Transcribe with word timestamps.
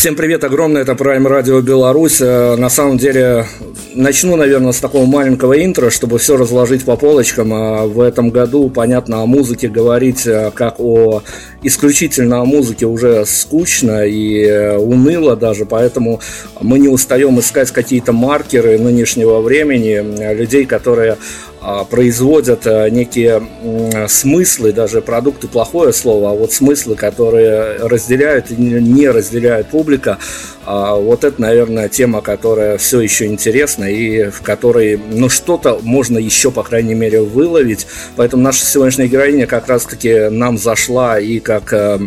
Всем 0.00 0.16
привет, 0.16 0.44
огромное, 0.44 0.80
это 0.80 0.92
Prime 0.92 1.26
Radio 1.26 1.60
Беларусь. 1.60 2.22
Э, 2.22 2.56
на 2.56 2.70
самом 2.70 2.96
деле, 2.96 3.44
начну, 3.94 4.34
наверное, 4.34 4.72
с 4.72 4.80
такого 4.80 5.04
маленького 5.04 5.62
интро, 5.62 5.90
чтобы 5.90 6.18
все 6.18 6.38
разложить 6.38 6.86
по 6.86 6.96
полочкам. 6.96 7.52
А 7.52 7.84
в 7.84 8.00
этом 8.00 8.30
году, 8.30 8.70
понятно, 8.70 9.20
о 9.20 9.26
музыке 9.26 9.68
говорить 9.68 10.26
э, 10.26 10.52
как 10.54 10.80
о 10.80 11.22
исключительно 11.62 12.40
о 12.40 12.46
музыке 12.46 12.86
уже 12.86 13.26
скучно 13.26 14.06
и 14.06 14.42
э, 14.42 14.78
уныло 14.78 15.36
даже, 15.36 15.66
поэтому 15.66 16.20
мы 16.62 16.78
не 16.78 16.88
устаем 16.88 17.38
искать 17.38 17.70
какие-то 17.70 18.14
маркеры 18.14 18.78
нынешнего 18.78 19.42
времени, 19.42 20.32
людей, 20.32 20.64
которые 20.64 21.18
производят 21.90 22.66
э, 22.66 22.88
некие 22.90 23.42
смыслы, 24.08 24.72
даже 24.72 25.02
продукты 25.02 25.48
плохое 25.48 25.92
слово, 25.92 26.30
а 26.30 26.34
вот 26.34 26.52
смыслы, 26.52 26.96
которые 26.96 27.76
разделяют 27.78 28.50
и 28.50 28.56
не 28.56 29.08
разделяет 29.08 29.68
публика, 29.68 30.18
а, 30.72 30.94
вот 30.94 31.24
это, 31.24 31.40
наверное, 31.40 31.88
тема, 31.88 32.20
которая 32.20 32.78
все 32.78 33.00
еще 33.00 33.26
интересна 33.26 33.84
и 33.84 34.30
в 34.30 34.42
которой, 34.42 35.00
ну, 35.10 35.28
что-то 35.28 35.80
можно 35.82 36.16
еще, 36.16 36.52
по 36.52 36.62
крайней 36.62 36.94
мере, 36.94 37.22
выловить. 37.22 37.88
Поэтому 38.14 38.42
наша 38.44 38.64
сегодняшняя 38.64 39.08
героиня 39.08 39.46
как 39.48 39.68
раз-таки 39.68 40.28
нам 40.28 40.58
зашла 40.58 41.18
и 41.18 41.40
как 41.40 41.72
э, 41.72 41.98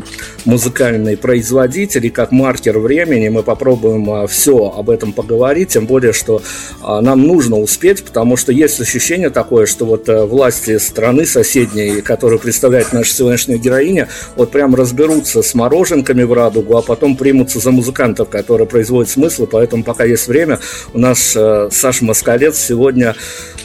музыкальный 0.46 1.18
производитель, 1.18 2.06
и 2.06 2.10
как 2.10 2.32
маркер 2.32 2.80
времени. 2.80 3.28
Мы 3.28 3.44
попробуем 3.44 4.10
э, 4.10 4.28
все 4.28 4.74
об 4.78 4.90
этом 4.90 5.12
поговорить, 5.12 5.70
тем 5.70 5.86
более, 5.86 6.14
что 6.14 6.42
нам 6.82 7.24
нужно 7.24 7.60
успеть, 7.60 8.04
потому 8.04 8.38
что 8.38 8.52
есть 8.52 8.80
ощущение 8.80 9.30
такое, 9.30 9.43
такое, 9.44 9.66
что 9.66 9.86
вот 9.86 10.08
э, 10.08 10.24
власти 10.24 10.78
страны 10.78 11.26
соседней, 11.26 12.02
которую 12.02 12.40
представляет 12.40 12.94
наша 12.94 13.14
сегодняшняя 13.14 13.58
героиня, 13.58 14.08
вот 14.38 14.52
прям 14.52 14.74
разберутся 14.74 15.42
с 15.42 15.54
мороженками 15.54 16.24
в 16.24 16.32
радугу, 16.32 16.78
а 16.78 16.82
потом 16.82 17.18
примутся 17.18 17.60
за 17.60 17.72
музыкантов, 17.72 18.30
которые 18.30 18.68
производят 18.68 19.10
смыслы, 19.12 19.48
поэтому 19.48 19.84
пока 19.84 20.06
есть 20.06 20.30
время, 20.30 20.60
у 20.94 21.00
нас 21.00 21.34
э, 21.36 21.68
Саша 21.72 22.06
Москалец 22.06 22.58
сегодня 22.58 23.16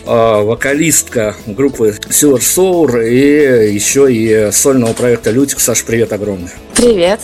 э, 0.05 0.43
вокалистка 0.43 1.37
группы 1.47 1.95
Silver 2.11 2.41
Sour 2.41 3.09
и 3.09 3.73
еще 3.73 4.13
и 4.13 4.51
сольного 4.51 4.95
проекта 4.95 5.31
Лютик. 5.31 5.61
Саш, 5.61 5.85
привет 5.85 6.13
огромный. 6.13 6.51
Привет. 6.75 7.21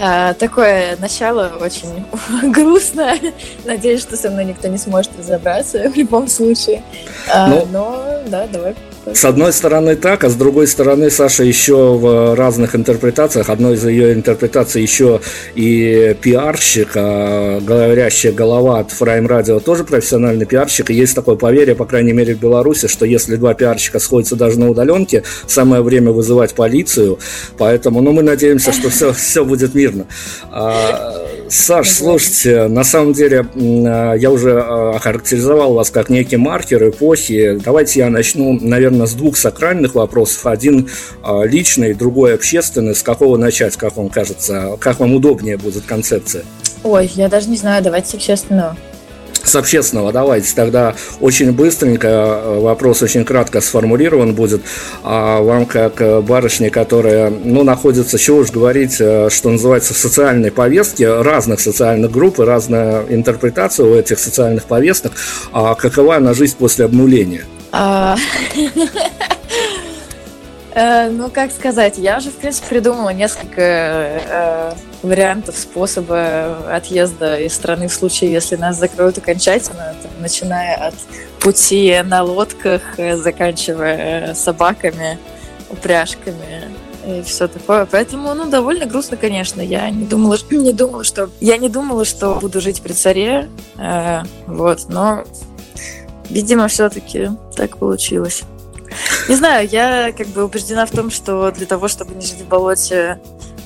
А, 0.00 0.34
такое 0.34 0.96
начало 0.96 1.52
очень 1.60 2.06
грустное. 2.52 3.18
Надеюсь, 3.64 4.00
что 4.00 4.16
со 4.16 4.30
мной 4.30 4.44
никто 4.44 4.68
не 4.68 4.78
сможет 4.78 5.10
разобраться 5.18 5.90
в 5.90 5.96
любом 5.96 6.28
случае. 6.28 6.82
А, 7.32 7.48
ну, 7.48 7.66
но 7.72 8.04
да, 8.28 8.46
давай 8.46 8.74
С 9.14 9.24
одной 9.24 9.52
стороны 9.52 9.96
так, 9.96 10.24
а 10.24 10.28
с 10.28 10.34
другой 10.34 10.66
стороны 10.66 11.10
Саша 11.10 11.42
еще 11.42 11.94
в 11.94 12.34
разных 12.34 12.74
интерпретациях, 12.74 13.48
одной 13.48 13.74
из 13.74 13.84
ее 13.84 14.12
интерпретаций 14.12 14.82
еще 14.82 15.20
и 15.54 16.16
пиарщик, 16.20 16.90
а 16.94 17.60
говорящая 17.60 18.32
голова 18.32 18.80
от 18.80 18.90
Фрайм 18.92 19.26
Радио 19.26 19.60
тоже 19.60 19.84
профессиональный 19.84 20.46
пиарщик, 20.46 20.90
и 20.90 20.94
есть 20.94 21.14
такое 21.14 21.36
поверье, 21.36 21.74
по 21.74 21.84
крайней 21.84 22.12
мере 22.12 22.34
в 22.34 22.40
Беларуси, 22.40 22.86
что 22.86 23.06
если 23.06 23.36
два 23.36 23.54
пиарщика 23.54 23.98
сходятся 23.98 24.36
даже 24.36 24.58
на 24.58 24.68
удаленке, 24.70 25.24
самое 25.46 25.82
время 25.82 26.12
вызывать 26.12 26.54
полицию, 26.54 27.18
поэтому, 27.56 28.00
ну, 28.02 28.12
мы 28.12 28.22
надеемся, 28.22 28.72
что 28.72 28.90
все, 28.90 29.12
все 29.12 29.44
будет 29.44 29.74
мирно. 29.74 30.06
А, 30.50 31.26
Саш, 31.50 31.88
слушайте, 31.90 32.68
на 32.68 32.84
самом 32.84 33.14
деле 33.14 33.46
а, 33.56 34.14
я 34.14 34.30
уже 34.30 34.60
а, 34.60 34.96
охарактеризовал 34.96 35.72
вас 35.72 35.90
как 35.90 36.10
некий 36.10 36.36
маркер 36.36 36.90
эпохи. 36.90 37.58
Давайте 37.64 38.00
я 38.00 38.10
начну, 38.10 38.58
наверное, 38.60 39.06
с 39.06 39.14
двух 39.14 39.36
сакральных 39.36 39.94
вопросов. 39.94 40.46
Один 40.46 40.88
а, 41.22 41.44
личный, 41.44 41.94
другой 41.94 42.34
общественный. 42.34 42.94
С 42.94 43.02
какого 43.02 43.38
начать, 43.38 43.76
как 43.76 43.96
вам 43.96 44.10
кажется? 44.10 44.76
Как 44.78 45.00
вам 45.00 45.14
удобнее 45.14 45.56
будет 45.56 45.84
концепция? 45.84 46.44
Ой, 46.84 47.10
я 47.14 47.28
даже 47.28 47.48
не 47.48 47.56
знаю, 47.56 47.82
давайте 47.82 48.10
с 48.10 48.14
общественного 48.14 48.76
с 49.42 49.54
общественного. 49.56 50.12
Давайте 50.12 50.54
тогда 50.54 50.94
очень 51.20 51.52
быстренько, 51.52 52.08
э, 52.08 52.60
вопрос 52.60 53.02
очень 53.02 53.24
кратко 53.24 53.60
сформулирован 53.60 54.34
будет. 54.34 54.62
А 55.02 55.40
вам, 55.40 55.66
как 55.66 56.00
э, 56.00 56.20
барышне, 56.20 56.70
которая, 56.70 57.30
ну, 57.30 57.62
находится, 57.64 58.18
чего 58.18 58.38
уж 58.38 58.50
говорить, 58.50 58.96
э, 59.00 59.28
что 59.30 59.50
называется, 59.50 59.94
в 59.94 59.96
социальной 59.96 60.50
повестке, 60.50 61.20
разных 61.22 61.60
социальных 61.60 62.10
групп 62.10 62.40
и 62.40 62.42
разная 62.42 63.04
интерпретация 63.08 63.86
у 63.86 63.94
этих 63.94 64.18
социальных 64.18 64.64
повесток, 64.64 65.12
а 65.52 65.74
какова 65.74 66.16
она 66.16 66.34
жизнь 66.34 66.56
после 66.58 66.84
обнуления? 66.84 67.44
А, 67.70 68.16
ну, 71.10 71.30
как 71.30 71.52
сказать, 71.52 71.98
я 71.98 72.18
уже, 72.18 72.30
в 72.30 72.34
принципе, 72.34 72.66
придумала 72.68 73.10
несколько 73.10 74.74
вариантов 75.02 75.56
способа 75.56 76.74
отъезда 76.74 77.38
из 77.38 77.54
страны 77.54 77.88
в 77.88 77.92
случае, 77.92 78.32
если 78.32 78.56
нас 78.56 78.78
закроют 78.78 79.18
окончательно, 79.18 79.94
там, 80.02 80.10
начиная 80.20 80.88
от 80.88 80.94
пути 81.40 82.00
на 82.04 82.22
лодках, 82.22 82.82
э, 82.96 83.16
заканчивая 83.16 84.34
собаками, 84.34 85.18
упряжками 85.70 86.70
и 87.06 87.22
все 87.22 87.48
такое. 87.48 87.86
Поэтому, 87.86 88.34
ну, 88.34 88.50
довольно 88.50 88.86
грустно, 88.86 89.16
конечно. 89.16 89.60
Я 89.60 89.88
не 89.90 90.04
думала, 90.04 90.36
не 90.50 90.72
думала, 90.72 91.04
что 91.04 91.30
я 91.40 91.56
не 91.56 91.68
думала, 91.68 92.04
что 92.04 92.34
буду 92.34 92.60
жить 92.60 92.82
при 92.82 92.92
царе, 92.92 93.48
э, 93.78 94.22
вот. 94.46 94.88
Но, 94.88 95.24
видимо, 96.28 96.68
все-таки 96.68 97.30
так 97.54 97.78
получилось. 97.78 98.42
Не 99.28 99.36
знаю, 99.36 99.68
я 99.68 100.12
как 100.16 100.26
бы 100.28 100.44
убеждена 100.44 100.86
в 100.86 100.90
том, 100.90 101.10
что 101.10 101.50
для 101.50 101.66
того, 101.66 101.88
чтобы 101.88 102.14
не 102.14 102.24
жить 102.24 102.40
в 102.40 102.48
болоте, 102.48 103.20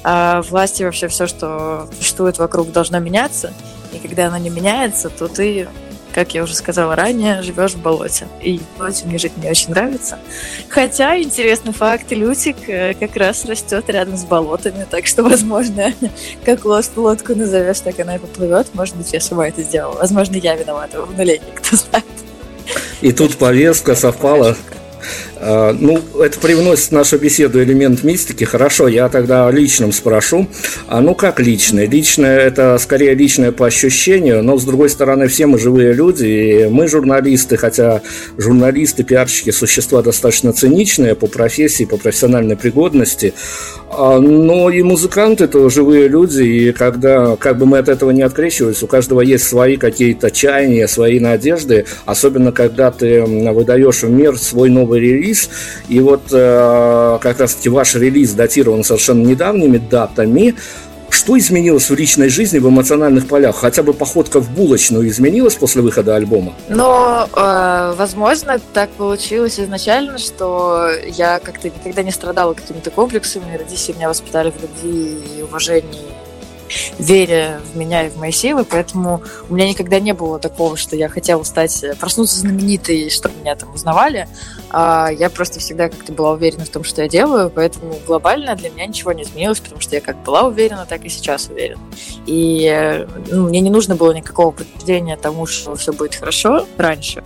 а 0.05 0.43
власти 0.43 0.83
вообще 0.83 1.09
все, 1.09 1.27
что 1.27 1.89
существует 1.97 2.39
вокруг, 2.39 2.73
должно 2.73 2.99
меняться. 2.99 3.53
И 3.93 3.99
когда 3.99 4.27
оно 4.27 4.39
не 4.39 4.51
меняется, 4.51 5.11
то 5.11 5.29
ты, 5.29 5.69
как 6.15 6.35
я 6.35 6.43
уже 6.43 6.55
сказала 6.55 6.97
ранее, 6.97 7.43
живешь 7.43 7.73
в 7.73 7.83
болоте. 7.83 8.27
И 8.41 8.59
в 8.59 8.79
болоте 8.79 9.05
мне 9.07 9.19
жить 9.19 9.37
не 9.37 9.49
очень 9.49 9.71
нравится. 9.71 10.19
Хотя, 10.69 11.21
интересный 11.21 11.73
факт, 11.73 12.11
Лютик 12.11 12.69
э, 12.69 12.95
как 12.95 13.15
раз 13.17 13.45
растет 13.45 13.89
рядом 13.89 14.17
с 14.17 14.25
болотами, 14.25 14.87
так 14.91 15.07
что, 15.07 15.23
возможно, 15.23 15.93
как 16.45 16.65
лодку 16.65 17.35
назовешь, 17.35 17.81
так 17.81 18.01
она 18.01 18.17
и 18.17 18.19
поплывет. 18.19 18.69
Может 18.75 18.97
быть, 18.97 19.13
я 19.13 19.21
сама 19.21 19.49
это 19.49 19.63
сделала. 19.63 19.95
Возможно, 19.95 20.37
я 20.37 20.57
виновата 20.57 21.01
в 21.01 21.05
обнулении, 21.05 21.53
кто 21.55 21.77
знает. 21.77 22.05
И 23.03 23.13
тут 23.13 23.37
повестка 23.37 23.95
совпала 23.95 24.57
ну, 25.43 26.01
это 26.21 26.39
привносит 26.39 26.89
в 26.89 26.93
нашу 26.93 27.19
беседу 27.19 27.63
элемент 27.63 28.05
мистики. 28.05 28.45
Хорошо, 28.45 28.87
я 28.87 29.09
тогда 29.09 29.49
о 29.49 29.51
личном 29.51 29.93
спрошу. 29.93 30.47
А 30.87 31.01
ну 31.01 31.15
как 31.15 31.41
личное? 31.41 31.87
Личное– 31.87 32.39
это 32.39 32.79
скорее 32.79 33.15
личное 33.15 33.51
по 33.51 33.67
ощущению, 33.67 34.43
но, 34.43 34.57
с 34.57 34.65
другой 34.65 34.89
стороны, 34.89 35.27
все 35.27 35.47
мы 35.47 35.59
живые 35.59 35.93
люди, 35.93 36.27
и 36.27 36.67
мы 36.67 36.87
журналисты, 36.87 37.57
хотя 37.57 38.03
журналисты, 38.37 39.03
пиарщики– 39.03 39.51
существа 39.53 40.03
достаточно 40.03 40.53
циничные 40.53 41.15
по 41.15 41.27
профессии, 41.27 41.85
по 41.85 41.97
профессиональной 41.97 42.57
пригодности, 42.57 43.35
а, 43.91 44.21
но 44.21 44.71
и 44.71 44.83
музыканты– 44.83 45.45
это 45.47 45.69
живые 45.71 46.09
люди, 46.09 46.43
и 46.43 46.73
когда, 46.73 47.37
как 47.37 47.59
бы 47.59 47.67
мы 47.67 47.79
от 47.79 47.89
этого 47.89 48.11
не 48.11 48.23
открещивались, 48.23 48.83
у 48.83 48.87
каждого 48.87 49.21
есть 49.23 49.45
свои 49.45 49.77
какие-то 49.77 50.31
чаяния, 50.31 50.87
свои 50.87 51.19
надежды, 51.21 51.85
особенно 52.07 52.53
когда 52.53 52.91
ты 52.91 53.23
выдаешь 53.23 54.03
в 54.03 54.11
мир 54.11 54.39
свой 54.39 54.71
новый 54.71 55.01
релиз, 55.01 55.32
и 55.89 56.01
вот 56.01 56.23
э, 56.33 57.19
как 57.21 57.41
раз-таки 57.41 57.69
ваш 57.69 57.95
релиз 57.95 58.33
датирован 58.33 58.85
совершенно 58.85 59.27
недавними 59.27 59.79
датами, 59.79 60.55
что 61.13 61.39
изменилось 61.39 61.91
в 61.91 61.95
личной 61.95 62.31
жизни, 62.31 62.59
в 62.59 62.69
эмоциональных 62.69 63.29
полях? 63.29 63.57
Хотя 63.57 63.83
бы 63.83 63.93
походка 63.93 64.41
в 64.41 64.51
булочную 64.51 65.07
изменилась 65.09 65.55
после 65.55 65.83
выхода 65.83 66.17
альбома? 66.17 66.55
Но, 66.69 67.29
э, 67.37 67.95
возможно, 67.97 68.59
так 68.73 68.91
получилось 68.91 69.61
изначально, 69.61 70.19
что 70.19 70.89
я 71.07 71.39
как-то 71.39 71.69
никогда 71.69 72.03
не 72.03 72.11
страдала 72.11 72.55
какими-то 72.55 72.91
комплексами. 72.91 73.57
Родители 73.57 73.95
меня 73.97 74.09
воспитали 74.09 74.51
в 74.51 74.63
любви 74.63 75.19
и 75.39 75.43
уважении 75.43 76.22
вере 76.99 77.61
в 77.73 77.77
меня 77.77 78.07
и 78.07 78.11
в 78.11 78.17
мои 78.17 78.31
силы, 78.31 78.65
поэтому 78.65 79.23
у 79.49 79.55
меня 79.55 79.69
никогда 79.69 80.01
не 80.01 80.13
было 80.13 80.39
такого, 80.39 80.77
что 80.77 80.97
я 80.97 81.09
хотела 81.09 81.43
стать, 81.43 81.83
э, 81.83 81.95
проснуться 81.95 82.39
знаменитой, 82.39 83.11
чтобы 83.11 83.37
меня 83.41 83.57
там 83.57 83.73
узнавали. 83.75 84.29
А 84.71 85.11
я 85.11 85.31
просто 85.31 85.61
всегда 85.61 85.89
как-то 85.89 86.13
была 86.13 86.33
уверена 86.33 86.65
в 86.65 86.71
том, 86.71 86.85
что 86.85 87.03
я 87.03 87.09
делаю, 87.09 87.51
поэтому 87.51 87.95
глобально 88.07 88.57
для 88.57 88.71
меня 88.71 88.87
ничего 88.87 89.13
не 89.13 89.23
изменилось, 89.23 89.61
потому 89.61 89.81
что 89.81 89.95
я 89.95 90.01
как 90.01 90.23
была 90.23 90.43
уверена, 90.43 90.87
так 90.89 91.05
и 91.05 91.09
сейчас 91.09 91.49
уверена. 91.49 91.83
И 92.27 92.67
э, 92.73 93.07
ну, 93.31 93.49
мне 93.49 93.61
не 93.61 93.71
нужно 93.71 93.97
было 93.97 94.13
никакого 94.13 94.51
подтверждения 94.51 95.17
тому, 95.17 95.47
что 95.47 95.75
все 95.77 95.93
будет 95.93 96.15
хорошо 96.15 96.67
раньше. 96.77 97.23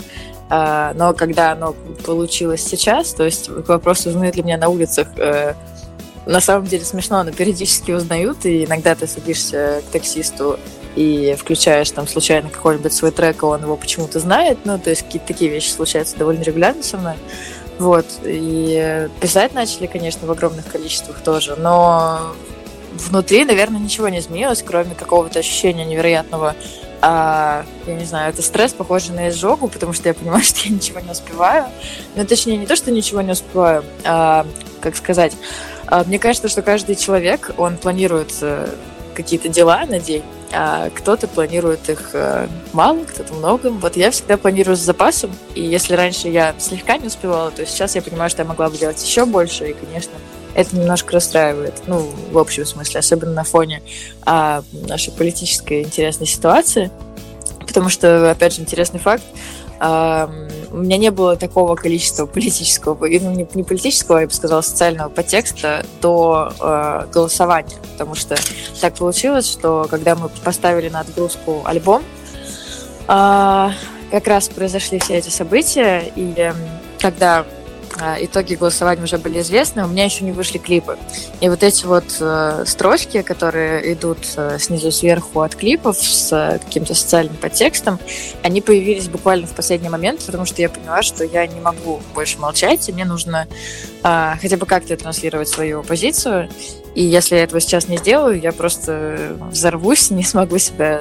А, 0.48 0.92
но 0.94 1.12
когда 1.12 1.52
оно 1.52 1.74
получилось 2.04 2.62
сейчас, 2.62 3.12
то 3.14 3.24
есть 3.24 3.48
к 3.48 3.68
вопросу, 3.68 4.10
узнают 4.10 4.36
ли 4.36 4.42
меня 4.42 4.58
на 4.58 4.68
улицах 4.68 5.08
э, 5.16 5.54
на 6.26 6.40
самом 6.40 6.66
деле 6.66 6.84
смешно, 6.84 7.22
но 7.22 7.32
периодически 7.32 7.92
узнают, 7.92 8.44
и 8.44 8.64
иногда 8.64 8.94
ты 8.94 9.06
садишься 9.06 9.82
к 9.88 9.92
таксисту 9.92 10.58
и 10.96 11.36
включаешь 11.38 11.90
там 11.90 12.08
случайно 12.08 12.48
какой-нибудь 12.48 12.92
свой 12.92 13.12
трек, 13.12 13.42
и 13.42 13.46
он 13.46 13.62
его 13.62 13.76
почему-то 13.76 14.18
знает, 14.18 14.58
ну, 14.64 14.78
то 14.78 14.90
есть 14.90 15.02
какие-то 15.02 15.28
такие 15.28 15.50
вещи 15.50 15.70
случаются 15.70 16.16
довольно 16.16 16.42
регулярно 16.42 16.82
со 16.82 16.96
мной. 16.98 17.14
Вот, 17.78 18.06
и 18.24 19.08
писать 19.20 19.52
начали, 19.54 19.86
конечно, 19.86 20.26
в 20.26 20.30
огромных 20.30 20.66
количествах 20.66 21.20
тоже, 21.20 21.56
но 21.56 22.32
внутри, 22.94 23.44
наверное, 23.44 23.78
ничего 23.78 24.08
не 24.08 24.18
изменилось, 24.18 24.64
кроме 24.66 24.94
какого-то 24.94 25.38
ощущения 25.38 25.84
невероятного 25.84 26.56
а, 27.02 27.64
я 27.86 27.94
не 27.94 28.04
знаю, 28.04 28.30
это 28.32 28.42
стресс, 28.42 28.72
похожий 28.72 29.14
на 29.14 29.28
изжогу, 29.28 29.68
потому 29.68 29.92
что 29.92 30.08
я 30.08 30.14
понимаю, 30.14 30.42
что 30.42 30.60
я 30.64 30.74
ничего 30.74 31.00
не 31.00 31.10
успеваю. 31.10 31.66
Ну, 32.14 32.24
точнее, 32.26 32.56
не 32.56 32.66
то, 32.66 32.74
что 32.74 32.90
ничего 32.90 33.20
не 33.20 33.32
успеваю, 33.32 33.84
а, 34.04 34.46
как 34.80 34.96
сказать, 34.96 35.34
а, 35.34 35.75
мне 36.06 36.18
кажется, 36.18 36.48
что 36.48 36.62
каждый 36.62 36.96
человек, 36.96 37.52
он 37.56 37.76
планирует 37.76 38.32
э, 38.40 38.68
какие-то 39.14 39.48
дела 39.48 39.84
на 39.86 39.98
день, 39.98 40.22
а 40.52 40.90
кто-то 40.90 41.26
планирует 41.26 41.88
их 41.88 42.10
э, 42.12 42.48
мало, 42.72 43.04
кто-то 43.04 43.34
много. 43.34 43.70
Вот 43.70 43.96
я 43.96 44.10
всегда 44.10 44.36
планирую 44.36 44.76
с 44.76 44.80
запасом, 44.80 45.32
и 45.54 45.62
если 45.62 45.94
раньше 45.94 46.28
я 46.28 46.54
слегка 46.58 46.98
не 46.98 47.06
успевала, 47.08 47.50
то 47.50 47.64
сейчас 47.66 47.94
я 47.94 48.02
понимаю, 48.02 48.30
что 48.30 48.42
я 48.42 48.48
могла 48.48 48.68
бы 48.68 48.76
делать 48.76 49.02
еще 49.02 49.24
больше, 49.24 49.70
и, 49.70 49.72
конечно, 49.72 50.12
это 50.54 50.76
немножко 50.76 51.12
расстраивает, 51.12 51.74
ну, 51.86 52.10
в 52.30 52.38
общем 52.38 52.64
смысле, 52.64 53.00
особенно 53.00 53.32
на 53.32 53.44
фоне 53.44 53.82
а, 54.22 54.62
нашей 54.88 55.12
политической 55.12 55.82
интересной 55.82 56.26
ситуации, 56.26 56.90
потому 57.66 57.90
что, 57.90 58.30
опять 58.30 58.54
же, 58.54 58.62
интересный 58.62 58.98
факт, 58.98 59.22
у 59.78 60.76
меня 60.76 60.96
не 60.96 61.10
было 61.10 61.36
такого 61.36 61.74
количества 61.74 62.26
политического, 62.26 62.96
ну, 63.00 63.32
не, 63.32 63.46
не 63.54 63.62
политического, 63.62 64.18
я 64.18 64.26
бы 64.26 64.32
сказала, 64.32 64.60
социального 64.62 65.08
подтекста 65.08 65.84
до 66.00 66.52
э, 66.60 67.06
голосования, 67.12 67.76
потому 67.92 68.14
что 68.14 68.36
так 68.80 68.94
получилось, 68.94 69.50
что 69.50 69.86
когда 69.90 70.14
мы 70.14 70.28
поставили 70.28 70.88
на 70.88 71.00
отгрузку 71.00 71.62
альбом, 71.64 72.02
э, 73.08 73.70
как 74.10 74.26
раз 74.26 74.48
произошли 74.48 74.98
все 74.98 75.16
эти 75.16 75.30
события, 75.30 76.10
и 76.14 76.34
э, 76.36 76.52
когда 77.00 77.44
итоги 78.20 78.54
голосования 78.54 79.02
уже 79.02 79.18
были 79.18 79.40
известны, 79.40 79.84
у 79.84 79.88
меня 79.88 80.04
еще 80.04 80.24
не 80.24 80.32
вышли 80.32 80.58
клипы. 80.58 80.98
И 81.40 81.48
вот 81.48 81.62
эти 81.62 81.86
вот 81.86 82.04
э, 82.20 82.64
строчки, 82.66 83.22
которые 83.22 83.92
идут 83.92 84.18
э, 84.36 84.58
снизу 84.58 84.92
сверху 84.92 85.40
от 85.40 85.54
клипов 85.54 85.96
с 85.96 86.32
э, 86.32 86.58
каким-то 86.58 86.94
социальным 86.94 87.36
подтекстом, 87.36 87.98
они 88.42 88.60
появились 88.60 89.08
буквально 89.08 89.46
в 89.46 89.54
последний 89.54 89.88
момент, 89.88 90.24
потому 90.24 90.44
что 90.44 90.60
я 90.60 90.68
поняла, 90.68 91.02
что 91.02 91.24
я 91.24 91.46
не 91.46 91.60
могу 91.60 92.00
больше 92.14 92.38
молчать, 92.38 92.88
и 92.88 92.92
мне 92.92 93.04
нужно 93.04 93.46
э, 94.02 94.32
хотя 94.40 94.56
бы 94.56 94.66
как-то 94.66 94.96
транслировать 94.96 95.48
свою 95.48 95.82
позицию. 95.82 96.50
И 96.94 97.02
если 97.02 97.36
я 97.36 97.44
этого 97.44 97.60
сейчас 97.60 97.88
не 97.88 97.98
сделаю, 97.98 98.40
я 98.40 98.52
просто 98.52 99.36
взорвусь, 99.50 100.10
не 100.10 100.24
смогу 100.24 100.58
себя 100.58 101.00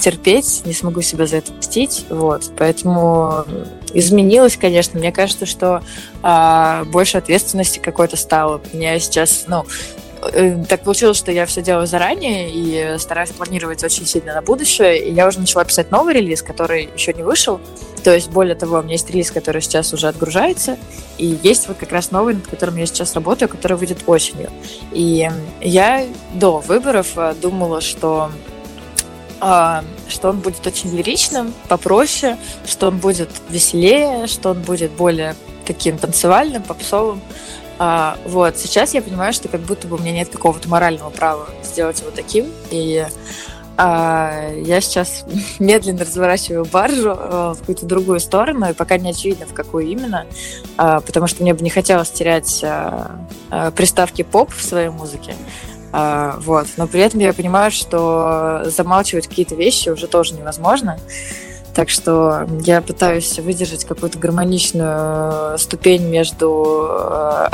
терпеть, 0.00 0.62
не 0.64 0.72
смогу 0.72 1.02
себя 1.02 1.26
за 1.26 1.38
это 1.38 1.52
мстить. 1.52 2.06
Вот. 2.08 2.50
Поэтому 2.56 3.44
изменилось, 3.92 4.56
конечно. 4.56 4.98
Мне 4.98 5.12
кажется, 5.12 5.46
что 5.46 5.82
а, 6.22 6.84
больше 6.84 7.18
ответственности 7.18 7.78
какой-то 7.78 8.16
стало. 8.16 8.60
Мне 8.72 8.98
сейчас, 9.00 9.44
ну, 9.46 9.64
Э, 10.22 10.62
так 10.68 10.82
получилось, 10.82 11.16
что 11.16 11.32
я 11.32 11.46
все 11.46 11.62
делаю 11.62 11.86
заранее 11.86 12.50
и 12.50 12.98
стараюсь 12.98 13.30
планировать 13.30 13.82
очень 13.82 14.06
сильно 14.06 14.34
на 14.34 14.42
будущее. 14.42 15.08
И 15.08 15.12
я 15.12 15.26
уже 15.26 15.40
начала 15.40 15.64
писать 15.64 15.90
новый 15.90 16.14
релиз, 16.14 16.42
который 16.42 16.90
еще 16.94 17.12
не 17.12 17.22
вышел. 17.22 17.60
То 18.04 18.14
есть, 18.14 18.30
более 18.30 18.54
того, 18.54 18.78
у 18.78 18.82
меня 18.82 18.92
есть 18.92 19.10
релиз, 19.10 19.30
который 19.30 19.62
сейчас 19.62 19.92
уже 19.92 20.08
отгружается, 20.08 20.78
и 21.18 21.38
есть 21.42 21.68
вот 21.68 21.76
как 21.76 21.92
раз 21.92 22.10
новый, 22.10 22.34
над 22.34 22.46
которым 22.46 22.76
я 22.76 22.86
сейчас 22.86 23.14
работаю, 23.14 23.48
который 23.48 23.76
выйдет 23.76 23.98
осенью. 24.06 24.50
И 24.92 25.28
я 25.60 26.06
до 26.34 26.58
выборов 26.58 27.08
э, 27.16 27.34
думала, 27.40 27.80
что 27.80 28.30
что 29.40 30.28
он 30.28 30.40
будет 30.40 30.66
очень 30.66 30.94
лиричным, 30.94 31.54
попроще, 31.68 32.36
что 32.66 32.88
он 32.88 32.98
будет 32.98 33.30
веселее, 33.48 34.26
что 34.26 34.50
он 34.50 34.60
будет 34.60 34.90
более 34.92 35.34
таким 35.64 35.98
танцевальным, 35.98 36.62
попсовым. 36.62 37.20
А, 37.78 38.18
вот, 38.26 38.58
сейчас 38.58 38.92
я 38.92 39.00
понимаю, 39.00 39.32
что 39.32 39.48
как 39.48 39.62
будто 39.62 39.88
бы 39.88 39.96
у 39.96 39.98
меня 39.98 40.12
нет 40.12 40.28
какого-то 40.28 40.68
морального 40.68 41.08
права 41.08 41.48
сделать 41.62 42.00
его 42.00 42.10
таким, 42.10 42.52
и 42.70 43.06
а, 43.78 44.52
я 44.52 44.82
сейчас 44.82 45.24
медленно 45.58 46.04
разворачиваю 46.04 46.66
баржу 46.66 47.14
а, 47.16 47.54
в 47.54 47.60
какую-то 47.60 47.86
другую 47.86 48.20
сторону, 48.20 48.68
и 48.68 48.74
пока 48.74 48.98
не 48.98 49.08
очевидно, 49.08 49.46
в 49.46 49.54
какую 49.54 49.86
именно, 49.86 50.26
а, 50.76 51.00
потому 51.00 51.26
что 51.26 51.42
мне 51.42 51.54
бы 51.54 51.62
не 51.62 51.70
хотелось 51.70 52.10
терять 52.10 52.60
а, 52.62 53.18
а, 53.50 53.70
приставки 53.70 54.22
поп 54.22 54.52
в 54.52 54.62
своей 54.62 54.90
музыке. 54.90 55.34
А, 55.92 56.36
вот. 56.40 56.66
Но 56.76 56.86
при 56.86 57.00
этом 57.00 57.20
я 57.20 57.32
понимаю, 57.32 57.70
что 57.70 58.62
замалчивать 58.66 59.26
какие-то 59.26 59.54
вещи 59.54 59.88
уже 59.88 60.06
тоже 60.06 60.34
невозможно. 60.34 60.98
Так 61.74 61.88
что 61.88 62.48
я 62.62 62.82
пытаюсь 62.82 63.38
выдержать 63.38 63.84
какую-то 63.84 64.18
гармоничную 64.18 65.56
ступень 65.58 66.04
между 66.08 66.88
э, 66.88 67.48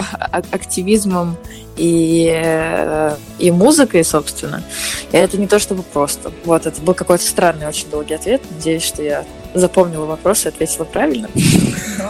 активизмом 0.50 1.37
и, 1.76 2.33
э, 2.35 3.16
и 3.38 3.50
музыкой, 3.50 4.05
собственно. 4.05 4.62
И 5.12 5.16
это 5.16 5.37
не 5.37 5.47
то 5.47 5.59
чтобы 5.59 5.83
просто. 5.83 6.33
Вот, 6.45 6.66
это 6.66 6.81
был 6.81 6.95
какой-то 6.95 7.25
странный, 7.25 7.69
очень 7.69 7.90
долгий 7.90 8.14
ответ. 8.14 8.40
Надеюсь, 8.50 8.85
что 8.85 9.02
я 9.02 9.25
запомнила 9.58 10.04
вопрос 10.04 10.44
и 10.44 10.48
ответила 10.48 10.84
правильно. 10.84 11.28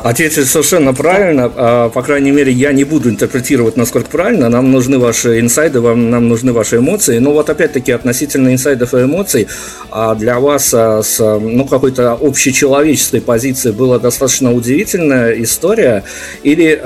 Ответили 0.02 0.44
совершенно 0.44 0.94
правильно. 0.94 1.52
А, 1.54 1.88
по 1.90 2.02
крайней 2.02 2.30
мере, 2.30 2.52
я 2.52 2.72
не 2.72 2.84
буду 2.84 3.10
интерпретировать, 3.10 3.76
насколько 3.76 4.10
правильно. 4.10 4.48
Нам 4.48 4.70
нужны 4.70 4.98
ваши 4.98 5.40
инсайды, 5.40 5.80
вам, 5.80 6.10
нам 6.10 6.28
нужны 6.28 6.52
ваши 6.52 6.76
эмоции. 6.76 7.18
Но 7.18 7.32
вот 7.32 7.50
опять-таки 7.50 7.92
относительно 7.92 8.52
инсайдов 8.52 8.94
и 8.94 8.98
эмоций, 8.98 9.48
а 9.90 10.14
для 10.14 10.38
вас 10.40 10.72
а, 10.74 11.02
с 11.02 11.18
ну, 11.18 11.64
какой-то 11.66 12.12
общечеловеческой 12.12 13.20
позиции 13.20 13.70
была 13.70 13.98
достаточно 13.98 14.52
удивительная 14.52 15.32
история 15.42 16.04
или, 16.42 16.80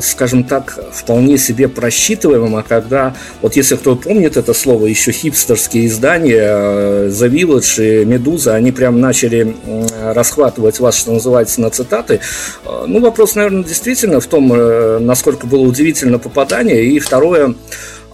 скажем 0.00 0.44
так, 0.44 0.78
вполне 0.92 1.38
себе 1.38 1.68
просчитываемо, 1.68 2.62
когда, 2.62 3.14
вот 3.42 3.56
если 3.56 3.76
кто 3.76 3.96
помнит 3.96 4.36
это 4.36 4.54
слово, 4.54 4.86
еще 4.86 5.12
хипстерские 5.12 5.86
издания 5.86 7.08
The 7.08 7.28
Village 7.28 8.02
и 8.02 8.04
Медуза, 8.04 8.54
они 8.54 8.72
прям 8.72 9.00
начали 9.00 9.56
расхватывать 10.02 10.80
вас, 10.80 10.96
что 10.96 11.12
называется, 11.12 11.60
на 11.60 11.70
цитаты. 11.70 12.20
Э, 12.64 12.84
ну, 12.86 13.00
вопрос, 13.00 13.34
наверное, 13.34 13.64
действительно 13.64 14.20
в 14.20 14.26
том, 14.26 14.52
э, 14.52 14.98
насколько 14.98 15.46
было 15.46 15.62
удивительно 15.62 16.18
попадание. 16.18 16.84
И 16.84 16.98
второе, 16.98 17.48
а, 17.48 17.54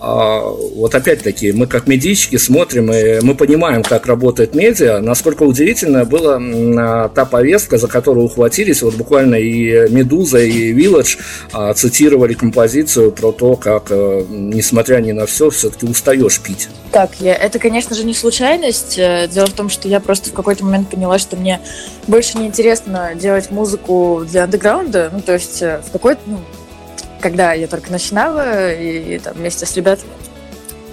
вот 0.06 0.94
опять-таки, 0.94 1.52
мы 1.52 1.66
как 1.66 1.86
медийщики 1.86 2.36
смотрим, 2.36 2.92
и 2.92 3.20
мы 3.22 3.34
понимаем, 3.34 3.82
как 3.82 4.06
работает 4.06 4.54
медиа, 4.54 5.00
насколько 5.00 5.42
удивительно 5.42 6.04
была 6.04 7.08
та 7.08 7.24
повестка, 7.24 7.78
за 7.78 7.88
которую 7.88 8.26
ухватились, 8.26 8.82
вот 8.82 8.94
буквально 8.94 9.36
и 9.36 9.88
«Медуза», 9.90 10.38
и 10.38 10.72
«Вилледж» 10.72 11.16
а, 11.52 11.74
цитировали 11.74 12.34
композицию 12.34 13.12
про 13.12 13.32
то, 13.32 13.56
как, 13.56 13.86
э, 13.90 14.24
несмотря 14.28 15.00
ни 15.00 15.12
на 15.12 15.26
все, 15.26 15.50
все-таки 15.50 15.86
устаешь 15.86 16.40
пить. 16.40 16.68
Так, 16.92 17.10
я, 17.20 17.34
это, 17.34 17.58
конечно 17.58 17.94
же, 17.94 18.04
не 18.04 18.14
случайность. 18.14 18.98
Э, 18.98 19.28
дело 19.32 19.46
в 19.46 19.52
том, 19.52 19.68
что 19.68 19.88
я 19.88 20.00
просто 20.00 20.30
в 20.30 20.32
какой-то 20.32 20.64
момент 20.64 20.88
поняла, 20.88 21.18
что 21.18 21.36
мне 21.36 21.60
больше 22.06 22.38
не 22.38 22.46
интересно 22.46 23.12
делать 23.14 23.50
музыку 23.50 24.24
для 24.28 24.44
андеграунда, 24.44 25.10
ну, 25.12 25.20
то 25.20 25.34
есть 25.34 25.62
э, 25.62 25.80
в 25.86 25.90
какой-то, 25.90 26.20
ну, 26.26 26.38
когда 27.26 27.54
я 27.54 27.66
только 27.66 27.90
начинала, 27.90 28.72
и, 28.72 29.16
и 29.16 29.18
там 29.18 29.34
вместе 29.34 29.66
с 29.66 29.74
ребятами 29.74 30.12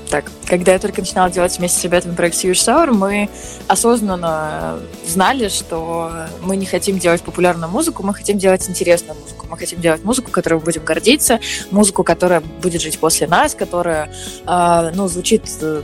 так, 0.09 0.25
когда 0.47 0.73
я 0.73 0.79
только 0.79 1.01
начинала 1.01 1.29
делать 1.29 1.57
вместе 1.57 1.79
с 1.79 1.83
ребятами 1.83 2.15
проект 2.15 2.35
Huge 2.37 2.51
Sour, 2.53 2.91
мы 2.91 3.29
осознанно 3.67 4.79
знали, 5.07 5.47
что 5.47 6.11
мы 6.41 6.55
не 6.55 6.65
хотим 6.65 6.97
делать 6.97 7.21
популярную 7.21 7.69
музыку, 7.69 8.03
мы 8.03 8.15
хотим 8.15 8.39
делать 8.39 8.67
интересную 8.67 9.19
музыку. 9.19 9.47
Мы 9.49 9.57
хотим 9.57 9.79
делать 9.79 10.03
музыку, 10.03 10.31
которой 10.31 10.55
мы 10.55 10.61
будем 10.61 10.83
гордиться, 10.83 11.39
музыку, 11.69 12.03
которая 12.03 12.41
будет 12.41 12.81
жить 12.81 12.97
после 12.97 13.27
нас, 13.27 13.53
которая, 13.53 14.11
э, 14.47 14.91
ну, 14.95 15.07
звучит 15.07 15.43
э, 15.61 15.83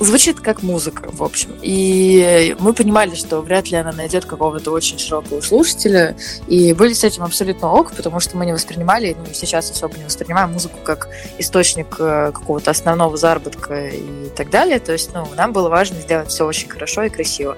звучит 0.00 0.40
как 0.40 0.62
музыка, 0.62 1.10
в 1.12 1.22
общем. 1.22 1.50
И 1.62 2.56
мы 2.58 2.72
понимали, 2.72 3.14
что 3.14 3.40
вряд 3.40 3.70
ли 3.70 3.76
она 3.76 3.92
найдет 3.92 4.24
какого-то 4.24 4.70
очень 4.70 4.98
широкого 4.98 5.40
слушателя, 5.40 6.16
и 6.46 6.72
были 6.72 6.92
с 6.92 7.04
этим 7.04 7.24
абсолютно 7.24 7.72
ок, 7.72 7.92
потому 7.92 8.20
что 8.20 8.36
мы 8.36 8.46
не 8.46 8.52
воспринимали, 8.52 9.16
ну, 9.18 9.26
сейчас 9.32 9.70
особо 9.70 9.96
не 9.98 10.04
воспринимаем 10.04 10.52
музыку 10.52 10.78
как 10.82 11.08
источник 11.38 11.96
э, 11.98 12.32
какого-то 12.32 12.70
основного 12.70 13.16
заработка 13.16 13.88
и 13.88 14.28
так 14.36 14.50
далее. 14.50 14.78
То 14.80 14.92
есть, 14.92 15.10
ну, 15.14 15.26
нам 15.36 15.52
было 15.52 15.68
важно 15.68 16.00
сделать 16.00 16.28
все 16.28 16.46
очень 16.46 16.68
хорошо 16.68 17.02
и 17.04 17.08
красиво. 17.08 17.56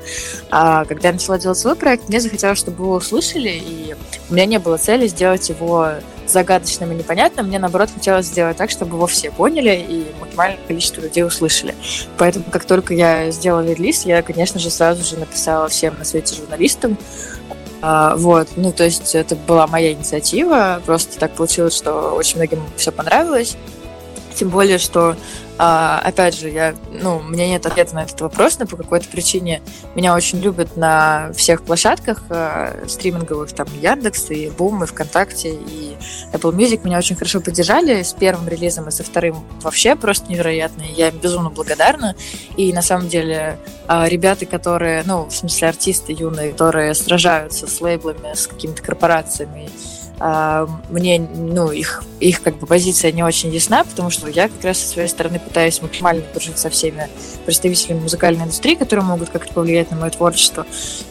А 0.50 0.84
когда 0.84 1.08
я 1.08 1.14
начала 1.14 1.38
делать 1.38 1.58
свой 1.58 1.76
проект, 1.76 2.08
мне 2.08 2.20
захотелось, 2.20 2.58
чтобы 2.58 2.84
его 2.84 2.94
услышали, 2.94 3.50
и 3.50 3.94
у 4.28 4.34
меня 4.34 4.46
не 4.46 4.58
было 4.58 4.78
цели 4.78 5.06
сделать 5.06 5.48
его 5.48 5.94
загадочным 6.30 6.92
и 6.92 6.94
непонятным. 6.94 7.46
Мне, 7.46 7.58
наоборот, 7.58 7.90
хотелось 7.92 8.26
сделать 8.26 8.56
так, 8.56 8.70
чтобы 8.70 8.96
его 8.96 9.06
все 9.06 9.30
поняли 9.30 9.84
и 9.88 10.06
максимальное 10.20 10.58
количество 10.66 11.00
людей 11.00 11.24
услышали. 11.24 11.74
Поэтому, 12.18 12.44
как 12.50 12.64
только 12.64 12.94
я 12.94 13.30
сделала 13.30 13.66
релиз, 13.66 14.04
я, 14.04 14.22
конечно 14.22 14.60
же, 14.60 14.70
сразу 14.70 15.04
же 15.04 15.18
написала 15.18 15.68
всем 15.68 15.98
на 15.98 16.04
свете 16.04 16.36
журналистам, 16.36 16.96
а, 17.82 18.14
вот, 18.16 18.48
ну, 18.56 18.72
то 18.72 18.84
есть 18.84 19.14
это 19.14 19.36
была 19.36 19.66
моя 19.66 19.92
инициатива, 19.92 20.82
просто 20.84 21.18
так 21.18 21.32
получилось, 21.32 21.74
что 21.74 22.12
очень 22.12 22.36
многим 22.36 22.62
все 22.76 22.92
понравилось. 22.92 23.56
Тем 24.34 24.48
более, 24.48 24.78
что 24.78 25.16
а, 25.62 26.00
опять 26.02 26.38
же, 26.38 26.48
я, 26.48 26.74
ну, 26.90 27.18
у 27.18 27.22
меня 27.22 27.46
нет 27.46 27.66
ответа 27.66 27.94
на 27.94 28.04
этот 28.04 28.18
вопрос, 28.22 28.58
но 28.58 28.66
по 28.66 28.78
какой-то 28.78 29.06
причине 29.08 29.60
меня 29.94 30.14
очень 30.14 30.40
любят 30.40 30.78
на 30.78 31.32
всех 31.34 31.64
площадках 31.64 32.22
э, 32.30 32.86
стриминговых, 32.88 33.52
там, 33.52 33.66
Яндекс, 33.78 34.30
и 34.30 34.48
Бум, 34.48 34.82
и 34.82 34.86
ВКонтакте, 34.86 35.50
и 35.52 35.98
Apple 36.32 36.56
Music 36.56 36.80
меня 36.82 36.96
очень 36.96 37.14
хорошо 37.14 37.42
поддержали 37.42 38.02
с 38.02 38.14
первым 38.14 38.48
релизом 38.48 38.88
и 38.88 38.90
со 38.90 39.04
вторым 39.04 39.44
вообще 39.60 39.96
просто 39.96 40.32
невероятно. 40.32 40.82
Я 40.96 41.08
им 41.08 41.18
безумно 41.18 41.50
благодарна. 41.50 42.16
И 42.56 42.72
на 42.72 42.80
самом 42.80 43.10
деле 43.10 43.58
э, 43.86 44.08
ребята, 44.08 44.46
которые, 44.46 45.02
ну, 45.04 45.26
в 45.26 45.32
смысле 45.34 45.68
артисты 45.68 46.14
юные, 46.14 46.52
которые 46.52 46.94
сражаются 46.94 47.66
с 47.66 47.82
лейблами, 47.82 48.34
с 48.34 48.46
какими-то 48.46 48.80
корпорациями, 48.80 49.68
а, 49.68 49.99
мне, 50.20 51.18
ну, 51.18 51.70
их, 51.70 52.04
их 52.20 52.42
как 52.42 52.58
бы 52.58 52.66
позиция 52.66 53.10
не 53.10 53.22
очень 53.22 53.50
ясна, 53.50 53.84
потому 53.84 54.10
что 54.10 54.28
я 54.28 54.48
как 54.48 54.62
раз 54.62 54.78
со 54.78 54.88
своей 54.88 55.08
стороны 55.08 55.38
пытаюсь 55.38 55.80
максимально 55.80 56.22
дружить 56.34 56.58
со 56.58 56.68
всеми 56.68 57.08
представителями 57.46 58.00
музыкальной 58.00 58.44
индустрии, 58.44 58.74
которые 58.74 59.04
могут 59.04 59.30
как-то 59.30 59.54
повлиять 59.54 59.90
на 59.90 59.96
мое 59.96 60.10
творчество. 60.10 60.66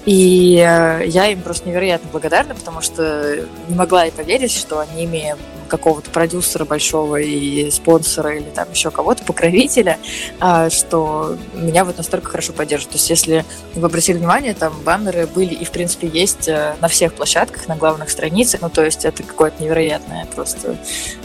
И 0.06 0.58
э, 0.58 1.08
я 1.08 1.28
им 1.32 1.42
просто 1.42 1.68
невероятно 1.68 2.08
благодарна, 2.12 2.54
потому 2.54 2.82
что 2.82 3.48
не 3.68 3.76
могла 3.76 4.06
и 4.06 4.12
поверить, 4.12 4.52
что 4.52 4.80
они, 4.80 5.06
имея 5.06 5.38
какого-то 5.70 6.10
продюсера 6.10 6.66
большого 6.66 7.18
и 7.18 7.72
спонсора 7.72 8.36
или 8.36 8.50
там 8.50 8.70
еще 8.72 8.92
кого-то, 8.92 9.24
покровителя, 9.24 9.98
а, 10.40 10.70
что 10.70 11.38
меня 11.54 11.86
вот 11.86 11.98
настолько 11.98 12.30
хорошо 12.30 12.54
поддерживают. 12.54 12.92
То 12.92 12.98
есть, 12.98 13.10
если 13.10 13.46
вы 13.76 13.86
обратили 13.86 14.18
внимание, 14.18 14.54
там 14.54 14.74
баннеры 14.84 15.28
были 15.28 15.54
и, 15.54 15.64
в 15.64 15.72
принципе, 15.72 16.08
есть 16.08 16.48
э, 16.48 16.76
на 16.82 16.88
всех 16.88 17.14
площадках, 17.14 17.68
на 17.68 17.76
главных 17.76 18.10
страницах, 18.10 18.62
ну, 18.62 18.70
то 18.70 18.84
есть 18.84 19.06
это 19.06 19.24
какое-то 19.24 19.64
невероятное 19.64 20.26
просто... 20.36 20.78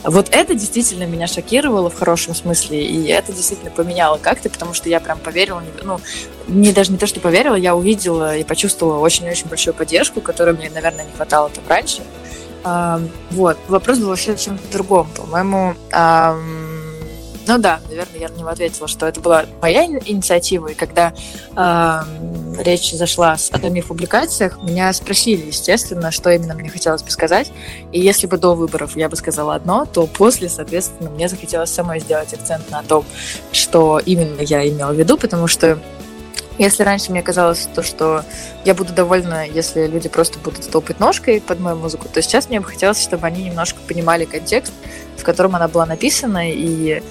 Вот 0.05 0.29
это 0.31 0.55
действительно 0.55 1.05
меня 1.05 1.27
шокировало 1.27 1.91
в 1.91 1.99
хорошем 1.99 2.35
смысле, 2.35 2.85
и 2.85 3.07
это 3.09 3.33
действительно 3.33 3.71
поменяло 3.71 4.19
как-то, 4.19 4.51
потому 4.51 4.75
что 4.75 4.89
я 4.89 5.01
прям 5.01 5.19
поверила, 5.19 5.63
ну, 5.83 5.99
не 6.47 6.73
даже 6.73 6.93
не 6.93 6.99
то, 6.99 7.07
что 7.07 7.21
поверила, 7.21 7.55
я 7.55 7.75
увидела 7.75 8.37
и 8.37 8.45
почувствовала 8.45 8.99
очень-очень 8.99 9.49
большую 9.49 9.75
поддержку, 9.75 10.21
которой 10.21 10.55
мне, 10.55 10.71
наверное, 10.71 11.05
не 11.05 11.13
хватало 11.13 11.51
там 11.51 11.65
раньше. 11.67 12.03
Вот. 13.31 13.59
Вопрос 13.69 13.99
был 13.99 14.09
вообще 14.09 14.37
чем-то 14.37 14.73
другом. 14.73 15.09
По-моему, 15.15 15.75
ну 17.47 17.59
да, 17.59 17.81
наверное, 17.89 18.21
я 18.21 18.29
на 18.29 18.37
него 18.37 18.49
ответила, 18.49 18.89
что 18.89 19.07
это 19.07 19.21
была 19.21 19.45
моя 19.61 19.85
инициатива, 19.85 20.69
и 20.69 20.75
когда 20.75 21.13
а, 21.55 22.05
речь 22.59 22.93
зашла 22.93 23.37
о 23.51 23.59
моих 23.59 23.87
публикациях, 23.87 24.63
меня 24.63 24.93
спросили, 24.93 25.47
естественно, 25.47 26.11
что 26.11 26.31
именно 26.31 26.55
мне 26.55 26.71
хотелось 26.71 27.03
бы 27.03 27.11
сказать. 27.11 27.53
И 27.93 28.01
если 28.01 28.27
бы 28.27 28.39
до 28.39 28.55
выборов 28.55 28.97
я 28.97 29.09
бы 29.09 29.17
сказала 29.17 29.55
одно, 29.55 29.85
то 29.85 30.07
после, 30.07 30.49
соответственно, 30.49 31.11
мне 31.11 31.29
захотелось 31.29 31.71
самой 31.71 32.01
сделать 32.01 32.33
акцент 32.33 32.71
на 32.71 32.83
том, 32.83 33.05
что 33.53 34.01
именно 34.05 34.41
я 34.41 34.67
имела 34.67 34.93
в 34.93 34.97
виду, 34.97 35.19
потому 35.19 35.47
что 35.47 35.79
если 36.59 36.83
раньше 36.83 37.11
мне 37.11 37.23
казалось 37.23 37.69
то, 37.75 37.83
что 37.83 38.25
я 38.65 38.75
буду 38.75 38.93
довольна, 38.93 39.47
если 39.47 39.87
люди 39.87 40.09
просто 40.09 40.39
будут 40.39 40.71
топать 40.71 41.01
ножкой 41.01 41.41
под 41.41 41.61
мою 41.61 41.77
музыку, 41.77 42.09
то 42.13 42.23
сейчас 42.23 42.49
мне 42.49 42.61
бы 42.61 42.67
хотелось, 42.67 43.03
чтобы 43.03 43.27
они 43.27 43.45
немножко 43.45 43.81
понимали 43.87 44.25
контекст, 44.25 44.73
в 45.17 45.23
котором 45.25 45.57
она 45.57 45.69
была 45.69 45.87
написана, 45.87 46.51
и 46.51 47.03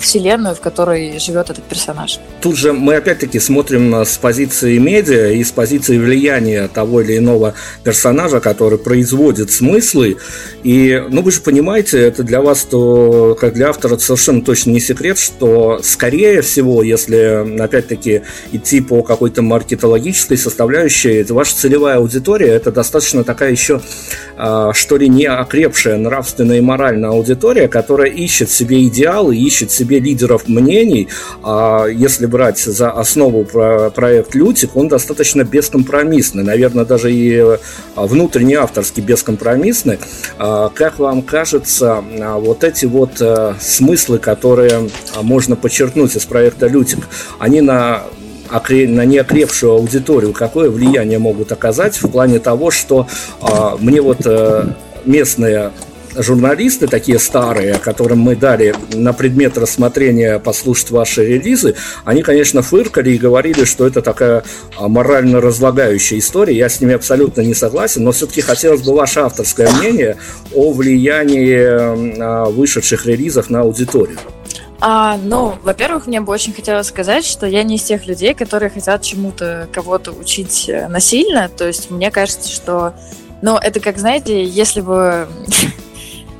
вселенную, 0.00 0.54
в 0.54 0.60
которой 0.60 1.18
живет 1.18 1.50
этот 1.50 1.64
персонаж. 1.64 2.18
Тут 2.40 2.56
же 2.56 2.72
мы 2.72 2.96
опять-таки 2.96 3.38
смотрим 3.38 3.94
с 3.94 4.16
позиции 4.18 4.78
медиа 4.78 5.32
и 5.32 5.44
с 5.44 5.50
позиции 5.50 5.98
влияния 5.98 6.68
того 6.68 7.00
или 7.00 7.18
иного 7.18 7.54
персонажа, 7.84 8.40
который 8.40 8.78
производит 8.78 9.50
смыслы. 9.50 10.16
И, 10.62 11.02
ну, 11.08 11.22
вы 11.22 11.32
же 11.32 11.40
понимаете, 11.40 12.00
это 12.00 12.22
для 12.22 12.40
вас, 12.40 12.62
то, 12.62 13.36
как 13.40 13.54
для 13.54 13.68
автора, 13.68 13.96
совершенно 13.98 14.42
точно 14.42 14.70
не 14.70 14.80
секрет, 14.80 15.18
что, 15.18 15.80
скорее 15.82 16.42
всего, 16.42 16.82
если, 16.82 17.60
опять-таки, 17.60 18.22
идти 18.52 18.80
по 18.80 19.02
какой-то 19.02 19.42
маркетологической 19.42 20.36
составляющей, 20.36 21.22
ваша 21.32 21.56
целевая 21.56 21.98
аудитория– 21.98 22.48
это 22.48 22.72
достаточно 22.72 23.24
такая 23.24 23.50
еще, 23.50 23.80
э, 24.36 24.70
что 24.74 24.96
ли, 24.96 25.08
не 25.08 25.26
окрепшая 25.26 25.96
нравственная 25.96 26.58
и 26.58 26.60
моральная 26.60 27.10
аудитория, 27.10 27.68
которая 27.68 28.08
ищет 28.08 28.50
себе 28.50 28.84
идеалы, 28.84 29.36
ищет 29.36 29.67
ищет 29.68 29.70
себе 29.70 30.00
лидеров 30.00 30.48
мнений. 30.48 31.08
А 31.42 31.86
если 31.86 32.26
брать 32.26 32.58
за 32.58 32.90
основу 32.90 33.44
проект 33.44 34.34
Лютик, 34.34 34.76
он 34.76 34.88
достаточно 34.88 35.44
бескомпромиссный. 35.44 36.42
Наверное, 36.42 36.84
даже 36.84 37.12
и 37.12 37.38
а, 37.38 37.58
внутренне 38.06 38.56
авторский 38.56 39.02
бескомпромиссный. 39.02 39.98
А, 40.38 40.70
как 40.74 40.98
вам 40.98 41.22
кажется, 41.22 42.02
а, 42.20 42.38
вот 42.38 42.64
эти 42.64 42.86
вот 42.86 43.22
смыслы, 43.60 44.18
которые 44.18 44.88
можно 45.22 45.56
подчеркнуть 45.56 46.16
из 46.16 46.24
проекта 46.24 46.66
Лютик, 46.66 47.00
они 47.38 47.60
на 47.60 48.02
на 48.50 49.04
неокрепшую 49.04 49.72
аудиторию 49.72 50.32
какое 50.32 50.70
влияние 50.70 51.18
могут 51.18 51.52
оказать 51.52 52.02
в 52.02 52.08
плане 52.08 52.38
того, 52.38 52.70
что 52.70 53.06
э, 53.42 53.76
мне 53.78 54.00
вот 54.00 54.20
э, 54.24 54.72
местные 55.04 55.72
журналисты, 56.22 56.86
такие 56.86 57.18
старые, 57.18 57.78
которым 57.78 58.20
мы 58.20 58.36
дали 58.36 58.74
на 58.92 59.12
предмет 59.12 59.56
рассмотрения 59.56 60.38
послушать 60.38 60.90
ваши 60.90 61.24
релизы, 61.24 61.74
они, 62.04 62.22
конечно, 62.22 62.62
фыркали 62.62 63.10
и 63.10 63.18
говорили, 63.18 63.64
что 63.64 63.86
это 63.86 64.02
такая 64.02 64.44
а, 64.76 64.88
морально 64.88 65.40
разлагающая 65.40 66.18
история. 66.18 66.56
Я 66.56 66.68
с 66.68 66.80
ними 66.80 66.94
абсолютно 66.94 67.40
не 67.42 67.54
согласен, 67.54 68.04
но 68.04 68.12
все-таки 68.12 68.40
хотелось 68.40 68.82
бы 68.82 68.94
ваше 68.94 69.20
авторское 69.20 69.70
мнение 69.72 70.16
о 70.54 70.72
влиянии 70.72 72.20
а, 72.20 72.44
вышедших 72.46 73.06
релизов 73.06 73.50
на 73.50 73.60
аудиторию. 73.60 74.18
А, 74.80 75.16
ну, 75.16 75.56
во-первых, 75.64 76.06
мне 76.06 76.20
бы 76.20 76.32
очень 76.32 76.52
хотелось 76.52 76.86
сказать, 76.86 77.24
что 77.24 77.46
я 77.46 77.64
не 77.64 77.76
из 77.76 77.82
тех 77.82 78.06
людей, 78.06 78.34
которые 78.34 78.70
хотят 78.70 79.02
чему-то 79.02 79.68
кого-то 79.72 80.12
учить 80.12 80.68
э, 80.68 80.86
насильно. 80.86 81.48
То 81.48 81.66
есть 81.66 81.90
мне 81.90 82.12
кажется, 82.12 82.48
что, 82.48 82.94
ну, 83.42 83.56
это 83.56 83.80
как, 83.80 83.98
знаете, 83.98 84.44
если 84.44 84.80
бы 84.80 85.26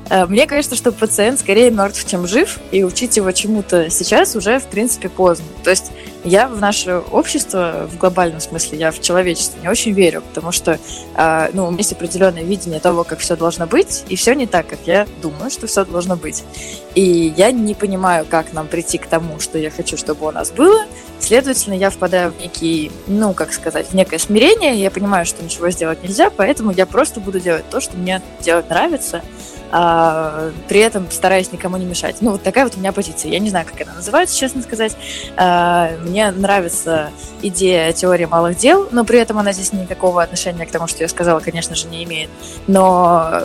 мне 0.09 0.47
кажется, 0.47 0.75
что 0.75 0.91
пациент 0.91 1.39
скорее 1.39 1.71
мертв, 1.71 2.05
чем 2.09 2.27
жив, 2.27 2.59
и 2.71 2.83
учить 2.83 3.17
его 3.17 3.31
чему-то 3.31 3.89
сейчас 3.89 4.35
уже, 4.35 4.59
в 4.59 4.65
принципе, 4.65 5.09
поздно. 5.09 5.45
То 5.63 5.69
есть 5.69 5.91
я 6.23 6.47
в 6.47 6.59
наше 6.59 6.97
общество, 7.11 7.87
в 7.89 7.97
глобальном 7.97 8.41
смысле, 8.41 8.77
я 8.77 8.91
в 8.91 8.99
человечество 8.99 9.59
не 9.61 9.69
очень 9.69 9.93
верю, 9.93 10.21
потому 10.21 10.51
что 10.51 10.77
э, 11.15 11.49
ну, 11.53 11.65
у 11.65 11.67
меня 11.67 11.77
есть 11.77 11.93
определенное 11.93 12.43
видение 12.43 12.79
того, 12.81 13.05
как 13.05 13.19
все 13.19 13.37
должно 13.37 13.67
быть, 13.67 14.03
и 14.09 14.15
все 14.15 14.33
не 14.33 14.45
так, 14.45 14.67
как 14.67 14.79
я 14.85 15.07
думаю, 15.21 15.49
что 15.49 15.67
все 15.67 15.85
должно 15.85 16.17
быть. 16.17 16.43
И 16.93 17.33
я 17.37 17.51
не 17.51 17.73
понимаю, 17.73 18.25
как 18.29 18.51
нам 18.51 18.67
прийти 18.67 18.97
к 18.97 19.07
тому, 19.07 19.39
что 19.39 19.57
я 19.57 19.71
хочу, 19.71 19.95
чтобы 19.95 20.27
у 20.27 20.31
нас 20.31 20.51
было. 20.51 20.85
Следовательно, 21.19 21.73
я 21.75 21.89
впадаю 21.89 22.31
в 22.31 22.41
некий, 22.41 22.91
ну, 23.07 23.33
как 23.33 23.53
сказать, 23.53 23.87
в 23.87 23.93
некое 23.93 24.19
смирение, 24.19 24.75
я 24.75 24.91
понимаю, 24.91 25.25
что 25.25 25.43
ничего 25.43 25.69
сделать 25.69 26.03
нельзя, 26.03 26.29
поэтому 26.29 26.71
я 26.71 26.85
просто 26.85 27.21
буду 27.21 27.39
делать 27.39 27.69
то, 27.69 27.79
что 27.79 27.95
мне 27.95 28.21
делать 28.41 28.69
нравится, 28.69 29.21
а, 29.71 30.51
при 30.67 30.79
этом 30.79 31.09
стараясь 31.11 31.51
никому 31.51 31.77
не 31.77 31.85
мешать. 31.85 32.17
Ну, 32.21 32.31
вот 32.31 32.43
такая 32.43 32.63
вот 32.63 32.75
у 32.75 32.79
меня 32.79 32.91
позиция. 32.91 33.31
Я 33.31 33.39
не 33.39 33.49
знаю, 33.49 33.65
как 33.65 33.79
это 33.79 33.93
называется, 33.93 34.37
честно 34.37 34.61
сказать. 34.61 34.95
А, 35.37 35.91
мне 36.01 36.31
нравится 36.31 37.11
идея 37.41 37.91
теории 37.93 38.25
малых 38.25 38.57
дел, 38.57 38.87
но 38.91 39.05
при 39.05 39.19
этом 39.19 39.37
она 39.37 39.53
здесь 39.53 39.73
никакого 39.73 40.23
отношения 40.23 40.65
к 40.65 40.71
тому, 40.71 40.87
что 40.87 41.03
я 41.03 41.07
сказала, 41.07 41.39
конечно 41.39 41.75
же, 41.75 41.87
не 41.87 42.03
имеет. 42.03 42.29
Но, 42.67 43.43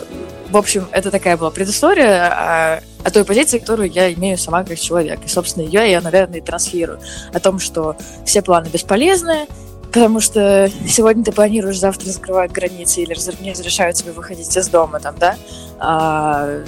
в 0.49 0.57
общем, 0.57 0.87
это 0.91 1.11
такая 1.11 1.37
была 1.37 1.51
предыстория 1.51 2.27
о, 2.27 2.81
о 3.03 3.11
той 3.11 3.23
позиции, 3.23 3.59
которую 3.59 3.91
я 3.91 4.11
имею 4.13 4.37
сама 4.37 4.63
как 4.63 4.79
человек. 4.79 5.19
И, 5.25 5.29
собственно, 5.29 5.63
ее 5.63 5.89
я, 5.89 6.01
наверное, 6.01 6.39
и 6.39 6.41
транслирую. 6.41 6.99
О 7.33 7.39
том, 7.39 7.59
что 7.59 7.95
все 8.25 8.41
планы 8.41 8.67
бесполезны, 8.67 9.47
Потому 9.87 10.19
что 10.19 10.69
сегодня 10.87 11.23
ты 11.23 11.31
планируешь, 11.31 11.79
завтра 11.79 12.09
закрывают 12.09 12.51
границы 12.51 13.01
или 13.01 13.15
не 13.41 13.51
разрешают 13.51 13.95
тебе 13.95 14.11
выходить 14.11 14.55
из 14.55 14.67
дома, 14.67 14.99
там, 14.99 15.15
да? 15.17 15.35
А, 15.79 16.63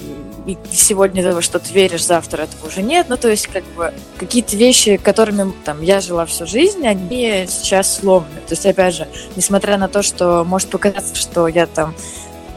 и 0.46 0.58
сегодня 0.72 1.24
того, 1.24 1.42
что 1.42 1.60
ты 1.60 1.74
веришь, 1.74 2.06
завтра 2.06 2.44
этого 2.44 2.68
уже 2.68 2.82
нет. 2.82 3.08
Ну, 3.10 3.18
то 3.18 3.30
есть, 3.30 3.48
как 3.48 3.64
бы, 3.76 3.94
какие-то 4.18 4.56
вещи, 4.56 4.98
которыми 4.98 5.54
там 5.66 5.82
я 5.82 6.00
жила 6.00 6.26
всю 6.26 6.46
жизнь, 6.46 6.88
они 6.88 7.46
сейчас 7.50 7.98
сломаны. 7.98 8.40
То 8.48 8.54
есть, 8.54 8.66
опять 8.66 8.96
же, 8.96 9.08
несмотря 9.36 9.78
на 9.78 9.88
то, 9.88 10.02
что 10.02 10.46
может 10.46 10.70
показаться, 10.70 11.16
что 11.16 11.48
я 11.48 11.68
там 11.68 11.94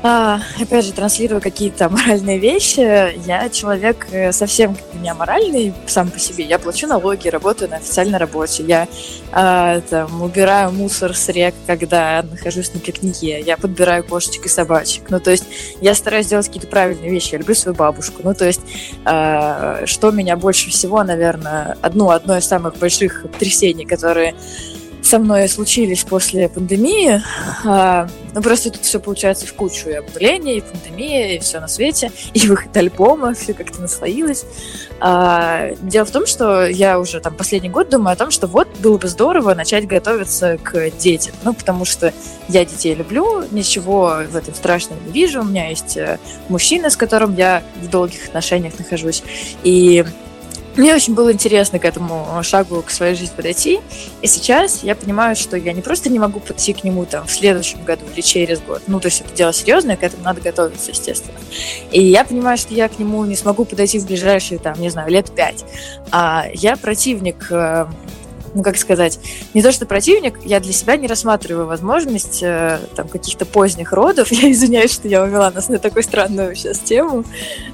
а, 0.03 0.41
опять 0.59 0.87
же, 0.87 0.93
транслирую 0.93 1.43
какие-то 1.43 1.89
моральные 1.91 2.39
вещи. 2.39 2.81
Я 3.27 3.51
человек 3.51 4.07
э, 4.11 4.33
совсем 4.33 4.77
не 5.03 5.11
аморальный 5.11 5.75
сам 5.87 6.11
по 6.11 6.19
себе. 6.19 6.45
Я 6.45 6.59
плачу 6.59 6.87
налоги, 6.87 7.29
работаю 7.29 7.71
на 7.71 7.77
официальной 7.77 8.19
работе. 8.19 8.63
Я 8.63 8.89
а, 9.33 9.81
там, 9.83 10.23
убираю 10.23 10.73
мусор 10.73 11.15
с 11.15 11.29
рек, 11.29 11.55
когда 11.67 12.23
нахожусь 12.23 12.73
на 12.73 12.81
пикнике. 12.81 13.41
Я 13.41 13.59
подбираю 13.59 14.03
кошечек 14.03 14.47
и 14.47 14.49
собачек. 14.49 15.11
Ну, 15.11 15.21
то 15.21 15.31
есть 15.31 15.45
я 15.83 15.95
стараюсь 15.95 16.27
делать 16.29 16.47
какие-то 16.47 16.69
правильные 16.69 17.11
вещи. 17.11 17.33
Я 17.33 17.39
люблю 17.39 17.55
свою 17.55 17.77
бабушку. 17.77 18.23
Ну, 18.25 18.33
то 18.33 18.47
есть 18.47 18.63
а, 19.05 19.83
что 19.85 20.13
меня 20.13 20.37
больше 20.37 20.71
всего, 20.71 21.03
наверное, 21.05 21.77
одно, 21.83 22.11
одно 22.11 22.39
из 22.39 22.47
самых 22.47 22.79
больших 22.79 23.27
потрясений, 23.31 23.85
которые 23.85 24.35
со 25.03 25.19
мной 25.19 25.49
случились 25.49 26.05
после 26.05 26.49
пандемии. 26.49 27.23
А, 27.65 28.09
ну, 28.35 28.43
просто 28.43 28.71
тут 28.71 28.83
все 28.83 29.01
получается 29.01 29.47
в 29.47 29.55
кучу. 29.55 29.89
И 29.89 29.93
обнуление, 29.95 30.59
и 30.59 30.61
пандемия, 30.61 31.37
и 31.37 31.39
все 31.39 31.61
на 31.61 31.69
свете, 31.69 32.13
и 32.35 32.47
выход 32.47 32.77
альбома, 32.77 33.35
все 33.35 33.55
как-то 33.55 33.81
наслоилось. 33.81 34.45
А, 35.01 35.71
дело 35.83 36.05
в 36.05 36.11
том, 36.11 36.27
что 36.27 36.67
я 36.67 36.99
уже 36.99 37.21
там 37.21 37.35
последний 37.35 37.71
год 37.71 37.89
думаю 37.89 38.13
о 38.13 38.17
том, 38.17 38.31
что 38.31 38.47
вот 38.47 38.69
было 38.79 38.99
бы 38.99 39.09
здорово 39.09 39.55
начать 39.55 39.87
готовиться 39.87 40.59
к 40.59 40.91
детям. 40.99 41.35
Ну, 41.45 41.55
потому 41.55 41.85
что 41.85 42.13
я 42.49 42.65
детей 42.65 42.95
люблю, 42.95 43.45
ничего 43.51 44.23
в 44.31 44.37
этом 44.37 44.55
страшного 44.55 45.01
не 45.07 45.13
вижу. 45.13 45.41
У 45.41 45.45
меня 45.45 45.69
есть 45.69 45.97
э, 45.97 46.19
мужчина, 46.49 46.91
с 46.91 46.97
которым 46.97 47.35
я 47.37 47.63
в 47.83 47.89
долгих 47.89 48.27
отношениях 48.27 48.79
нахожусь. 48.79 49.23
И 49.63 50.05
мне 50.77 50.95
очень 50.95 51.15
было 51.15 51.33
интересно 51.33 51.79
к 51.79 51.85
этому 51.85 52.41
шагу, 52.43 52.83
к 52.83 52.91
своей 52.91 53.15
жизни 53.15 53.35
подойти. 53.35 53.81
И 54.23 54.27
сейчас 54.27 54.83
я 54.83 54.95
понимаю, 54.95 55.37
что 55.37 55.57
я 55.57 55.73
не 55.73 55.83
просто 55.83 56.09
не 56.09 56.19
могу 56.19 56.41
подойти 56.41 56.73
к 56.73 56.85
нему 56.85 57.05
там 57.07 57.27
в 57.27 57.31
следующем 57.31 57.85
году 57.85 58.03
или 58.15 58.21
через 58.21 58.61
год. 58.61 58.83
Ну, 58.87 59.01
то 59.01 59.09
есть 59.09 59.21
это 59.21 59.35
дело 59.35 59.53
серьезное, 59.53 59.97
к 59.97 60.03
этому 60.03 60.23
надо 60.23 60.41
готовиться, 60.41 60.91
естественно. 60.91 61.39
И 61.91 62.03
я 62.03 62.25
понимаю, 62.25 62.57
что 62.59 62.75
я 62.75 62.89
к 62.89 62.99
нему 62.99 63.25
не 63.25 63.37
смогу 63.37 63.65
подойти 63.65 63.99
в 63.99 64.07
ближайшие, 64.07 64.59
там, 64.59 64.81
не 64.81 64.91
знаю, 64.91 65.11
лет 65.11 65.31
пять. 65.35 65.65
А 66.11 66.47
я 66.55 66.77
противник 66.77 67.49
э, 67.51 67.87
ну, 68.55 68.63
как 68.63 68.77
сказать, 68.77 69.19
не 69.55 69.63
то 69.63 69.73
что 69.73 69.87
противник, 69.87 70.39
я 70.45 70.61
для 70.61 70.73
себя 70.73 70.97
не 70.97 71.07
рассматриваю 71.07 71.67
возможность 71.67 72.43
э, 72.43 72.79
там 72.97 73.09
каких-то 73.09 73.47
поздних 73.47 73.93
родов. 73.93 74.33
Я 74.41 74.51
извиняюсь, 74.51 74.93
что 74.93 75.09
я 75.09 75.23
увела 75.23 75.51
нас 75.51 75.69
на 75.69 75.79
такую 75.79 76.03
странную 76.03 76.55
сейчас 76.55 76.79
тему. 76.81 77.25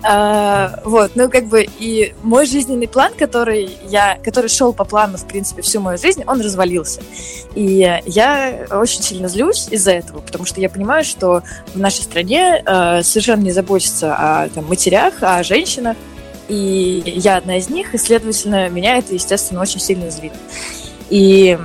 А, 0.03 0.81
вот, 0.85 1.12
ну, 1.15 1.31
как 1.31 1.47
бы, 1.47 1.67
и 1.79 2.15
мой 2.23 2.47
жизненный 2.47 2.89
план, 2.89 3.12
который 3.17 3.71
я, 3.89 4.19
который 4.23 4.49
шел 4.49 4.73
по 4.73 4.85
плану, 4.85 5.17
в 5.17 5.27
принципе, 5.27 5.62
всю 5.62 5.81
мою 5.81 5.99
жизнь, 5.99 6.25
он 6.27 6.41
развалился. 6.41 7.01
И 7.55 8.01
я 8.07 8.67
очень 8.71 9.03
сильно 9.03 9.29
злюсь 9.29 9.69
из-за 9.71 9.93
этого, 9.93 10.21
потому 10.21 10.45
что 10.45 10.61
я 10.61 10.69
понимаю, 10.69 11.05
что 11.05 11.43
в 11.75 11.79
нашей 11.79 12.03
стране 12.03 12.62
э, 12.65 13.03
совершенно 13.03 13.43
не 13.43 13.53
заботятся 13.53 14.15
о 14.15 14.49
там, 14.49 14.67
матерях, 14.67 15.15
о 15.21 15.43
женщинах, 15.43 15.97
и 16.49 17.03
я 17.07 17.37
одна 17.37 17.59
из 17.59 17.69
них, 17.69 17.95
и, 17.95 17.99
следовательно, 17.99 18.69
меня 18.69 18.99
это, 18.99 19.15
естественно, 19.15 19.61
очень 19.61 19.81
сильно 19.81 20.11
злит. 20.11 20.33
И 21.11 21.59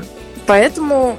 поэтому 0.46 1.18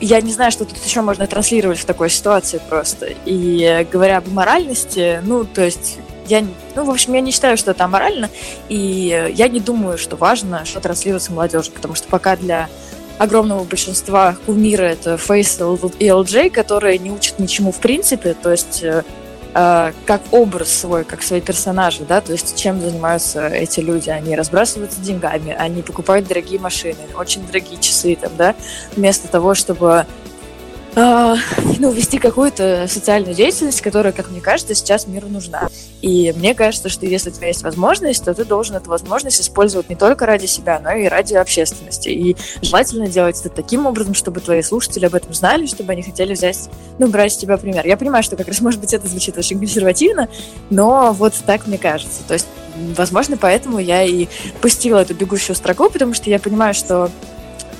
я 0.00 0.20
не 0.20 0.32
знаю, 0.32 0.50
что 0.52 0.64
тут 0.64 0.78
еще 0.84 1.00
можно 1.00 1.26
транслировать 1.26 1.78
в 1.78 1.84
такой 1.84 2.10
ситуации 2.10 2.60
просто. 2.68 3.08
И 3.24 3.86
говоря 3.90 4.18
об 4.18 4.28
моральности, 4.28 5.20
ну, 5.22 5.44
то 5.44 5.62
есть 5.62 5.98
я, 6.26 6.44
ну, 6.74 6.84
в 6.84 6.90
общем, 6.90 7.14
я 7.14 7.20
не 7.20 7.30
считаю, 7.30 7.56
что 7.56 7.70
это 7.70 7.84
аморально, 7.84 8.30
и 8.68 9.30
я 9.34 9.48
не 9.48 9.60
думаю, 9.60 9.98
что 9.98 10.16
важно, 10.16 10.64
что 10.64 10.80
транслируется 10.80 11.32
молодежи, 11.32 11.70
потому 11.70 11.94
что 11.94 12.08
пока 12.08 12.36
для 12.36 12.68
огромного 13.18 13.64
большинства 13.64 14.36
кумиры 14.46 14.86
это 14.86 15.16
Фейс 15.16 15.56
и 15.56 16.06
LJ, 16.06 16.50
которые 16.50 16.98
не 16.98 17.10
учат 17.10 17.38
ничему 17.38 17.72
в 17.72 17.78
принципе, 17.78 18.34
то 18.34 18.50
есть 18.50 18.82
э, 18.82 18.88
э, 18.88 19.02
как 19.54 20.20
образ 20.32 20.68
свой, 20.68 21.04
как 21.04 21.22
свои 21.22 21.40
персонажи, 21.40 22.04
да, 22.04 22.20
то 22.20 22.32
есть 22.32 22.56
чем 22.56 22.80
занимаются 22.80 23.46
эти 23.46 23.78
люди, 23.78 24.10
они 24.10 24.34
разбрасываются 24.34 25.00
деньгами, 25.00 25.52
они 25.52 25.82
покупают 25.82 26.26
дорогие 26.26 26.58
машины, 26.58 26.98
очень 27.16 27.46
дорогие 27.46 27.78
часы, 27.80 28.16
там, 28.20 28.32
да, 28.36 28.56
вместо 28.96 29.28
того, 29.28 29.54
чтобы 29.54 30.06
э, 30.96 31.36
ну, 31.78 31.90
вести 31.90 32.18
какую-то 32.18 32.86
социальную 32.88 33.34
деятельность, 33.34 33.80
которая, 33.80 34.12
как 34.12 34.30
мне 34.30 34.40
кажется, 34.40 34.74
сейчас 34.74 35.06
миру 35.06 35.28
нужна. 35.28 35.68
И 36.02 36.32
мне 36.36 36.54
кажется, 36.54 36.88
что 36.88 37.06
если 37.06 37.30
у 37.30 37.32
тебя 37.32 37.48
есть 37.48 37.62
возможность, 37.62 38.24
то 38.24 38.34
ты 38.34 38.44
должен 38.44 38.76
эту 38.76 38.90
возможность 38.90 39.40
использовать 39.40 39.88
не 39.88 39.96
только 39.96 40.26
ради 40.26 40.46
себя, 40.46 40.78
но 40.78 40.92
и 40.92 41.06
ради 41.06 41.34
общественности. 41.34 42.08
И 42.08 42.36
желательно 42.62 43.08
делать 43.08 43.40
это 43.40 43.48
таким 43.48 43.86
образом, 43.86 44.14
чтобы 44.14 44.40
твои 44.40 44.62
слушатели 44.62 45.06
об 45.06 45.14
этом 45.14 45.32
знали, 45.32 45.66
чтобы 45.66 45.92
они 45.92 46.02
хотели 46.02 46.34
взять, 46.34 46.68
ну, 46.98 47.08
брать 47.08 47.32
с 47.32 47.36
тебя 47.36 47.56
пример. 47.56 47.86
Я 47.86 47.96
понимаю, 47.96 48.22
что 48.22 48.36
как 48.36 48.48
раз, 48.48 48.60
может 48.60 48.80
быть, 48.80 48.92
это 48.92 49.08
звучит 49.08 49.38
очень 49.38 49.58
консервативно, 49.58 50.28
но 50.70 51.12
вот 51.12 51.34
так 51.46 51.66
мне 51.66 51.78
кажется. 51.78 52.22
То 52.26 52.34
есть, 52.34 52.46
возможно, 52.96 53.36
поэтому 53.36 53.78
я 53.78 54.02
и 54.04 54.28
пустила 54.60 54.98
эту 54.98 55.14
бегущую 55.14 55.56
строку, 55.56 55.88
потому 55.90 56.14
что 56.14 56.28
я 56.30 56.38
понимаю, 56.38 56.74
что 56.74 57.10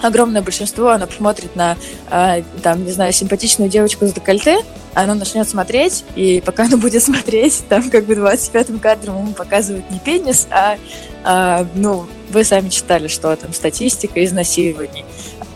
огромное 0.04 0.42
большинство, 0.42 0.90
оно 0.90 1.06
посмотрит 1.06 1.56
на, 1.56 1.76
э, 2.10 2.42
там, 2.62 2.84
не 2.84 2.92
знаю, 2.92 3.12
симпатичную 3.12 3.70
девочку 3.70 4.06
с 4.06 4.12
декольте, 4.12 4.58
оно 4.94 5.14
начнет 5.14 5.48
смотреть, 5.48 6.04
и 6.14 6.42
пока 6.44 6.64
оно 6.64 6.76
будет 6.76 7.02
смотреть, 7.02 7.62
там 7.68 7.90
как 7.90 8.04
бы 8.04 8.14
25-м 8.14 8.78
кадром 8.78 9.18
ему 9.18 9.32
показывают 9.32 9.90
не 9.90 9.98
пенис, 9.98 10.46
а, 10.50 10.76
а 11.24 11.66
ну, 11.74 12.06
вы 12.30 12.44
сами 12.44 12.68
читали, 12.68 13.08
что 13.08 13.34
там 13.36 13.52
статистика 13.52 14.24
изнасилований 14.24 15.04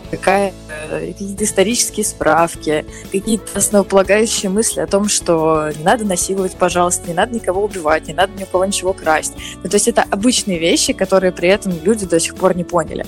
какая 0.09 0.53
э, 0.89 1.07
какие-то 1.07 1.43
исторические 1.43 2.05
справки, 2.05 2.85
какие-то 3.11 3.57
основополагающие 3.57 4.49
мысли 4.49 4.79
о 4.79 4.87
том, 4.87 5.07
что 5.07 5.69
не 5.77 5.83
надо 5.83 6.05
насиловать, 6.05 6.55
пожалуйста, 6.55 7.07
не 7.07 7.13
надо 7.13 7.35
никого 7.35 7.63
убивать, 7.63 8.07
не 8.07 8.13
надо 8.13 8.33
ни 8.37 8.43
у 8.43 8.45
кого 8.45 8.65
ничего 8.65 8.93
красть. 8.93 9.33
Ну, 9.63 9.69
то 9.69 9.75
есть 9.75 9.87
это 9.87 10.03
обычные 10.09 10.59
вещи, 10.59 10.93
которые 10.93 11.31
при 11.31 11.49
этом 11.49 11.73
люди 11.83 12.05
до 12.05 12.19
сих 12.19 12.35
пор 12.35 12.55
не 12.55 12.63
поняли. 12.63 13.05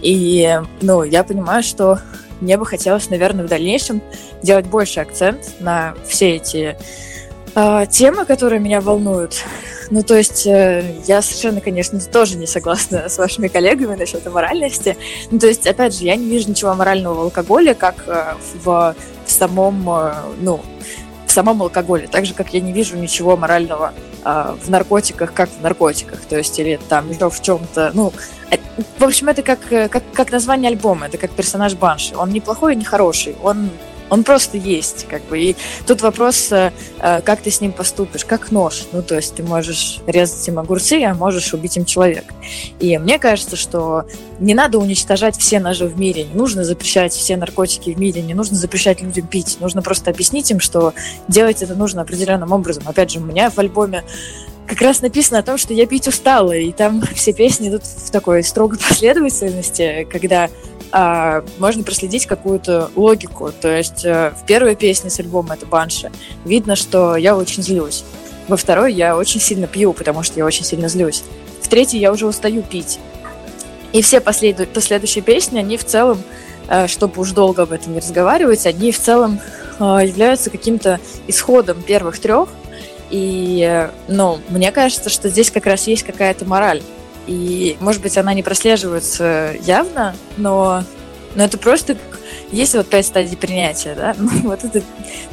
И, 0.00 0.60
ну, 0.80 1.02
я 1.02 1.24
понимаю, 1.24 1.62
что 1.62 1.98
мне 2.40 2.56
бы 2.56 2.66
хотелось, 2.66 3.08
наверное, 3.08 3.44
в 3.44 3.48
дальнейшем 3.48 4.02
делать 4.42 4.66
больше 4.66 5.00
акцент 5.00 5.54
на 5.60 5.94
все 6.06 6.36
эти 6.36 6.76
темы, 7.54 8.24
которые 8.24 8.60
меня 8.60 8.80
волнуют. 8.80 9.44
Ну, 9.92 10.02
то 10.02 10.16
есть 10.16 10.46
э, 10.46 11.02
я 11.06 11.20
совершенно, 11.20 11.60
конечно, 11.60 12.00
тоже 12.00 12.38
не 12.38 12.46
согласна 12.46 13.10
с 13.10 13.18
вашими 13.18 13.48
коллегами 13.48 13.94
насчет 13.94 14.24
моральности. 14.24 14.96
Ну, 15.30 15.38
то 15.38 15.48
есть, 15.48 15.66
опять 15.66 15.94
же, 15.94 16.04
я 16.04 16.16
не 16.16 16.24
вижу 16.30 16.48
ничего 16.48 16.72
морального 16.72 17.12
в 17.12 17.20
алкоголе, 17.20 17.74
как 17.74 18.04
э, 18.06 18.34
в, 18.64 18.94
в 19.26 19.30
самом, 19.30 19.90
э, 19.90 20.14
ну, 20.40 20.62
в 21.26 21.30
самом 21.30 21.60
алкоголе. 21.60 22.08
Так 22.10 22.24
же, 22.24 22.32
как 22.32 22.54
я 22.54 22.60
не 22.60 22.72
вижу 22.72 22.96
ничего 22.96 23.36
морального 23.36 23.92
в 24.24 24.70
наркотиках, 24.70 25.34
как 25.34 25.50
в 25.50 25.60
наркотиках. 25.60 26.20
То 26.20 26.38
есть, 26.38 26.58
или 26.58 26.78
там 26.88 27.10
еще 27.10 27.28
в 27.28 27.42
чем-то, 27.42 27.90
ну, 27.92 28.14
в 28.98 29.04
общем, 29.04 29.28
это 29.28 29.42
как, 29.42 29.58
как, 29.68 30.02
как 30.14 30.30
название 30.30 30.70
альбома, 30.70 31.06
это 31.06 31.18
как 31.18 31.32
персонаж 31.32 31.74
Банши. 31.74 32.16
Он 32.16 32.30
не 32.30 32.40
плохой 32.40 32.74
и 32.74 32.76
не 32.76 32.84
хороший. 32.84 33.34
Он 33.42 33.68
он 34.12 34.24
просто 34.24 34.58
есть, 34.58 35.06
как 35.08 35.24
бы. 35.24 35.40
И 35.40 35.56
тут 35.86 36.02
вопрос, 36.02 36.52
э, 36.52 36.70
э, 36.98 37.22
как 37.22 37.40
ты 37.40 37.50
с 37.50 37.62
ним 37.62 37.72
поступишь, 37.72 38.26
как 38.26 38.50
нож. 38.50 38.84
Ну, 38.92 39.02
то 39.02 39.16
есть 39.16 39.34
ты 39.36 39.42
можешь 39.42 40.00
резать 40.06 40.46
им 40.48 40.58
огурцы, 40.58 41.02
а 41.02 41.14
можешь 41.14 41.54
убить 41.54 41.78
им 41.78 41.86
человека. 41.86 42.34
И 42.78 42.98
мне 42.98 43.18
кажется, 43.18 43.56
что 43.56 44.04
не 44.38 44.52
надо 44.52 44.78
уничтожать 44.78 45.38
все 45.38 45.60
ножи 45.60 45.86
в 45.86 45.98
мире, 45.98 46.24
не 46.24 46.34
нужно 46.34 46.62
запрещать 46.62 47.14
все 47.14 47.38
наркотики 47.38 47.88
в 47.88 47.98
мире, 47.98 48.20
не 48.20 48.34
нужно 48.34 48.54
запрещать 48.54 49.00
людям 49.00 49.26
пить. 49.26 49.56
Нужно 49.60 49.80
просто 49.80 50.10
объяснить 50.10 50.50
им, 50.50 50.60
что 50.60 50.92
делать 51.26 51.62
это 51.62 51.74
нужно 51.74 52.02
определенным 52.02 52.52
образом. 52.52 52.82
Опять 52.86 53.12
же, 53.12 53.18
у 53.18 53.24
меня 53.24 53.48
в 53.48 53.58
альбоме 53.58 54.04
как 54.66 54.80
раз 54.80 55.02
написано 55.02 55.38
о 55.38 55.42
том, 55.42 55.58
что 55.58 55.74
я 55.74 55.86
пить 55.86 56.08
устала, 56.08 56.52
и 56.52 56.72
там 56.72 57.02
все 57.14 57.32
песни 57.32 57.68
идут 57.68 57.84
в 57.84 58.10
такой 58.10 58.42
строгой 58.42 58.78
последовательности, 58.88 60.06
когда 60.10 60.50
а, 60.92 61.42
можно 61.58 61.82
проследить 61.82 62.26
какую-то 62.26 62.90
логику. 62.94 63.50
То 63.50 63.74
есть 63.74 64.04
а, 64.04 64.32
в 64.32 64.46
первой 64.46 64.76
песне 64.76 65.10
с 65.10 65.18
альбома 65.18 65.54
это 65.54 65.66
Банши 65.66 66.12
видно, 66.44 66.76
что 66.76 67.16
я 67.16 67.36
очень 67.36 67.62
злюсь. 67.62 68.04
Во 68.46 68.56
второй 68.56 68.92
я 68.92 69.16
очень 69.16 69.40
сильно 69.40 69.66
пью, 69.66 69.94
потому 69.94 70.22
что 70.22 70.38
я 70.38 70.44
очень 70.44 70.64
сильно 70.64 70.88
злюсь. 70.88 71.24
В 71.62 71.68
третьей 71.68 72.00
я 72.00 72.12
уже 72.12 72.26
устаю 72.26 72.62
пить. 72.62 72.98
И 73.92 74.02
все 74.02 74.20
послед... 74.20 74.68
последующие 74.72 75.22
песни, 75.22 75.58
они 75.58 75.78
в 75.78 75.84
целом, 75.84 76.22
а, 76.68 76.88
чтобы 76.88 77.20
уж 77.22 77.32
долго 77.32 77.62
об 77.62 77.72
этом 77.72 77.94
не 77.94 78.00
разговаривать, 78.00 78.66
они 78.66 78.92
в 78.92 78.98
целом 78.98 79.40
а, 79.78 80.04
являются 80.04 80.50
каким-то 80.50 81.00
исходом 81.26 81.82
первых 81.82 82.18
трех. 82.18 82.50
И, 83.10 83.88
ну, 84.08 84.38
мне 84.48 84.72
кажется, 84.72 85.10
что 85.10 85.28
здесь 85.28 85.50
как 85.50 85.66
раз 85.66 85.86
есть 85.86 86.02
какая-то 86.02 86.44
мораль. 86.44 86.82
И, 87.26 87.76
может 87.80 88.02
быть, 88.02 88.18
она 88.18 88.34
не 88.34 88.42
прослеживается 88.42 89.54
явно, 89.60 90.14
но, 90.36 90.82
но 91.34 91.44
это 91.44 91.56
просто 91.58 91.96
есть 92.50 92.74
вот 92.74 92.88
пять 92.88 93.06
стадий 93.06 93.36
принятия, 93.36 93.94
да? 93.94 94.14
Ну, 94.18 94.30
вот 94.42 94.64
это 94.64 94.82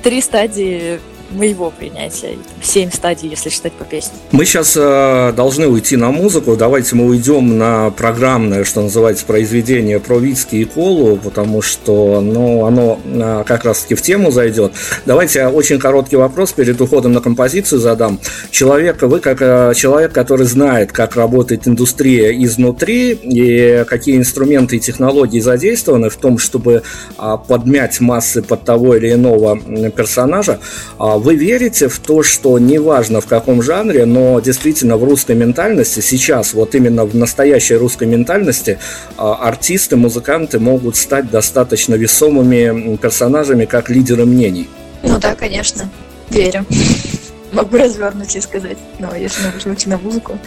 три 0.04 0.22
стадии 0.22 1.00
моего 1.32 1.72
принятия. 1.72 2.38
Семь 2.62 2.92
стадий, 2.92 3.30
если 3.30 3.50
считать 3.50 3.74
по 3.74 3.86
песне. 3.86 4.14
Мы 4.32 4.46
сейчас 4.46 4.76
э, 4.76 5.34
должны 5.36 5.68
уйти 5.68 5.96
на 5.96 6.12
музыку. 6.12 6.56
Давайте 6.56 6.96
мы 6.96 7.06
уйдем 7.06 7.58
на 7.58 7.92
программное, 7.92 8.64
что 8.64 8.82
называется, 8.82 9.26
произведение 9.26 10.00
про 10.00 10.18
Вицки 10.18 10.56
и 10.56 10.66
Колу, 10.66 11.18
потому 11.18 11.62
что 11.62 12.22
ну, 12.22 12.66
оно 12.66 13.00
э, 13.06 13.44
как 13.46 13.66
раз-таки 13.66 13.96
в 13.96 14.02
тему 14.02 14.32
зайдет. 14.32 14.74
Давайте 15.06 15.48
очень 15.48 15.80
короткий 15.80 16.16
вопрос 16.16 16.52
перед 16.52 16.80
уходом 16.82 17.14
на 17.14 17.22
композицию 17.22 17.80
задам. 17.80 18.20
Человек, 18.52 19.02
вы 19.02 19.20
как 19.20 19.42
э, 19.42 19.74
человек, 19.76 20.12
который 20.14 20.46
знает, 20.46 20.92
как 20.92 21.16
работает 21.16 21.68
индустрия 21.68 22.32
изнутри 22.44 23.12
и 23.12 23.86
какие 23.88 24.18
инструменты 24.18 24.78
и 24.78 24.80
технологии 24.80 25.40
задействованы 25.40 26.10
в 26.10 26.16
том, 26.16 26.38
чтобы 26.38 26.84
э, 27.18 27.38
подмять 27.48 28.00
массы 28.00 28.42
под 28.42 28.64
того 28.64 28.96
или 28.96 29.14
иного 29.14 29.60
персонажа, 29.92 30.60
э, 31.00 31.19
вы 31.20 31.36
верите 31.36 31.88
в 31.88 32.00
то, 32.00 32.24
что 32.24 32.58
неважно 32.58 33.22
в 33.22 33.28
каком 33.28 33.62
жанре, 33.62 34.06
но 34.06 34.40
действительно 34.40 34.98
в 34.98 35.04
русской 35.04 35.36
ментальности 35.36 36.00
сейчас, 36.00 36.54
вот 36.54 36.76
именно 36.76 37.06
в 37.06 37.16
настоящей 37.16 37.76
русской 37.76 38.08
ментальности, 38.08 38.80
а, 39.18 39.36
артисты, 39.36 39.96
музыканты 39.96 40.60
могут 40.60 40.96
стать 40.96 41.30
достаточно 41.30 41.96
весомыми 41.96 42.96
персонажами, 42.98 43.66
как 43.66 43.90
лидеры 43.90 44.26
мнений? 44.26 44.68
Ну 45.04 45.20
да, 45.20 45.36
конечно, 45.36 45.90
верю. 46.30 46.66
Могу 47.52 47.78
развернуть 47.78 48.36
и 48.36 48.42
сказать, 48.42 48.78
но 49.00 49.16
если 49.16 49.42
нужно 49.54 49.72
уйти 49.72 49.90
на 49.90 49.98
музыку. 49.98 50.38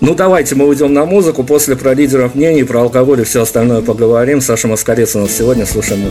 Ну, 0.00 0.14
давайте 0.14 0.54
мы 0.54 0.66
уйдем 0.66 0.92
на 0.92 1.06
музыку, 1.06 1.42
после 1.42 1.76
про 1.76 1.94
лидеров 1.94 2.34
мнений, 2.34 2.64
про 2.64 2.82
алкоголь 2.82 3.22
и 3.22 3.24
все 3.24 3.42
остальное 3.42 3.80
поговорим. 3.80 4.40
Саша 4.40 4.68
Маскарец 4.68 5.16
у 5.16 5.20
нас 5.20 5.32
сегодня, 5.32 5.64
слушаем 5.64 6.10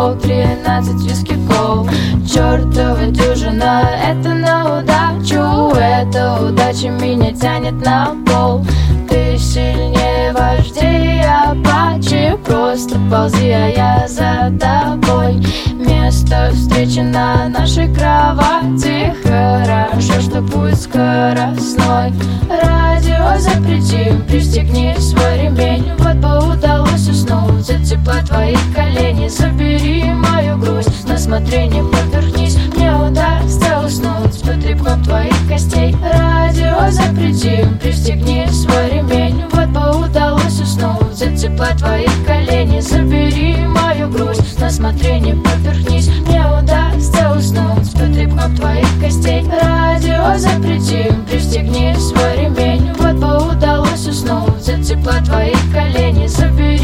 кол, 0.00 0.14
тринадцать 0.14 1.02
виски 1.02 1.36
кол. 1.48 1.86
Чертова 2.26 3.06
дюжина, 3.06 3.82
это 4.02 4.30
на 4.30 4.78
удачу, 4.78 5.74
эта 5.76 6.38
удача 6.42 6.88
меня 6.88 7.32
тянет 7.32 7.84
на 7.84 8.14
пол. 8.26 8.64
Ты 9.08 9.36
сильнее 9.36 10.32
вождей 10.32 11.22
апачи, 11.22 12.36
просто 12.46 12.98
ползи, 13.10 13.50
а 13.50 13.68
я 13.68 14.08
за 14.08 14.52
тобой. 14.58 15.44
Место 15.74 16.50
встречи 16.54 17.00
на 17.00 17.48
нашей 17.48 17.92
кровати, 17.92 19.14
хорошо, 19.22 20.20
что 20.20 20.40
путь 20.42 20.80
скоростной. 20.80 22.12
Радио 22.48 23.38
запретим, 23.38 24.22
пристегни 24.22 24.94
свой 24.98 25.42
ремень, 25.42 25.92
вот 25.98 26.16
бы 26.16 26.52
удалось 26.52 27.08
уснуть 27.08 27.49
от 27.68 27.84
тепла 27.84 28.22
твоих 28.26 28.58
коленей. 28.74 29.28
Забери 29.28 30.04
мою 30.04 30.56
грусть, 30.56 31.06
на 31.06 31.18
смотрение 31.18 31.84
повернись, 31.84 32.56
мне 32.74 32.94
удастся 32.94 33.80
уснуть 33.84 34.40
под 34.42 34.64
рябком 34.64 35.02
твоих 35.02 35.34
костей. 35.48 35.94
Радио 36.02 36.90
запретим, 36.90 37.78
пристегни 37.78 38.46
свой 38.46 38.90
ремень, 38.90 39.44
вот 39.52 39.68
бы 39.68 40.06
удалось 40.06 40.60
уснуть 40.60 41.22
от 41.22 41.36
тепла 41.36 41.68
твоих 41.78 42.10
коленей. 42.26 42.80
Забери 42.80 43.56
мою 43.66 44.08
грусть, 44.08 44.58
на 44.58 44.70
смотрение 44.70 45.36
повернись, 45.36 46.08
мне 46.26 46.42
удастся 46.46 47.32
уснуть 47.36 47.92
под 47.92 48.16
рябком 48.16 48.56
твоих 48.56 48.88
костей. 49.00 49.44
Радио 49.62 50.38
запретим, 50.38 51.24
пристегни 51.26 51.94
свой 51.96 52.44
ремень, 52.44 52.92
вот 52.98 53.16
бы 53.16 53.52
удалось 53.52 54.06
уснуть 54.06 54.68
от 54.68 54.82
тепла 54.82 55.20
твоих 55.24 55.58
коленей. 55.72 56.28
Забери 56.28 56.79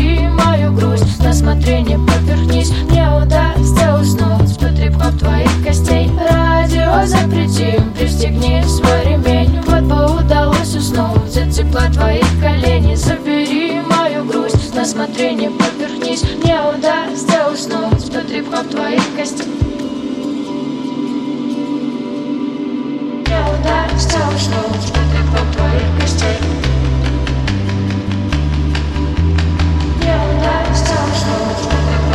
грусть, 0.76 1.22
на 1.22 1.32
смотрение 1.32 1.98
повернись, 1.98 2.72
мне 2.90 3.08
удастся 3.08 3.98
уснуть 3.98 4.58
под 4.58 4.78
рябком 4.78 5.18
твоих 5.18 5.50
костей. 5.64 6.10
Радио 6.30 7.06
запретим, 7.06 7.92
пристегни 7.92 8.62
свой 8.62 9.04
ремень, 9.04 9.60
вот 9.66 9.82
бы 9.82 10.20
удалось 10.20 10.74
уснуть 10.74 11.36
от 11.36 11.50
тепла 11.50 11.86
твоих 11.92 12.26
коленей. 12.40 12.96
Забери 12.96 13.80
мою 13.80 14.24
грусть, 14.24 14.74
на 14.74 14.84
смотрение 14.84 15.50
повернись, 15.50 16.22
мне 16.42 16.58
удастся 16.60 17.48
уснуть 17.52 18.12
под 18.12 18.30
рябком 18.30 18.68
твоих 18.68 19.02
костей. 19.16 19.46
Мне 23.24 23.40
удастся 23.40 24.18
уснуть 24.34 24.92
под 24.92 25.06
рябком 25.14 25.52
твоих 25.54 26.00
костей. 26.00 26.55
Удастся 31.16 32.05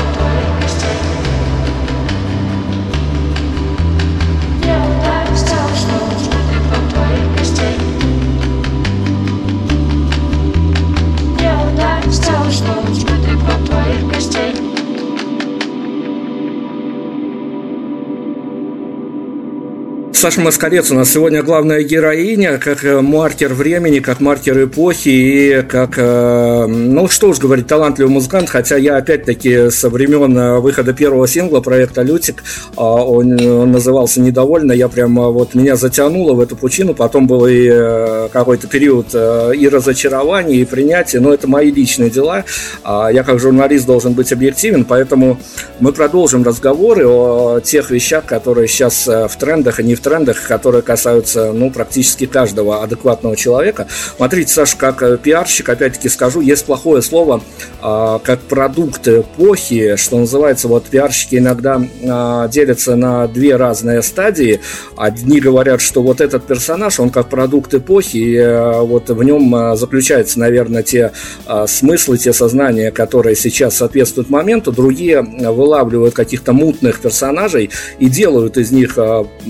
Саша 20.21 20.39
Москалец 20.39 20.91
у 20.91 20.93
нас 20.93 21.09
сегодня 21.09 21.41
главная 21.41 21.81
героиня, 21.81 22.59
как 22.59 22.85
э, 22.85 23.01
маркер 23.01 23.55
времени, 23.55 23.97
как 23.97 24.19
маркер 24.19 24.65
эпохи 24.65 25.09
и 25.09 25.61
как, 25.63 25.97
э, 25.97 26.65
ну 26.67 27.07
что 27.07 27.29
уж 27.29 27.39
говорить, 27.39 27.65
талантливый 27.65 28.13
музыкант, 28.13 28.47
хотя 28.47 28.77
я 28.77 28.97
опять-таки 28.97 29.71
со 29.71 29.89
времен 29.89 30.37
э, 30.37 30.59
выхода 30.59 30.93
первого 30.93 31.27
сингла 31.27 31.59
проекта 31.61 32.03
«Лютик», 32.03 32.43
а, 32.75 33.03
он, 33.03 33.31
он 33.43 33.71
назывался 33.71 34.21
«Недовольно», 34.21 34.73
я 34.73 34.89
прям 34.89 35.15
вот 35.15 35.55
меня 35.55 35.75
затянуло 35.75 36.35
в 36.35 36.39
эту 36.39 36.55
пучину, 36.55 36.93
потом 36.93 37.25
был 37.25 37.47
и 37.47 38.29
какой-то 38.31 38.67
период 38.67 39.15
и 39.15 39.69
разочарования, 39.69 40.57
и 40.57 40.65
принятия, 40.65 41.19
но 41.19 41.33
это 41.33 41.47
мои 41.47 41.71
личные 41.71 42.11
дела, 42.11 42.45
а 42.83 43.09
я 43.11 43.23
как 43.23 43.39
журналист 43.39 43.87
должен 43.87 44.13
быть 44.13 44.31
объективен, 44.31 44.85
поэтому 44.85 45.39
мы 45.79 45.91
продолжим 45.93 46.43
разговоры 46.43 47.07
о 47.07 47.59
тех 47.59 47.89
вещах, 47.89 48.25
которые 48.25 48.67
сейчас 48.67 49.07
в 49.07 49.31
трендах 49.39 49.79
и 49.79 49.83
не 49.83 49.95
в 49.95 49.99
трендах, 49.99 50.10
трендах, 50.11 50.47
которые 50.47 50.81
касаются, 50.81 51.53
ну, 51.53 51.71
практически 51.71 52.25
каждого 52.25 52.83
адекватного 52.83 53.35
человека. 53.35 53.87
Смотрите, 54.17 54.53
Саша, 54.53 54.77
как 54.77 55.01
э, 55.03 55.17
пиарщик, 55.17 55.69
опять-таки 55.69 56.09
скажу, 56.09 56.41
есть 56.41 56.65
плохое 56.65 57.01
слово, 57.01 57.41
э, 57.81 58.19
как 58.23 58.41
продукт 58.41 59.07
эпохи, 59.07 59.95
что 59.95 60.19
называется, 60.19 60.67
вот 60.67 60.85
пиарщики 60.85 61.35
иногда 61.35 61.81
э, 61.81 62.49
делятся 62.51 62.95
на 62.95 63.27
две 63.27 63.55
разные 63.55 64.01
стадии. 64.01 64.59
Одни 64.97 65.39
говорят, 65.39 65.81
что 65.81 66.01
вот 66.01 66.19
этот 66.21 66.45
персонаж, 66.45 66.99
он 66.99 67.09
как 67.09 67.29
продукт 67.29 67.73
эпохи, 67.73 68.17
и 68.17 68.35
э, 68.35 68.81
вот 68.81 69.09
в 69.09 69.23
нем 69.23 69.55
э, 69.55 69.75
заключаются, 69.75 70.39
наверное, 70.39 70.83
те 70.83 71.11
э, 71.47 71.65
смыслы, 71.67 72.17
те 72.17 72.33
сознания, 72.33 72.91
которые 72.91 73.35
сейчас 73.35 73.77
соответствуют 73.77 74.29
моменту. 74.29 74.71
Другие 74.71 75.21
вылавливают 75.21 76.13
каких-то 76.13 76.53
мутных 76.53 76.99
персонажей 76.99 77.69
и 77.99 78.09
делают 78.09 78.57
из 78.57 78.71
них 78.71 78.97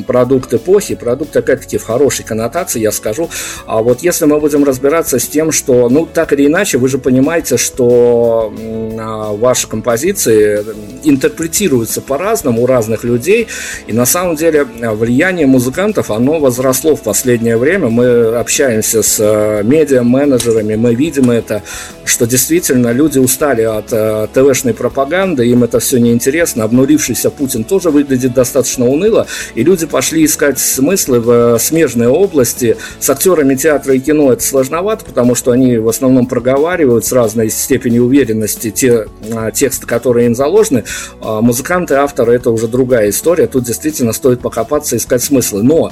продукт 0.07 0.50
продукт 0.51 0.53
эпохи, 0.53 0.95
продукт, 0.95 1.35
опять-таки, 1.35 1.77
в 1.77 1.83
хорошей 1.83 2.25
коннотации, 2.25 2.81
я 2.81 2.91
скажу. 2.91 3.29
А 3.65 3.81
вот 3.81 4.03
если 4.03 4.25
мы 4.25 4.39
будем 4.39 4.63
разбираться 4.63 5.19
с 5.19 5.27
тем, 5.27 5.51
что, 5.51 5.89
ну, 5.89 6.05
так 6.05 6.33
или 6.33 6.47
иначе, 6.47 6.77
вы 6.77 6.87
же 6.87 6.97
понимаете, 6.97 7.57
что 7.57 8.53
а, 8.99 9.33
ваши 9.33 9.67
композиции 9.67 10.63
интерпретируются 11.03 12.01
по-разному 12.01 12.63
у 12.63 12.65
разных 12.65 13.03
людей, 13.03 13.47
и 13.87 13.93
на 13.93 14.05
самом 14.05 14.35
деле 14.35 14.63
влияние 14.63 15.47
музыкантов, 15.47 16.11
оно 16.11 16.39
возросло 16.39 16.95
в 16.95 17.01
последнее 17.01 17.57
время. 17.57 17.89
Мы 17.89 18.35
общаемся 18.39 19.01
с 19.01 19.19
э, 19.19 19.63
медиа-менеджерами, 19.63 20.75
мы 20.75 20.95
видим 20.95 21.31
это, 21.31 21.61
что 22.05 22.25
действительно 22.25 22.91
люди 22.93 23.19
устали 23.19 23.63
от 23.63 23.91
э, 23.91 24.27
ТВшной 24.33 24.73
пропаганды, 24.73 25.47
им 25.47 25.63
это 25.63 25.79
все 25.79 25.99
неинтересно, 25.99 26.63
обнурившийся 26.63 27.29
Путин 27.29 27.63
тоже 27.63 27.89
выглядит 27.89 28.33
достаточно 28.33 28.87
уныло, 28.87 29.27
и 29.55 29.63
люди 29.63 29.85
пошли 29.85 30.25
искать 30.25 30.40
смыслы 30.59 31.19
в 31.19 31.59
смежной 31.59 32.07
области. 32.07 32.77
С 32.99 33.09
актерами 33.09 33.55
театра 33.55 33.95
и 33.95 33.99
кино 33.99 34.33
это 34.33 34.43
сложновато, 34.43 35.05
потому 35.05 35.35
что 35.35 35.51
они 35.51 35.77
в 35.77 35.87
основном 35.87 36.25
проговаривают 36.25 37.05
с 37.05 37.11
разной 37.11 37.49
степенью 37.49 38.05
уверенности 38.05 38.71
те 38.71 39.07
а, 39.33 39.51
тексты, 39.51 39.87
которые 39.87 40.27
им 40.27 40.35
заложены. 40.35 40.83
А 41.21 41.41
музыканты, 41.41 41.95
авторы– 41.95 42.33
это 42.35 42.51
уже 42.51 42.67
другая 42.67 43.09
история. 43.09 43.47
Тут 43.47 43.65
действительно 43.65 44.13
стоит 44.13 44.41
покопаться, 44.41 44.97
искать 44.97 45.23
смыслы. 45.23 45.63
Но 45.63 45.91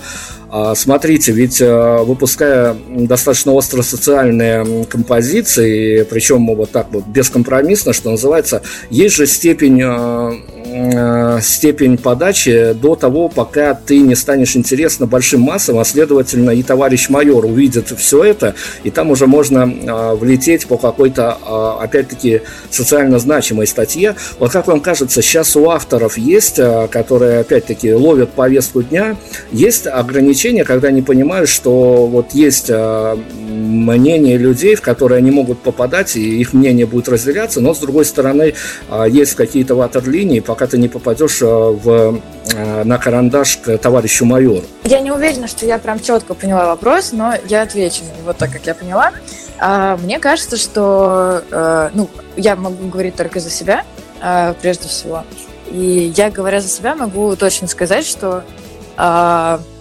а, 0.49 0.75
смотрите, 0.75 1.31
ведь 1.31 1.62
выпуская 1.62 2.75
достаточно 2.89 3.53
остро 3.53 3.81
социальные 3.81 4.85
композиции, 4.85 6.03
причем 6.03 6.47
вот 6.55 6.71
так 6.71 6.88
вот 6.91 7.05
бескомпромиссно, 7.05 7.93
что 7.93 8.12
называется, 8.12 8.62
есть 8.89 9.15
же 9.15 9.27
степень 9.27 9.81
Э, 10.71 11.39
степень 11.41 11.97
подачи 11.97 12.73
до 12.73 12.95
того, 12.95 13.27
пока 13.29 13.73
ты 13.73 13.99
не 13.99 14.15
станешь 14.15 14.55
интересно 14.55 15.08
большим 15.08 15.41
массам, 15.41 15.79
а 15.79 15.86
следовательно 15.86 16.51
и 16.51 16.62
товарищ 16.63 17.10
майор 17.10 17.45
увидит 17.45 17.88
все 17.97 18.23
это, 18.23 18.55
и 18.84 18.91
там 18.91 19.10
уже 19.10 19.25
можно 19.25 19.60
э, 19.60 20.15
влететь 20.15 20.67
по 20.67 20.77
какой-то, 20.77 21.38
э, 21.43 21.84
опять-таки, 21.84 22.41
социально 22.69 23.17
значимой 23.19 23.67
статье. 23.67 24.15
Вот 24.38 24.51
как 24.51 24.67
вам 24.67 24.82
кажется, 24.82 25.21
сейчас 25.21 25.55
у 25.55 25.69
авторов 25.69 26.17
есть, 26.17 26.60
э, 26.60 26.88
которые, 26.91 27.39
опять-таки, 27.39 27.93
ловят 27.93 28.32
повестку 28.32 28.84
дня, 28.84 29.15
есть 29.51 29.88
ограничения, 29.88 30.65
когда 30.65 30.89
они 30.89 31.01
понимают, 31.01 31.49
что 31.49 32.05
вот 32.05 32.34
есть 32.34 32.69
э, 32.69 33.17
мнение 33.49 34.38
людей, 34.38 34.75
в 34.75 34.82
которые 34.82 35.17
они 35.17 35.32
могут 35.32 35.60
попадать, 35.60 36.15
и 36.15 36.41
их 36.41 36.53
мнение 36.53 36.86
будет 36.86 37.10
разделяться, 37.10 37.60
но, 37.60 37.73
с 37.73 37.79
другой 37.79 38.05
стороны, 38.05 38.53
э, 38.89 39.05
есть 39.10 39.34
какие-то 39.34 39.75
ватерлинии, 39.75 40.41
по 40.41 40.59
пока 40.60 40.72
ты 40.72 40.78
не 40.78 40.89
попадешь 40.89 41.41
э, 41.41 41.45
в, 41.45 42.19
э, 42.54 42.84
на 42.84 42.98
карандаш 42.98 43.58
к 43.58 43.78
товарищу 43.78 44.26
майору. 44.26 44.65
Я 44.84 45.00
не 45.00 45.10
уверена, 45.10 45.48
что 45.48 45.65
я 45.65 45.80
прям 45.80 46.02
четко 46.02 46.34
поняла 46.34 46.65
вопрос, 46.65 47.13
но 47.13 47.34
я 47.48 47.62
отвечу 47.62 48.02
на 48.04 48.22
него 48.22 48.34
так, 48.34 48.52
как 48.52 48.65
я 48.65 48.76
поняла. 48.76 49.13
А 49.58 49.95
мне 49.95 50.19
кажется, 50.19 50.58
что, 50.58 51.43
э, 51.50 51.89
ну, 51.93 52.10
я 52.36 52.58
могу 52.58 52.89
говорить 52.89 53.15
только 53.15 53.39
за 53.39 53.50
себя, 53.50 53.86
прежде 54.62 54.89
всего. 54.89 55.24
И 55.72 56.12
я, 56.17 56.30
говоря 56.30 56.60
за 56.60 56.67
себя, 56.67 56.93
могу 56.93 57.34
точно 57.38 57.69
сказать, 57.69 58.06
что, 58.06 58.43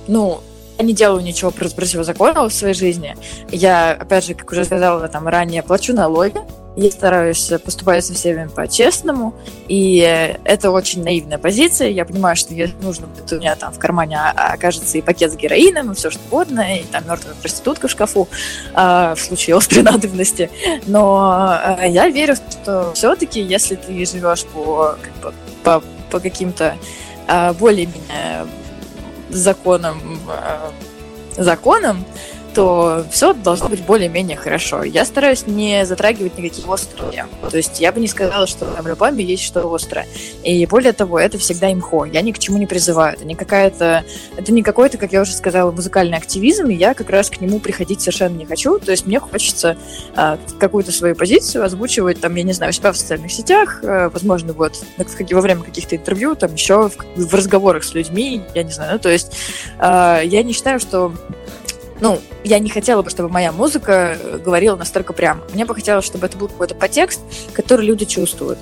ну, 0.06 0.40
я 0.78 0.84
не 0.84 0.92
делаю 0.92 1.24
ничего 1.24 1.50
противозаконного 1.50 2.48
в 2.48 2.54
своей 2.54 2.74
жизни. 2.74 3.16
Я, 3.50 3.94
опять 3.94 4.26
же, 4.26 4.34
как 4.34 4.52
уже 4.52 4.64
сказала 4.64 5.08
там 5.08 5.26
ранее, 5.26 5.64
плачу 5.64 5.92
налоги, 5.92 6.38
я 6.78 6.92
стараюсь 6.92 7.50
поступать 7.64 8.04
со 8.04 8.14
всеми 8.14 8.46
по-честному, 8.46 9.34
и 9.66 9.98
это 10.44 10.70
очень 10.70 11.02
наивная 11.02 11.38
позиция. 11.38 11.88
Я 11.88 12.04
понимаю, 12.04 12.36
что 12.36 12.54
если 12.54 12.76
нужно 12.80 13.08
будет, 13.08 13.32
у 13.32 13.36
меня 13.36 13.56
там 13.56 13.72
в 13.72 13.80
кармане 13.80 14.20
окажется 14.20 14.96
и 14.96 15.02
пакет 15.02 15.32
с 15.32 15.36
героином, 15.36 15.90
и 15.90 15.94
все 15.96 16.10
что 16.10 16.20
угодно, 16.30 16.76
и 16.76 16.84
там 16.84 17.04
мертвая 17.08 17.34
проститутка 17.34 17.88
в 17.88 17.90
шкафу 17.90 18.28
э, 18.74 19.14
в 19.16 19.20
случае 19.20 19.56
острой 19.56 19.82
надобности. 19.92 20.50
Но 20.86 21.58
э, 21.80 21.88
я 21.88 22.08
верю, 22.10 22.36
что 22.36 22.92
все-таки, 22.94 23.40
если 23.40 23.74
ты 23.74 24.06
живешь 24.06 24.44
по, 24.44 24.96
как 25.02 25.12
бы, 25.20 25.34
по, 25.64 25.82
по 26.10 26.20
каким-то 26.20 26.76
э, 27.26 27.52
более-менее 27.54 28.46
законам, 29.30 30.20
э, 30.28 31.42
законам, 31.42 32.04
то 32.54 33.04
все 33.10 33.32
должно 33.32 33.68
быть 33.68 33.82
более-менее 33.82 34.36
хорошо. 34.36 34.82
Я 34.82 35.04
стараюсь 35.04 35.46
не 35.46 35.84
затрагивать 35.86 36.38
никакие 36.38 36.66
острые. 36.66 37.26
То 37.50 37.56
есть 37.56 37.80
я 37.80 37.92
бы 37.92 38.00
не 38.00 38.08
сказала, 38.08 38.46
что 38.46 38.64
в 38.64 38.86
альбоме 38.86 39.24
есть 39.24 39.42
что-то 39.44 39.72
острое. 39.72 40.06
И 40.44 40.64
более 40.66 40.92
того, 40.92 41.18
это 41.18 41.38
всегда 41.38 41.72
имхо. 41.72 42.04
Я 42.04 42.20
ни 42.22 42.32
к 42.32 42.38
чему 42.38 42.58
не 42.58 42.66
призываю. 42.66 43.14
Это 43.14 43.24
не 43.24 43.34
какая-то... 43.34 44.04
Это 44.36 44.52
не 44.52 44.62
какой-то, 44.62 44.98
как 44.98 45.12
я 45.12 45.22
уже 45.22 45.32
сказала, 45.32 45.70
музыкальный 45.70 46.18
активизм, 46.18 46.66
и 46.68 46.74
я 46.74 46.94
как 46.94 47.10
раз 47.10 47.30
к 47.30 47.40
нему 47.40 47.60
приходить 47.60 48.00
совершенно 48.00 48.36
не 48.36 48.46
хочу. 48.46 48.78
То 48.78 48.90
есть 48.90 49.06
мне 49.06 49.20
хочется 49.20 49.76
а, 50.14 50.38
какую-то 50.58 50.92
свою 50.92 51.14
позицию 51.14 51.64
озвучивать, 51.64 52.20
там, 52.20 52.34
я 52.34 52.42
не 52.42 52.52
знаю, 52.52 52.70
у 52.70 52.72
себя 52.72 52.92
в 52.92 52.96
социальных 52.96 53.32
сетях, 53.32 53.80
а, 53.84 54.10
возможно, 54.10 54.52
вот 54.52 54.74
во 54.96 55.40
время 55.40 55.62
каких-то 55.62 55.96
интервью, 55.96 56.34
там, 56.34 56.54
еще 56.54 56.88
в, 56.88 56.96
в 57.16 57.34
разговорах 57.34 57.84
с 57.84 57.94
людьми, 57.94 58.42
я 58.54 58.62
не 58.62 58.72
знаю. 58.72 58.94
Ну, 58.94 58.98
то 58.98 59.10
есть 59.10 59.32
а, 59.78 60.20
я 60.22 60.42
не 60.42 60.52
считаю, 60.52 60.80
что 60.80 61.12
ну, 62.00 62.20
я 62.44 62.58
не 62.58 62.70
хотела 62.70 63.02
бы, 63.02 63.10
чтобы 63.10 63.28
моя 63.28 63.52
музыка 63.52 64.16
э, 64.20 64.38
говорила 64.38 64.76
настолько 64.76 65.12
прямо. 65.12 65.42
Мне 65.52 65.64
бы 65.64 65.74
хотелось, 65.74 66.04
чтобы 66.04 66.26
это 66.26 66.36
был 66.36 66.48
какой-то 66.48 66.74
подтекст, 66.74 67.20
который 67.52 67.86
люди 67.86 68.04
чувствуют. 68.04 68.58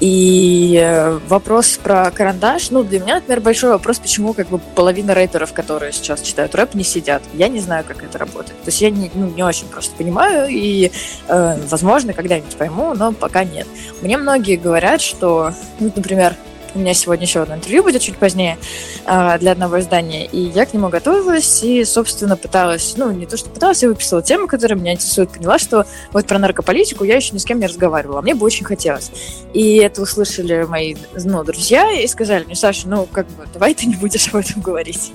И 0.00 0.78
э, 0.80 1.18
вопрос 1.26 1.78
про 1.82 2.10
карандаш, 2.12 2.70
ну, 2.70 2.84
для 2.84 3.00
меня, 3.00 3.16
например, 3.16 3.40
большой 3.40 3.70
вопрос, 3.70 3.98
почему 3.98 4.32
как 4.32 4.48
бы 4.48 4.58
половина 4.58 5.12
рэперов, 5.12 5.52
которые 5.52 5.92
сейчас 5.92 6.22
читают 6.22 6.54
рэп, 6.54 6.74
не 6.74 6.84
сидят. 6.84 7.22
Я 7.34 7.48
не 7.48 7.58
знаю, 7.58 7.84
как 7.86 8.04
это 8.04 8.16
работает. 8.16 8.60
То 8.62 8.68
есть 8.68 8.80
я 8.80 8.90
не, 8.90 9.10
ну, 9.14 9.26
не 9.28 9.42
очень 9.42 9.66
просто 9.66 9.96
понимаю, 9.96 10.46
и, 10.48 10.92
э, 11.26 11.58
возможно, 11.68 12.12
когда-нибудь 12.12 12.54
пойму, 12.56 12.94
но 12.94 13.12
пока 13.12 13.42
нет. 13.42 13.66
Мне 14.00 14.16
многие 14.18 14.56
говорят, 14.56 15.00
что, 15.00 15.52
ну, 15.80 15.90
например, 15.94 16.36
у 16.78 16.80
меня 16.80 16.94
сегодня 16.94 17.26
еще 17.26 17.42
одно 17.42 17.56
интервью 17.56 17.82
будет 17.82 18.00
чуть 18.00 18.16
позднее 18.16 18.56
э, 19.04 19.38
для 19.38 19.52
одного 19.52 19.80
издания, 19.80 20.26
и 20.26 20.38
я 20.38 20.64
к 20.64 20.72
нему 20.72 20.88
готовилась 20.88 21.62
и, 21.62 21.84
собственно, 21.84 22.36
пыталась, 22.36 22.94
ну, 22.96 23.10
не 23.10 23.26
то, 23.26 23.36
что 23.36 23.50
пыталась, 23.50 23.82
я 23.82 23.88
выписала 23.88 24.22
тему, 24.22 24.46
которая 24.46 24.78
меня 24.78 24.92
интересует, 24.92 25.30
поняла, 25.30 25.58
что 25.58 25.86
вот 26.12 26.26
про 26.26 26.38
наркополитику 26.38 27.04
я 27.04 27.16
еще 27.16 27.34
ни 27.34 27.38
с 27.38 27.44
кем 27.44 27.58
не 27.58 27.66
разговаривала, 27.66 28.20
мне 28.22 28.34
бы 28.34 28.46
очень 28.46 28.64
хотелось. 28.64 29.10
И 29.52 29.76
это 29.76 30.02
услышали 30.02 30.64
мои, 30.64 30.94
ну, 31.14 31.42
друзья 31.44 31.90
и 31.90 32.06
сказали 32.06 32.44
мне, 32.44 32.54
Саша, 32.54 32.88
ну, 32.88 33.06
как 33.10 33.26
бы, 33.26 33.46
давай 33.52 33.74
ты 33.74 33.86
не 33.86 33.96
будешь 33.96 34.28
об 34.28 34.36
этом 34.36 34.62
говорить. 34.62 35.12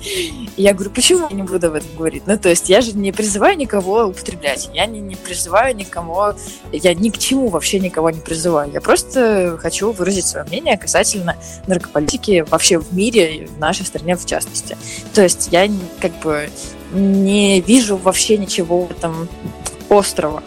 И 0.57 0.61
я 0.61 0.73
говорю, 0.73 0.91
почему 0.91 1.27
я 1.29 1.35
не 1.35 1.43
буду 1.43 1.67
об 1.67 1.75
этом 1.75 1.89
говорить? 1.97 2.23
Ну, 2.27 2.37
то 2.37 2.49
есть 2.49 2.69
я 2.69 2.81
же 2.81 2.93
не 2.93 3.11
призываю 3.13 3.57
никого 3.57 4.05
употреблять, 4.05 4.69
я 4.73 4.85
не, 4.85 4.99
не 4.99 5.15
призываю 5.15 5.75
никого, 5.75 6.35
я 6.73 6.93
ни 6.93 7.09
к 7.09 7.17
чему 7.17 7.47
вообще 7.47 7.79
никого 7.79 8.09
не 8.09 8.19
призываю, 8.19 8.71
я 8.71 8.81
просто 8.81 9.57
хочу 9.61 9.91
выразить 9.93 10.25
свое 10.25 10.45
мнение 10.45 10.77
касательно 10.77 11.37
наркополитики 11.67 12.45
вообще 12.49 12.79
в 12.79 12.93
мире, 12.93 13.47
в 13.47 13.59
нашей 13.59 13.85
стране 13.85 14.15
в 14.15 14.25
частности. 14.25 14.77
То 15.13 15.21
есть 15.21 15.49
я 15.51 15.69
как 15.99 16.11
бы 16.21 16.49
не 16.93 17.61
вижу 17.61 17.97
вообще 17.97 18.37
ничего 18.37 18.89
там 19.01 19.27
острого. 19.89 20.43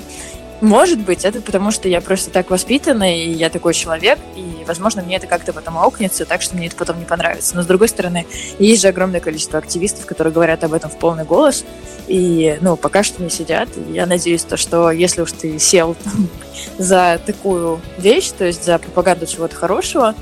Может 0.63 1.01
быть, 1.01 1.27
это 1.27 1.43
потому, 1.43 1.71
что 1.71 1.87
я 1.89 2.01
просто 2.01 2.31
так 2.31 2.51
воспитана, 2.51 3.15
и 3.15 3.31
я 3.31 3.51
такой 3.51 3.75
человек, 3.75 4.19
и, 4.37 4.65
возможно, 4.67 5.03
мне 5.03 5.17
это 5.17 5.27
как-то 5.27 5.53
потом 5.53 5.77
аукнется, 5.77 6.25
так 6.25 6.41
что 6.41 6.57
мне 6.57 6.69
это 6.69 6.77
потом 6.77 6.99
не 6.99 7.05
понравится. 7.05 7.55
Но, 7.55 7.63
с 7.63 7.67
другой 7.67 7.89
стороны, 7.89 8.27
есть 8.59 8.81
же 8.81 8.89
огромное 8.89 9.21
количество 9.21 9.59
активистов, 9.59 10.07
которые 10.07 10.33
говорят 10.33 10.65
об 10.65 10.73
этом 10.73 10.91
в 10.91 10.99
полный 10.99 11.25
голос, 11.25 11.65
и, 12.09 12.57
ну, 12.63 12.77
пока 12.77 13.03
что 13.03 13.23
не 13.23 13.29
сидят. 13.29 13.69
И 13.77 13.93
я 13.93 14.07
надеюсь, 14.07 14.45
то, 14.45 14.57
что 14.57 14.91
если 14.91 15.21
уж 15.21 15.33
ты 15.33 15.59
сел 15.59 15.95
за 16.79 17.21
такую 17.27 17.83
вещь, 17.99 18.31
то 18.31 18.47
есть 18.47 18.65
за 18.65 18.79
пропаганду 18.79 19.27
чего-то 19.27 19.55
хорошего, 19.55 20.15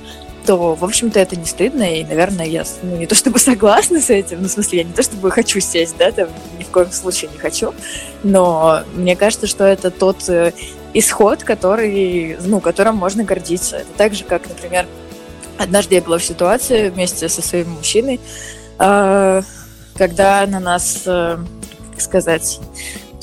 то, 0.47 0.75
в 0.75 0.85
общем-то, 0.85 1.19
это 1.19 1.37
не 1.37 1.47
стыдно, 1.47 1.83
и, 1.83 2.05
наверное, 2.05 2.47
я 2.47 2.65
ну, 2.83 2.97
не 2.97 3.07
то 3.07 3.15
чтобы 3.15 3.39
согласна 3.41 4.01
с 4.01 4.11
этим, 4.11 4.43
ну, 4.43 4.49
в 4.49 4.51
смысле, 4.51 4.79
я 4.79 4.85
не 4.85 4.93
то 4.93 5.03
чтобы 5.03 5.31
хочу 5.31 5.61
сесть, 5.61 5.97
да, 5.99 6.13
там, 6.13 6.29
ни 6.59 6.65
в 6.65 6.69
коем 6.69 6.93
случае 6.93 7.31
не 7.33 7.39
хочу, 7.39 7.75
но 8.23 8.83
мне 8.95 9.17
кажется, 9.17 9.47
что 9.47 9.65
это 9.65 9.91
тот 9.91 10.29
э, 10.29 10.53
исход, 10.93 11.43
который, 11.43 12.37
ну, 12.45 12.61
которым 12.61 12.97
можно 12.97 13.25
гордиться. 13.25 13.79
Это 13.79 13.89
так 13.97 14.15
же, 14.15 14.25
как, 14.25 14.49
например, 14.49 14.87
однажды 15.59 15.97
я 15.97 16.03
была 16.03 16.19
в 16.19 16.25
ситуации 16.25 16.89
вместе 16.91 17.29
со 17.29 17.43
своим 17.43 17.71
мужчиной, 17.71 18.21
э, 18.79 19.43
когда 19.97 20.47
на 20.47 20.61
нас, 20.61 21.03
э, 21.07 21.39
как 21.93 22.01
сказать, 22.01 22.61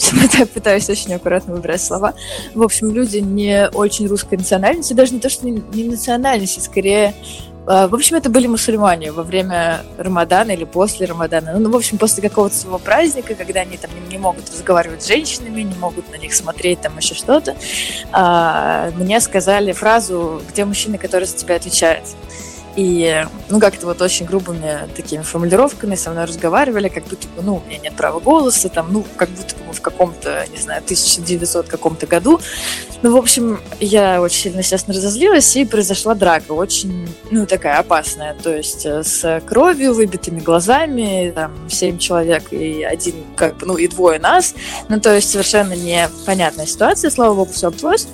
я 0.38 0.46
пытаюсь 0.46 0.90
очень 0.90 1.14
аккуратно 1.14 1.54
выбирать 1.54 1.82
слова. 1.82 2.14
В 2.54 2.62
общем, 2.62 2.92
люди 2.92 3.18
не 3.18 3.70
очень 3.70 4.08
русской 4.08 4.36
национальности, 4.36 4.94
даже 4.94 5.14
не 5.14 5.20
то, 5.20 5.30
что 5.30 5.48
не, 5.48 5.84
национальности, 5.84 6.60
скорее 6.60 7.14
а, 7.68 7.88
в 7.88 7.94
общем, 7.94 8.16
это 8.16 8.30
были 8.30 8.48
мусульмане 8.48 9.12
во 9.12 9.22
время 9.22 9.82
Рамадана 9.98 10.52
или 10.52 10.64
после 10.64 11.06
Рамадана. 11.06 11.60
Ну, 11.60 11.70
в 11.70 11.76
общем, 11.76 12.00
после 12.00 12.28
какого-то 12.28 12.56
своего 12.56 12.80
праздника, 12.80 13.36
когда 13.36 13.62
они 13.62 13.78
там 13.78 13.92
не, 13.94 14.16
не 14.16 14.18
могут 14.18 14.50
разговаривать 14.50 15.04
с 15.04 15.08
женщинами, 15.08 15.62
не 15.62 15.76
могут 15.76 16.12
на 16.12 16.16
них 16.16 16.34
смотреть, 16.34 16.82
там 16.82 16.98
еще 16.98 17.14
что-то, 17.14 17.56
а, 18.12 18.90
мне 18.98 19.20
сказали 19.22 19.74
фразу, 19.74 20.42
где 20.50 20.66
мужчина, 20.66 20.98
который 20.98 21.26
за 21.26 21.38
тебя 21.38 21.56
отвечает. 21.56 22.04
И, 22.76 23.26
ну, 23.50 23.60
как-то 23.60 23.86
вот 23.86 24.02
очень 24.02 24.26
грубыми 24.26 24.88
такими 24.96 25.24
формулировками 25.24 25.96
со 25.96 26.10
мной 26.12 26.26
разговаривали, 26.26 26.88
как 26.88 27.04
будто 27.06 27.28
бы, 27.30 27.42
ну, 27.42 27.56
у 27.56 27.68
меня 27.68 27.80
нет 27.80 27.96
права 27.96 28.20
голоса, 28.20 28.70
там, 28.70 28.94
ну, 28.94 29.06
как 29.18 29.30
будто 29.30 29.56
бы 29.56 29.74
в 29.74 29.82
каком-то, 29.82 30.46
не 30.50 30.62
знаю, 30.62 30.82
1900 30.84 31.68
каком-то 31.68 32.08
году. 32.08 32.40
Ну, 33.02 33.14
в 33.14 33.18
общем, 33.18 33.60
я 33.80 34.22
очень 34.22 34.44
сильно, 34.44 34.60
естественно, 34.60 34.96
разозлилась, 34.96 35.56
и 35.56 35.66
произошла 35.66 36.16
драка, 36.16 36.54
очень, 36.54 37.10
ну, 37.30 37.46
такая 37.46 37.80
опасная, 37.80 38.36
то 38.36 38.56
есть 38.56 38.86
э, 38.86 39.04
с 39.04 39.42
кровью, 39.46 39.94
выбитыми 39.94 40.40
глазами, 40.40 41.32
там, 41.36 41.52
семь 41.70 41.98
человек 41.98 42.54
и 42.54 42.84
один, 42.84 43.16
как 43.36 43.58
бы, 43.58 43.66
ну, 43.66 43.78
и 43.78 43.88
двое 43.88 44.20
нас, 44.20 44.54
ну, 44.88 45.00
то 45.00 45.14
есть 45.14 45.30
совершенно 45.30 45.74
непонятная 45.74 46.66
ситуация, 46.66 47.10
слава 47.10 47.34
богу, 47.34 47.52
все 47.52 47.68
обошлось, 47.68 48.08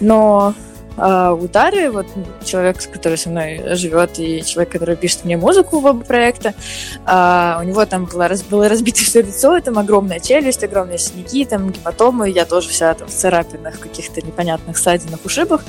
но 0.00 0.54
а, 0.96 1.32
удары. 1.32 1.90
Вот 1.90 2.06
человек, 2.44 2.78
который 2.90 3.18
со 3.18 3.28
мной 3.28 3.76
живет, 3.76 4.18
и 4.18 4.44
человек, 4.44 4.72
который 4.72 4.96
пишет 4.96 5.24
мне 5.24 5.36
музыку 5.36 5.80
в 5.80 5.86
оба 5.86 6.04
проекта, 6.04 6.54
а, 7.04 7.58
у 7.60 7.64
него 7.64 7.84
там 7.86 8.06
было, 8.06 8.30
было 8.50 8.68
разбито 8.68 9.00
все 9.00 9.22
лицо, 9.22 9.60
там 9.60 9.78
огромная 9.78 10.20
челюсть, 10.20 10.64
огромные 10.64 10.98
синяки, 10.98 11.44
там 11.44 11.70
гематомы, 11.70 12.30
я 12.30 12.44
тоже 12.44 12.68
вся 12.68 12.94
там 12.94 13.08
в 13.08 13.12
царапинах, 13.12 13.78
каких-то 13.78 14.20
непонятных 14.20 14.78
ссадинах, 14.78 15.20
ушибах. 15.24 15.62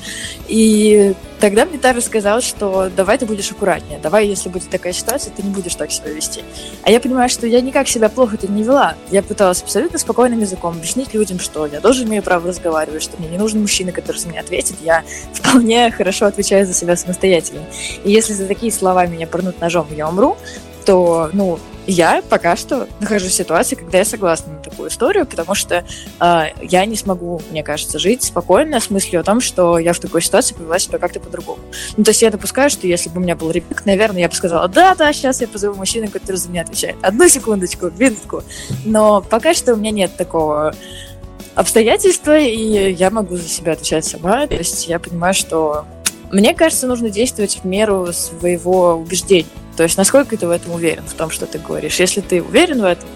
И 0.46 1.14
тогда 1.40 1.66
мне 1.66 1.78
Тара 1.78 2.00
сказал, 2.00 2.40
что 2.40 2.90
давай 2.94 3.18
ты 3.18 3.26
будешь 3.26 3.50
аккуратнее, 3.50 3.98
давай, 3.98 4.26
если 4.26 4.48
будет 4.48 4.70
такая 4.70 4.92
ситуация, 4.92 5.32
ты 5.32 5.42
не 5.42 5.50
будешь 5.50 5.74
так 5.74 5.90
себя 5.92 6.10
вести. 6.10 6.42
А 6.82 6.90
я 6.90 7.00
понимаю, 7.00 7.28
что 7.28 7.46
я 7.46 7.60
никак 7.60 7.88
себя 7.88 8.08
плохо-то 8.08 8.48
не 8.48 8.62
вела. 8.62 8.94
Я 9.10 9.22
пыталась 9.22 9.62
абсолютно 9.62 9.98
спокойным 9.98 10.40
языком 10.40 10.76
объяснить 10.76 11.14
людям, 11.14 11.38
что 11.38 11.66
я 11.66 11.80
тоже 11.80 12.04
имею 12.04 12.22
право 12.22 12.48
разговаривать, 12.48 13.02
что 13.02 13.16
мне 13.18 13.28
не 13.28 13.38
нужен 13.38 13.60
мужчина, 13.60 13.92
который 13.92 14.18
за 14.18 14.28
меня 14.28 14.40
ответит, 14.40 14.76
я 14.82 15.04
вполне 15.32 15.90
хорошо 15.90 16.26
отвечаю 16.26 16.66
за 16.66 16.74
себя 16.74 16.96
самостоятельно. 16.96 17.62
И 18.04 18.10
если 18.10 18.32
за 18.32 18.46
такие 18.46 18.72
слова 18.72 19.06
меня 19.06 19.26
пырнут 19.26 19.60
ножом, 19.60 19.86
я 19.96 20.08
умру, 20.08 20.36
то, 20.84 21.30
ну, 21.32 21.58
я 21.88 22.22
пока 22.28 22.54
что 22.54 22.86
нахожусь 23.00 23.32
в 23.32 23.34
ситуации, 23.34 23.74
когда 23.74 23.98
я 23.98 24.04
согласна 24.04 24.52
на 24.52 24.58
такую 24.58 24.90
историю, 24.90 25.24
потому 25.24 25.54
что 25.54 25.84
э, 26.20 26.44
я 26.62 26.84
не 26.84 26.96
смогу, 26.96 27.40
мне 27.50 27.62
кажется, 27.62 27.98
жить 27.98 28.22
спокойно 28.22 28.78
с 28.78 28.90
мыслью 28.90 29.22
о 29.22 29.24
том, 29.24 29.40
что 29.40 29.78
я 29.78 29.94
в 29.94 29.98
такой 29.98 30.20
ситуации 30.20 30.54
повела 30.54 30.78
себя 30.78 30.98
как-то 30.98 31.18
по-другому. 31.18 31.60
Ну, 31.96 32.04
то 32.04 32.10
есть 32.10 32.20
я 32.20 32.30
допускаю, 32.30 32.68
что 32.68 32.86
если 32.86 33.08
бы 33.08 33.20
у 33.20 33.22
меня 33.22 33.36
был 33.36 33.50
ребенок, 33.50 33.86
наверное, 33.86 34.20
я 34.20 34.28
бы 34.28 34.34
сказала, 34.34 34.68
да, 34.68 34.94
да, 34.94 35.12
сейчас 35.14 35.40
я 35.40 35.48
позову 35.48 35.76
мужчину, 35.76 36.08
который 36.08 36.36
за 36.36 36.50
меня 36.50 36.60
отвечает. 36.62 36.96
Одну 37.00 37.26
секундочку, 37.26 37.90
минутку. 37.96 38.42
Но 38.84 39.22
пока 39.22 39.54
что 39.54 39.72
у 39.72 39.76
меня 39.76 39.90
нет 39.90 40.14
такого 40.14 40.74
обстоятельства, 41.58 42.38
и 42.38 42.92
я 42.92 43.10
могу 43.10 43.36
за 43.36 43.48
себя 43.48 43.72
отвечать 43.72 44.04
сама. 44.04 44.46
То 44.46 44.54
есть 44.54 44.86
я 44.86 45.00
понимаю, 45.00 45.34
что 45.34 45.84
мне 46.30 46.54
кажется, 46.54 46.86
нужно 46.86 47.10
действовать 47.10 47.58
в 47.62 47.64
меру 47.64 48.12
своего 48.12 48.94
убеждения. 48.94 49.48
То 49.78 49.84
есть 49.84 49.96
насколько 49.96 50.36
ты 50.36 50.44
в 50.48 50.50
этом 50.50 50.72
уверен, 50.72 51.04
в 51.06 51.14
том, 51.14 51.30
что 51.30 51.46
ты 51.46 51.60
говоришь. 51.60 52.00
Если 52.00 52.20
ты 52.20 52.42
уверен 52.42 52.80
в 52.80 52.84
этом, 52.84 53.08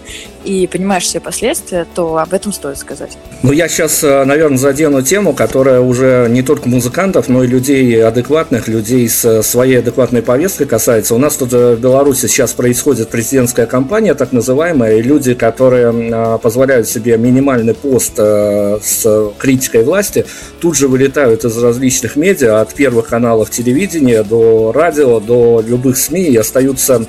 и 0.45 0.67
понимаешь 0.67 1.03
все 1.03 1.19
последствия, 1.19 1.85
то 1.93 2.17
об 2.17 2.33
этом 2.33 2.53
стоит 2.53 2.77
сказать. 2.77 3.17
Ну, 3.43 3.51
я 3.51 3.67
сейчас, 3.67 4.03
э, 4.03 4.23
наверное, 4.23 4.57
задену 4.57 5.01
тему, 5.01 5.33
которая 5.33 5.81
уже 5.81 6.27
не 6.29 6.41
только 6.41 6.69
музыкантов, 6.69 7.27
но 7.29 7.43
и 7.43 7.47
людей 7.47 8.03
адекватных, 8.03 8.67
людей 8.67 9.07
с 9.09 9.43
своей 9.43 9.79
адекватной 9.79 10.21
повесткой 10.21 10.65
касается. 10.65 11.15
У 11.15 11.17
нас 11.17 11.35
тут 11.35 11.51
в 11.51 11.75
Беларуси 11.75 12.27
сейчас 12.27 12.53
происходит 12.53 13.09
президентская 13.09 13.65
кампания, 13.65 14.13
так 14.13 14.31
называемая, 14.31 14.97
и 14.97 15.01
люди, 15.01 15.33
которые 15.33 16.37
позволяют 16.37 16.87
себе 16.87 17.17
минимальный 17.17 17.73
пост 17.73 18.13
э, 18.17 18.79
с 18.81 19.31
критикой 19.37 19.83
власти, 19.83 20.25
тут 20.61 20.77
же 20.77 20.87
вылетают 20.87 21.43
из 21.45 21.57
различных 21.57 22.15
медиа, 22.15 22.61
от 22.61 22.73
первых 22.73 23.07
каналов 23.07 23.49
телевидения 23.49 24.23
до 24.23 24.71
радио, 24.73 25.19
до 25.19 25.61
любых 25.65 25.97
СМИ 25.97 26.23
и 26.23 26.37
остаются 26.53 27.07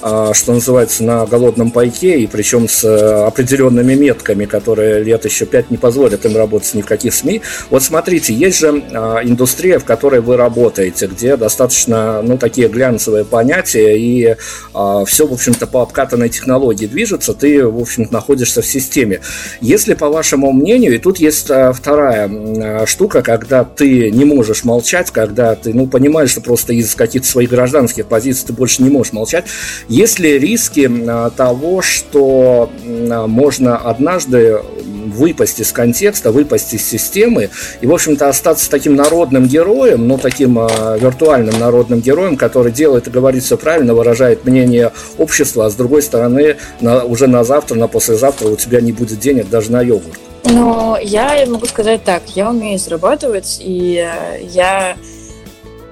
что 0.00 0.52
называется, 0.52 1.04
на 1.04 1.26
голодном 1.26 1.70
пайке, 1.70 2.20
и 2.20 2.26
причем 2.26 2.68
с 2.68 2.84
э, 2.84 3.26
определенными 3.26 3.94
метками, 3.94 4.44
которые 4.44 5.02
лет 5.02 5.24
еще 5.24 5.46
пять 5.46 5.70
не 5.70 5.76
позволят 5.76 6.24
им 6.24 6.36
работать 6.36 6.74
ни 6.74 6.82
в 6.82 6.86
каких 6.86 7.14
СМИ. 7.14 7.42
Вот 7.70 7.82
смотрите, 7.82 8.32
есть 8.32 8.58
же 8.58 8.82
а, 8.92 9.20
индустрия, 9.22 9.78
в 9.78 9.84
которой 9.84 10.20
вы 10.20 10.36
работаете, 10.36 11.06
где 11.06 11.36
достаточно, 11.36 12.22
ну, 12.22 12.38
такие 12.38 12.68
глянцевые 12.68 13.24
понятия, 13.24 13.98
и 13.98 14.36
а, 14.74 15.04
все, 15.04 15.26
в 15.26 15.32
общем-то, 15.32 15.66
по 15.66 15.82
обкатанной 15.82 16.28
технологии 16.28 16.86
движется, 16.86 17.34
ты, 17.34 17.66
в 17.66 17.80
общем-то, 17.80 18.12
находишься 18.12 18.62
в 18.62 18.66
системе. 18.66 19.20
Если, 19.60 19.94
по 19.94 20.08
вашему 20.08 20.52
мнению, 20.52 20.94
и 20.94 20.98
тут 20.98 21.18
есть 21.18 21.50
вторая 21.74 22.86
штука, 22.86 23.22
когда 23.22 23.64
ты 23.64 24.10
не 24.10 24.24
можешь 24.24 24.64
молчать, 24.64 25.10
когда 25.10 25.54
ты, 25.54 25.74
ну, 25.74 25.86
понимаешь, 25.86 26.30
что 26.30 26.40
просто 26.40 26.72
из 26.72 26.94
каких-то 26.94 27.28
своих 27.28 27.50
гражданских 27.50 28.06
позиций 28.06 28.46
ты 28.48 28.52
больше 28.52 28.82
не 28.82 28.90
можешь 28.90 29.12
молчать, 29.12 29.46
есть 29.88 30.18
ли 30.18 30.38
риски 30.38 30.90
того, 31.36 31.82
что 31.82 32.70
можно 32.84 33.76
однажды 33.76 34.60
выпасть 35.08 35.60
из 35.60 35.72
контекста, 35.72 36.30
выпасть 36.32 36.74
из 36.74 36.86
системы 36.86 37.50
и, 37.80 37.86
в 37.86 37.92
общем-то, 37.92 38.28
остаться 38.28 38.70
таким 38.70 38.94
народным 38.94 39.46
героем, 39.46 40.06
ну, 40.06 40.18
таким 40.18 40.58
э, 40.58 40.98
виртуальным 40.98 41.58
народным 41.58 42.00
героем, 42.00 42.36
который 42.36 42.72
делает 42.72 43.08
и 43.08 43.10
говорит 43.10 43.42
все 43.42 43.56
правильно, 43.56 43.94
выражает 43.94 44.44
мнение 44.44 44.92
общества, 45.16 45.66
а 45.66 45.70
с 45.70 45.74
другой 45.74 46.02
стороны, 46.02 46.56
на, 46.80 47.04
уже 47.04 47.26
на 47.26 47.44
завтра, 47.44 47.76
на 47.76 47.88
послезавтра 47.88 48.48
у 48.48 48.56
тебя 48.56 48.80
не 48.80 48.92
будет 48.92 49.18
денег 49.18 49.48
даже 49.48 49.72
на 49.72 49.82
йогурт. 49.82 50.18
Ну, 50.44 50.96
я 51.02 51.44
могу 51.46 51.66
сказать 51.66 52.04
так, 52.04 52.22
я 52.34 52.50
умею 52.50 52.78
зарабатывать, 52.78 53.58
и 53.60 54.06
я 54.52 54.96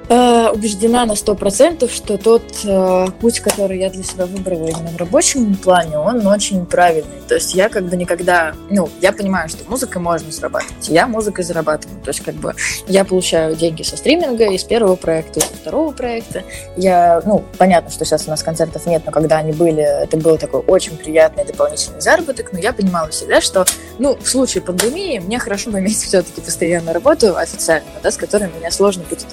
Э, 0.09 0.51
убеждена 0.51 1.05
на 1.05 1.17
сто 1.17 1.35
процентов, 1.35 1.91
что 1.91 2.17
тот 2.17 2.43
э, 2.65 3.07
путь, 3.21 3.41
который 3.41 3.81
я 3.81 3.91
для 3.91 4.05
себя 4.05 4.27
выбрала 4.27 4.69
именно 4.69 4.91
в 4.91 4.97
рабочем 4.99 5.57
плане, 5.57 5.99
он 5.99 6.25
очень 6.29 6.65
правильный. 6.65 7.21
То 7.27 7.35
есть 7.35 7.55
я 7.55 7.69
как 7.69 7.87
бы 7.87 7.97
никогда, 7.97 8.55
ну, 8.71 8.89
я 9.01 9.13
понимаю, 9.13 9.49
что 9.49 9.69
музыкой 9.69 10.01
можно 10.01 10.31
зарабатывать. 10.31 10.89
Я 10.89 11.09
музыкой 11.09 11.45
зарабатываю. 11.45 12.01
То 12.03 12.11
есть 12.11 12.21
как 12.21 12.37
бы 12.37 12.55
я 12.87 13.05
получаю 13.05 13.57
деньги 13.57 13.83
со 13.83 13.97
стриминга 13.97 14.45
из 14.45 14.63
первого 14.63 14.95
проекта, 14.95 15.41
из 15.41 15.47
второго 15.47 15.91
проекта. 15.91 16.45
Я, 16.77 17.21
ну, 17.25 17.45
понятно, 17.59 17.91
что 17.91 18.05
сейчас 18.05 18.29
у 18.29 18.31
нас 18.31 18.45
концертов 18.45 18.87
нет, 18.87 19.03
но 19.05 19.11
когда 19.11 19.39
они 19.39 19.51
были, 19.51 19.83
это 19.83 20.17
был 20.17 20.39
такой 20.39 20.61
очень 20.61 20.97
приятный 20.97 21.45
дополнительный 21.45 22.01
заработок, 22.01 22.53
но 22.53 22.61
я 22.61 22.73
понимала 22.73 23.09
всегда, 23.09 23.41
что, 23.41 23.65
ну, 23.99 24.17
в 24.17 24.29
случае 24.29 24.63
пандемии 24.63 25.19
мне 25.19 25.41
хорошо 25.41 25.73
бы 25.73 25.81
иметь 25.81 25.99
все-таки 26.03 26.41
постоянную 26.41 26.95
работу 26.95 27.37
официально, 27.37 27.89
да, 28.05 28.13
с 28.13 28.17
которой 28.17 28.49
меня 28.57 28.71
сложно 28.71 29.03
будет 29.11 29.27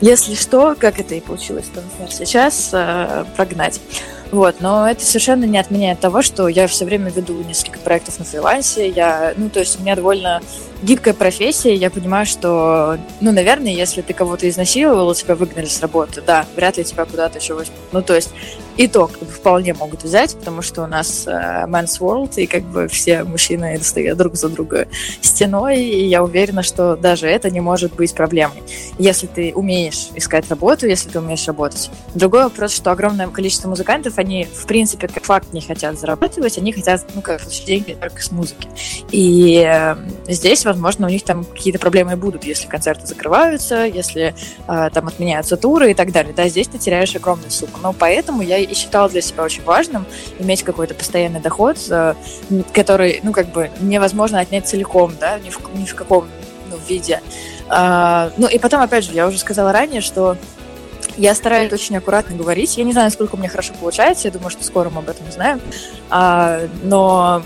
если 0.00 0.34
что, 0.34 0.76
как 0.78 1.00
это 1.00 1.14
и 1.14 1.20
получилось, 1.20 1.66
например, 1.74 2.12
сейчас 2.12 2.70
э, 2.72 3.24
прогнать. 3.36 3.80
Вот, 4.30 4.60
но 4.60 4.88
это 4.88 5.02
совершенно 5.04 5.44
не 5.44 5.58
отменяет 5.58 6.00
того, 6.00 6.20
что 6.20 6.48
я 6.48 6.66
все 6.66 6.84
время 6.84 7.10
веду 7.10 7.42
несколько 7.42 7.78
проектов 7.78 8.18
на 8.18 8.26
фрилансе. 8.26 8.88
Я, 8.88 9.32
ну, 9.36 9.48
то 9.48 9.60
есть 9.60 9.78
у 9.78 9.82
меня 9.82 9.96
довольно 9.96 10.42
гибкая 10.82 11.14
профессия. 11.14 11.74
Я 11.74 11.90
понимаю, 11.90 12.26
что, 12.26 12.98
ну, 13.20 13.32
наверное, 13.32 13.72
если 13.72 14.02
ты 14.02 14.12
кого-то 14.12 14.48
изнасиловал, 14.48 15.14
тебя 15.14 15.34
выгнали 15.34 15.66
с 15.66 15.80
работы, 15.80 16.22
да, 16.24 16.46
вряд 16.56 16.76
ли 16.76 16.84
тебя 16.84 17.04
куда-то 17.04 17.38
еще 17.38 17.54
возьмут. 17.54 17.78
Ну, 17.92 18.02
то 18.02 18.14
есть 18.14 18.30
итог 18.78 19.10
вполне 19.18 19.74
могут 19.74 20.04
взять, 20.04 20.36
потому 20.36 20.62
что 20.62 20.84
у 20.84 20.86
нас 20.86 21.26
э, 21.26 21.30
men's 21.66 21.98
world, 22.00 22.34
и 22.36 22.46
как 22.46 22.62
бы 22.62 22.88
все 22.88 23.24
мужчины 23.24 23.78
стоят 23.82 24.16
друг 24.16 24.36
за 24.36 24.48
друга 24.48 24.86
стеной, 25.20 25.80
и 25.80 26.06
я 26.06 26.22
уверена, 26.22 26.62
что 26.62 26.96
даже 26.96 27.26
это 27.26 27.50
не 27.50 27.60
может 27.60 27.94
быть 27.94 28.14
проблемой. 28.14 28.62
Если 28.98 29.26
ты 29.26 29.52
умеешь 29.54 30.08
искать 30.14 30.48
работу, 30.48 30.86
если 30.86 31.08
ты 31.08 31.18
умеешь 31.18 31.46
работать. 31.46 31.90
Другой 32.14 32.44
вопрос, 32.44 32.72
что 32.72 32.92
огромное 32.92 33.26
количество 33.26 33.68
музыкантов, 33.68 34.18
они, 34.18 34.44
в 34.44 34.66
принципе, 34.66 35.08
как 35.08 35.24
факт 35.24 35.52
не 35.52 35.60
хотят 35.60 35.98
зарабатывать, 35.98 36.56
они 36.56 36.72
хотят, 36.72 37.04
ну, 37.14 37.20
как 37.20 37.42
деньги 37.66 37.96
только 38.00 38.22
с 38.22 38.30
музыки. 38.30 38.68
И 39.10 39.64
э, 39.66 39.96
здесь, 40.28 40.64
возможно, 40.68 41.06
у 41.06 41.10
них 41.10 41.24
там 41.24 41.44
какие-то 41.44 41.78
проблемы 41.78 42.16
будут, 42.16 42.44
если 42.44 42.66
концерты 42.66 43.06
закрываются, 43.06 43.84
если 43.84 44.34
э, 44.66 44.90
там 44.92 45.08
отменяются 45.08 45.56
туры 45.56 45.90
и 45.90 45.94
так 45.94 46.12
далее. 46.12 46.32
Да, 46.34 46.48
здесь 46.48 46.68
ты 46.68 46.78
теряешь 46.78 47.14
огромную 47.16 47.50
сумму. 47.50 47.72
Но 47.82 47.92
поэтому 47.92 48.42
я 48.42 48.58
и 48.58 48.74
считала 48.74 49.08
для 49.08 49.20
себя 49.20 49.42
очень 49.42 49.62
важным 49.64 50.06
иметь 50.38 50.62
какой-то 50.62 50.94
постоянный 50.94 51.40
доход, 51.40 51.78
э, 51.90 52.14
который, 52.72 53.20
ну, 53.22 53.32
как 53.32 53.50
бы 53.52 53.70
невозможно 53.80 54.40
отнять 54.40 54.66
целиком, 54.66 55.12
да, 55.18 55.38
ни 55.38 55.50
в, 55.50 55.58
ни 55.74 55.84
в 55.84 55.94
каком 55.94 56.26
ну, 56.70 56.76
виде. 56.88 57.20
А, 57.68 58.30
ну, 58.36 58.48
и 58.48 58.58
потом, 58.58 58.80
опять 58.80 59.04
же, 59.04 59.12
я 59.12 59.26
уже 59.26 59.38
сказала 59.38 59.72
ранее, 59.72 60.00
что 60.00 60.36
я 61.16 61.34
стараюсь 61.34 61.72
очень 61.72 61.96
аккуратно 61.96 62.36
говорить. 62.36 62.76
Я 62.78 62.84
не 62.84 62.92
знаю, 62.92 63.06
насколько 63.06 63.34
у 63.34 63.38
меня 63.38 63.48
хорошо 63.48 63.74
получается. 63.78 64.28
Я 64.28 64.32
думаю, 64.32 64.50
что 64.50 64.64
скоро 64.64 64.88
мы 64.90 65.00
об 65.00 65.08
этом 65.08 65.28
узнаем. 65.28 65.60
А, 66.10 66.60
но 66.82 67.42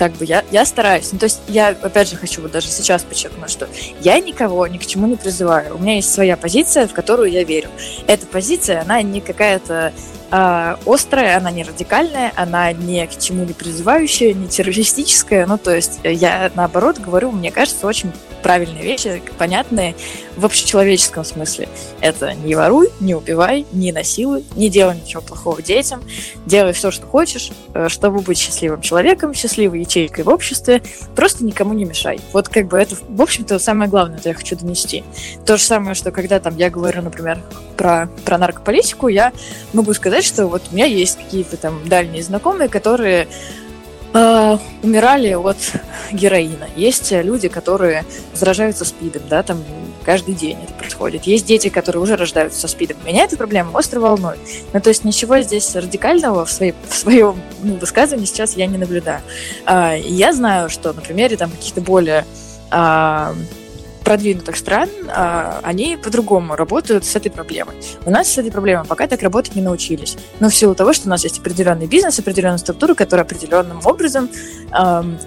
как 0.00 0.12
бы 0.12 0.24
я, 0.24 0.42
я 0.50 0.64
стараюсь. 0.64 1.12
Ну, 1.12 1.18
то 1.18 1.24
есть 1.24 1.42
я, 1.46 1.68
опять 1.68 2.08
же, 2.08 2.16
хочу 2.16 2.40
вот 2.40 2.52
даже 2.52 2.68
сейчас 2.68 3.02
подчеркнуть, 3.02 3.50
что 3.50 3.68
я 4.00 4.18
никого 4.18 4.66
ни 4.66 4.78
к 4.78 4.86
чему 4.86 5.06
не 5.06 5.16
призываю. 5.16 5.76
У 5.76 5.78
меня 5.78 5.96
есть 5.96 6.10
своя 6.10 6.38
позиция, 6.38 6.88
в 6.88 6.94
которую 6.94 7.30
я 7.30 7.44
верю. 7.44 7.68
Эта 8.06 8.24
позиция, 8.26 8.80
она 8.80 9.02
не 9.02 9.20
какая-то 9.20 9.92
э, 10.30 10.76
острая, 10.86 11.36
она 11.36 11.50
не 11.50 11.64
радикальная, 11.64 12.32
она 12.34 12.72
ни 12.72 13.04
к 13.04 13.18
чему 13.18 13.44
не 13.44 13.52
призывающая, 13.52 14.32
не 14.32 14.48
террористическая. 14.48 15.44
Ну, 15.44 15.58
то 15.58 15.76
есть 15.76 16.00
я, 16.02 16.50
наоборот, 16.54 16.98
говорю, 16.98 17.30
мне 17.30 17.50
кажется, 17.50 17.86
очень 17.86 18.10
правильные 18.42 18.82
вещи, 18.82 19.22
понятные 19.38 19.94
в 20.36 20.44
общечеловеческом 20.44 21.24
смысле. 21.24 21.68
Это 22.00 22.34
не 22.34 22.54
воруй, 22.54 22.90
не 23.00 23.14
убивай, 23.14 23.66
не 23.72 23.92
насилуй, 23.92 24.44
не 24.56 24.68
делай 24.68 24.96
ничего 24.96 25.22
плохого 25.22 25.60
детям, 25.62 26.02
делай 26.46 26.72
все, 26.72 26.90
что 26.90 27.06
хочешь, 27.06 27.50
э, 27.74 27.88
чтобы 27.88 28.20
быть 28.20 28.38
счастливым 28.38 28.80
человеком, 28.80 29.34
счастливой 29.34 29.80
ячейкой 29.80 30.24
в 30.24 30.28
обществе, 30.28 30.82
просто 31.14 31.44
никому 31.44 31.74
не 31.74 31.84
мешай. 31.84 32.20
Вот 32.32 32.48
как 32.48 32.68
бы 32.68 32.78
это, 32.78 32.96
в 33.08 33.22
общем-то, 33.22 33.58
самое 33.58 33.90
главное, 33.90 34.18
что 34.18 34.30
я 34.30 34.34
хочу 34.34 34.56
донести. 34.56 35.04
То 35.46 35.56
же 35.56 35.62
самое, 35.62 35.94
что 35.94 36.10
когда 36.10 36.40
там 36.40 36.56
я 36.56 36.70
говорю, 36.70 37.02
например, 37.02 37.38
про, 37.76 38.08
про 38.24 38.38
наркополитику, 38.38 39.08
я 39.08 39.32
могу 39.72 39.94
сказать, 39.94 40.24
что 40.24 40.46
вот 40.46 40.62
у 40.70 40.74
меня 40.74 40.86
есть 40.86 41.16
какие-то 41.16 41.56
там 41.56 41.80
дальние 41.88 42.22
знакомые, 42.22 42.68
которые 42.68 43.28
э, 44.12 44.58
умирали 44.82 45.32
от 45.34 45.58
героина. 46.12 46.68
Есть 46.76 47.10
люди, 47.12 47.48
которые 47.48 48.04
заражаются 48.34 48.84
СПИДом, 48.84 49.22
да, 49.28 49.42
там 49.42 49.62
каждый 50.04 50.34
день 50.34 50.58
это 50.62 50.72
происходит. 50.74 51.24
Есть 51.24 51.46
дети, 51.46 51.68
которые 51.68 52.02
уже 52.02 52.16
рождаются 52.16 52.60
со 52.60 52.68
СПИДом. 52.68 52.96
Меня 53.04 53.24
эта 53.24 53.36
проблема 53.36 53.76
остро 53.76 54.00
волнует. 54.00 54.38
Ну, 54.72 54.80
то 54.80 54.88
есть 54.88 55.04
ничего 55.04 55.40
здесь 55.40 55.74
радикального 55.74 56.44
в, 56.44 56.50
своей, 56.50 56.74
в 56.88 56.94
своем 56.94 57.40
ну, 57.62 57.76
высказывании 57.76 58.26
сейчас 58.26 58.56
я 58.56 58.66
не 58.66 58.78
наблюдаю. 58.78 59.20
Э, 59.66 59.98
я 59.98 60.32
знаю, 60.32 60.70
что 60.70 60.92
на 60.92 61.00
примере 61.00 61.36
там 61.36 61.50
каких-то 61.50 61.80
более 61.80 62.24
э, 62.70 63.34
продвинутых 64.10 64.56
стран, 64.56 64.88
а, 65.06 65.60
они 65.62 65.96
по-другому 65.96 66.56
работают 66.56 67.04
с 67.04 67.14
этой 67.14 67.30
проблемой. 67.30 67.76
У 68.04 68.10
нас 68.10 68.28
с 68.28 68.38
этой 68.38 68.50
проблемой 68.50 68.84
пока 68.84 69.06
так 69.06 69.22
работать 69.22 69.54
не 69.54 69.62
научились. 69.62 70.16
Но 70.40 70.48
в 70.50 70.54
силу 70.56 70.74
того, 70.74 70.92
что 70.92 71.06
у 71.06 71.10
нас 71.10 71.22
есть 71.22 71.38
определенный 71.38 71.86
бизнес, 71.86 72.18
определенная 72.18 72.58
структура, 72.58 72.94
которая 72.94 73.24
определенным 73.24 73.80
образом 73.84 74.28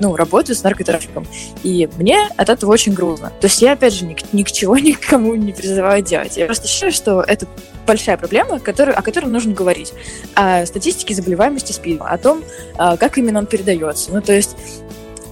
ну, 0.01 0.17
работает 0.17 0.59
с 0.59 0.63
наркотрафиком. 0.63 1.25
И 1.63 1.87
мне 1.95 2.27
от 2.35 2.49
этого 2.49 2.71
очень 2.71 2.93
грустно. 2.93 3.31
То 3.39 3.47
есть 3.47 3.61
я, 3.61 3.71
опять 3.71 3.93
же, 3.93 4.03
ни, 4.03 4.17
ни 4.33 4.43
к 4.43 4.51
чему 4.51 4.75
никому 4.91 5.33
не 5.35 5.53
призываю 5.53 6.03
делать. 6.03 6.35
Я 6.35 6.45
просто 6.45 6.67
считаю, 6.67 6.91
что 6.91 7.21
это 7.21 7.47
большая 7.87 8.17
проблема, 8.17 8.59
который, 8.59 8.93
о 8.93 9.01
которой 9.01 9.27
нужно 9.27 9.53
говорить. 9.53 9.93
О 10.35 10.65
статистике 10.65 11.13
заболеваемости 11.13 11.71
СПИДом, 11.71 12.05
о 12.05 12.17
том, 12.17 12.43
а, 12.77 12.97
как 12.97 13.17
именно 13.17 13.39
он 13.39 13.45
передается. 13.45 14.11
Ну, 14.11 14.21
то 14.21 14.33
есть 14.33 14.57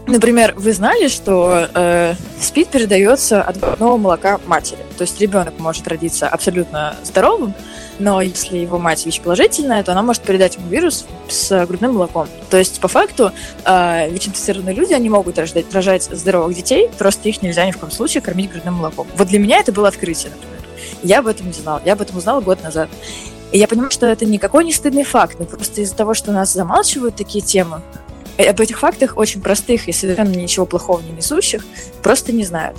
Например, 0.07 0.53
вы 0.57 0.73
знали, 0.73 1.07
что 1.07 1.67
э, 1.73 2.15
СПИД 2.39 2.69
передается 2.69 3.41
от 3.43 3.59
грудного 3.59 3.97
молока 3.97 4.39
матери. 4.45 4.79
То 4.97 5.03
есть 5.03 5.19
ребенок 5.21 5.53
может 5.59 5.87
родиться 5.87 6.27
абсолютно 6.27 6.95
здоровым, 7.03 7.53
но 7.99 8.19
если 8.21 8.57
его 8.57 8.79
мать 8.79 9.05
ВИЧ-положительная, 9.05 9.83
то 9.83 9.91
она 9.91 10.01
может 10.01 10.23
передать 10.23 10.55
ему 10.55 10.67
вирус 10.69 11.05
с 11.29 11.65
грудным 11.65 11.93
молоком. 11.93 12.27
То 12.49 12.57
есть, 12.57 12.79
по 12.81 12.87
факту, 12.87 13.31
э, 13.63 14.09
ВИЧ-инфицированные 14.09 14.75
люди, 14.75 14.93
они 14.93 15.09
могут 15.09 15.37
рождать, 15.37 15.71
рожать 15.71 16.03
здоровых 16.03 16.55
детей, 16.55 16.89
просто 16.97 17.29
их 17.29 17.41
нельзя 17.41 17.65
ни 17.65 17.71
в 17.71 17.77
коем 17.77 17.91
случае 17.91 18.21
кормить 18.21 18.51
грудным 18.51 18.75
молоком. 18.75 19.07
Вот 19.15 19.27
для 19.27 19.39
меня 19.39 19.59
это 19.59 19.71
было 19.71 19.87
открытие, 19.87 20.31
например. 20.31 20.59
Я 21.03 21.19
об 21.19 21.27
этом 21.27 21.47
не 21.47 21.53
знала. 21.53 21.81
Я 21.85 21.93
об 21.93 22.01
этом 22.01 22.17
узнала 22.17 22.41
год 22.41 22.63
назад. 22.63 22.89
И 23.51 23.57
я 23.57 23.67
понимаю, 23.67 23.91
что 23.91 24.07
это 24.07 24.25
никакой 24.25 24.63
не 24.63 24.71
стыдный 24.71 25.03
факт, 25.03 25.37
но 25.39 25.45
просто 25.45 25.81
из-за 25.81 25.95
того, 25.95 26.13
что 26.13 26.31
нас 26.31 26.53
замалчивают 26.53 27.15
такие 27.15 27.43
темы, 27.43 27.81
об 28.37 28.59
этих 28.59 28.79
фактах 28.79 29.17
очень 29.17 29.41
простых 29.41 29.87
и 29.87 29.91
совершенно 29.91 30.29
ничего 30.29 30.65
плохого 30.65 31.01
не 31.01 31.11
несущих 31.11 31.63
просто 32.01 32.31
не 32.31 32.43
знают. 32.43 32.77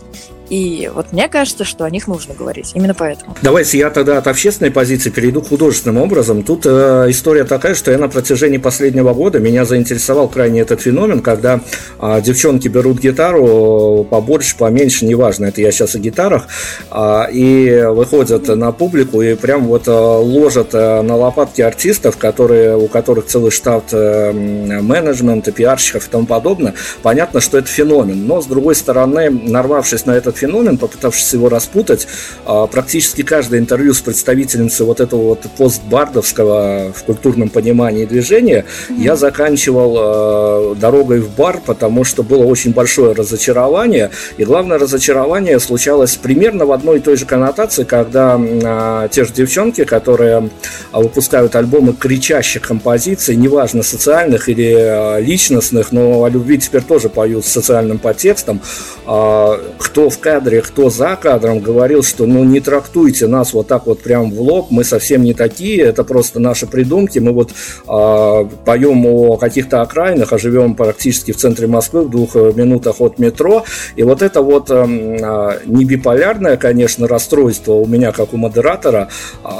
И 0.53 0.91
вот 0.95 1.13
мне 1.13 1.29
кажется, 1.29 1.65
что 1.65 1.87
о 1.87 1.91
них 1.91 2.07
нужно 2.07 2.35
говорить. 2.35 2.73
Именно 2.75 2.93
поэтому. 2.93 3.35
Давайте 3.41 3.79
я 3.79 3.89
тогда 3.89 4.19
от 4.19 4.27
общественной 4.27 4.71
позиции 4.71 5.09
перейду 5.09 5.41
к 5.41 5.49
художественным 5.49 5.97
образом. 5.97 6.43
Тут 6.43 6.67
э, 6.67 7.07
история 7.09 7.45
такая, 7.45 7.75
что 7.75 7.91
я 7.91 7.97
на 7.97 8.11
протяжении 8.11 8.59
последнего 8.59 9.15
года 9.15 9.39
меня 9.39 9.65
заинтересовал 9.65 10.29
крайне 10.29 10.61
этот 10.61 10.83
феномен, 10.83 11.21
когда 11.21 11.63
э, 11.99 12.21
девчонки 12.21 12.69
берут 12.69 13.01
гитару 13.01 14.07
побольше, 14.11 14.55
поменьше, 14.59 15.07
неважно, 15.07 15.47
это 15.47 15.63
я 15.63 15.73
сейчас 15.73 15.95
о 15.95 15.99
гитарах, 15.99 16.49
э, 16.91 17.23
и 17.33 17.85
выходят 17.89 18.47
на 18.49 18.73
публику 18.73 19.23
и 19.23 19.35
прям 19.37 19.65
вот 19.65 19.89
э, 19.89 19.91
ложат 19.91 20.75
э, 20.75 21.01
на 21.01 21.17
лопатки 21.17 21.63
артистов, 21.63 22.19
которые, 22.19 22.77
у 22.77 22.89
которых 22.89 23.25
целый 23.25 23.53
штат 23.53 23.85
э, 23.93 24.33
менеджмента, 24.33 25.51
пиарщиков 25.51 26.07
и 26.07 26.11
тому 26.11 26.27
подобное. 26.27 26.75
Понятно, 27.01 27.41
что 27.41 27.57
это 27.57 27.69
феномен. 27.69 28.27
Но, 28.27 28.43
с 28.43 28.47
другой 28.47 28.75
стороны, 28.75 29.31
нарвавшись 29.31 30.05
на 30.05 30.11
этот 30.11 30.42
феномен, 30.43 30.77
попытавшись 30.77 31.33
его 31.33 31.49
распутать, 31.49 32.09
а, 32.45 32.67
практически 32.67 33.23
каждое 33.23 33.61
интервью 33.61 33.95
с 33.95 34.01
представительницей 34.01 34.85
вот 34.85 35.01
этого 35.01 35.23
вот 35.23 35.41
постбардовского 35.57 36.93
в 36.93 37.03
культурном 37.05 37.49
понимании 37.49 38.05
движения 38.07 38.65
mm-hmm. 38.65 39.01
я 39.01 39.17
заканчивал 39.17 39.97
а, 39.99 40.75
дорогой 40.75 41.21
в 41.21 41.31
бар, 41.31 41.61
потому 41.65 42.05
что 42.05 42.23
было 42.23 42.45
очень 42.45 42.73
большое 42.73 43.13
разочарование, 43.13 44.11
и 44.37 44.45
главное 44.45 44.79
разочарование 44.79 45.61
случалось 45.61 46.17
примерно 46.17 46.67
в 46.67 46.73
одной 46.73 46.97
и 46.97 47.01
той 47.01 47.17
же 47.17 47.25
коннотации, 47.25 47.85
когда 47.85 48.41
а, 48.41 49.09
те 49.09 49.25
же 49.25 49.33
девчонки, 49.33 49.85
которые 49.85 50.51
выпускают 50.93 51.55
альбомы 51.55 51.93
кричащих 51.93 52.63
композиций, 52.63 53.37
неважно 53.37 53.83
социальных 53.83 54.49
или 54.49 55.21
личностных, 55.23 55.93
но 55.93 56.25
о 56.25 56.29
любви 56.29 56.59
теперь 56.59 56.83
тоже 56.83 57.09
поют 57.09 57.45
с 57.45 57.49
социальным 57.49 57.99
подтекстом, 57.99 58.61
кто 59.05 60.11
в 60.11 60.19
кадре, 60.33 60.63
кто 60.63 60.89
за 60.89 61.15
кадром 61.17 61.61
говорил, 61.61 62.03
что 62.03 62.25
ну 62.25 62.43
не 62.43 62.61
трактуйте 62.61 63.27
нас 63.27 63.53
вот 63.53 63.67
так 63.67 63.87
вот 63.87 64.01
прям 64.01 64.31
в 64.31 64.41
лоб, 64.41 64.69
мы 64.71 64.83
совсем 64.83 65.25
не 65.25 65.35
такие, 65.35 65.83
это 65.83 66.05
просто 66.05 66.41
наши 66.41 66.67
придумки, 66.67 67.19
мы 67.19 67.33
вот 67.33 67.51
э, 67.51 68.45
поем 68.65 69.05
о 69.05 69.37
каких-то 69.37 69.83
окраинах, 69.83 70.33
а 70.33 70.39
живем 70.39 70.75
практически 70.75 71.33
в 71.33 71.37
центре 71.37 71.67
Москвы 71.67 72.05
в 72.05 72.09
двух 72.09 72.35
э, 72.35 72.53
минутах 72.55 73.03
от 73.03 73.19
метро, 73.19 73.67
и 73.95 74.05
вот 74.05 74.23
это 74.23 74.41
вот 74.41 74.71
э, 74.71 74.87
не 75.67 75.85
биполярное, 75.85 76.57
конечно, 76.57 77.07
расстройство 77.07 77.75
у 77.75 77.87
меня 77.87 78.13
как 78.13 78.33
у 78.33 78.39
модератора, 78.39 79.09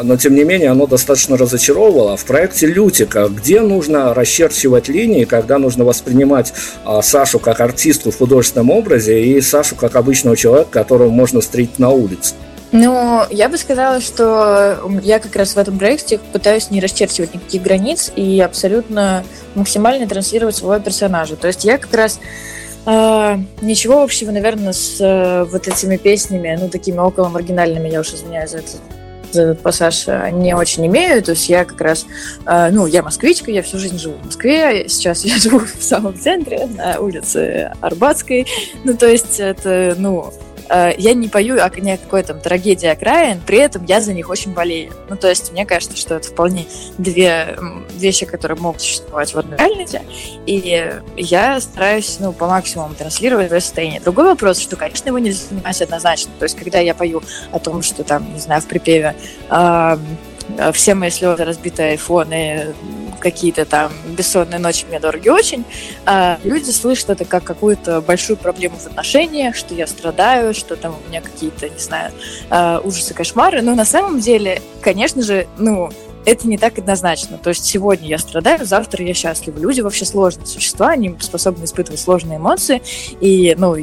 но 0.03 0.17
тем 0.17 0.35
не 0.35 0.45
менее 0.45 0.71
оно 0.71 0.87
достаточно 0.87 1.37
разочаровывало. 1.37 2.17
В 2.17 2.25
проекте 2.25 2.67
Лютика, 2.67 3.29
где 3.29 3.61
нужно 3.61 4.15
расчерчивать 4.15 4.89
линии, 4.89 5.25
когда 5.25 5.59
нужно 5.59 5.85
воспринимать 5.85 6.55
Сашу 7.03 7.39
как 7.41 7.61
артистку 7.61 8.11
в 8.11 8.17
художественном 8.17 8.71
образе 8.71 9.23
и 9.23 9.39
Сашу 9.43 9.77
как 9.77 9.97
обычного 9.97 10.35
человека, 10.35 10.52
человек, 10.53 10.71
которого 10.71 11.11
можно 11.11 11.41
встретить 11.41 11.79
на 11.79 11.91
улице? 11.91 12.35
Ну, 12.73 13.23
я 13.31 13.49
бы 13.49 13.59
сказала, 13.59 14.01
что 14.01 14.79
я 15.03 15.19
как 15.19 15.37
раз 15.37 15.55
в 15.55 15.59
этом 15.59 15.79
проекте 15.79 16.19
пытаюсь 16.33 16.71
не 16.71 16.81
расчерчивать 16.81 17.35
никаких 17.35 17.63
границ 17.63 18.11
и 18.17 18.41
абсолютно 18.41 19.25
максимально 19.55 20.07
транслировать 20.07 20.57
своего 20.57 20.83
персонажа. 20.83 21.37
То 21.37 21.49
есть 21.49 21.65
я 21.67 21.77
как 21.77 21.93
раз 21.93 22.19
э, 22.87 23.37
ничего 23.61 24.03
общего, 24.03 24.31
наверное, 24.31 24.73
с 24.73 24.97
э, 25.01 25.45
вот 25.45 25.69
этими 25.69 25.99
песнями, 25.99 26.57
ну, 26.59 26.71
такими 26.71 26.99
около 26.99 27.29
маргинальными, 27.29 27.91
я 27.91 28.01
уж 28.01 28.15
извиняюсь 28.15 28.51
за 28.51 28.59
это 28.59 28.69
за 29.33 29.43
этот 29.43 29.61
пассаж 29.61 30.07
не 30.33 30.55
очень 30.55 30.87
имею. 30.87 31.23
То 31.23 31.33
есть 31.33 31.49
я 31.49 31.65
как 31.65 31.81
раз, 31.81 32.07
э, 32.47 32.71
ну, 32.71 32.87
я 32.87 33.03
москвичка, 33.03 33.51
я 33.51 33.63
всю 33.63 33.79
жизнь 33.79 33.99
живу 33.99 34.15
в 34.23 34.27
Москве. 34.27 34.89
Сейчас 34.89 35.25
я 35.25 35.37
живу 35.39 35.61
в 35.61 35.83
самом 35.83 36.19
центре, 36.19 36.67
на 36.67 37.01
улице 37.01 37.73
Арбатской. 37.81 38.47
Ну, 38.85 38.95
то 38.95 39.09
есть 39.09 39.41
это, 39.41 39.95
ну, 39.99 40.33
Э, 40.33 40.52
я 40.71 41.15
не 41.15 41.29
пою 41.29 41.63
о 41.63 41.69
ни 41.69 41.91
о 41.91 41.99
какой 41.99 42.23
там 42.23 42.41
трагедии 42.41 42.87
окраин, 42.87 43.41
при 43.41 43.59
этом 43.59 43.85
я 43.85 44.01
за 44.01 44.13
них 44.13 44.31
очень 44.31 44.53
болею. 44.53 44.93
Ну, 45.09 45.17
то 45.17 45.29
есть 45.29 45.53
мне 45.53 45.67
кажется, 45.67 45.97
что 45.97 46.15
это 46.17 46.29
вполне 46.29 46.67
две 46.99 47.57
вещи, 47.95 48.27
которые 48.27 48.59
могут 48.59 48.81
существовать 48.81 49.35
в 49.35 49.39
одной 49.39 49.59
реальности, 49.59 50.03
и 50.47 50.93
я 51.17 51.61
стараюсь, 51.61 52.17
ну, 52.21 52.33
по 52.33 52.47
максимуму 52.47 52.95
транслировать 52.95 53.47
это 53.47 53.61
состояние. 53.61 54.01
Другой 54.01 54.25
вопрос, 54.25 54.59
что, 54.59 54.77
конечно, 54.77 55.09
его 55.09 55.19
нельзя 55.19 55.45
занимать 55.49 55.81
однозначно. 55.81 56.33
То 56.39 56.45
есть, 56.45 56.57
когда 56.57 56.79
я 56.79 56.95
пою 56.95 57.23
о 57.51 57.59
том, 57.59 57.83
что 57.83 58.05
там, 58.05 58.33
не 58.33 58.41
знаю, 58.41 58.61
в 58.63 58.67
припеве 58.67 59.15
э, 59.51 59.97
все 60.73 60.95
мои 60.95 61.11
слезы, 61.11 61.45
разбитые 61.45 61.91
айфоны, 61.91 62.75
какие-то 63.23 63.65
там 63.65 63.93
бессонные 64.17 64.59
ночи 64.59 64.85
мне 64.89 64.99
дороги 64.99 65.29
очень, 65.29 65.65
а 66.05 66.39
люди 66.43 66.71
слышат 66.71 67.11
это 67.11 67.25
как 67.25 67.45
какую-то 67.45 68.01
большую 68.01 68.37
проблему 68.37 68.77
в 68.77 68.87
отношениях, 68.87 69.55
что 69.55 69.75
я 69.75 69.87
страдаю, 69.87 70.55
что 70.55 70.75
там 70.75 70.97
у 71.03 71.09
меня 71.09 71.21
какие-то, 71.21 71.69
не 71.69 71.79
знаю, 71.79 72.13
а, 72.51 72.81
ужасы, 72.83 73.15
кошмары. 73.15 73.63
Но 73.63 73.75
на 73.75 73.85
самом 73.85 74.19
деле, 74.19 74.61
конечно 74.81 75.23
же, 75.23 75.47
ну, 75.57 75.91
это 76.25 76.49
не 76.49 76.59
так 76.59 76.79
однозначно. 76.79 77.39
То 77.39 77.51
есть 77.51 77.65
сегодня 77.65 78.09
я 78.09 78.19
страдаю, 78.19 78.65
завтра 78.65 79.05
я 79.05 79.15
счастлива. 79.15 79.59
Люди 79.59 79.81
вообще 79.81 80.05
сложные 80.05 80.47
существа, 80.47 80.91
они 80.91 81.17
способны 81.21 81.65
испытывать 81.65 82.01
сложные 82.01 82.39
эмоции. 82.39 82.83
И, 83.21 83.55
ну, 83.59 83.75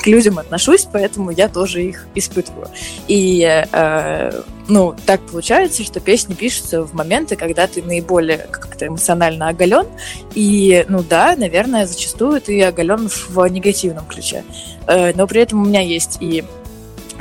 к 0.00 0.06
людям 0.06 0.38
отношусь, 0.38 0.86
поэтому 0.90 1.30
я 1.30 1.48
тоже 1.48 1.82
их 1.82 2.06
испытываю. 2.14 2.68
И, 3.08 3.42
э, 3.72 4.42
ну, 4.68 4.94
так 5.06 5.20
получается, 5.22 5.84
что 5.84 6.00
песни 6.00 6.34
пишутся 6.34 6.82
в 6.82 6.94
моменты, 6.94 7.36
когда 7.36 7.66
ты 7.66 7.82
наиболее 7.82 8.46
как-то 8.50 8.86
эмоционально 8.86 9.48
оголен. 9.48 9.86
И, 10.34 10.84
ну 10.88 11.02
да, 11.02 11.34
наверное, 11.36 11.86
зачастую 11.86 12.40
ты 12.40 12.62
оголен 12.62 13.08
в 13.08 13.46
негативном 13.46 14.06
ключе. 14.06 14.44
Э, 14.86 15.12
но 15.14 15.26
при 15.26 15.40
этом 15.40 15.62
у 15.62 15.64
меня 15.64 15.80
есть 15.80 16.18
и 16.20 16.44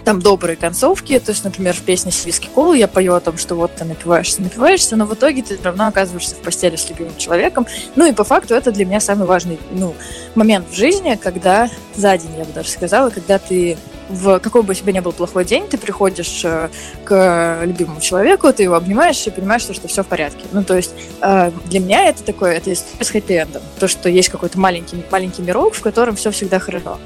там 0.06 0.22
добрые 0.22 0.56
концовки, 0.56 1.20
то 1.20 1.32
есть, 1.32 1.44
например, 1.44 1.74
в 1.74 1.82
песне 1.82 2.12
«Свиски 2.12 2.48
Колу» 2.54 2.74
я 2.74 2.88
пою 2.88 3.16
о 3.16 3.20
том, 3.20 3.38
что 3.38 3.56
вот 3.56 3.76
ты 3.76 3.86
напиваешься, 3.86 4.42
напиваешься, 4.42 4.96
но 4.96 5.06
в 5.06 5.14
итоге 5.16 5.42
ты 5.42 5.56
все 5.56 5.64
равно 5.64 5.88
оказываешься 5.88 6.36
в 6.36 6.40
постели 6.40 6.76
с 6.76 6.88
любимым 6.90 7.18
человеком. 7.18 7.66
Ну 7.96 8.06
и 8.06 8.14
по 8.14 8.24
факту 8.24 8.54
это 8.54 8.72
для 8.72 8.86
меня 8.86 9.00
самый 9.00 9.26
важный 9.26 9.60
ну, 9.72 9.96
момент 10.36 10.68
в 10.70 10.76
жизни, 10.76 11.20
когда 11.22 11.70
за 11.96 12.18
день, 12.18 12.38
я 12.38 12.46
бы 12.46 12.54
даже 12.54 12.70
сказала, 12.70 13.10
когда 13.10 13.40
ты 13.40 13.78
в 14.10 14.40
какой 14.40 14.62
бы 14.62 14.76
у 14.80 14.90
ни 14.92 15.00
был 15.00 15.12
плохой 15.12 15.46
день, 15.46 15.68
ты 15.68 15.78
приходишь 15.78 16.46
э, 16.46 16.70
к 17.04 17.62
любимому 17.64 18.00
человеку, 18.00 18.54
ты 18.54 18.64
его 18.64 18.76
обнимаешь 18.76 19.26
и 19.26 19.32
понимаешь, 19.32 19.64
что, 19.64 19.74
что 19.74 19.88
все 19.88 20.04
в 20.04 20.08
порядке. 20.08 20.46
Ну, 20.52 20.64
то 20.64 20.76
есть 20.76 20.94
э, 21.22 21.52
для 21.66 21.80
меня 21.80 22.08
это 22.08 22.24
такое, 22.24 22.54
это 22.54 22.72
история 22.72 23.04
с 23.04 23.12
хэппи-эндом. 23.12 23.64
То, 23.80 23.88
что 23.88 24.08
есть 24.10 24.30
какой-то 24.30 24.60
маленький, 24.60 25.04
маленький 25.10 25.42
мирок, 25.42 25.74
в 25.74 25.82
котором 25.82 26.16
все 26.16 26.30
всегда 26.30 26.60
хорошо. 26.60 27.00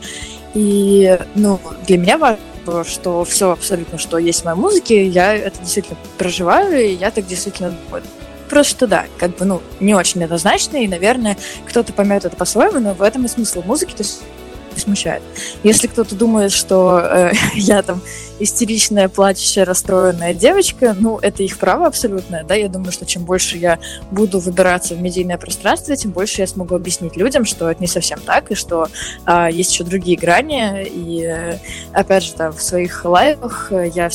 И, 0.53 1.17
ну, 1.35 1.59
для 1.87 1.97
меня 1.97 2.17
важно 2.17 2.43
что 2.85 3.23
все 3.23 3.51
абсолютно, 3.51 3.97
что 3.97 4.19
есть 4.19 4.41
в 4.41 4.45
моей 4.45 4.57
музыке, 4.57 5.07
я 5.07 5.33
это 5.33 5.59
действительно 5.59 5.97
проживаю, 6.17 6.85
и 6.85 6.93
я 6.93 7.09
так 7.09 7.25
действительно 7.25 7.71
думаю. 7.71 8.03
Просто 8.49 8.87
да, 8.87 9.05
как 9.17 9.37
бы, 9.37 9.45
ну, 9.45 9.61
не 9.79 9.95
очень 9.95 10.23
однозначно, 10.23 10.77
и, 10.77 10.87
наверное, 10.87 11.37
кто-то 11.67 11.93
поймет 11.93 12.25
это 12.25 12.35
по-своему, 12.35 12.79
но 12.79 12.93
в 12.93 13.01
этом 13.01 13.25
и 13.25 13.27
смысл 13.27 13.63
музыки, 13.63 13.93
то 13.93 14.03
есть 14.03 14.21
смущает. 14.79 15.21
Если 15.63 15.87
кто-то 15.87 16.15
думает, 16.15 16.51
что 16.51 16.99
э, 16.99 17.31
я 17.55 17.81
там 17.81 18.01
истеричная, 18.39 19.09
плачущая, 19.09 19.65
расстроенная 19.65 20.33
девочка, 20.33 20.95
ну, 20.97 21.19
это 21.21 21.43
их 21.43 21.57
право 21.57 21.87
абсолютное, 21.87 22.43
да, 22.43 22.55
я 22.55 22.69
думаю, 22.69 22.91
что 22.91 23.05
чем 23.05 23.25
больше 23.25 23.57
я 23.57 23.79
буду 24.11 24.39
выбираться 24.39 24.95
в 24.95 25.01
медийное 25.01 25.37
пространство, 25.37 25.95
тем 25.95 26.11
больше 26.11 26.41
я 26.41 26.47
смогу 26.47 26.75
объяснить 26.75 27.17
людям, 27.17 27.45
что 27.45 27.69
это 27.69 27.81
не 27.81 27.87
совсем 27.87 28.19
так, 28.19 28.51
и 28.51 28.55
что 28.55 28.87
э, 29.25 29.49
есть 29.51 29.73
еще 29.73 29.83
другие 29.83 30.17
грани, 30.17 30.85
и, 30.85 31.23
э, 31.23 31.57
опять 31.93 32.23
же, 32.23 32.33
там, 32.33 32.53
в 32.53 32.61
своих 32.61 33.03
лайвах 33.03 33.71
я 33.93 34.09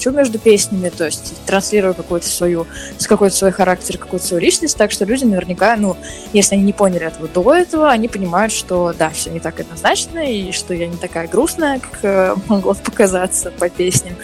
шепчу 0.00 0.10
между 0.10 0.38
песнями, 0.38 0.88
то 0.88 1.04
есть 1.04 1.34
транслирую 1.46 1.94
какую-то 1.94 2.26
свою, 2.26 2.66
с 2.98 3.06
какой-то 3.06 3.36
свой 3.36 3.52
характер, 3.52 3.98
какую-то 3.98 4.26
свою 4.26 4.42
личность, 4.42 4.76
так 4.76 4.90
что 4.90 5.04
люди 5.04 5.24
наверняка, 5.24 5.76
ну, 5.76 5.96
если 6.32 6.54
они 6.54 6.64
не 6.64 6.72
поняли 6.72 7.06
этого 7.06 7.28
до 7.28 7.54
этого, 7.54 7.90
они 7.90 8.08
понимают, 8.08 8.52
что 8.52 8.94
да, 8.98 9.10
все 9.10 9.30
не 9.30 9.40
так 9.40 9.60
однозначно, 9.60 10.18
и 10.18 10.52
что 10.52 10.74
я 10.74 10.86
не 10.86 10.96
такая 10.96 11.28
грустная, 11.28 11.80
как 11.80 11.98
э, 12.02 12.34
могло 12.48 12.74
показаться 12.74 13.50
по 13.50 13.68
песням. 13.68 14.14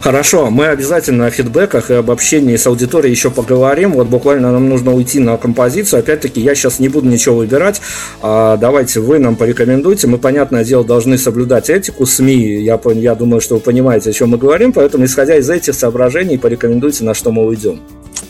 Хорошо, 0.00 0.48
мы 0.50 0.68
обязательно 0.68 1.26
о 1.26 1.30
фидбэках 1.30 1.90
и 1.90 1.94
об 1.94 2.10
общении 2.10 2.56
с 2.56 2.66
аудиторией 2.66 3.12
еще 3.12 3.30
поговорим. 3.30 3.92
Вот 3.92 4.06
буквально 4.06 4.50
нам 4.50 4.66
нужно 4.66 4.94
уйти 4.94 5.20
на 5.20 5.36
композицию. 5.36 6.00
Опять-таки, 6.00 6.40
я 6.40 6.54
сейчас 6.54 6.78
не 6.78 6.88
буду 6.88 7.06
ничего 7.06 7.36
выбирать. 7.36 7.82
А, 8.22 8.56
давайте 8.56 9.00
вы 9.00 9.18
нам 9.18 9.36
порекомендуйте. 9.36 10.06
Мы, 10.06 10.16
понятное 10.16 10.64
дело, 10.64 10.84
должны 10.84 11.18
соблюдать 11.18 11.68
этику 11.68 12.06
СМИ. 12.06 12.62
Я, 12.62 12.80
я 12.94 13.14
думаю, 13.14 13.42
что 13.42 13.56
вы 13.56 13.60
понимаете, 13.60 14.08
о 14.08 14.12
чем 14.14 14.30
мы 14.30 14.38
говорим. 14.38 14.72
Поэтому, 14.72 15.04
исходя 15.04 15.36
из 15.36 15.50
этих 15.50 15.74
соображений, 15.74 16.38
порекомендуйте, 16.38 17.04
на 17.04 17.12
что 17.12 17.30
мы 17.30 17.44
уйдем. 17.44 17.80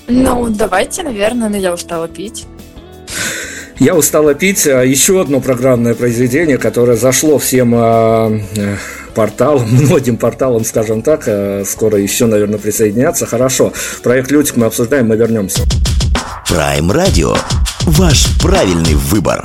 Ну, 0.08 0.48
давайте, 0.48 1.04
наверное, 1.04 1.48
но 1.48 1.56
я 1.56 1.72
устала 1.72 2.08
пить. 2.08 2.46
Я 3.78 3.94
устала 3.94 4.34
пить 4.34 4.66
а, 4.66 4.82
еще 4.82 5.20
одно 5.20 5.40
программное 5.40 5.94
произведение, 5.94 6.58
которое 6.58 6.96
зашло 6.96 7.38
всем 7.38 7.74
а, 7.76 8.30
э, 8.56 8.76
порталам, 9.20 9.68
многим 9.70 10.16
порталам, 10.16 10.64
скажем 10.64 11.02
так. 11.02 11.24
Э, 11.26 11.62
скоро 11.66 11.98
еще, 11.98 12.24
наверное, 12.24 12.58
присоединятся. 12.58 13.26
Хорошо. 13.26 13.70
Проект 14.02 14.30
Лютик 14.30 14.56
мы 14.56 14.64
обсуждаем, 14.64 15.08
мы 15.08 15.16
вернемся. 15.16 15.62
Prime 16.48 16.90
Radio. 16.90 17.36
Ваш 17.82 18.24
правильный 18.38 18.94
выбор. 18.94 19.44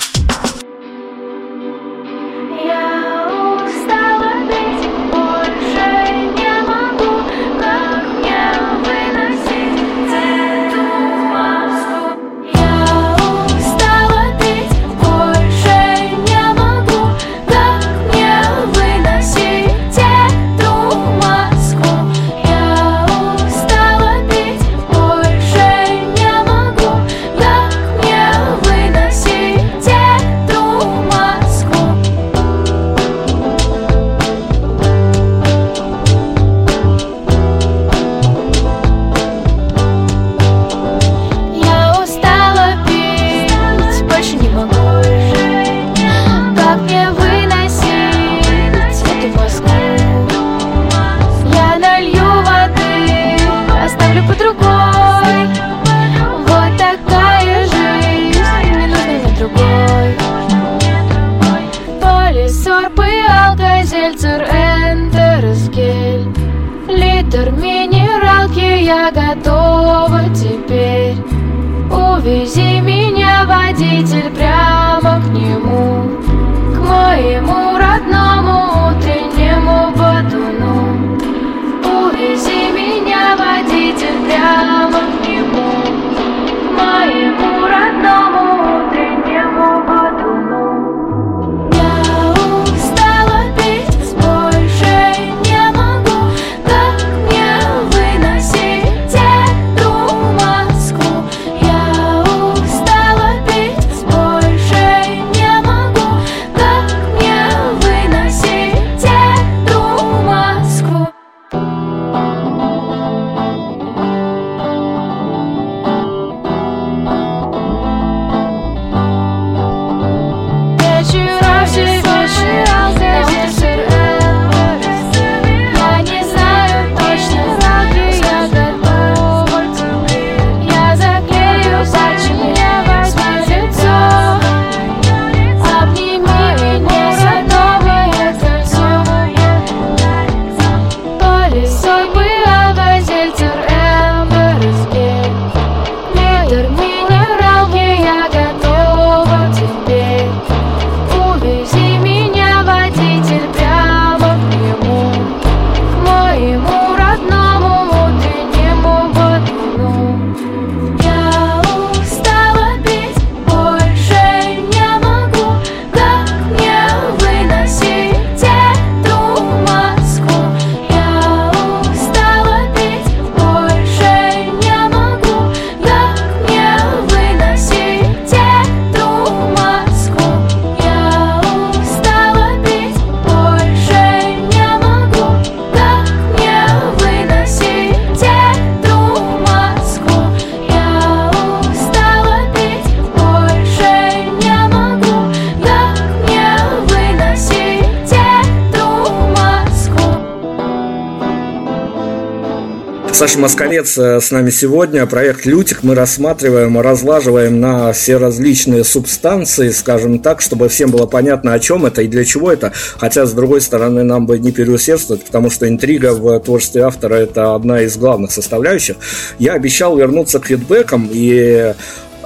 Э, 203.97 204.19
с 204.19 204.31
нами 204.31 204.49
сегодня. 204.49 205.05
Проект 205.05 205.45
«Лютик» 205.45 205.83
мы 205.83 205.93
рассматриваем, 205.93 206.79
разлаживаем 206.79 207.59
на 207.59 207.93
все 207.93 208.17
различные 208.17 208.83
субстанции, 208.83 209.69
скажем 209.69 210.19
так, 210.19 210.41
чтобы 210.41 210.69
всем 210.69 210.89
было 210.89 211.05
понятно, 211.05 211.53
о 211.53 211.59
чем 211.59 211.86
это 211.86 212.01
и 212.01 212.07
для 212.07 212.25
чего 212.25 212.51
это. 212.51 212.73
Хотя, 212.97 213.25
с 213.25 213.33
другой 213.33 213.61
стороны, 213.61 214.03
нам 214.03 214.25
бы 214.25 214.39
не 214.39 214.51
переусердствовать, 214.51 215.23
потому 215.23 215.51
что 215.51 215.67
интрига 215.69 216.13
в 216.13 216.39
творчестве 216.39 216.81
автора– 216.81 217.15
это 217.15 217.53
одна 217.53 217.81
из 217.81 217.95
главных 217.97 218.31
составляющих. 218.31 218.95
Я 219.38 219.53
обещал 219.53 219.95
вернуться 219.95 220.39
к 220.39 220.47
фидбэкам, 220.47 221.09
и 221.11 221.73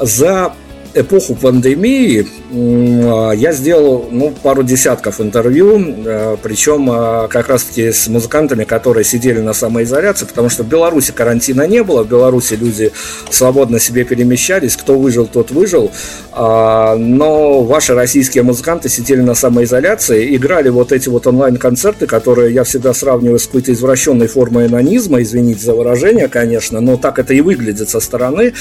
за 0.01 0.53
эпоху 0.93 1.35
пандемии 1.35 2.27
я 2.51 3.51
сделал 3.51 4.07
ну, 4.09 4.31
пару 4.31 4.63
десятков 4.63 5.21
интервью, 5.21 5.79
э, 6.05 6.37
причем 6.41 6.89
э, 6.91 7.27
как 7.27 7.47
раз-таки 7.47 7.91
с 7.91 8.07
музыкантами, 8.07 8.63
которые 8.63 9.03
сидели 9.03 9.39
на 9.39 9.53
самоизоляции, 9.53 10.25
потому 10.25 10.49
что 10.49 10.63
в 10.63 10.67
Беларуси 10.67 11.11
карантина 11.11 11.67
не 11.67 11.83
было, 11.83 12.03
в 12.03 12.07
Беларуси 12.07 12.55
люди 12.55 12.91
свободно 13.29 13.79
себе 13.79 14.03
перемещались, 14.03 14.75
кто 14.75 14.97
выжил, 14.97 15.27
тот 15.27 15.51
выжил, 15.51 15.91
А, 16.31 16.95
но 16.95 17.61
ваши 17.63 17.93
российские 17.93 18.43
музыканты 18.43 18.89
сидели 18.89 19.21
на 19.21 19.35
самоизоляции, 19.35 20.35
играли 20.35 20.69
вот 20.69 20.91
эти 20.91 21.09
вот 21.09 21.27
онлайн-концерты, 21.27 22.07
которые 22.07 22.53
я 22.53 22.63
всегда 22.63 22.93
сравниваю 22.93 23.39
с 23.39 23.45
какой-то 23.45 23.73
извращенной 23.73 24.27
формой 24.27 24.67
анонизма, 24.67 25.21
извините 25.21 25.65
за 25.65 25.73
выражение, 25.73 26.29
конечно, 26.29 26.79
но 26.81 26.97
так 26.97 27.19
это 27.19 27.33
и 27.33 27.41
выглядит 27.41 27.89
со 27.89 27.99
стороны, 27.99 28.53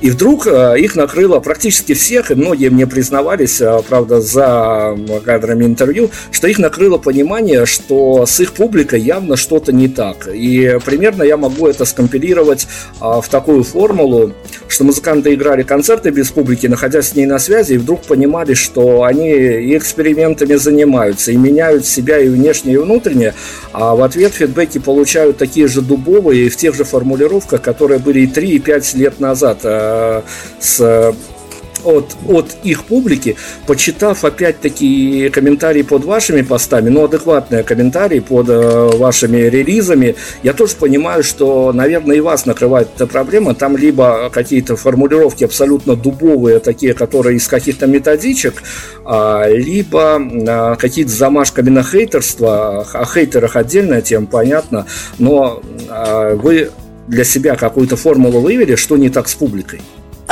и 0.00 0.10
вдруг 0.10 0.46
э, 0.46 0.78
их 0.78 0.94
накрыло 0.94 1.40
практически 1.40 1.94
всех, 1.94 2.30
и 2.30 2.34
многие 2.34 2.68
мне 2.68 2.86
признавались, 2.86 3.31
э, 3.60 3.82
правда, 3.88 4.20
за 4.20 4.96
кадрами 5.24 5.64
интервью, 5.64 6.10
что 6.30 6.46
их 6.46 6.58
накрыло 6.58 6.98
понимание, 6.98 7.66
что 7.66 8.26
с 8.26 8.40
их 8.40 8.52
публикой 8.52 9.00
явно 9.00 9.36
что-то 9.36 9.72
не 9.72 9.88
так. 9.88 10.28
И 10.32 10.78
примерно 10.84 11.22
я 11.22 11.36
могу 11.36 11.66
это 11.66 11.84
скомпилировать 11.84 12.66
а, 13.00 13.20
в 13.20 13.28
такую 13.28 13.64
формулу, 13.64 14.32
что 14.68 14.84
музыканты 14.84 15.34
играли 15.34 15.62
концерты 15.62 16.10
без 16.10 16.30
публики, 16.30 16.66
находясь 16.66 17.08
с 17.08 17.14
ней 17.14 17.26
на 17.26 17.38
связи, 17.38 17.74
и 17.74 17.78
вдруг 17.78 18.02
понимали, 18.02 18.54
что 18.54 19.04
они 19.04 19.30
и 19.30 19.76
экспериментами 19.76 20.54
занимаются, 20.54 21.32
и 21.32 21.36
меняют 21.36 21.86
себя 21.86 22.18
и 22.18 22.28
внешне, 22.28 22.74
и 22.74 22.76
внутренне, 22.76 23.34
а 23.72 23.94
в 23.94 24.02
ответ 24.02 24.32
фидбэки 24.32 24.78
получают 24.78 25.38
такие 25.38 25.66
же 25.68 25.80
дубовые 25.80 26.46
и 26.46 26.48
в 26.48 26.56
тех 26.56 26.74
же 26.74 26.84
формулировках, 26.84 27.62
которые 27.62 27.98
были 27.98 28.20
и 28.20 28.26
3, 28.26 28.48
и 28.48 28.58
5 28.58 28.94
лет 28.94 29.20
назад 29.20 29.58
э, 29.64 30.22
с 30.60 31.14
от, 31.84 32.16
от 32.28 32.56
их 32.64 32.84
публики, 32.84 33.36
почитав 33.66 34.24
опять-таки 34.24 35.30
комментарии 35.30 35.82
под 35.82 36.04
вашими 36.04 36.42
постами, 36.42 36.88
ну, 36.88 37.04
адекватные 37.04 37.62
комментарии 37.62 38.20
под 38.20 38.48
э, 38.48 38.90
вашими 38.96 39.38
релизами, 39.38 40.16
я 40.42 40.52
тоже 40.52 40.74
понимаю, 40.76 41.22
что, 41.22 41.72
наверное, 41.72 42.16
и 42.16 42.20
вас 42.20 42.46
накрывает 42.46 42.88
эта 42.96 43.06
проблема. 43.06 43.54
Там 43.54 43.76
либо 43.76 44.30
какие-то 44.30 44.76
формулировки 44.76 45.44
абсолютно 45.44 45.96
дубовые, 45.96 46.58
такие, 46.58 46.94
которые 46.94 47.36
из 47.36 47.48
каких-то 47.48 47.86
методичек, 47.86 48.62
а, 49.04 49.46
либо 49.48 50.20
а, 50.48 50.76
какие-то 50.76 51.10
замашками 51.10 51.70
на 51.70 51.82
хейтерство. 51.82 52.86
О 52.92 53.04
хейтерах 53.04 53.56
отдельная 53.56 54.02
тема, 54.02 54.26
понятно, 54.26 54.86
но 55.18 55.62
а, 55.88 56.34
вы 56.34 56.70
для 57.08 57.24
себя 57.24 57.56
какую-то 57.56 57.96
формулу 57.96 58.40
вывели, 58.40 58.76
что 58.76 58.96
не 58.96 59.10
так 59.10 59.28
с 59.28 59.34
публикой? 59.34 59.80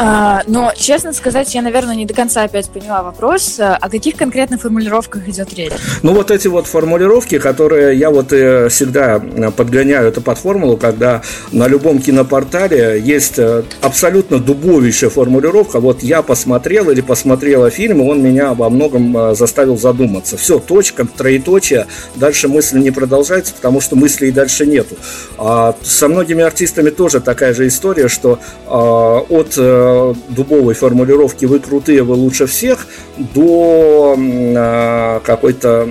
А, 0.03 0.42
но, 0.46 0.72
честно 0.74 1.12
сказать, 1.12 1.55
я, 1.55 1.61
наверное, 1.61 1.94
не 1.94 2.07
до 2.07 2.14
конца 2.14 2.42
опять 2.42 2.70
поняла 2.70 3.03
вопрос. 3.03 3.61
О 3.61 3.88
каких 3.90 4.16
конкретно 4.16 4.57
формулировках 4.57 5.28
идет 5.28 5.53
речь? 5.53 5.72
Ну, 6.03 6.14
вот 6.14 6.30
эти 6.30 6.48
вот 6.48 6.66
формулировки, 6.66 7.38
которые 7.38 7.98
я 7.98 8.09
вот 8.09 8.32
э, 8.32 8.70
всегда 8.70 9.20
подгоняю 9.55 10.09
это 10.09 10.22
под 10.22 10.38
формулу, 10.38 10.78
когда 10.78 11.20
на 11.53 11.68
любом 11.68 12.01
кинопортале 12.01 12.98
есть 12.98 13.38
э, 13.38 13.62
абсолютно 13.82 14.38
дубовейшая 14.38 15.11
формулировка. 15.11 15.80
Вот 15.80 16.03
я 16.03 16.22
посмотрел 16.22 16.88
или 16.88 17.03
посмотрела 17.03 17.68
фильм, 17.68 18.01
и 18.01 18.09
он 18.09 18.22
меня 18.22 18.55
во 18.55 18.70
многом 18.70 19.14
э, 19.14 19.34
заставил 19.34 19.76
задуматься. 19.76 20.38
Все, 20.38 20.59
точка, 20.59 21.07
троеточие, 21.07 21.86
дальше 22.16 22.48
мысль 22.48 22.78
не 22.78 22.90
продолжается, 22.90 23.53
потому 23.53 23.82
что 23.82 23.96
мысли 23.96 24.28
и 24.28 24.30
дальше 24.30 24.64
нету. 24.64 24.96
А 25.36 25.74
со 25.82 26.09
многими 26.09 26.42
артистами 26.42 26.88
тоже 26.88 27.20
такая 27.20 27.53
же 27.53 27.66
история, 27.66 28.09
что 28.09 28.38
а, 28.66 29.18
от 29.28 29.59
дубовой 30.28 30.74
формулировки 30.74 31.45
«вы 31.45 31.59
крутые, 31.59 32.03
вы 32.03 32.14
лучше 32.14 32.47
всех» 32.47 32.86
до 33.18 34.16
э, 34.18 35.20
какой-то 35.24 35.88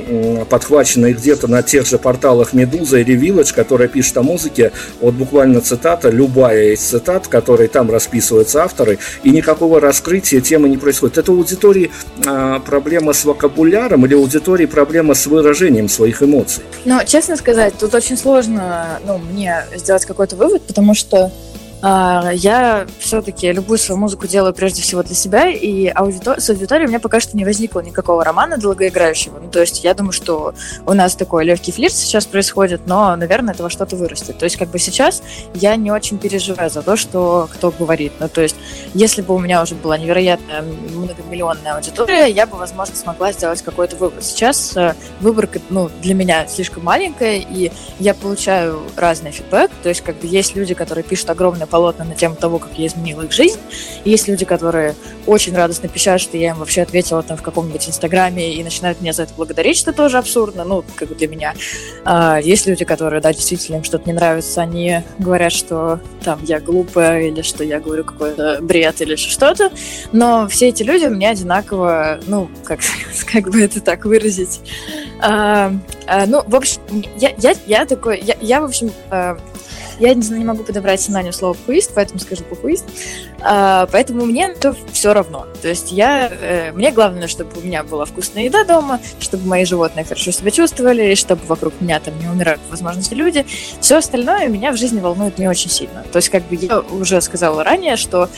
подхваченной 0.49 1.13
где-то 1.13 1.47
на 1.47 1.63
тех 1.63 1.85
же 1.85 1.97
порталах 1.97 2.53
«Медуза» 2.53 2.99
или 2.99 3.17
«Village», 3.17 3.53
которая 3.53 3.87
пишет 3.87 4.17
о 4.17 4.23
музыке, 4.23 4.71
вот 5.01 5.13
буквально 5.13 5.61
цитата, 5.61 6.09
любая 6.09 6.73
из 6.73 6.81
цитат, 6.81 7.27
которые 7.27 7.69
там 7.69 7.91
расписываются 7.91 8.63
авторы, 8.63 8.99
и 9.23 9.29
никакого 9.31 9.79
раскрытия 9.79 10.41
темы 10.41 10.69
не 10.69 10.77
происходит. 10.77 11.17
Это 11.17 11.31
у 11.31 11.37
аудитории 11.37 11.91
э, 12.25 12.59
проблема 12.65 13.13
с 13.13 13.25
вокабуляром 13.25 14.05
или 14.05 14.15
у 14.15 14.21
аудитории 14.21 14.65
проблема 14.65 15.13
с 15.13 15.25
выражением 15.27 15.89
своих 15.89 16.23
эмоций? 16.23 16.63
Ну, 16.85 16.99
честно 17.05 17.35
сказать, 17.35 17.73
тут 17.79 17.93
очень 17.93 18.17
сложно 18.17 18.99
ну, 19.05 19.17
мне 19.17 19.65
сделать 19.75 20.05
какой-то 20.05 20.35
вывод, 20.35 20.61
потому 20.63 20.93
что 20.93 21.17
а, 21.25 21.48
я 21.81 22.85
все-таки 22.99 23.51
любую 23.51 23.77
свою 23.77 23.99
музыку 23.99 24.27
делаю 24.27 24.53
прежде 24.53 24.81
всего 24.81 25.01
для 25.03 25.15
себя, 25.15 25.49
и 25.49 25.87
аудитор... 25.87 26.41
с 26.41 26.49
аудиторией 26.49 26.87
у 26.87 26.89
меня 26.89 26.99
пока 26.99 27.19
что 27.19 27.37
не 27.37 27.45
возникло 27.45 27.79
никакого 27.79 28.23
романа 28.23 28.57
долгоиграющего. 28.57 29.39
Ну, 29.39 29.49
то 29.49 29.61
есть 29.61 29.83
я 29.83 29.93
думаю, 29.93 30.11
что 30.11 30.53
у 30.85 30.93
нас 30.93 31.15
такой 31.15 31.45
легкий 31.45 31.71
флирт 31.71 31.93
сейчас 31.93 32.25
происходит, 32.25 32.81
но, 32.85 33.15
наверное, 33.15 33.53
этого 33.53 33.69
что-то 33.69 33.95
вырастет. 33.95 34.37
То 34.37 34.45
есть 34.45 34.57
как 34.57 34.69
бы 34.69 34.79
сейчас 34.79 35.23
я 35.53 35.75
не 35.75 35.91
очень 35.91 36.17
переживаю 36.17 36.69
за 36.69 36.81
то, 36.81 36.97
что 36.97 37.47
кто 37.53 37.71
говорит. 37.71 38.13
Ну, 38.19 38.27
то 38.27 38.41
есть 38.41 38.57
если 38.93 39.21
бы 39.21 39.33
у 39.33 39.39
меня 39.39 39.61
уже 39.61 39.75
была 39.75 39.97
невероятная 39.97 40.61
многомиллионная 40.61 41.75
аудитория, 41.75 42.27
я 42.27 42.45
бы, 42.45 42.57
возможно, 42.57 42.95
смогла 42.95 43.31
сделать 43.31 43.61
какой-то 43.61 43.95
выбор. 43.95 44.21
Сейчас 44.21 44.75
э, 44.75 44.95
выборка, 45.21 45.59
ну, 45.69 45.89
для 46.01 46.13
меня 46.13 46.47
слишком 46.47 46.83
маленькая, 46.83 47.37
и 47.37 47.71
я 47.99 48.13
получаю 48.13 48.81
разный 48.97 49.31
фидбэк. 49.31 49.71
То 49.81 49.89
есть 49.89 50.01
как 50.01 50.17
бы 50.17 50.27
есть 50.27 50.55
люди, 50.55 50.73
которые 50.73 51.03
пишут 51.03 51.29
огромное 51.29 51.68
полотна 51.69 52.05
на 52.05 52.15
тему 52.15 52.35
того, 52.35 52.59
как 52.59 52.77
я 52.77 52.87
изменила 52.87 53.23
их 53.23 53.31
жизнь. 53.31 53.59
И 54.03 54.09
есть 54.09 54.27
люди, 54.27 54.45
которые 54.45 54.95
очень 55.25 55.55
радостно 55.55 55.87
пишут, 55.89 56.21
что 56.21 56.37
я 56.37 56.49
им 56.49 56.57
вообще 56.57 56.81
ответила 56.81 57.21
там 57.23 57.37
в 57.37 57.41
каком-нибудь 57.41 57.87
инстаграме 57.87 58.53
и 58.53 58.63
начинают 58.63 59.01
меня 59.01 59.13
за 59.13 59.23
это 59.23 59.33
благодарить, 59.35 59.77
что 59.77 59.93
тоже 59.93 60.17
абсурдно, 60.17 60.63
ну, 60.63 60.83
как 60.95 61.09
бы 61.09 61.15
для 61.15 61.27
меня. 61.27 61.53
А, 62.05 62.39
есть 62.39 62.65
люди, 62.67 62.85
которые, 62.85 63.21
да, 63.21 63.33
действительно 63.33 63.77
им 63.77 63.83
что-то 63.83 64.07
не 64.07 64.13
нравится, 64.13 64.61
они 64.61 65.03
говорят, 65.19 65.51
что 65.51 65.99
там 66.23 66.39
я 66.43 66.59
глупая 66.59 67.27
или 67.27 67.41
что 67.41 67.63
я 67.63 67.79
говорю 67.79 68.03
какой-то 68.03 68.59
бред 68.61 69.01
или 69.01 69.15
что-то, 69.15 69.71
но 70.11 70.47
все 70.47 70.69
эти 70.69 70.83
люди 70.83 71.05
меня 71.05 71.31
одинаково, 71.31 72.19
ну, 72.27 72.49
как, 72.63 72.79
как 73.31 73.49
бы 73.49 73.61
это 73.61 73.81
так 73.81 74.05
выразить. 74.05 74.61
А, 75.21 75.73
а, 76.07 76.25
ну, 76.25 76.43
в 76.45 76.55
общем, 76.55 76.81
я, 77.17 77.33
я, 77.37 77.53
я 77.67 77.85
такой, 77.85 78.19
я, 78.21 78.35
я 78.41 78.61
в 78.61 78.65
общем, 78.65 78.91
а, 79.09 79.37
я 79.99 80.13
не, 80.13 80.27
не 80.29 80.45
могу 80.45 80.63
подобрать 80.63 81.01
синоним 81.01 81.33
слова 81.33 81.53
пухуист, 81.53 81.91
поэтому 81.93 82.19
скажу 82.19 82.43
пухуист. 82.43 82.85
А, 83.41 83.87
поэтому 83.91 84.25
мне 84.25 84.53
то 84.53 84.75
все 84.91 85.13
равно. 85.13 85.45
То 85.61 85.67
есть 85.67 85.91
я, 85.91 86.29
э, 86.29 86.71
мне 86.71 86.91
главное, 86.91 87.27
чтобы 87.27 87.51
у 87.59 87.61
меня 87.61 87.83
была 87.83 88.05
вкусная 88.05 88.43
еда 88.43 88.63
дома, 88.63 88.99
чтобы 89.19 89.47
мои 89.47 89.65
животные 89.65 90.05
хорошо 90.05 90.31
себя 90.31 90.51
чувствовали, 90.51 91.15
чтобы 91.15 91.41
вокруг 91.45 91.73
меня 91.79 91.99
там 91.99 92.17
не 92.19 92.27
умирали 92.27 92.59
по 92.65 92.71
возможности 92.71 93.13
люди. 93.13 93.45
Все 93.81 93.97
остальное 93.97 94.47
меня 94.47 94.71
в 94.71 94.77
жизни 94.77 94.99
волнует 94.99 95.37
не 95.37 95.47
очень 95.47 95.69
сильно. 95.69 96.03
То 96.11 96.17
есть 96.17 96.29
как 96.29 96.43
бы 96.43 96.55
я 96.55 96.79
уже 96.79 97.21
сказала 97.21 97.63
ранее, 97.63 97.95
что 97.95 98.29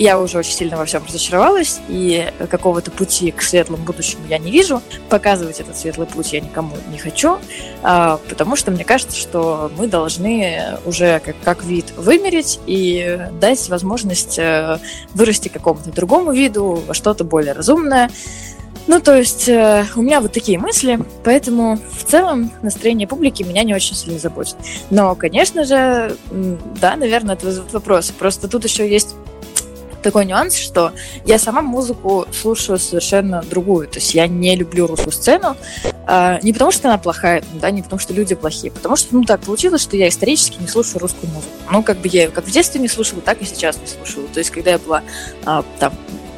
я 0.00 0.18
уже 0.18 0.38
очень 0.38 0.54
сильно 0.54 0.78
во 0.78 0.86
всем 0.86 1.04
разочаровалась, 1.06 1.78
и 1.88 2.32
какого-то 2.48 2.90
пути 2.90 3.30
к 3.32 3.42
светлому 3.42 3.84
будущему 3.84 4.22
я 4.30 4.38
не 4.38 4.50
вижу. 4.50 4.82
Показывать 5.10 5.60
этот 5.60 5.76
светлый 5.76 6.06
путь 6.06 6.32
я 6.32 6.40
никому 6.40 6.74
не 6.90 6.96
хочу, 6.96 7.38
а, 7.82 8.18
потому 8.30 8.56
что 8.56 8.70
мне 8.70 8.82
кажется, 8.82 9.14
что 9.14 9.70
мы 9.76 9.88
должны 9.88 10.78
уже 10.86 11.20
как, 11.20 11.36
как 11.44 11.64
вид 11.64 11.92
вымереть 11.98 12.60
и 12.64 13.28
дать 13.40 13.68
возможность 13.68 14.38
э, 14.38 14.78
вырасти 15.12 15.48
какому-то 15.48 15.92
другому 15.92 16.32
виду, 16.32 16.82
во 16.86 16.94
что-то 16.94 17.22
более 17.22 17.52
разумное. 17.52 18.10
Ну, 18.86 19.00
то 19.00 19.16
есть 19.16 19.48
э, 19.48 19.84
у 19.94 20.02
меня 20.02 20.20
вот 20.20 20.32
такие 20.32 20.58
мысли, 20.58 20.98
поэтому 21.24 21.78
в 21.92 22.04
целом 22.04 22.50
настроение 22.62 23.06
публики 23.06 23.42
меня 23.42 23.62
не 23.64 23.74
очень 23.74 23.94
сильно 23.94 24.18
заботит. 24.18 24.56
Но, 24.88 25.14
конечно 25.14 25.64
же, 25.64 26.16
да, 26.80 26.96
наверное, 26.96 27.34
это 27.34 27.46
вызывает 27.46 27.72
вопросы. 27.72 28.12
Просто 28.14 28.48
тут 28.48 28.64
еще 28.64 28.90
есть 28.90 29.14
такой 30.02 30.24
нюанс, 30.24 30.56
что 30.56 30.92
я 31.24 31.38
сама 31.38 31.62
музыку 31.62 32.26
слушаю 32.32 32.78
совершенно 32.78 33.42
другую. 33.42 33.88
То 33.88 33.98
есть 33.98 34.14
я 34.14 34.26
не 34.26 34.56
люблю 34.56 34.86
русскую 34.86 35.12
сцену. 35.12 35.56
Э, 36.06 36.38
не 36.42 36.52
потому, 36.52 36.70
что 36.70 36.88
она 36.88 36.98
плохая, 36.98 37.42
да, 37.54 37.70
не 37.70 37.82
потому, 37.82 38.00
что 38.00 38.12
люди 38.12 38.34
плохие, 38.34 38.72
потому 38.72 38.96
что, 38.96 39.14
ну, 39.14 39.24
так 39.24 39.40
получилось, 39.40 39.82
что 39.82 39.96
я 39.96 40.08
исторически 40.08 40.60
не 40.60 40.68
слушаю 40.68 41.00
русскую 41.00 41.30
музыку. 41.32 41.52
Ну, 41.70 41.82
как 41.82 41.98
бы 41.98 42.08
я 42.08 42.28
как 42.28 42.46
в 42.46 42.50
детстве 42.50 42.80
не 42.80 42.88
слушала, 42.88 43.20
так 43.20 43.40
и 43.42 43.44
сейчас 43.44 43.78
не 43.78 43.86
слушаю. 43.86 44.28
То 44.32 44.38
есть, 44.38 44.50
когда 44.50 44.72
я 44.72 44.78
была 44.78 45.02
э, 45.46 45.62
там 45.78 45.92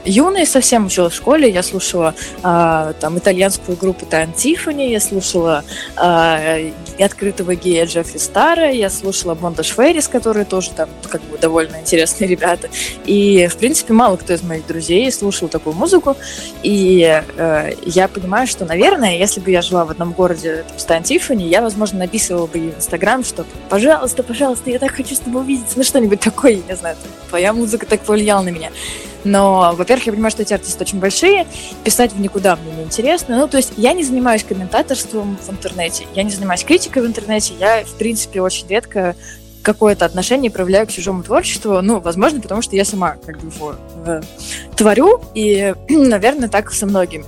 юной 0.04 0.46
совсем 0.46 0.86
училась 0.86 1.12
в 1.12 1.16
школе, 1.16 1.50
я 1.50 1.62
слушала 1.62 2.14
э, 2.42 2.92
там 3.00 3.18
итальянскую 3.18 3.76
группу 3.76 4.06
Тайн 4.06 4.32
Тиффани, 4.32 4.90
я 4.90 5.00
слушала 5.00 5.64
э, 5.96 6.72
открытого 6.98 7.54
гея 7.54 7.86
Джеффри 7.86 8.18
Стара, 8.18 8.70
я 8.70 8.90
слушала 8.90 9.34
Бонда 9.34 9.62
Шферис, 9.62 10.08
которые 10.08 10.44
тоже 10.44 10.70
там 10.70 10.88
как 11.08 11.22
бы 11.22 11.38
довольно 11.38 11.76
интересные 11.76 12.28
ребята. 12.28 12.68
И, 13.04 13.46
в 13.48 13.56
принципе, 13.56 13.92
мало 13.92 14.16
кто 14.16 14.32
из 14.32 14.42
моих 14.42 14.66
друзей 14.66 15.10
слушал 15.12 15.48
такую 15.48 15.74
музыку. 15.74 16.16
И 16.62 17.22
э, 17.36 17.72
я 17.84 18.08
понимаю, 18.08 18.46
что, 18.46 18.64
наверное, 18.64 19.16
если 19.16 19.40
бы 19.40 19.50
я 19.50 19.62
жила 19.62 19.84
в 19.84 19.90
одном 19.90 20.12
городе 20.12 20.64
там, 20.68 20.78
с 20.78 20.84
Тайн 20.84 21.02
Тиффани, 21.02 21.44
я, 21.44 21.62
возможно, 21.62 22.00
написывала 22.00 22.46
бы 22.46 22.58
ей 22.58 22.70
в 22.70 22.78
Инстаграм, 22.78 23.24
что 23.24 23.44
пожалуйста, 23.68 24.22
пожалуйста, 24.22 24.70
я 24.70 24.78
так 24.78 24.92
хочу 24.92 25.14
с 25.14 25.20
тобой 25.20 25.42
увидеться, 25.42 25.74
ну 25.76 25.84
что-нибудь 25.84 26.20
такое, 26.20 26.52
я 26.52 26.62
не 26.68 26.76
знаю, 26.76 26.96
твоя 27.28 27.52
музыка 27.52 27.86
так 27.86 28.00
повлияла 28.00 28.42
на 28.42 28.50
меня. 28.50 28.70
Но, 29.24 29.74
во-первых, 29.76 30.06
я 30.06 30.12
понимаю, 30.12 30.30
что 30.30 30.42
эти 30.42 30.52
артисты 30.52 30.82
очень 30.82 30.98
большие, 30.98 31.46
писать 31.84 32.12
в 32.12 32.20
никуда 32.20 32.56
мне 32.56 32.72
не 32.72 32.82
интересно. 32.82 33.38
Ну, 33.38 33.48
то 33.48 33.56
есть 33.56 33.72
я 33.76 33.92
не 33.92 34.02
занимаюсь 34.02 34.44
комментаторством 34.44 35.36
в 35.36 35.50
интернете, 35.50 36.06
я 36.14 36.22
не 36.22 36.30
занимаюсь 36.30 36.64
критикой 36.64 37.02
в 37.02 37.06
интернете, 37.06 37.54
я, 37.58 37.84
в 37.84 37.94
принципе, 37.94 38.40
очень 38.40 38.66
редко 38.68 39.14
какое-то 39.62 40.04
отношение 40.04 40.50
проявляю 40.50 40.86
к 40.86 40.90
чужому 40.90 41.22
творчеству. 41.22 41.80
Ну, 41.82 42.00
возможно, 42.00 42.40
потому 42.40 42.62
что 42.62 42.76
я 42.76 42.84
сама 42.84 43.16
как 43.24 43.38
бы 43.40 43.48
его 43.48 43.74
э, 44.06 44.20
творю, 44.76 45.20
и, 45.34 45.74
наверное, 45.88 46.48
так 46.48 46.72
со 46.72 46.86
многими. 46.86 47.24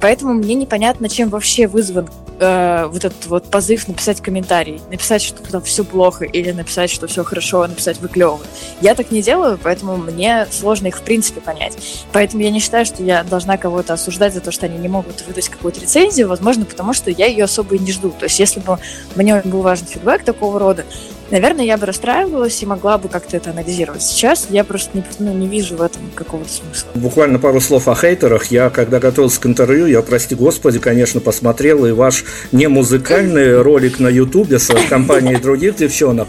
Поэтому 0.00 0.32
мне 0.34 0.54
непонятно, 0.54 1.08
чем 1.08 1.28
вообще 1.28 1.66
вызван 1.66 2.08
э, 2.38 2.86
вот 2.86 3.04
этот 3.04 3.26
вот 3.26 3.50
позыв 3.50 3.88
написать 3.88 4.20
комментарий, 4.20 4.80
написать, 4.90 5.22
что 5.22 5.42
там 5.42 5.62
все 5.62 5.84
плохо, 5.84 6.24
или 6.24 6.50
написать, 6.52 6.90
что 6.90 7.06
все 7.06 7.24
хорошо, 7.24 7.66
написать 7.66 7.98
вы 8.00 8.08
клево. 8.08 8.40
Я 8.80 8.94
так 8.94 9.10
не 9.10 9.22
делаю, 9.22 9.58
поэтому 9.62 9.96
мне 9.96 10.46
сложно 10.50 10.88
их 10.88 10.98
в 10.98 11.02
принципе 11.02 11.40
понять. 11.40 11.76
Поэтому 12.12 12.42
я 12.42 12.50
не 12.50 12.60
считаю, 12.60 12.84
что 12.86 13.02
я 13.02 13.22
должна 13.24 13.56
кого-то 13.56 13.94
осуждать 13.94 14.34
за 14.34 14.40
то, 14.40 14.50
что 14.50 14.66
они 14.66 14.78
не 14.78 14.88
могут 14.88 15.26
выдать 15.26 15.48
какую-то 15.48 15.80
рецензию, 15.80 16.28
возможно, 16.28 16.64
потому 16.64 16.92
что 16.92 17.10
я 17.10 17.26
ее 17.26 17.44
особо 17.44 17.76
и 17.76 17.78
не 17.78 17.92
жду. 17.92 18.10
То 18.10 18.24
есть, 18.24 18.38
если 18.38 18.60
бы 18.60 18.78
мне 19.14 19.40
был 19.44 19.62
важен 19.62 19.86
фидбэк 19.86 20.24
такого 20.24 20.58
рода, 20.58 20.84
наверное, 21.30 21.64
я 21.64 21.76
бы 21.76 21.86
расстраивалась 21.86 22.62
и 22.62 22.66
могла 22.66 22.98
бы 22.98 23.08
как-то 23.08 23.36
это 23.36 23.50
анализировать. 23.50 24.02
Сейчас 24.02 24.46
я 24.50 24.64
просто 24.64 24.90
не, 24.96 25.04
ну, 25.18 25.32
не 25.32 25.48
вижу 25.48 25.76
в 25.76 25.82
этом 25.82 26.02
какого-то 26.14 26.50
смысла. 26.50 26.88
Буквально 26.94 27.38
пару 27.38 27.60
слов 27.60 27.88
о 27.88 27.94
хейтерах. 27.94 28.46
Я, 28.46 28.70
когда 28.70 29.00
готовился 29.00 29.40
к 29.40 29.46
интервью, 29.46 29.86
я, 29.86 30.02
прости 30.02 30.34
господи, 30.34 30.78
конечно, 30.78 31.20
посмотрел 31.20 31.86
и 31.86 31.92
ваш 31.92 32.24
не 32.52 32.68
музыкальный 32.68 33.60
ролик 33.62 33.98
на 33.98 34.08
ютубе 34.08 34.58
с 34.58 34.72
компанией 34.88 35.36
других 35.36 35.76
девчонок, 35.76 36.28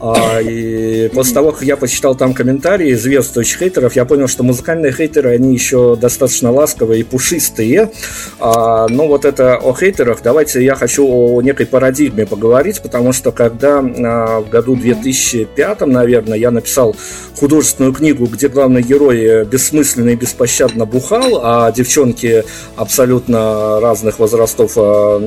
а, 0.00 0.40
и 0.40 1.08
после 1.08 1.34
того, 1.34 1.52
как 1.52 1.62
я 1.62 1.76
почитал 1.76 2.14
там 2.14 2.32
комментарии 2.32 2.92
известных 2.92 3.46
хейтеров, 3.46 3.96
я 3.96 4.04
понял, 4.04 4.28
что 4.28 4.42
музыкальные 4.42 4.92
хейтеры, 4.92 5.34
они 5.34 5.52
еще 5.52 5.96
достаточно 5.96 6.50
ласковые 6.50 7.00
и 7.00 7.04
пушистые. 7.04 7.90
А, 8.38 8.88
но 8.88 9.06
вот 9.06 9.24
это 9.24 9.56
о 9.56 9.74
хейтерах, 9.74 10.20
давайте 10.22 10.64
я 10.64 10.74
хочу 10.74 11.06
о 11.06 11.42
некой 11.42 11.66
парадигме 11.66 12.26
поговорить, 12.26 12.80
потому 12.80 13.12
что 13.12 13.30
когда 13.30 13.78
а, 13.80 14.40
в 14.40 14.48
году 14.48 14.74
2005, 14.74 15.82
наверное, 15.82 16.38
я 16.38 16.50
написал 16.50 16.96
художественную 17.38 17.92
книгу, 17.92 18.26
где 18.26 18.48
главный 18.48 18.82
герой 18.82 19.44
бессмысленно 19.44 20.10
и 20.10 20.14
беспощадно 20.16 20.86
бухал, 20.86 21.40
а 21.42 21.72
девчонки 21.72 22.44
абсолютно 22.76 23.80
разных 23.80 24.18
возрастов 24.18 24.72
а, 24.76 25.20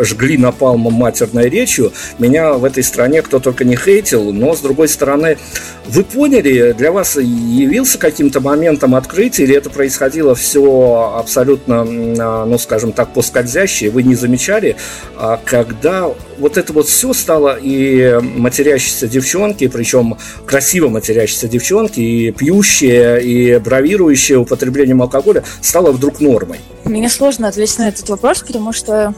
жгли 0.00 0.36
напалмом 0.36 0.94
матерной 0.94 1.48
речью, 1.48 1.92
меня 2.18 2.54
в 2.54 2.64
этой 2.64 2.82
стране 2.82 3.22
кто 3.22 3.38
только 3.38 3.64
не 3.64 3.76
хейтил, 3.76 4.15
заметил, 4.16 4.32
но 4.32 4.54
с 4.54 4.60
другой 4.60 4.88
стороны, 4.88 5.38
вы 5.86 6.04
поняли, 6.04 6.72
для 6.72 6.92
вас 6.92 7.16
явился 7.16 7.98
каким-то 7.98 8.40
моментом 8.40 8.94
открытия, 8.94 9.44
или 9.44 9.56
это 9.56 9.70
происходило 9.70 10.34
все 10.34 11.14
абсолютно, 11.16 11.82
а, 11.82 12.44
ну, 12.44 12.58
скажем 12.58 12.92
так, 12.92 13.12
по 13.12 13.22
скользящей, 13.22 13.88
вы 13.88 14.02
не 14.02 14.14
замечали, 14.14 14.76
а 15.16 15.40
когда 15.44 16.08
вот 16.38 16.56
это 16.56 16.72
вот 16.72 16.88
все 16.88 17.12
стало 17.12 17.58
и 17.60 18.18
матерящиеся 18.20 19.06
девчонки, 19.06 19.68
причем 19.68 20.16
красиво 20.44 20.88
матерящиеся 20.88 21.48
девчонки, 21.48 22.00
и 22.00 22.30
пьющие, 22.32 23.22
и 23.22 23.58
бравирующие 23.58 24.38
употреблением 24.38 25.02
алкоголя, 25.02 25.44
стало 25.60 25.92
вдруг 25.92 26.20
нормой? 26.20 26.60
Мне 26.84 27.08
сложно 27.08 27.48
ответить 27.48 27.78
на 27.78 27.88
этот 27.88 28.08
вопрос, 28.08 28.42
потому 28.42 28.72
что 28.72 29.14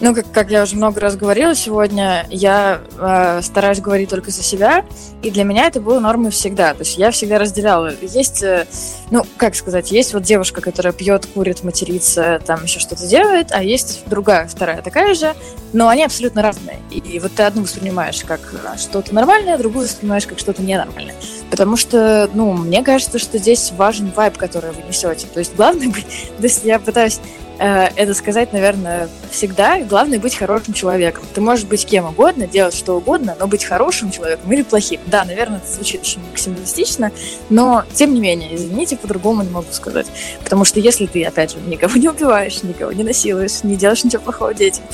ну, 0.00 0.14
как, 0.14 0.30
как 0.32 0.50
я 0.50 0.62
уже 0.62 0.76
много 0.76 1.00
раз 1.00 1.16
говорила 1.16 1.54
сегодня, 1.54 2.26
я 2.30 2.80
э, 2.98 3.42
стараюсь 3.42 3.80
говорить 3.80 4.08
только 4.08 4.30
за 4.30 4.42
себя, 4.42 4.84
и 5.22 5.30
для 5.30 5.44
меня 5.44 5.66
это 5.66 5.80
было 5.80 6.00
нормой 6.00 6.30
всегда. 6.30 6.72
То 6.72 6.80
есть 6.80 6.96
я 6.96 7.10
всегда 7.10 7.38
разделяла. 7.38 7.92
Есть, 8.00 8.42
э, 8.42 8.66
ну, 9.10 9.24
как 9.36 9.54
сказать, 9.54 9.92
есть 9.92 10.14
вот 10.14 10.22
девушка, 10.22 10.62
которая 10.62 10.94
пьет, 10.94 11.26
курит, 11.26 11.62
матерится, 11.62 12.40
там 12.46 12.64
еще 12.64 12.80
что-то 12.80 13.06
делает, 13.06 13.48
а 13.50 13.62
есть 13.62 14.02
другая, 14.06 14.46
вторая 14.48 14.80
такая 14.80 15.14
же, 15.14 15.34
но 15.74 15.88
они 15.88 16.04
абсолютно 16.04 16.42
разные. 16.42 16.78
И, 16.90 16.98
и 16.98 17.18
вот 17.18 17.32
ты 17.32 17.42
одну 17.42 17.62
воспринимаешь 17.62 18.24
как 18.24 18.40
э, 18.52 18.78
что-то 18.78 19.14
нормальное, 19.14 19.58
другую 19.58 19.84
воспринимаешь 19.86 20.26
как 20.26 20.38
что-то 20.38 20.62
ненормальное. 20.62 21.14
Потому 21.50 21.76
что, 21.76 22.30
ну, 22.32 22.52
мне 22.54 22.82
кажется, 22.82 23.18
что 23.18 23.36
здесь 23.36 23.72
важен 23.76 24.10
вайб, 24.16 24.38
который 24.38 24.72
вы 24.72 24.82
несете. 24.88 25.26
То 25.26 25.40
есть 25.40 25.54
главное, 25.56 25.92
то 26.38 26.42
есть 26.42 26.64
я 26.64 26.78
пытаюсь 26.78 27.20
это 27.60 28.14
сказать, 28.14 28.52
наверное, 28.52 29.08
всегда. 29.30 29.80
Главное 29.80 30.18
быть 30.18 30.34
хорошим 30.34 30.72
человеком. 30.72 31.24
Ты 31.34 31.40
можешь 31.40 31.66
быть 31.66 31.84
кем 31.84 32.06
угодно, 32.06 32.46
делать 32.46 32.74
что 32.74 32.96
угодно, 32.96 33.36
но 33.38 33.46
быть 33.46 33.64
хорошим 33.64 34.10
человеком 34.10 34.50
или 34.50 34.62
плохим. 34.62 35.00
Да, 35.06 35.24
наверное, 35.24 35.58
это 35.58 35.70
звучит 35.70 36.00
очень 36.00 36.22
максималистично, 36.30 37.12
но 37.50 37.84
тем 37.92 38.14
не 38.14 38.20
менее, 38.20 38.54
извините, 38.54 38.96
по-другому 38.96 39.42
не 39.42 39.50
могу 39.50 39.66
сказать. 39.72 40.06
Потому 40.42 40.64
что 40.64 40.80
если 40.80 41.04
ты, 41.06 41.22
опять 41.24 41.52
же, 41.52 41.58
никого 41.66 41.96
не 41.96 42.08
убиваешь, 42.08 42.62
никого 42.62 42.92
не 42.92 43.04
насилуешь, 43.04 43.62
не 43.62 43.76
делаешь 43.76 44.04
ничего 44.04 44.22
плохого 44.22 44.54
детям, 44.54 44.84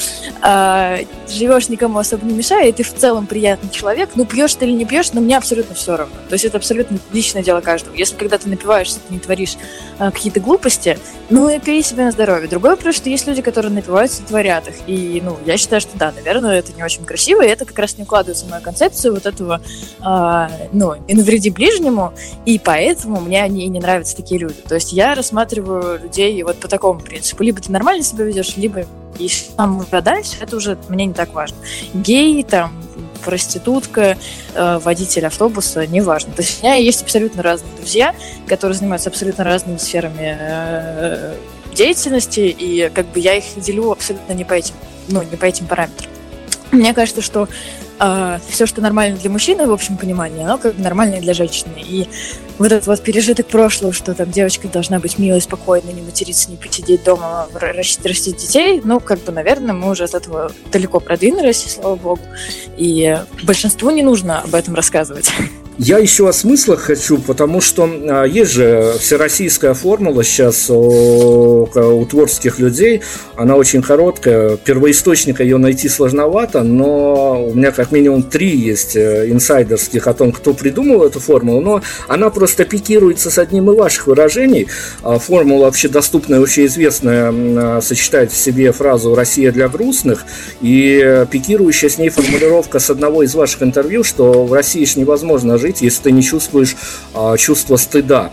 а, 0.43 0.99
живешь 1.29 1.69
никому 1.69 1.99
особо 1.99 2.27
не 2.27 2.35
мешая, 2.35 2.69
и 2.69 2.73
ты 2.73 2.83
в 2.83 2.95
целом 2.95 3.27
приятный 3.27 3.71
человек, 3.71 4.11
ну, 4.17 4.25
пьешь 4.25 4.55
ты 4.55 4.67
или 4.67 4.73
не 4.73 4.85
пьешь, 4.85 5.13
но 5.13 5.21
мне 5.21 5.37
абсолютно 5.37 5.75
все 5.75 5.97
равно. 5.97 6.17
То 6.29 6.35
есть 6.35 6.45
это 6.45 6.57
абсолютно 6.57 6.99
личное 7.13 7.43
дело 7.43 7.61
каждого. 7.61 7.95
Если 7.95 8.17
когда 8.17 8.39
ты 8.39 8.49
напиваешься, 8.49 8.99
ты 9.07 9.15
не 9.15 9.21
творишь 9.21 9.57
а, 9.99 10.11
какие-то 10.11 10.41
глупости, 10.41 10.99
ну, 11.31 11.49
и 11.49 11.59
пей 11.59 11.83
себе 11.83 12.05
на 12.05 12.11
здоровье 12.11 12.49
Другой 12.57 12.71
вопрос, 12.71 12.97
что 12.97 13.11
есть 13.11 13.27
люди, 13.27 13.43
которые 13.43 13.71
напиваются 13.71 14.23
и 14.23 14.25
творят 14.25 14.67
их. 14.67 14.77
И, 14.87 15.21
ну, 15.23 15.37
я 15.45 15.59
считаю, 15.59 15.83
что 15.83 15.91
да, 15.99 16.11
наверное, 16.11 16.59
это 16.59 16.73
не 16.73 16.83
очень 16.83 17.05
красиво, 17.05 17.45
и 17.45 17.49
это 17.49 17.67
как 17.67 17.79
раз 17.79 17.99
не 17.99 18.05
укладывается 18.05 18.47
в 18.47 18.49
мою 18.49 18.63
концепцию 18.63 19.13
вот 19.13 19.27
этого, 19.27 19.61
э, 20.01 20.69
ну, 20.73 20.95
и 21.07 21.15
навреди 21.15 21.51
ближнему, 21.51 22.15
и 22.47 22.59
поэтому 22.59 23.21
мне 23.21 23.43
они 23.43 23.67
и 23.67 23.69
не 23.69 23.79
нравятся 23.79 24.17
такие 24.17 24.41
люди. 24.41 24.57
То 24.67 24.75
есть 24.75 24.95
я 24.95 25.15
рассматриваю 25.15 26.01
людей 26.01 26.43
вот 26.45 26.57
по 26.57 26.67
такому 26.67 26.99
принципу. 26.99 27.43
Либо 27.43 27.61
ты 27.61 27.71
нормально 27.71 28.03
себя 28.03 28.25
ведешь, 28.25 28.57
либо 28.57 28.87
там 29.59 29.81
уже 29.81 30.01
дальше, 30.01 30.37
это 30.41 30.57
уже 30.57 30.79
мне 30.89 31.05
не 31.05 31.13
так 31.13 31.35
важно. 31.35 31.59
Гей, 31.93 32.43
там, 32.43 32.73
проститутка, 33.23 34.17
э, 34.55 34.79
водитель 34.79 35.27
автобуса, 35.27 35.87
неважно. 35.87 36.33
То 36.33 36.41
есть 36.41 36.63
у 36.63 36.67
меня 36.67 36.77
есть 36.77 37.03
абсолютно 37.03 37.43
разные 37.43 37.77
друзья, 37.77 38.15
которые 38.47 38.79
занимаются 38.79 39.11
абсолютно 39.11 39.45
разными 39.45 39.77
сферами 39.77 40.39
э, 40.41 41.35
деятельности, 41.77 42.41
и 42.41 42.91
как 42.93 43.07
бы 43.13 43.21
я 43.21 43.35
их 43.35 43.45
делю 43.57 43.93
абсолютно 43.93 44.33
не 44.33 44.45
по 44.45 44.55
этим, 44.55 44.75
ну, 45.09 45.23
не 45.23 45.37
по 45.37 45.45
этим 45.45 45.67
параметрам. 45.67 46.11
Мне 46.73 46.93
кажется, 46.95 47.23
что 47.23 47.45
э, 47.45 47.47
а, 47.99 48.41
все, 48.49 48.67
что 48.67 48.81
нормально 48.81 49.17
для 49.17 49.31
мужчины, 49.31 49.67
в 49.67 49.73
общем 49.73 49.97
понимании, 49.97 50.45
оно 50.45 50.59
как 50.59 50.75
бы 50.75 50.83
нормально 50.83 51.21
для 51.21 51.33
женщины. 51.33 51.75
И 51.79 52.09
вот 52.59 52.73
этот 52.73 52.87
вот 52.87 53.03
пережиток 53.03 53.47
прошлого, 53.47 53.93
что 53.93 54.15
там 54.15 54.31
девочка 54.31 54.69
должна 54.69 54.99
быть 54.99 55.19
милой, 55.19 55.41
спокойной, 55.41 55.93
не 55.93 56.03
материться, 56.03 56.51
не 56.51 56.57
посидеть 56.57 57.05
дома, 57.05 57.49
растить, 57.55 58.05
растить 58.05 58.37
детей, 58.37 58.81
ну, 58.85 59.01
как 59.01 59.21
бы, 59.21 59.33
наверное, 59.33 59.75
мы 59.75 59.91
уже 59.91 60.05
от 60.05 60.15
этого 60.15 60.53
далеко 60.73 61.01
продвинулись, 61.01 61.65
слава 61.75 61.97
богу. 61.97 62.23
И 62.77 63.19
большинству 63.45 63.91
не 63.91 64.03
нужно 64.03 64.41
об 64.41 64.55
этом 64.55 64.75
рассказывать. 64.75 65.31
Я 65.79 65.99
еще 65.99 66.27
о 66.27 66.33
смыслах 66.33 66.81
хочу, 66.81 67.19
потому 67.19 67.61
что 67.61 67.85
а, 67.85 68.25
есть 68.25 68.53
же 68.53 68.95
всероссийская 68.99 69.75
формула 69.75 70.25
сейчас 70.25 70.71
у, 70.71 71.69
у 71.75 72.07
творческих 72.07 72.59
людей. 72.59 73.03
Она 73.37 73.57
очень 73.57 73.83
короткая. 73.83 74.57
Первоисточника 74.57 75.43
ее 75.43 75.59
найти 75.59 75.91
сложновато, 75.91 76.63
но 76.63 77.45
у 77.49 77.55
меня 77.55 77.73
как 77.73 77.93
минимум 77.93 78.23
три 78.23 78.57
есть 78.57 78.97
э, 78.97 79.31
инсайдерских 79.31 80.07
о 80.07 80.15
том, 80.15 80.33
кто 80.33 80.55
придумал 80.55 81.05
эту 81.05 81.21
формулу. 81.21 81.61
Но 81.61 81.83
она 82.09 82.31
просто 82.31 82.65
пикируется 82.65 83.31
с 83.31 83.37
одним 83.37 83.71
из 83.71 83.77
ваших 83.77 84.07
выражений. 84.07 84.69
А, 85.03 85.19
формула 85.19 85.69
общедоступная, 85.69 86.41
общеизвестная, 86.41 87.31
а, 87.31 87.81
сочетает 87.83 88.33
в 88.33 88.37
себе 88.37 88.73
фразу 88.73 89.15
«Россия 89.15 89.53
для 89.53 89.69
грустных» 89.69 90.25
и 90.63 91.27
пикирующая 91.31 91.91
с 91.91 91.99
ней 91.99 92.09
формулировка 92.09 92.79
с 92.79 92.89
одного 92.89 93.25
из 93.25 93.35
ваших 93.35 93.63
интервью, 93.63 94.05
что 94.05 94.47
в 94.47 94.55
России 94.55 94.87
же 94.87 94.99
невозможно 95.01 95.59
жить 95.59 95.66
жить, 95.67 95.83
если 95.83 96.05
ты 96.05 96.13
не 96.13 96.23
чувствуешь 96.23 96.77
а, 97.15 97.37
чувство 97.37 97.77
стыда. 97.77 98.31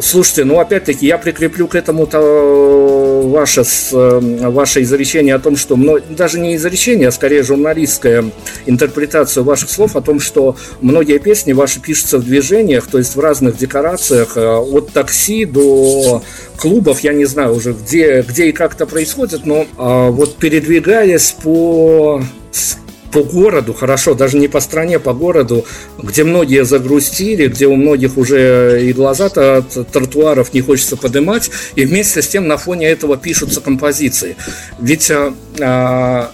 Слушайте, 0.00 0.44
ну 0.44 0.58
опять-таки 0.58 1.06
я 1.06 1.18
прикреплю 1.18 1.68
к 1.68 1.74
этому 1.74 2.04
-то 2.04 3.28
ваше, 3.28 3.62
ваше 3.92 4.82
изречение 4.82 5.34
о 5.34 5.38
том, 5.38 5.54
что 5.54 5.76
даже 6.08 6.40
не 6.40 6.56
изречение, 6.56 7.08
а 7.08 7.12
скорее 7.12 7.42
журналистская 7.42 8.24
интерпретация 8.64 9.44
ваших 9.44 9.70
слов 9.70 9.94
о 9.94 10.00
том, 10.00 10.18
что 10.18 10.56
многие 10.80 11.18
песни 11.18 11.52
ваши 11.52 11.78
пишутся 11.78 12.16
в 12.16 12.24
движениях, 12.24 12.86
то 12.86 12.96
есть 12.96 13.16
в 13.16 13.20
разных 13.20 13.58
декорациях, 13.58 14.36
э, 14.36 14.56
от 14.56 14.92
такси 14.92 15.44
до 15.44 16.22
клубов, 16.56 17.00
я 17.00 17.12
не 17.12 17.26
знаю 17.26 17.54
уже 17.54 17.74
где, 17.74 18.22
где 18.22 18.46
и 18.46 18.52
как 18.52 18.74
это 18.74 18.86
происходит, 18.86 19.44
но 19.44 19.66
а, 19.76 20.10
вот 20.10 20.36
передвигаясь 20.36 21.32
по 21.42 22.22
по 23.12 23.22
городу, 23.22 23.74
хорошо, 23.74 24.14
даже 24.14 24.38
не 24.38 24.48
по 24.48 24.60
стране, 24.60 24.98
по 24.98 25.12
городу, 25.12 25.64
где 25.98 26.24
многие 26.24 26.64
загрустили, 26.64 27.48
где 27.48 27.66
у 27.66 27.76
многих 27.76 28.16
уже 28.16 28.80
и 28.82 28.92
глаза-то 28.92 29.58
от 29.58 29.88
тротуаров 29.92 30.54
не 30.54 30.60
хочется 30.60 30.96
поднимать, 30.96 31.50
и 31.76 31.84
вместе 31.84 32.22
с 32.22 32.28
тем 32.28 32.48
на 32.48 32.56
фоне 32.56 32.88
этого 32.88 33.16
пишутся 33.16 33.60
композиции. 33.60 34.36
Ведь 34.80 35.10
а, 35.10 35.34
а 35.60 36.32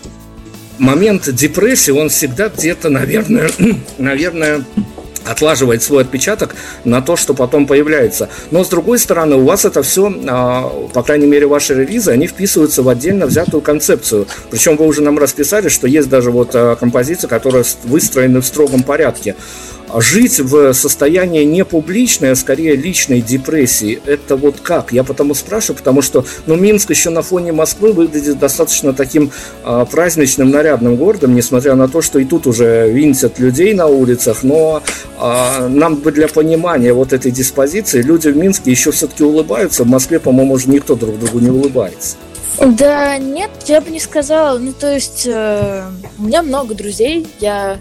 момент 0.78 1.28
депрессии, 1.34 1.90
он 1.90 2.08
всегда 2.08 2.48
где-то, 2.48 2.88
наверное, 2.88 3.50
наверное, 3.98 4.64
отлаживает 5.24 5.82
свой 5.82 6.02
отпечаток 6.02 6.54
на 6.84 7.02
то, 7.02 7.16
что 7.16 7.34
потом 7.34 7.66
появляется. 7.66 8.28
Но 8.50 8.64
с 8.64 8.68
другой 8.68 8.98
стороны, 8.98 9.36
у 9.36 9.44
вас 9.44 9.64
это 9.64 9.82
все, 9.82 10.12
а, 10.28 10.68
по 10.92 11.02
крайней 11.02 11.26
мере, 11.26 11.46
ваши 11.46 11.74
релизы, 11.74 12.10
они 12.10 12.26
вписываются 12.26 12.82
в 12.82 12.88
отдельно 12.88 13.26
взятую 13.26 13.60
концепцию. 13.60 14.26
Причем 14.50 14.76
вы 14.76 14.86
уже 14.86 15.02
нам 15.02 15.18
расписали, 15.18 15.68
что 15.68 15.86
есть 15.86 16.08
даже 16.08 16.30
вот 16.30 16.50
а, 16.54 16.76
композиции, 16.76 17.26
которые 17.26 17.64
выстроены 17.84 18.40
в 18.40 18.46
строгом 18.46 18.82
порядке 18.82 19.34
жить 19.96 20.38
в 20.40 20.72
состоянии 20.74 21.44
не 21.44 21.64
публичной, 21.64 22.32
а 22.32 22.36
скорее 22.36 22.76
личной 22.76 23.20
депрессии, 23.20 24.00
это 24.04 24.36
вот 24.36 24.60
как? 24.60 24.92
Я 24.92 25.04
потому 25.04 25.34
спрашиваю, 25.34 25.78
потому 25.78 26.02
что, 26.02 26.24
ну, 26.46 26.56
Минск 26.56 26.90
еще 26.90 27.10
на 27.10 27.22
фоне 27.22 27.52
Москвы 27.52 27.92
выглядит 27.92 28.38
достаточно 28.38 28.92
таким 28.92 29.30
а, 29.64 29.84
праздничным, 29.84 30.50
нарядным 30.50 30.96
городом, 30.96 31.34
несмотря 31.34 31.74
на 31.74 31.88
то, 31.88 32.02
что 32.02 32.18
и 32.18 32.24
тут 32.24 32.46
уже 32.46 32.90
винтят 32.90 33.38
людей 33.38 33.74
на 33.74 33.86
улицах, 33.86 34.42
но 34.42 34.82
нам 35.18 35.96
бы 35.96 36.12
для 36.12 36.28
понимания 36.28 36.92
вот 36.92 37.12
этой 37.12 37.30
диспозиции 37.30 38.02
люди 38.02 38.28
в 38.28 38.36
Минске 38.36 38.70
еще 38.70 38.90
все-таки 38.92 39.24
улыбаются, 39.24 39.84
в 39.84 39.88
Москве, 39.88 40.20
по-моему, 40.20 40.54
уже 40.54 40.68
никто 40.70 40.94
друг 40.94 41.18
другу 41.18 41.40
не 41.40 41.50
улыбается. 41.50 42.16
Да, 42.60 43.18
нет, 43.18 43.50
я 43.66 43.80
бы 43.80 43.90
не 43.90 44.00
сказала. 44.00 44.58
Ну, 44.58 44.72
то 44.72 44.92
есть, 44.92 45.26
э, 45.26 45.84
у 46.18 46.22
меня 46.22 46.42
много 46.42 46.74
друзей, 46.74 47.26
я 47.38 47.78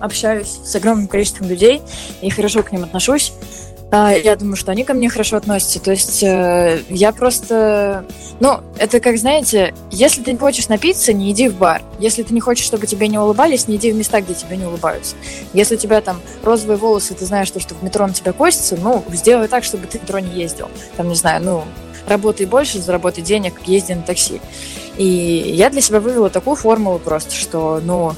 общаюсь 0.00 0.58
с 0.64 0.74
огромным 0.74 1.06
количеством 1.06 1.48
людей 1.48 1.80
и 2.20 2.30
хорошо 2.30 2.62
к 2.62 2.72
ним 2.72 2.84
отношусь. 2.84 3.32
А, 3.92 4.12
я 4.12 4.36
думаю, 4.36 4.54
что 4.54 4.70
они 4.70 4.84
ко 4.84 4.94
мне 4.94 5.08
хорошо 5.08 5.36
относятся. 5.36 5.80
То 5.80 5.90
есть 5.90 6.22
э, 6.22 6.82
я 6.88 7.12
просто... 7.12 8.04
Ну, 8.38 8.60
это 8.78 9.00
как, 9.00 9.18
знаете, 9.18 9.74
если 9.90 10.22
ты 10.22 10.32
не 10.32 10.38
хочешь 10.38 10.68
напиться, 10.68 11.12
не 11.12 11.32
иди 11.32 11.48
в 11.48 11.56
бар. 11.56 11.82
Если 11.98 12.22
ты 12.22 12.32
не 12.32 12.40
хочешь, 12.40 12.64
чтобы 12.64 12.86
тебе 12.86 13.08
не 13.08 13.18
улыбались, 13.18 13.66
не 13.66 13.76
иди 13.76 13.90
в 13.90 13.96
места, 13.96 14.20
где 14.20 14.34
тебе 14.34 14.56
не 14.56 14.64
улыбаются. 14.64 15.16
Если 15.52 15.74
у 15.74 15.78
тебя 15.78 16.00
там 16.00 16.20
розовые 16.44 16.76
волосы, 16.76 17.14
ты 17.14 17.24
знаешь, 17.24 17.48
что, 17.48 17.58
что 17.58 17.74
в 17.74 17.82
метро 17.82 18.06
на 18.06 18.12
тебя 18.12 18.32
косится, 18.32 18.76
ну, 18.76 19.04
сделай 19.10 19.48
так, 19.48 19.64
чтобы 19.64 19.88
ты 19.88 19.98
в 19.98 20.02
метро 20.02 20.20
не 20.20 20.40
ездил. 20.40 20.70
Там, 20.96 21.08
не 21.08 21.16
знаю, 21.16 21.42
ну, 21.42 21.64
работай 22.06 22.46
больше, 22.46 22.80
заработай 22.80 23.24
денег, 23.24 23.54
езди 23.66 23.92
на 23.92 24.02
такси. 24.02 24.40
И 24.98 25.04
я 25.04 25.68
для 25.68 25.80
себя 25.80 25.98
вывела 25.98 26.30
такую 26.30 26.54
формулу 26.54 27.00
просто, 27.00 27.34
что, 27.34 27.80
ну, 27.82 28.12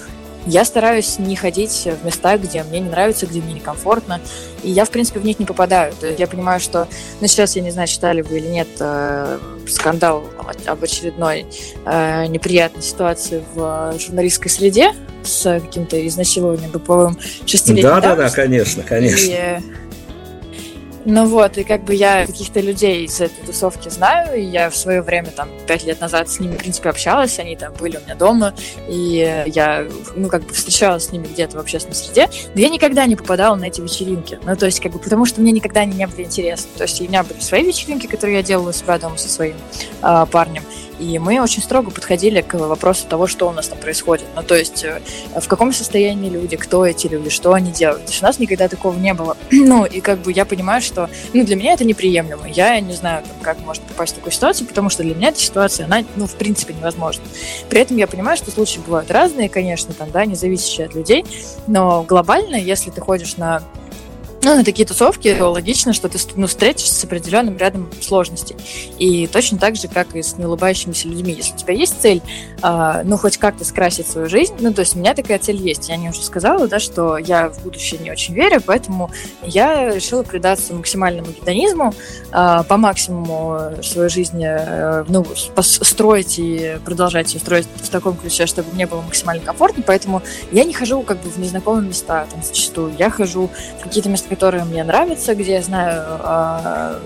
я 0.47 0.65
стараюсь 0.65 1.19
не 1.19 1.37
ходить 1.37 1.87
в 2.03 2.05
места, 2.05 2.37
где 2.37 2.63
мне 2.63 2.81
не 2.81 2.89
нравится, 2.89 3.27
где 3.27 3.41
мне 3.41 3.55
некомфортно. 3.55 4.21
И 4.63 4.71
я, 4.71 4.85
в 4.85 4.91
принципе, 4.91 5.21
в 5.21 5.25
них 5.25 5.39
не 5.39 5.47
попадаю. 5.47 5.93
То 6.01 6.07
есть 6.07 6.21
я 6.21 6.27
понимаю, 6.27 6.61
что... 6.61 6.89
Ну, 7.21 7.27
сейчас, 7.27 7.57
я 7.57 7.63
не 7.63 7.71
знаю, 7.71 7.89
читали 7.89 8.23
вы 8.23 8.39
или 8.39 8.49
нет 8.49 8.69
э, 8.81 9.39
скандал 9.69 10.25
об 10.67 10.83
очередной 10.83 11.47
э, 11.85 12.27
неприятной 12.27 12.83
ситуации 12.83 13.43
в 13.55 13.95
журналистской 13.99 14.51
среде 14.51 14.93
с 15.25 15.61
каким-то 15.61 16.05
изнасилованием 16.07 16.71
групповым 16.71 17.19
шестилетним. 17.47 17.91
Да-да-да, 17.91 18.31
конечно, 18.31 18.83
конечно. 18.83 19.31
И, 19.31 19.82
ну 21.05 21.27
вот, 21.27 21.59
и 21.59 21.65
как 21.65 21.85
бы 21.85 21.95
я 21.95 22.27
каких-то 22.27 22.61
людей 22.61 23.05
из 23.05 23.21
этой 23.21 23.47
тусовки 23.47 23.89
знаю, 23.89 24.39
и 24.39 24.45
я 24.45 24.71
в 24.71 24.77
свое 24.77 25.03
время, 25.03 25.29
там, 25.29 25.49
пять 25.67 25.85
лет 25.85 26.01
назад 26.01 26.29
с 26.29 26.39
ними, 26.39 26.55
в 26.55 26.59
принципе, 26.59 26.91
общалась, 26.91 27.39
они 27.39 27.57
там 27.57 27.73
были 27.75 27.97
у 27.97 28.01
меня 28.01 28.15
дома, 28.15 28.55
и 28.89 29.45
я, 29.47 29.87
ну, 30.15 30.29
как 30.29 30.45
бы 30.45 30.53
встречалась 30.53 31.07
с 31.07 31.13
ними 31.13 31.27
где-то 31.27 31.57
в 31.57 31.61
общественной 31.61 31.95
среде, 31.95 32.29
но 32.55 32.61
я 32.61 32.69
никогда 32.69 33.07
не 33.07 33.17
попадала 33.17 33.57
на 33.57 33.65
эти 33.65 33.81
вечеринки, 33.81 34.39
ну, 34.45 34.57
то 34.57 34.67
есть, 34.67 34.81
как 34.81 34.93
бы, 34.93 34.99
потому 34.99 35.27
что 35.27 35.41
мне 35.41 35.53
никогда 35.53 35.81
они 35.81 35.97
не 35.97 36.07
были 36.07 36.23
интересны, 36.23 36.71
то 36.77 36.85
есть, 36.85 37.01
у 37.01 37.05
меня 37.05 37.25
были 37.25 37.41
свои 37.41 37.65
вечеринки, 37.65 38.07
которые 38.07 38.37
я 38.37 38.43
делала 38.43 38.71
у 38.71 38.73
себя 38.73 38.99
дома 38.99 39.17
со 39.17 39.29
своим 39.29 39.57
э, 40.03 40.27
парнем, 40.31 40.63
и 41.03 41.19
мы 41.19 41.41
очень 41.41 41.63
строго 41.63 41.91
подходили 41.91 42.43
к 42.43 42.55
вопросу 42.55 43.07
того, 43.09 43.27
что 43.27 43.49
у 43.49 43.53
нас 43.53 43.67
там 43.67 43.79
происходит. 43.79 44.25
Ну, 44.37 44.43
то 44.43 44.55
есть, 44.55 44.85
э, 44.85 45.03
в 45.35 45.49
каком 45.49 45.73
состоянии 45.73 46.31
люди, 46.31 46.57
кто 46.57 46.87
эти 46.87 47.09
люди, 47.09 47.29
что 47.29 47.55
они 47.55 47.73
делают. 47.73 48.05
То 48.05 48.13
есть 48.13 48.23
у 48.23 48.27
нас 48.27 48.39
никогда 48.39 48.69
такого 48.69 48.97
не 48.97 49.13
было. 49.13 49.37
ну, 49.51 49.85
и 49.85 50.01
как 50.01 50.21
бы 50.21 50.33
я 50.33 50.45
понимаю, 50.45 50.81
что 50.81 51.11
ну, 51.33 51.45
для 51.45 51.57
меня 51.57 51.73
это 51.73 51.85
неприемлемо. 51.85 52.49
Я 52.49 52.79
не 52.79 52.95
знаю, 52.95 53.25
как 53.43 53.59
можно 53.61 53.85
попасть 53.89 54.13
в 54.13 54.17
такую 54.17 54.33
ситуацию, 54.33 54.69
потому 54.69 54.91
что 54.91 55.03
для 55.03 55.15
меня 55.15 55.29
эта 55.29 55.41
ситуация, 55.41 55.87
она, 55.87 56.05
ну, 56.15 56.27
в 56.27 56.35
принципе, 56.35 56.73
невозможна. 56.73 57.25
При 57.69 57.81
этом 57.81 57.97
я 57.97 58.07
понимаю, 58.07 58.37
что 58.37 58.53
случаи 58.53 58.79
бывают 58.79 59.11
разные, 59.11 59.49
конечно, 59.49 59.93
там, 59.95 60.11
да, 60.13 60.25
не 60.25 60.37
зависящие 60.37 60.87
от 60.87 60.95
людей, 60.95 61.25
но 61.67 62.05
глобально, 62.05 62.57
если 62.57 62.91
ты 62.91 63.01
ходишь 63.01 63.37
на 63.37 63.63
ну, 64.43 64.57
на 64.57 64.65
такие 64.65 64.87
тусовки 64.87 65.39
логично, 65.39 65.93
что 65.93 66.09
ты 66.09 66.19
ну, 66.35 66.49
встретишься 66.49 66.95
с 66.95 67.05
определенным 67.05 67.57
рядом 67.57 67.89
сложностей. 68.01 68.57
И 68.99 69.29
точно 69.29 69.59
так 69.59 69.77
же, 69.77 69.87
как 69.87 70.17
и 70.17 70.23
с 70.23 70.37
неулыбающимися 70.37 71.09
людьми. 71.09 71.33
Если 71.33 71.55
у 71.55 71.57
тебя 71.57 71.75
есть 71.75 72.01
цель, 72.01 72.21
э, 72.61 73.03
ну, 73.05 73.17
хоть 73.17 73.37
как-то 73.37 73.65
скрасить 73.65 74.09
свою 74.09 74.29
жизнь, 74.29 74.55
ну, 74.59 74.73
то 74.73 74.81
есть 74.81 74.97
у 74.97 74.99
меня 74.99 75.15
такая 75.15 75.39
цель 75.39 75.57
есть. 75.57 75.89
Я 75.89 75.97
не 75.97 76.09
уже 76.09 76.23
сказала, 76.23 76.67
да, 76.67 76.81
что 76.81 77.19
я 77.19 77.51
в 77.51 77.63
будущее 77.63 78.01
не 78.01 78.11
очень 78.11 78.35
верю, 78.35 78.61
поэтому 78.65 79.11
я 79.45 79.95
решила 79.95 80.25
предаться 80.25 80.75
максимальному 80.75 81.29
гедонизму, 81.29 81.95
э, 82.33 82.63
по 82.67 82.77
максимуму 82.77 83.81
свою 83.83 84.11
жизнь 84.11 84.43
э, 84.43 85.05
ну, 85.09 85.25
строить 85.61 86.41
и 86.41 86.79
продолжать 86.85 87.33
ее 87.35 87.41
строить 87.41 87.67
в 87.77 87.89
таком 87.91 88.17
ключе, 88.17 88.47
чтобы 88.47 88.73
мне 88.75 88.87
было 88.89 89.03
максимально 89.03 89.45
комфортно, 89.45 89.85
поэтому 89.87 90.21
я 90.51 90.65
не 90.65 90.73
хожу 90.73 91.03
как 91.03 91.23
бы 91.23 91.31
в 91.31 91.39
незнакомые 91.39 91.87
места 91.87 92.27
там 92.29 92.43
зачастую. 92.43 92.93
Я 92.99 93.09
хожу 93.09 93.49
в 93.79 93.83
какие-то 93.85 94.09
места, 94.09 94.32
которые 94.33 94.65
мне 94.65 94.83
нравятся, 94.83 95.35
где 95.35 95.53
я 95.53 95.63
знаю 95.63 96.03
а, 96.21 96.99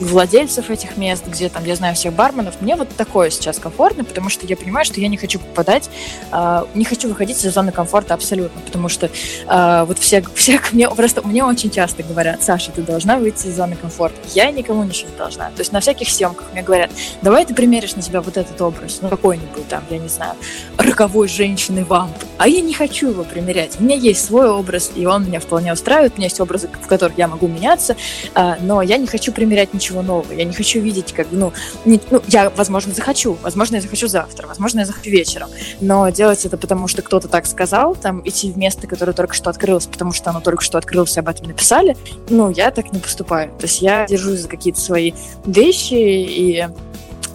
владельцев 0.00 0.70
этих 0.70 0.96
мест, 0.96 1.24
где 1.26 1.48
там 1.48 1.64
я 1.64 1.76
знаю 1.76 1.94
всех 1.94 2.14
барменов. 2.14 2.60
Мне 2.60 2.76
вот 2.76 2.88
такое 2.96 3.30
сейчас 3.30 3.58
комфортно, 3.58 4.04
потому 4.04 4.28
что 4.28 4.46
я 4.46 4.56
понимаю, 4.56 4.84
что 4.84 5.00
я 5.00 5.08
не 5.08 5.16
хочу 5.16 5.38
попадать, 5.38 5.90
э, 6.32 6.64
не 6.74 6.84
хочу 6.84 7.08
выходить 7.08 7.44
из 7.44 7.52
зоны 7.52 7.72
комфорта 7.72 8.14
абсолютно, 8.14 8.60
потому 8.60 8.88
что 8.88 9.08
э, 9.46 9.84
вот 9.84 9.98
все, 9.98 10.22
все 10.34 10.60
мне 10.72 10.88
просто 10.90 11.26
мне 11.26 11.44
очень 11.44 11.70
часто 11.70 12.02
говорят, 12.02 12.42
Саша, 12.42 12.72
ты 12.72 12.82
должна 12.82 13.18
выйти 13.18 13.46
из 13.46 13.56
зоны 13.56 13.76
комфорта. 13.76 14.16
Я 14.34 14.50
никому 14.50 14.84
ничего 14.84 15.10
не 15.10 15.16
должна. 15.16 15.50
То 15.50 15.60
есть 15.60 15.72
на 15.72 15.80
всяких 15.80 16.08
съемках 16.08 16.46
мне 16.52 16.62
говорят, 16.62 16.90
давай 17.22 17.44
ты 17.44 17.54
примеришь 17.54 17.94
на 17.96 18.02
себя 18.02 18.20
вот 18.20 18.36
этот 18.36 18.60
образ, 18.60 18.98
ну 19.02 19.08
какой-нибудь 19.08 19.68
там, 19.68 19.82
я 19.90 19.98
не 19.98 20.08
знаю, 20.08 20.34
роковой 20.76 21.28
женщины 21.28 21.84
вамп. 21.84 22.16
А 22.38 22.48
я 22.48 22.60
не 22.60 22.74
хочу 22.74 23.10
его 23.10 23.24
примерять. 23.24 23.76
У 23.78 23.84
меня 23.84 23.96
есть 23.96 24.24
свой 24.24 24.48
образ, 24.48 24.92
и 24.94 25.06
он 25.06 25.24
меня 25.24 25.40
вполне 25.40 25.72
устраивает. 25.72 26.14
У 26.14 26.16
меня 26.16 26.26
есть 26.26 26.40
образы, 26.40 26.68
в 26.68 26.86
которых 26.86 27.16
я 27.18 27.28
могу 27.28 27.46
меняться, 27.46 27.96
э, 28.34 28.54
но 28.60 28.82
я 28.82 28.96
не 28.96 29.06
хочу 29.06 29.32
примерять 29.32 29.72
ничего 29.72 29.83
ничего 29.84 30.02
нового. 30.02 30.32
Я 30.32 30.44
не 30.44 30.54
хочу 30.54 30.80
видеть, 30.80 31.12
как, 31.12 31.26
ну, 31.30 31.52
не, 31.84 32.00
ну, 32.10 32.22
я, 32.28 32.50
возможно, 32.50 32.94
захочу, 32.94 33.36
возможно, 33.42 33.76
я 33.76 33.82
захочу 33.82 34.08
завтра, 34.08 34.46
возможно, 34.46 34.80
я 34.80 34.86
захочу 34.86 35.10
вечером, 35.10 35.50
но 35.80 36.08
делать 36.08 36.44
это 36.46 36.56
потому, 36.56 36.88
что 36.88 37.02
кто-то 37.02 37.28
так 37.28 37.46
сказал, 37.46 37.94
там, 37.94 38.22
идти 38.24 38.50
в 38.50 38.56
место, 38.56 38.86
которое 38.86 39.12
только 39.12 39.34
что 39.34 39.50
открылось, 39.50 39.86
потому 39.86 40.12
что 40.12 40.30
оно 40.30 40.40
только 40.40 40.64
что 40.64 40.78
открылось, 40.78 41.18
об 41.18 41.28
этом 41.28 41.48
написали, 41.48 41.96
ну, 42.30 42.50
я 42.50 42.70
так 42.70 42.92
не 42.92 42.98
поступаю. 42.98 43.50
То 43.58 43.64
есть 43.64 43.82
я 43.82 44.06
держусь 44.06 44.40
за 44.40 44.48
какие-то 44.48 44.80
свои 44.80 45.12
вещи 45.44 45.94
и 45.94 46.68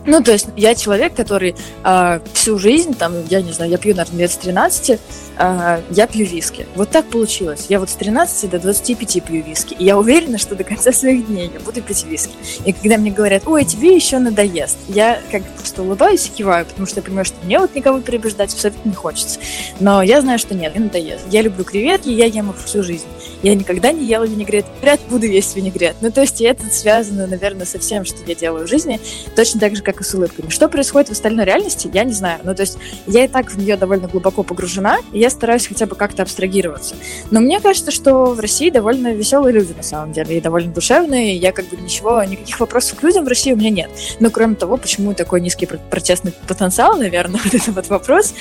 ну, 0.09 0.23
то 0.23 0.31
есть 0.31 0.47
я 0.57 0.75
человек, 0.75 1.13
который 1.13 1.55
э, 1.83 2.19
всю 2.33 2.57
жизнь, 2.57 2.95
там, 2.95 3.13
я 3.29 3.41
не 3.41 3.51
знаю, 3.51 3.71
я 3.71 3.77
пью, 3.77 3.95
наверное, 3.95 4.21
лет 4.21 4.31
с 4.31 4.37
13, 4.37 4.89
э, 5.37 5.81
я 5.89 6.07
пью 6.07 6.25
виски. 6.25 6.65
Вот 6.75 6.89
так 6.89 7.05
получилось. 7.05 7.67
Я 7.69 7.79
вот 7.79 7.89
с 7.89 7.93
13 7.93 8.49
до 8.49 8.59
25 8.59 9.23
пью 9.23 9.43
виски. 9.43 9.75
И 9.75 9.85
я 9.85 9.97
уверена, 9.97 10.37
что 10.37 10.55
до 10.55 10.63
конца 10.63 10.91
своих 10.91 11.27
дней 11.27 11.51
я 11.53 11.59
буду 11.59 11.81
пить 11.81 12.05
виски. 12.05 12.33
И 12.65 12.73
когда 12.73 12.97
мне 12.97 13.11
говорят, 13.11 13.43
ой, 13.45 13.63
тебе 13.65 13.95
еще 13.95 14.17
надоест, 14.19 14.77
я 14.87 15.21
как 15.31 15.43
бы 15.43 15.47
просто 15.57 15.83
улыбаюсь 15.83 16.27
и 16.27 16.31
киваю, 16.31 16.65
потому 16.65 16.87
что 16.87 16.97
я 16.97 17.03
понимаю, 17.03 17.25
что 17.25 17.35
мне 17.43 17.59
вот 17.59 17.75
никого 17.75 18.01
переубеждать 18.01 18.53
абсолютно 18.53 18.89
не 18.89 18.95
хочется. 18.95 19.39
Но 19.79 20.01
я 20.01 20.21
знаю, 20.21 20.39
что 20.39 20.55
нет, 20.55 20.75
мне 20.75 20.85
надоест. 20.85 21.25
Я 21.29 21.43
люблю 21.43 21.63
креветки, 21.63 22.09
я 22.09 22.25
ем 22.25 22.49
их 22.49 22.57
всю 22.63 22.83
жизнь. 22.83 23.05
Я 23.43 23.55
никогда 23.55 23.91
не 23.91 24.05
ела 24.05 24.25
винегрет, 24.25 24.65
вряд 24.81 24.99
буду 25.09 25.25
есть 25.25 25.55
винегрет. 25.55 25.95
Ну, 26.01 26.11
то 26.11 26.21
есть 26.21 26.41
это 26.41 26.65
связано, 26.71 27.27
наверное, 27.27 27.65
со 27.65 27.79
всем, 27.79 28.03
что 28.05 28.17
я 28.25 28.35
делаю 28.35 28.65
в 28.65 28.69
жизни, 28.69 28.99
точно 29.35 29.59
так 29.59 29.75
же, 29.75 29.83
как 29.83 29.98
и 30.01 30.03
с 30.03 30.13
улыбками. 30.13 30.49
Что 30.49 30.67
происходит 30.69 31.09
в 31.09 31.11
остальной 31.11 31.45
реальности, 31.45 31.89
я 31.93 32.03
не 32.03 32.13
знаю. 32.13 32.39
Ну, 32.43 32.55
то 32.55 32.61
есть 32.61 32.77
я 33.07 33.25
и 33.25 33.27
так 33.27 33.51
в 33.51 33.57
нее 33.57 33.77
довольно 33.77 34.07
глубоко 34.07 34.43
погружена, 34.43 34.99
и 35.11 35.19
я 35.19 35.29
стараюсь 35.29 35.67
хотя 35.67 35.85
бы 35.85 35.95
как-то 35.95 36.23
абстрагироваться. 36.23 36.95
Но 37.31 37.39
мне 37.39 37.59
кажется, 37.59 37.91
что 37.91 38.33
в 38.33 38.39
России 38.39 38.69
довольно 38.69 39.13
веселые 39.13 39.53
люди, 39.53 39.73
на 39.73 39.83
самом 39.83 40.13
деле, 40.13 40.37
и 40.37 40.41
довольно 40.41 40.71
душевные. 40.71 41.35
Я 41.35 41.51
как 41.51 41.65
бы 41.65 41.77
ничего, 41.77 42.23
никаких 42.23 42.59
вопросов 42.59 42.99
к 42.99 43.03
людям 43.03 43.25
в 43.25 43.27
России 43.27 43.53
у 43.53 43.55
меня 43.55 43.69
нет. 43.69 43.89
Но 44.19 44.29
кроме 44.29 44.55
того, 44.55 44.77
почему 44.77 45.13
такой 45.13 45.41
низкий 45.41 45.65
протестный 45.65 46.33
потенциал, 46.47 46.97
наверное, 46.97 47.39
вот 47.43 47.53
это 47.53 47.71
вот 47.71 47.87
вопрос. 47.89 48.33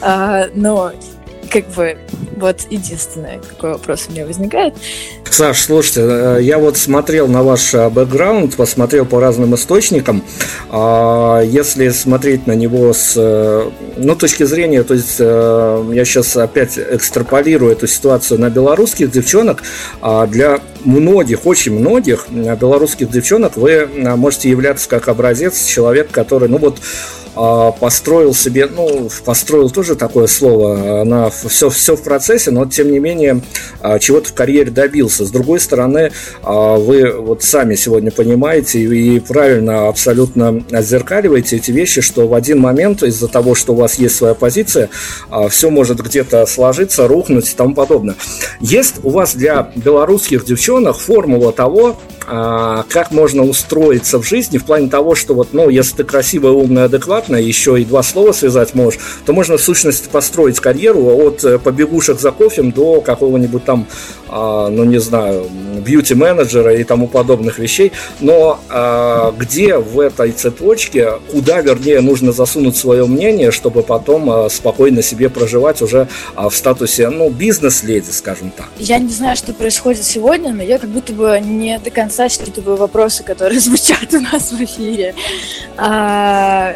А, 0.00 0.46
но 0.54 0.92
как 1.50 1.68
бы 1.70 1.98
вот 2.36 2.60
единственное, 2.70 3.38
какой 3.38 3.72
вопрос 3.72 4.06
у 4.08 4.12
меня 4.12 4.26
возникает. 4.26 4.74
Саш, 5.36 5.62
слушайте, 5.64 6.00
э, 6.02 6.38
я 6.40 6.58
вот 6.58 6.76
смотрел 6.76 7.28
на 7.28 7.42
ваш 7.42 7.74
э, 7.74 7.90
бэкграунд, 7.90 8.56
посмотрел 8.56 9.04
по 9.04 9.20
разным 9.20 9.54
источникам. 9.54 10.22
А, 10.70 11.40
если 11.42 11.90
смотреть 11.90 12.46
на 12.46 12.52
него 12.52 12.92
с 12.92 13.14
э, 13.16 13.70
ну, 13.96 14.16
точки 14.16 14.44
зрения, 14.44 14.82
то 14.82 14.94
есть 14.94 15.18
я 15.18 16.04
сейчас 16.04 16.36
опять 16.36 16.78
экстраполирую 16.78 17.72
эту 17.72 17.86
ситуацию 17.86 18.40
на 18.40 18.50
белорусских 18.50 19.10
девчонок, 19.10 19.62
а 20.00 20.26
для 20.26 20.60
многих, 20.84 21.44
очень 21.46 21.78
многих 21.78 22.28
белорусских 22.30 23.10
девчонок 23.10 23.56
вы 23.56 23.86
можете 24.16 24.48
являться 24.48 24.88
как 24.88 25.08
образец 25.08 25.64
человек, 25.64 26.10
который, 26.10 26.48
ну 26.48 26.58
вот, 26.58 26.78
построил 27.36 28.34
себе, 28.34 28.66
ну, 28.66 29.10
построил 29.24 29.70
тоже 29.70 29.94
такое 29.94 30.26
слово, 30.26 31.02
она 31.02 31.30
все, 31.30 31.68
все 31.68 31.94
в 31.94 32.02
процессе, 32.02 32.50
но 32.50 32.64
тем 32.66 32.90
не 32.90 32.98
менее 32.98 33.42
а, 33.80 33.98
чего-то 33.98 34.30
в 34.30 34.34
карьере 34.34 34.70
добился. 34.70 35.24
С 35.24 35.30
другой 35.30 35.60
стороны, 35.60 36.12
а, 36.42 36.76
вы 36.76 37.12
вот 37.12 37.42
сами 37.42 37.74
сегодня 37.74 38.10
понимаете 38.10 38.80
и 38.80 39.20
правильно 39.20 39.88
абсолютно 39.88 40.64
отзеркаливаете 40.70 41.56
эти 41.56 41.70
вещи, 41.70 42.00
что 42.00 42.26
в 42.26 42.34
один 42.34 42.58
момент 42.60 43.02
из-за 43.02 43.28
того, 43.28 43.54
что 43.54 43.74
у 43.74 43.76
вас 43.76 43.98
есть 43.98 44.16
своя 44.16 44.34
позиция, 44.34 44.88
все 45.50 45.70
может 45.70 46.00
где-то 46.00 46.46
сложиться, 46.46 47.06
рухнуть 47.06 47.52
и 47.52 47.54
тому 47.54 47.74
подобное. 47.74 48.16
Есть 48.60 48.96
у 49.02 49.10
вас 49.10 49.34
для 49.34 49.70
белорусских 49.76 50.44
девчонок 50.44 50.96
формула 50.96 51.52
того, 51.52 51.98
как 52.26 53.10
можно 53.10 53.42
устроиться 53.42 54.18
в 54.18 54.26
жизни 54.26 54.58
в 54.58 54.64
плане 54.64 54.88
того, 54.88 55.14
что 55.14 55.34
вот, 55.34 55.48
ну, 55.52 55.68
если 55.68 55.96
ты 55.96 56.04
красивая, 56.04 56.52
умная, 56.52 56.84
адекватная, 56.84 57.40
еще 57.40 57.80
и 57.80 57.84
два 57.84 58.02
слова 58.02 58.32
связать 58.32 58.74
можешь, 58.74 58.98
то 59.24 59.32
можно 59.32 59.56
в 59.56 59.60
сущности 59.60 60.08
построить 60.08 60.60
карьеру 60.60 61.04
от 61.04 61.44
э, 61.44 61.58
побегушек 61.58 62.20
за 62.20 62.30
кофем 62.30 62.72
до 62.72 63.00
какого-нибудь 63.00 63.64
там, 63.64 63.86
а, 64.28 64.68
ну 64.68 64.84
не 64.84 64.98
знаю, 64.98 65.46
бьюти-менеджера 65.84 66.74
и 66.76 66.84
тому 66.84 67.08
подобных 67.08 67.58
вещей. 67.58 67.92
Но 68.20 68.60
а, 68.70 69.32
где 69.38 69.76
в 69.76 70.00
этой 70.00 70.32
цепочке, 70.32 71.12
куда, 71.30 71.60
вернее, 71.60 72.00
нужно 72.00 72.32
засунуть 72.32 72.76
свое 72.76 73.06
мнение, 73.06 73.50
чтобы 73.50 73.82
потом 73.82 74.30
а, 74.30 74.48
спокойно 74.48 75.02
себе 75.02 75.28
проживать 75.28 75.82
уже 75.82 76.08
в 76.34 76.54
статусе, 76.54 77.08
ну, 77.10 77.30
бизнес-леди, 77.30 78.10
скажем 78.10 78.50
так? 78.50 78.66
Я 78.78 78.98
не 78.98 79.10
знаю, 79.10 79.36
что 79.36 79.52
происходит 79.52 80.04
сегодня, 80.04 80.52
но 80.52 80.62
я 80.62 80.78
как 80.78 80.90
будто 80.90 81.12
бы 81.12 81.40
не 81.44 81.78
до 81.78 81.90
конца 81.90 82.15
считываю 82.28 82.76
вопросы, 82.76 83.22
которые 83.22 83.60
звучат 83.66 84.12
у 84.12 84.20
нас 84.20 84.52
в 84.52 84.62
эфире. 84.62 85.14
А, 85.76 86.74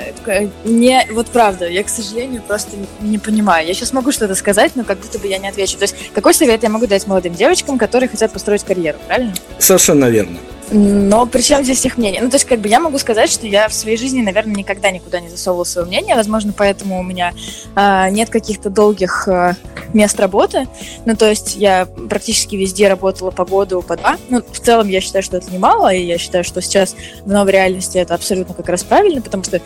не, 0.64 1.06
вот 1.12 1.26
правда, 1.28 1.68
я, 1.68 1.82
к 1.82 1.88
сожалению, 1.88 2.42
просто 2.42 2.76
не 3.00 3.18
понимаю. 3.18 3.66
Я 3.66 3.74
сейчас 3.74 3.92
могу 3.92 4.12
что-то 4.12 4.34
сказать, 4.34 4.72
но 4.76 4.84
как 4.84 4.98
будто 4.98 5.18
бы 5.18 5.26
я 5.26 5.38
не 5.38 5.48
отвечу. 5.48 5.76
То 5.76 5.84
есть, 5.84 5.96
какой 6.14 6.34
совет 6.34 6.62
я 6.62 6.68
могу 6.68 6.86
дать 6.86 7.06
молодым 7.06 7.34
девочкам, 7.34 7.78
которые 7.78 8.08
хотят 8.08 8.32
построить 8.32 8.64
карьеру, 8.64 8.98
правильно? 9.06 9.34
Совершенно 9.58 10.06
верно. 10.06 10.38
Но 10.70 11.26
при 11.26 11.42
чем 11.42 11.64
здесь 11.64 11.84
их 11.84 11.98
мнение? 11.98 12.22
Ну, 12.22 12.28
то 12.30 12.36
есть, 12.36 12.46
как 12.46 12.60
бы 12.60 12.68
я 12.68 12.80
могу 12.80 12.98
сказать, 12.98 13.30
что 13.30 13.46
я 13.46 13.68
в 13.68 13.74
своей 13.74 13.96
жизни, 13.96 14.22
наверное, 14.22 14.54
никогда 14.54 14.90
никуда 14.90 15.20
не 15.20 15.28
засовывала 15.28 15.64
свое 15.64 15.86
мнение. 15.86 16.14
Возможно, 16.14 16.52
поэтому 16.56 17.00
у 17.00 17.02
меня 17.02 17.32
э, 17.74 18.10
нет 18.10 18.30
каких-то 18.30 18.70
долгих 18.70 19.26
э, 19.26 19.54
мест 19.92 20.18
работы. 20.20 20.68
Ну, 21.06 21.16
то 21.16 21.28
есть, 21.28 21.56
я 21.56 21.86
практически 22.08 22.54
везде 22.54 22.88
работала 22.88 23.30
по 23.30 23.44
году, 23.44 23.82
по 23.82 23.96
два. 23.96 24.16
Ну, 24.28 24.42
в 24.42 24.60
целом, 24.60 24.88
я 24.88 25.00
считаю, 25.00 25.22
что 25.22 25.38
это 25.38 25.50
немало, 25.52 25.92
и 25.92 26.04
я 26.04 26.18
считаю, 26.18 26.44
что 26.44 26.60
сейчас 26.60 26.94
в 27.24 27.30
новой 27.30 27.52
реальности 27.52 27.98
это 27.98 28.14
абсолютно 28.14 28.54
как 28.54 28.68
раз 28.68 28.84
правильно, 28.84 29.22
потому 29.22 29.42
что 29.42 29.60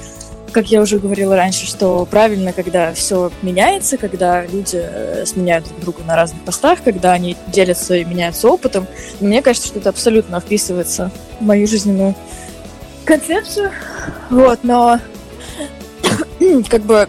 как 0.54 0.70
я 0.70 0.80
уже 0.80 0.98
говорила 0.98 1.34
раньше, 1.34 1.66
что 1.66 2.06
правильно, 2.06 2.52
когда 2.52 2.94
все 2.94 3.32
меняется, 3.42 3.98
когда 3.98 4.46
люди 4.46 4.80
э, 4.80 5.26
сменяют 5.26 5.66
друг 5.66 5.80
друга 5.80 6.04
на 6.04 6.14
разных 6.14 6.40
постах, 6.42 6.82
когда 6.82 7.12
они 7.12 7.36
делятся 7.48 7.96
и 7.96 8.04
меняются 8.04 8.48
опытом. 8.48 8.86
мне 9.20 9.42
кажется, 9.42 9.68
что 9.68 9.80
это 9.80 9.88
абсолютно 9.88 10.38
вписывается 10.40 11.10
в 11.40 11.42
мою 11.42 11.66
жизненную 11.66 12.14
концепцию. 13.04 13.72
Вот, 14.30 14.60
но 14.62 15.00
как 16.68 16.82
бы 16.82 17.08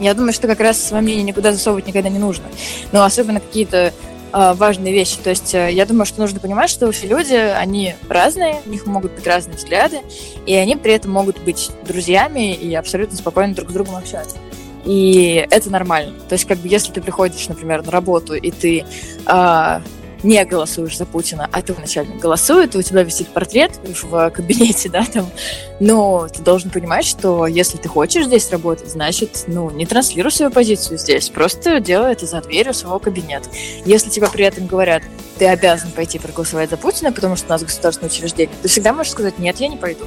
я 0.00 0.14
думаю, 0.14 0.32
что 0.32 0.48
как 0.48 0.58
раз 0.58 0.82
свое 0.82 1.02
мнение 1.02 1.22
никуда 1.22 1.52
засовывать 1.52 1.86
никогда 1.86 2.08
не 2.08 2.18
нужно. 2.18 2.44
Но 2.90 3.04
особенно 3.04 3.38
какие-то 3.38 3.92
важные 4.32 4.92
вещи. 4.92 5.16
То 5.22 5.30
есть 5.30 5.54
э, 5.54 5.72
я 5.72 5.86
думаю, 5.86 6.06
что 6.06 6.20
нужно 6.20 6.40
понимать, 6.40 6.70
что 6.70 6.90
все 6.92 7.06
люди, 7.06 7.34
они 7.34 7.94
разные, 8.08 8.60
у 8.66 8.70
них 8.70 8.86
могут 8.86 9.12
быть 9.12 9.26
разные 9.26 9.56
взгляды, 9.56 10.00
и 10.46 10.54
они 10.54 10.76
при 10.76 10.92
этом 10.92 11.12
могут 11.12 11.38
быть 11.40 11.70
друзьями 11.86 12.54
и 12.54 12.74
абсолютно 12.74 13.16
спокойно 13.16 13.54
друг 13.54 13.70
с 13.70 13.72
другом 13.72 13.96
общаться. 13.96 14.36
И 14.84 15.46
это 15.50 15.70
нормально. 15.70 16.14
То 16.28 16.34
есть, 16.34 16.46
как 16.46 16.58
бы, 16.58 16.68
если 16.68 16.92
ты 16.92 17.02
приходишь, 17.02 17.46
например, 17.48 17.84
на 17.84 17.90
работу, 17.90 18.34
и 18.34 18.50
ты 18.50 18.84
э, 19.26 19.80
не 20.22 20.44
голосуешь 20.44 20.96
за 20.96 21.06
Путина, 21.06 21.48
а 21.52 21.62
твой 21.62 21.78
начальник 21.78 22.18
голосует, 22.20 22.74
у 22.74 22.82
тебя 22.82 23.02
висит 23.02 23.28
портрет 23.28 23.72
в 24.02 24.30
кабинете, 24.30 24.88
да, 24.92 25.04
там, 25.04 25.28
но 25.80 26.28
ты 26.28 26.42
должен 26.42 26.70
понимать, 26.70 27.04
что 27.04 27.46
если 27.46 27.78
ты 27.78 27.88
хочешь 27.88 28.26
здесь 28.26 28.50
работать, 28.50 28.90
значит, 28.90 29.44
ну, 29.46 29.70
не 29.70 29.86
транслируй 29.86 30.32
свою 30.32 30.50
позицию 30.50 30.98
здесь, 30.98 31.28
просто 31.28 31.80
делай 31.80 32.12
это 32.12 32.26
за 32.26 32.40
дверью 32.40 32.74
своего 32.74 32.98
кабинета. 32.98 33.48
Если 33.84 34.10
тебе 34.10 34.28
при 34.28 34.44
этом 34.44 34.66
говорят, 34.66 35.02
ты 35.38 35.46
обязан 35.46 35.90
пойти 35.92 36.18
проголосовать 36.18 36.70
за 36.70 36.76
Путина, 36.76 37.12
потому 37.12 37.36
что 37.36 37.46
у 37.46 37.50
нас 37.50 37.62
государственное 37.62 38.10
учреждение, 38.10 38.54
ты 38.62 38.68
всегда 38.68 38.92
можешь 38.92 39.12
сказать, 39.12 39.38
нет, 39.38 39.58
я 39.60 39.68
не 39.68 39.76
пойду. 39.76 40.06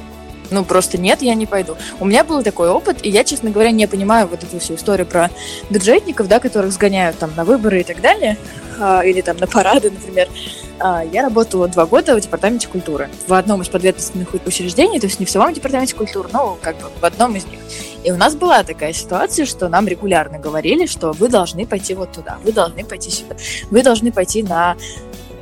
Ну, 0.52 0.64
просто 0.64 0.98
нет, 0.98 1.22
я 1.22 1.34
не 1.34 1.46
пойду. 1.46 1.76
У 1.98 2.04
меня 2.04 2.24
был 2.24 2.42
такой 2.42 2.68
опыт, 2.68 2.98
и 3.02 3.08
я, 3.08 3.24
честно 3.24 3.50
говоря, 3.50 3.70
не 3.70 3.88
понимаю 3.88 4.28
вот 4.28 4.44
эту 4.44 4.60
всю 4.60 4.74
историю 4.74 5.06
про 5.06 5.30
бюджетников, 5.70 6.28
да, 6.28 6.38
которых 6.40 6.72
сгоняют 6.72 7.18
там 7.18 7.32
на 7.34 7.44
выборы 7.44 7.80
и 7.80 7.84
так 7.84 8.00
далее, 8.00 8.36
а, 8.78 9.00
или 9.02 9.22
там 9.22 9.38
на 9.38 9.46
парады, 9.46 9.90
например. 9.90 10.28
А, 10.78 11.02
я 11.04 11.22
работала 11.22 11.68
два 11.68 11.86
года 11.86 12.14
в 12.14 12.20
департаменте 12.20 12.68
культуры, 12.68 13.08
в 13.26 13.32
одном 13.32 13.62
из 13.62 13.68
подведомственных 13.68 14.34
учреждений, 14.46 15.00
то 15.00 15.06
есть 15.06 15.20
не 15.20 15.26
в 15.26 15.30
самом 15.30 15.54
департаменте 15.54 15.94
культуры, 15.94 16.28
но 16.32 16.58
как 16.60 16.76
бы 16.76 16.90
в 17.00 17.04
одном 17.04 17.34
из 17.36 17.46
них. 17.46 17.60
И 18.04 18.10
у 18.10 18.16
нас 18.16 18.34
была 18.34 18.62
такая 18.64 18.92
ситуация, 18.92 19.46
что 19.46 19.68
нам 19.68 19.86
регулярно 19.86 20.38
говорили, 20.38 20.86
что 20.86 21.12
вы 21.12 21.28
должны 21.28 21.66
пойти 21.66 21.94
вот 21.94 22.12
туда, 22.12 22.38
вы 22.44 22.52
должны 22.52 22.84
пойти 22.84 23.10
сюда, 23.10 23.36
вы 23.70 23.82
должны 23.82 24.10
пойти 24.10 24.42
на 24.42 24.76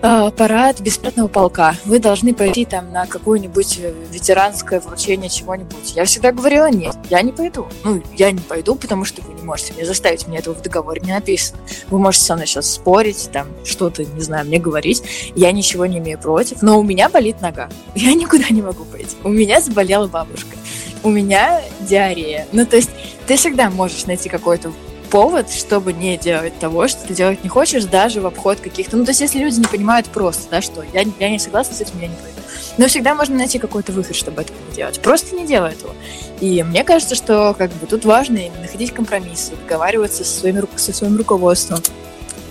парад 0.00 0.80
бессмертного 0.80 1.28
полка. 1.28 1.76
Вы 1.84 1.98
должны 1.98 2.34
пойти 2.34 2.64
там 2.64 2.90
на 2.92 3.06
какое-нибудь 3.06 3.78
э, 3.80 3.92
ветеранское 4.10 4.80
вручение 4.80 5.28
чего-нибудь. 5.28 5.94
Я 5.94 6.04
всегда 6.04 6.32
говорила, 6.32 6.70
нет, 6.70 6.96
я 7.10 7.22
не 7.22 7.32
пойду. 7.32 7.66
Ну, 7.84 8.02
я 8.16 8.30
не 8.32 8.40
пойду, 8.40 8.74
потому 8.74 9.04
что 9.04 9.22
вы 9.22 9.34
не 9.34 9.42
можете 9.42 9.74
мне 9.74 9.84
заставить, 9.84 10.26
мне 10.26 10.38
этого 10.38 10.54
в 10.54 10.62
договоре 10.62 11.02
не 11.02 11.12
написано. 11.12 11.60
Вы 11.90 11.98
можете 11.98 12.24
со 12.24 12.34
мной 12.34 12.46
сейчас 12.46 12.70
спорить, 12.70 13.30
там, 13.32 13.48
что-то, 13.64 14.04
не 14.04 14.20
знаю, 14.22 14.46
мне 14.46 14.58
говорить. 14.58 15.02
Я 15.34 15.52
ничего 15.52 15.86
не 15.86 15.98
имею 15.98 16.18
против, 16.18 16.62
но 16.62 16.78
у 16.78 16.82
меня 16.82 17.08
болит 17.08 17.40
нога. 17.40 17.68
Я 17.94 18.14
никуда 18.14 18.46
не 18.50 18.62
могу 18.62 18.84
пойти. 18.84 19.16
У 19.22 19.28
меня 19.28 19.60
заболела 19.60 20.06
бабушка. 20.06 20.56
У 21.02 21.10
меня 21.10 21.62
диарея. 21.80 22.46
Ну, 22.52 22.64
то 22.66 22.76
есть 22.76 22.90
ты 23.26 23.36
всегда 23.36 23.70
можешь 23.70 24.06
найти 24.06 24.28
какой-то 24.28 24.72
повод, 25.10 25.50
чтобы 25.50 25.92
не 25.92 26.16
делать 26.16 26.58
того, 26.58 26.88
что 26.88 27.06
ты 27.06 27.14
делать 27.14 27.42
не 27.42 27.50
хочешь, 27.50 27.84
даже 27.84 28.20
в 28.20 28.26
обход 28.26 28.60
каких-то... 28.60 28.96
Ну, 28.96 29.04
то 29.04 29.10
есть, 29.10 29.20
если 29.20 29.38
люди 29.38 29.58
не 29.58 29.66
понимают 29.66 30.06
просто, 30.06 30.48
да, 30.50 30.62
что 30.62 30.82
я, 30.92 31.04
я 31.18 31.30
не 31.30 31.38
согласна 31.38 31.74
с 31.74 31.80
этим, 31.80 32.00
я 32.00 32.08
не 32.08 32.14
пойду. 32.14 32.40
Но 32.78 32.86
всегда 32.86 33.14
можно 33.14 33.36
найти 33.36 33.58
какой-то 33.58 33.92
выход, 33.92 34.16
чтобы 34.16 34.42
этого 34.42 34.56
не 34.68 34.76
делать. 34.76 35.00
Просто 35.00 35.34
не 35.34 35.46
делай 35.46 35.72
этого. 35.72 35.94
И 36.40 36.62
мне 36.62 36.84
кажется, 36.84 37.14
что 37.14 37.54
как 37.58 37.70
бы 37.72 37.86
тут 37.86 38.04
важно 38.04 38.40
находить 38.62 38.92
компромиссы, 38.92 39.52
договариваться 39.56 40.24
со, 40.24 40.40
своими, 40.40 40.64
со 40.76 40.92
своим 40.92 41.16
руководством, 41.16 41.80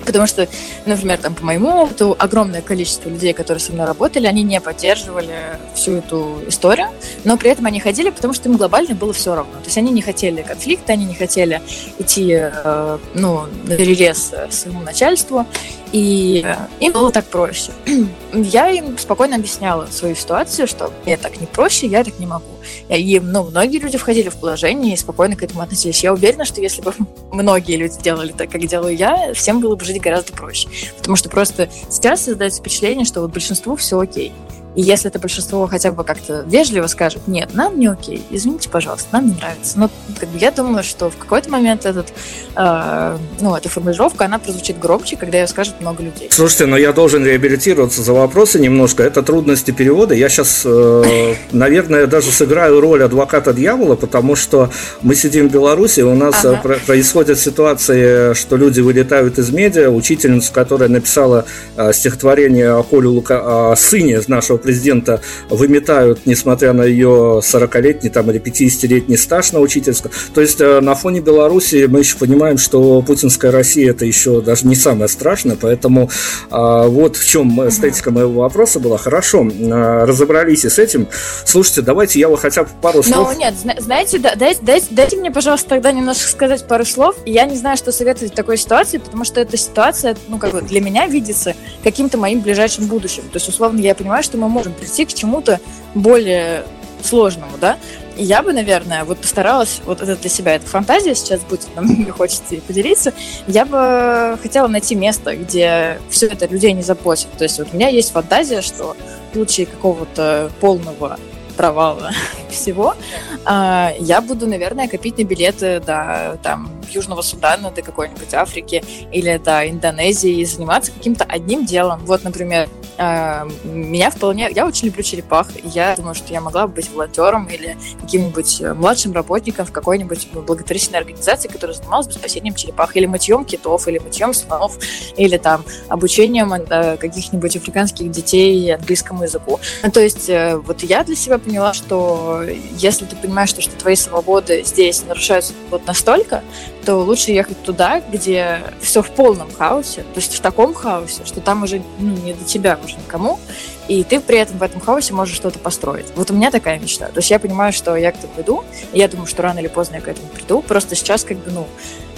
Потому 0.10 0.26
что, 0.26 0.48
например, 0.88 1.20
там, 1.20 1.36
по 1.36 1.46
моему 1.46 1.70
опыту, 1.70 2.16
огромное 2.18 2.64
количество 2.64 3.10
людей, 3.10 3.32
которые 3.32 3.62
со 3.62 3.72
мной 3.72 3.86
работали, 3.86 4.26
они 4.26 4.42
не 4.42 4.60
поддерживали 4.60 5.60
всю 5.76 5.98
эту 5.98 6.42
историю, 6.48 6.88
но 7.26 7.38
при 7.38 7.52
этом 7.52 7.68
они 7.68 7.80
ходили, 7.80 8.10
потому 8.10 8.34
что 8.34 8.50
им 8.50 8.58
глобально 8.58 8.96
было 8.96 9.14
все 9.14 9.36
равно. 9.36 9.54
То 9.60 9.66
есть 9.66 9.78
они 9.78 9.92
не 9.92 10.02
хотели 10.02 10.42
конфликта, 10.42 10.94
они 10.94 11.06
не 11.06 11.14
хотели 11.14 11.62
идти 12.00 12.40
э, 12.42 12.98
ну, 13.14 13.44
на 13.66 13.78
перерез 13.78 14.34
своему 14.50 14.82
начальству, 14.82 15.46
и 15.92 16.44
им 16.80 16.92
было 16.92 17.12
так 17.12 17.26
проще. 17.26 17.72
Я 18.34 18.70
им 18.70 18.98
спокойно 18.98 19.36
объясняла 19.36 19.86
свою 19.92 20.16
ситуацию, 20.16 20.68
что 20.68 20.92
мне 21.06 21.18
так 21.18 21.40
не 21.40 21.46
проще, 21.46 21.86
я 21.86 22.04
так 22.04 22.18
не 22.18 22.26
могу. 22.26 22.59
И 22.90 23.20
ну, 23.20 23.44
многие 23.44 23.80
люди 23.80 23.98
входили 23.98 24.30
в 24.30 24.36
положение 24.38 24.94
и 24.94 24.98
спокойно 24.98 25.36
к 25.36 25.44
этому 25.44 25.62
относились. 25.62 26.04
Я 26.04 26.14
уверена, 26.14 26.46
что 26.46 26.62
если 26.62 26.82
бы 26.82 26.94
многие 27.32 27.78
люди 27.78 27.96
делали 28.02 28.32
так, 28.32 28.50
как 28.50 28.66
делаю 28.66 28.96
я, 28.96 29.34
всем 29.34 29.60
было 29.60 29.76
бы 29.76 29.86
жить 29.86 30.02
гораздо 30.02 30.34
проще. 30.34 30.68
Потому 30.98 31.16
что 31.16 31.30
просто 31.30 31.70
сейчас 31.90 32.24
создается 32.24 32.60
впечатление, 32.62 33.06
что 33.06 33.22
вот 33.22 33.32
большинству 33.32 33.76
все 33.76 34.00
окей. 34.00 34.32
И 34.76 34.82
если 34.82 35.10
это 35.10 35.20
большинство 35.20 35.66
хотя 35.68 35.92
бы 35.92 36.04
как-то 36.04 36.44
вежливо 36.48 36.88
скажет, 36.88 37.28
нет, 37.28 37.54
нам 37.54 37.80
не 37.80 37.88
окей, 37.88 38.24
извините, 38.30 38.70
пожалуйста, 38.70 39.08
нам 39.14 39.28
не 39.28 39.34
нравится. 39.34 39.80
Но 39.80 39.90
как 40.20 40.30
бы, 40.30 40.38
я 40.38 40.52
думаю, 40.52 40.84
что 40.84 41.10
в 41.10 41.18
какой-то 41.18 41.50
момент 41.50 41.86
этот, 41.86 42.14
э, 42.56 43.18
ну, 43.42 43.56
эта 43.56 43.68
формулировка, 43.68 44.26
она 44.26 44.38
прозвучит 44.38 44.80
громче, 44.80 45.18
когда 45.18 45.40
ее 45.40 45.48
скажет 45.48 45.82
много 45.82 46.04
людей. 46.04 46.30
Слушайте, 46.32 46.68
но 46.68 46.78
я 46.78 46.94
должен 46.94 47.26
реабилитироваться 47.26 48.04
за 48.04 48.14
вопросы 48.14 48.60
немножко. 48.60 49.04
Это 49.04 49.24
трудности 49.24 49.72
перевода. 49.72 50.14
Я 50.14 50.30
сейчас, 50.30 50.62
э, 50.66 51.34
наверное, 51.52 52.06
даже 52.06 52.32
сыграю 52.32 52.80
роль 52.80 53.04
адвоката 53.04 53.54
дьявола, 53.54 53.96
потому 53.96 54.36
что 54.36 54.70
мы 55.02 55.16
сидим 55.16 55.50
в 55.50 55.52
Беларуси, 55.52 56.02
у 56.02 56.16
нас 56.16 56.46
ага. 56.46 56.78
происходят 56.86 57.40
ситуации, 57.40 58.34
что 58.34 58.56
люди 58.56 58.82
вылетают 58.82 59.40
из 59.40 59.52
медиа. 59.52 59.90
Учительница, 59.90 60.54
которая 60.54 60.90
написала 60.90 61.46
э, 61.76 61.92
стихотворение 61.92 62.72
о 62.72 62.84
Коле 62.84 63.08
Лука, 63.08 63.72
о 63.72 63.76
сыне 63.76 64.22
нашего 64.28 64.60
президента 64.70 65.20
выметают, 65.50 66.26
несмотря 66.26 66.74
на 66.74 66.84
ее 66.84 67.42
40-летний 67.44 68.10
там, 68.10 68.30
или 68.30 68.40
50-летний 68.40 69.18
стаж 69.18 69.52
на 69.52 69.60
учительском. 69.60 70.12
То 70.36 70.42
есть 70.42 70.62
э, 70.62 70.80
на 70.80 70.94
фоне 70.94 71.22
Беларуси 71.22 71.88
мы 71.90 72.00
еще 72.00 72.18
понимаем, 72.18 72.60
что 72.60 73.02
путинская 73.02 73.52
Россия 73.52 73.90
это 73.90 74.06
еще 74.06 74.42
даже 74.42 74.68
не 74.68 74.76
самое 74.76 75.08
страшное, 75.08 75.58
поэтому 75.60 76.12
а, 76.52 76.88
вот 76.88 77.18
в 77.18 77.28
чем 77.28 77.68
эстетика 77.68 78.12
моего 78.12 78.42
вопроса 78.42 78.80
была. 78.80 79.00
Хорошо, 79.00 79.48
а, 79.72 80.06
разобрались 80.06 80.66
и 80.66 80.70
с 80.70 80.78
этим. 80.78 81.08
Слушайте, 81.46 81.82
давайте 81.82 82.20
я 82.20 82.28
вот 82.30 82.40
хотя 82.40 82.64
бы 82.64 82.70
пару 82.80 83.02
слов... 83.02 83.32
Ну 83.34 83.40
нет, 83.40 83.56
знаете, 83.80 84.20
дайте, 84.20 84.60
дайте, 84.62 84.88
дайте 84.92 85.18
мне, 85.18 85.32
пожалуйста, 85.32 85.70
тогда 85.70 85.92
немножко 85.92 86.30
сказать 86.30 86.68
пару 86.68 86.86
слов. 86.86 87.16
Я 87.26 87.46
не 87.46 87.56
знаю, 87.56 87.76
что 87.76 87.92
советовать 87.92 88.34
в 88.34 88.36
такой 88.36 88.58
ситуации, 88.58 89.00
потому 89.00 89.24
что 89.24 89.42
эта 89.42 89.58
ситуация, 89.58 90.16
ну, 90.28 90.38
как 90.38 90.52
бы 90.52 90.62
для 90.62 90.80
меня 90.80 91.08
видится 91.08 91.56
каким-то 91.84 92.20
моим 92.20 92.42
ближайшим 92.42 92.86
будущим. 92.86 93.24
То 93.24 93.38
есть, 93.38 93.50
условно, 93.50 93.80
я 93.80 93.96
понимаю, 93.96 94.22
что 94.24 94.38
мы 94.38 94.49
можем 94.50 94.74
прийти 94.74 95.06
к 95.06 95.14
чему-то 95.14 95.60
более 95.94 96.66
сложному, 97.04 97.58
да, 97.60 97.78
и 98.20 98.24
я 98.24 98.44
бы, 98.44 98.52
наверное, 98.52 99.06
вот 99.06 99.20
постаралась, 99.20 99.80
вот 99.86 100.02
это 100.02 100.18
для 100.18 100.30
себя, 100.30 100.56
это 100.56 100.66
фантазия 100.66 101.16
сейчас 101.16 101.40
будет, 101.42 101.68
но 101.76 101.82
мне 101.84 102.12
хочется 102.12 102.56
поделиться, 102.68 103.14
я 103.48 103.66
бы 103.66 104.38
хотела 104.42 104.68
найти 104.68 104.94
место, 104.96 105.36
где 105.38 106.02
все 106.10 106.28
это 106.28 106.46
людей 106.46 106.74
не 106.74 106.82
заботит. 106.82 107.30
То 107.38 107.46
есть 107.46 107.58
вот 107.60 107.70
у 107.72 107.76
меня 107.76 107.88
есть 107.88 108.12
фантазия, 108.12 108.62
что 108.62 108.98
в 109.32 109.34
случае 109.36 109.68
какого-то 109.68 110.52
полного 110.60 111.18
провала 111.60 112.12
всего, 112.50 112.96
а, 113.44 113.92
я 114.00 114.22
буду, 114.22 114.48
наверное, 114.48 114.88
копить 114.88 115.18
на 115.18 115.26
билеты 115.26 115.82
до 115.82 116.40
там, 116.42 116.72
Южного 116.90 117.22
Судана, 117.22 117.70
до 117.70 117.82
какой-нибудь 117.82 118.34
Африки 118.34 118.82
или 119.12 119.38
до 119.38 119.70
Индонезии 119.70 120.40
и 120.40 120.46
заниматься 120.46 120.94
каким-то 120.94 121.26
одним 121.26 121.66
делом. 121.66 122.06
Вот, 122.06 122.24
например, 122.24 122.70
а, 122.98 123.48
меня 123.64 124.10
вполне... 124.10 124.50
Я 124.52 124.66
очень 124.66 124.88
люблю 124.88 125.04
черепах, 125.04 125.48
и 125.56 125.68
я 125.68 125.96
думаю, 125.96 126.16
что 126.16 126.34
я 126.34 126.42
могла 126.42 126.68
бы 126.68 126.76
быть 126.76 126.90
волонтером 126.92 127.46
или 127.48 127.78
каким-нибудь 128.02 128.62
младшим 128.76 129.14
работником 129.14 129.66
в 129.66 129.72
какой-нибудь 129.72 130.30
благотворительной 130.34 131.00
организации, 131.00 131.48
которая 131.48 131.76
занималась 131.76 132.08
бы 132.08 132.14
спасением 132.14 132.56
черепах, 132.56 132.96
или 132.96 133.06
мытьем 133.06 133.46
китов, 133.46 133.88
или 133.88 134.00
мытьем 134.00 134.34
слонов, 134.34 134.78
или 135.18 135.38
там 135.38 135.64
обучением 135.88 136.54
э, 136.54 136.98
каких-нибудь 136.98 137.56
африканских 137.56 138.12
детей 138.12 138.74
английскому 138.74 139.24
языку. 139.24 139.60
Ну, 139.84 139.92
то 139.92 140.02
есть 140.02 140.30
э, 140.30 140.58
вот 140.58 140.84
я 140.84 141.04
для 141.04 141.16
себя 141.16 141.38
поняла, 141.50 141.74
что 141.74 142.44
если 142.78 143.06
ты 143.06 143.16
понимаешь, 143.16 143.50
что, 143.50 143.62
что 143.62 143.76
твои 143.76 143.96
свободы 143.96 144.64
здесь 144.64 145.04
нарушаются 145.04 145.54
вот 145.72 145.88
настолько, 145.88 146.44
то 146.86 146.98
лучше 146.98 147.32
ехать 147.32 147.62
туда, 147.64 148.02
где 148.02 148.62
все 148.82 149.02
в 149.02 149.10
полном 149.10 149.52
хаосе, 149.52 150.04
то 150.04 150.20
есть 150.20 150.36
в 150.36 150.42
таком 150.42 150.76
хаосе, 150.76 151.26
что 151.26 151.42
там 151.42 151.64
уже 151.64 151.82
ну, 151.98 152.16
не 152.18 152.34
до 152.34 152.46
тебя 152.46 152.78
уже 152.86 152.96
никому, 152.98 153.40
и 153.88 154.04
ты 154.04 154.20
при 154.20 154.38
этом 154.38 154.60
в 154.60 154.64
этом 154.64 154.80
хаосе 154.80 155.14
можешь 155.14 155.36
что-то 155.36 155.58
построить. 155.58 156.06
Вот 156.16 156.30
у 156.30 156.36
меня 156.36 156.52
такая 156.52 156.78
мечта. 156.78 157.08
То 157.08 157.18
есть 157.18 157.32
я 157.32 157.40
понимаю, 157.40 157.74
что 157.74 157.96
я 157.96 158.12
к 158.12 158.16
этому 158.18 158.34
иду, 158.38 158.64
и 158.94 159.00
я 159.00 159.08
думаю, 159.08 159.26
что 159.26 159.42
рано 159.42 159.58
или 159.58 159.68
поздно 159.68 159.96
я 159.96 160.02
к 160.02 160.08
этому 160.08 160.28
приду, 160.28 160.62
просто 160.62 160.96
сейчас 160.96 161.24
как 161.24 161.38
бы, 161.38 161.50
ну, 161.50 161.68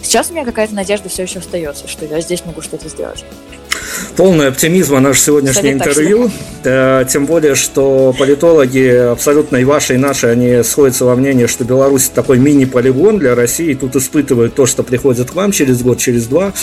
сейчас 0.02 0.30
у 0.30 0.34
меня 0.34 0.44
какая-то 0.44 0.76
надежда 0.76 1.08
все 1.08 1.24
еще 1.24 1.40
остается, 1.40 1.88
что 1.88 2.06
я 2.06 2.20
здесь 2.20 2.46
могу 2.46 2.62
что-то 2.62 2.90
сделать. 2.90 3.24
Полный 4.16 4.48
оптимизма 4.48 5.00
наше 5.00 5.22
сегодняшнее 5.22 5.74
Кстати, 5.74 5.90
интервью. 5.90 6.32
Так, 6.64 7.08
тем 7.08 7.26
более, 7.26 7.56
что 7.56 8.14
политологи 8.18 9.12
абсолютно 9.12 9.58
и 9.58 9.64
ваши, 9.64 9.96
и 9.96 9.98
наши, 9.98 10.28
они 10.28 10.64
сходятся 10.64 11.06
во 11.06 11.16
мнении, 11.16 11.46
что 11.46 11.64
Беларусь 11.64 12.10
такой 12.10 12.38
мини-полигон 12.38 13.18
для 13.18 13.36
России. 13.36 13.74
Тут 13.74 13.96
испытывают 13.96 14.54
то, 14.54 14.66
что 14.66 14.84
приходит 14.84 15.32
к 15.32 15.36
вам 15.36 15.52
через 15.52 15.82
год, 15.82 15.98
через 15.98 16.28
два. 16.28 16.54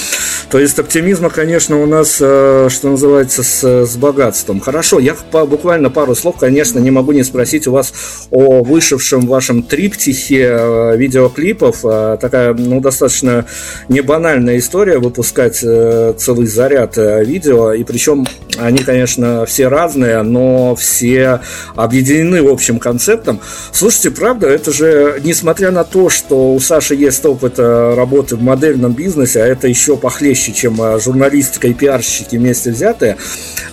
То 0.50 0.58
есть 0.58 0.78
оптимизма, 0.78 1.30
конечно, 1.30 1.82
у 1.82 1.86
нас, 1.86 2.18
э, 2.20 2.68
что 2.70 2.90
называется, 2.90 3.42
с, 3.42 3.64
с 3.64 3.96
богатством. 3.96 4.60
Хорошо, 4.60 4.98
я 4.98 5.14
по, 5.14 5.46
буквально 5.46 5.90
пару 5.90 6.14
слов, 6.14 6.36
конечно, 6.38 6.78
не 6.78 6.90
могу 6.90 7.12
не 7.12 7.22
спросить 7.22 7.66
у 7.66 7.72
вас 7.72 7.92
о 8.30 8.62
вышедшем 8.62 9.26
вашем 9.26 9.62
триптихе 9.62 10.48
э, 10.50 10.96
видеоклипов. 10.96 11.84
Э, 11.84 12.18
такая, 12.20 12.54
ну, 12.54 12.80
достаточно 12.80 13.46
не 13.88 14.00
банальная 14.00 14.58
история 14.58 14.98
выпускать 14.98 15.56
целый 15.56 16.46
заряд 16.46 16.97
видео, 16.98 17.72
и 17.72 17.84
причем 17.84 18.26
они, 18.58 18.78
конечно, 18.78 19.46
все 19.46 19.68
разные, 19.68 20.22
но 20.22 20.74
все 20.74 21.40
объединены 21.74 22.42
в 22.42 22.48
общем 22.48 22.78
концептом. 22.78 23.40
Слушайте, 23.72 24.10
правда, 24.10 24.48
это 24.48 24.72
же, 24.72 25.20
несмотря 25.24 25.70
на 25.70 25.84
то, 25.84 26.08
что 26.08 26.54
у 26.54 26.60
Саши 26.60 26.94
есть 26.94 27.24
опыт 27.24 27.54
э, 27.58 27.94
работы 27.94 28.36
в 28.36 28.42
модельном 28.42 28.92
бизнесе, 28.92 29.42
а 29.42 29.46
это 29.46 29.68
еще 29.68 29.96
похлеще, 29.96 30.52
чем 30.52 30.80
э, 30.80 31.00
журналистика 31.00 31.68
и 31.68 31.74
пиарщики 31.74 32.36
вместе 32.36 32.70
взятые, 32.70 33.16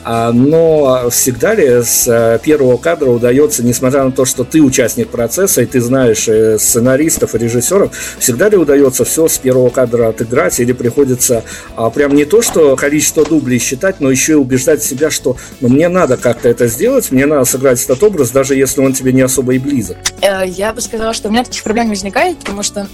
а, 0.03 0.31
но 0.31 1.09
всегда 1.09 1.55
ли 1.55 1.81
с 1.83 2.07
э, 2.07 2.39
первого 2.43 2.77
кадра 2.77 3.09
удается, 3.09 3.63
несмотря 3.63 4.03
на 4.03 4.11
то, 4.11 4.25
что 4.25 4.43
ты 4.43 4.61
участник 4.61 5.09
процесса, 5.09 5.61
и 5.61 5.65
ты 5.65 5.81
знаешь 5.81 6.29
сценаристов 6.61 7.35
и 7.35 7.37
режиссеров, 7.37 7.91
всегда 8.19 8.49
ли 8.49 8.57
удается 8.57 9.05
все 9.05 9.27
с 9.27 9.37
первого 9.37 9.69
кадра 9.69 10.09
отыграть, 10.09 10.59
или 10.59 10.73
приходится 10.73 11.43
а, 11.75 11.89
прям 11.89 12.15
не 12.15 12.25
то, 12.25 12.41
что 12.41 12.75
количество 12.75 13.25
дублей 13.25 13.59
считать, 13.59 13.99
но 13.99 14.11
еще 14.11 14.33
и 14.33 14.35
убеждать 14.35 14.74
себя, 14.84 15.11
что 15.11 15.38
ну, 15.61 15.69
мне 15.69 15.89
надо 15.89 16.18
как-то 16.18 16.49
это 16.49 16.68
сделать, 16.68 17.11
мне 17.11 17.26
надо 17.26 17.45
сыграть 17.45 17.84
этот 17.84 18.02
образ, 18.03 18.31
даже 18.31 18.56
если 18.56 18.81
он 18.81 18.93
тебе 18.93 19.14
не 19.14 19.22
особо 19.22 19.53
и 19.53 19.60
близок? 19.60 19.97
Э, 20.22 20.43
я 20.45 20.73
бы 20.73 20.81
сказала, 20.81 21.14
что 21.14 21.30
у 21.30 21.31
меня 21.31 21.43
таких 21.43 21.64
проблем 21.64 21.85
не 21.85 21.91
возникает, 21.91 22.39
потому 22.39 22.64
что 22.64 22.88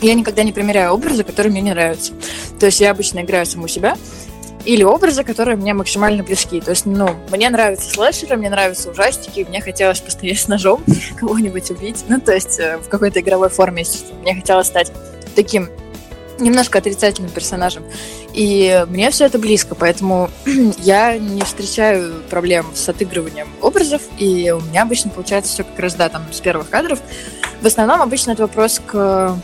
я 0.00 0.14
никогда 0.14 0.42
не 0.42 0.52
примеряю 0.52 0.92
образы, 0.92 1.24
которые 1.24 1.50
мне 1.50 1.60
не 1.60 1.70
нравятся. 1.70 2.12
То 2.58 2.66
есть 2.66 2.80
я 2.80 2.90
обычно 2.90 3.20
играю 3.20 3.46
саму 3.46 3.68
себя, 3.68 3.96
или 4.64 4.82
образы, 4.82 5.24
которые 5.24 5.56
мне 5.56 5.72
максимально 5.72 6.22
близки. 6.22 6.60
То 6.60 6.72
есть, 6.72 6.84
ну, 6.84 7.10
мне 7.30 7.48
нравятся 7.48 7.90
слэшеры, 7.90 8.36
мне 8.36 8.50
нравятся 8.50 8.90
ужастики, 8.90 9.46
мне 9.48 9.60
хотелось 9.60 10.00
постоять 10.00 10.38
с 10.38 10.48
ножом, 10.48 10.84
кого-нибудь 11.16 11.70
убить. 11.70 12.04
Ну, 12.08 12.20
то 12.20 12.34
есть, 12.34 12.58
э, 12.58 12.78
в 12.78 12.88
какой-то 12.88 13.20
игровой 13.20 13.48
форме, 13.48 13.84
мне 14.22 14.34
хотелось 14.34 14.66
стать 14.66 14.92
таким 15.34 15.68
немножко 16.38 16.78
отрицательным 16.78 17.30
персонажем. 17.30 17.84
И 18.34 18.84
мне 18.88 19.10
все 19.10 19.26
это 19.26 19.38
близко, 19.38 19.74
поэтому 19.74 20.30
я 20.78 21.18
не 21.18 21.42
встречаю 21.42 22.22
проблем 22.30 22.66
с 22.74 22.88
отыгрыванием 22.88 23.48
образов, 23.60 24.02
и 24.18 24.50
у 24.50 24.60
меня 24.60 24.82
обычно 24.82 25.10
получается 25.10 25.52
все 25.52 25.64
как 25.64 25.78
раз, 25.78 25.94
да, 25.94 26.08
там, 26.08 26.22
с 26.32 26.40
первых 26.40 26.70
кадров. 26.70 27.00
В 27.60 27.66
основном 27.66 28.02
обычно 28.02 28.32
это 28.32 28.42
вопрос 28.42 28.80
к 28.84 29.36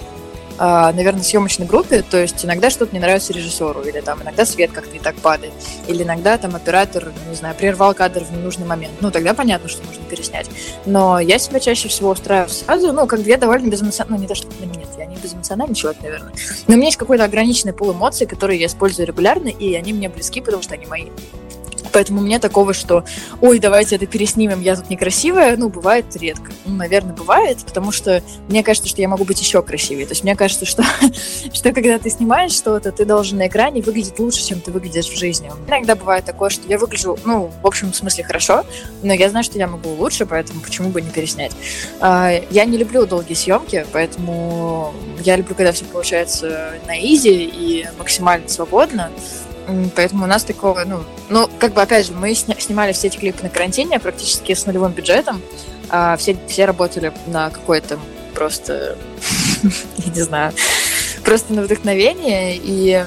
а, 0.56 0.92
наверное, 0.92 1.22
съемочной 1.22 1.66
группе, 1.66 2.02
то 2.02 2.16
есть 2.16 2.44
иногда 2.44 2.70
что-то 2.70 2.94
не 2.94 3.00
нравится 3.00 3.32
режиссеру, 3.32 3.82
или 3.82 4.00
там 4.00 4.22
иногда 4.22 4.46
свет 4.46 4.70
как-то 4.70 4.92
не 4.92 5.00
так 5.00 5.16
падает, 5.16 5.52
или 5.88 6.04
иногда 6.04 6.38
там 6.38 6.54
оператор, 6.54 7.12
не 7.28 7.34
знаю, 7.34 7.56
прервал 7.56 7.92
кадр 7.92 8.22
в 8.22 8.30
ненужный 8.30 8.66
момент. 8.66 8.94
Ну, 9.00 9.10
тогда 9.10 9.34
понятно, 9.34 9.68
что 9.68 9.84
нужно 9.84 10.04
переснять. 10.04 10.48
Но 10.86 11.18
я 11.18 11.38
себя 11.38 11.58
чаще 11.58 11.88
всего 11.88 12.10
устраиваю 12.10 12.48
сразу, 12.48 12.92
ну, 12.92 13.06
как 13.06 13.20
я 13.20 13.36
довольно 13.36 13.68
безэмоциональный, 13.68 14.18
ну, 14.18 14.22
не 14.22 14.28
то, 14.28 14.34
что 14.36 14.46
нет, 14.60 14.88
я 14.96 15.03
не 15.14 15.20
безэмоциональный 15.20 15.74
человек, 15.74 16.02
наверное, 16.02 16.32
но 16.66 16.74
у 16.74 16.76
меня 16.76 16.86
есть 16.86 16.98
какой-то 16.98 17.24
ограниченный 17.24 17.72
пул 17.72 17.92
эмоций, 17.92 18.26
которые 18.26 18.60
я 18.60 18.66
использую 18.66 19.06
регулярно, 19.06 19.48
и 19.48 19.74
они 19.74 19.92
мне 19.92 20.08
близки, 20.08 20.40
потому 20.40 20.62
что 20.62 20.74
они 20.74 20.86
мои. 20.86 21.06
Поэтому 21.94 22.20
мне 22.20 22.40
такого, 22.40 22.74
что 22.74 23.04
ой, 23.40 23.60
давайте 23.60 23.94
это 23.94 24.06
переснимем, 24.06 24.60
я 24.60 24.74
тут 24.74 24.90
некрасивая, 24.90 25.56
ну, 25.56 25.68
бывает 25.68 26.04
редко. 26.16 26.50
Ну, 26.66 26.74
наверное, 26.74 27.14
бывает, 27.14 27.58
потому 27.64 27.92
что 27.92 28.20
мне 28.48 28.64
кажется, 28.64 28.88
что 28.88 29.00
я 29.00 29.06
могу 29.06 29.24
быть 29.24 29.40
еще 29.40 29.62
красивее. 29.62 30.04
То 30.04 30.12
есть 30.12 30.24
мне 30.24 30.34
кажется, 30.34 30.66
что, 30.66 30.82
что 31.52 31.72
когда 31.72 32.00
ты 32.00 32.10
снимаешь 32.10 32.50
что-то, 32.50 32.90
ты 32.90 33.04
должен 33.04 33.38
на 33.38 33.46
экране 33.46 33.80
выглядеть 33.80 34.18
лучше, 34.18 34.44
чем 34.44 34.60
ты 34.60 34.72
выглядишь 34.72 35.06
в 35.06 35.16
жизни. 35.16 35.52
Иногда 35.68 35.94
бывает 35.94 36.24
такое, 36.24 36.50
что 36.50 36.66
я 36.66 36.78
выгляжу, 36.78 37.16
ну, 37.24 37.52
в 37.62 37.66
общем 37.66 37.94
смысле 37.94 38.24
хорошо, 38.24 38.64
но 39.04 39.12
я 39.12 39.30
знаю, 39.30 39.44
что 39.44 39.56
я 39.56 39.68
могу 39.68 39.90
лучше, 39.90 40.26
поэтому 40.26 40.60
почему 40.62 40.88
бы 40.88 41.00
не 41.00 41.10
переснять. 41.10 41.52
А, 42.00 42.32
я 42.50 42.64
не 42.64 42.76
люблю 42.76 43.06
долгие 43.06 43.34
съемки, 43.34 43.86
поэтому 43.92 44.92
я 45.22 45.36
люблю, 45.36 45.54
когда 45.54 45.70
все 45.70 45.84
получается 45.84 46.74
на 46.88 46.98
изи 46.98 47.44
и 47.44 47.86
максимально 47.98 48.48
свободно. 48.48 49.12
Поэтому 49.94 50.24
у 50.24 50.26
нас 50.26 50.44
такого, 50.44 50.84
ну, 50.84 51.04
ну, 51.28 51.48
как 51.58 51.72
бы, 51.72 51.82
опять 51.82 52.06
же, 52.06 52.12
мы 52.12 52.34
снимали 52.34 52.92
все 52.92 53.06
эти 53.06 53.16
клипы 53.16 53.42
на 53.42 53.48
карантине 53.48 53.98
практически 53.98 54.54
с 54.54 54.66
нулевым 54.66 54.92
бюджетом. 54.92 55.40
А 55.90 56.16
все, 56.16 56.36
все 56.48 56.64
работали 56.64 57.12
на 57.26 57.50
какой-то 57.50 57.98
просто, 58.34 58.96
я 59.98 60.12
не 60.12 60.20
знаю, 60.20 60.52
просто 61.24 61.52
на 61.52 61.62
вдохновение. 61.62 62.56
И 62.56 63.04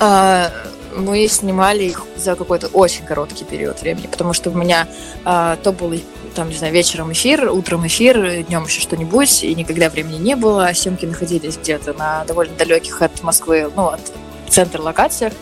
а, 0.00 0.50
мы 0.96 1.26
снимали 1.28 1.84
их 1.84 2.02
за 2.16 2.34
какой-то 2.34 2.68
очень 2.68 3.04
короткий 3.04 3.44
период 3.44 3.80
времени, 3.80 4.06
потому 4.06 4.32
что 4.32 4.50
у 4.50 4.54
меня 4.54 4.88
а, 5.24 5.56
то 5.56 5.72
был 5.72 5.94
там, 6.34 6.50
не 6.50 6.56
знаю, 6.56 6.72
вечером 6.72 7.12
эфир, 7.12 7.50
утром 7.50 7.86
эфир, 7.86 8.42
днем 8.44 8.64
еще 8.64 8.80
что-нибудь, 8.80 9.42
и 9.42 9.54
никогда 9.54 9.90
времени 9.90 10.18
не 10.18 10.36
было. 10.36 10.70
Съемки 10.72 11.04
находились 11.04 11.56
где-то 11.56 11.94
на 11.94 12.24
довольно 12.24 12.54
далеких 12.54 13.02
от 13.02 13.22
Москвы, 13.22 13.70
ну, 13.74 13.88
от 13.88 14.00
центр 14.48 14.80
локациях, 14.80 15.32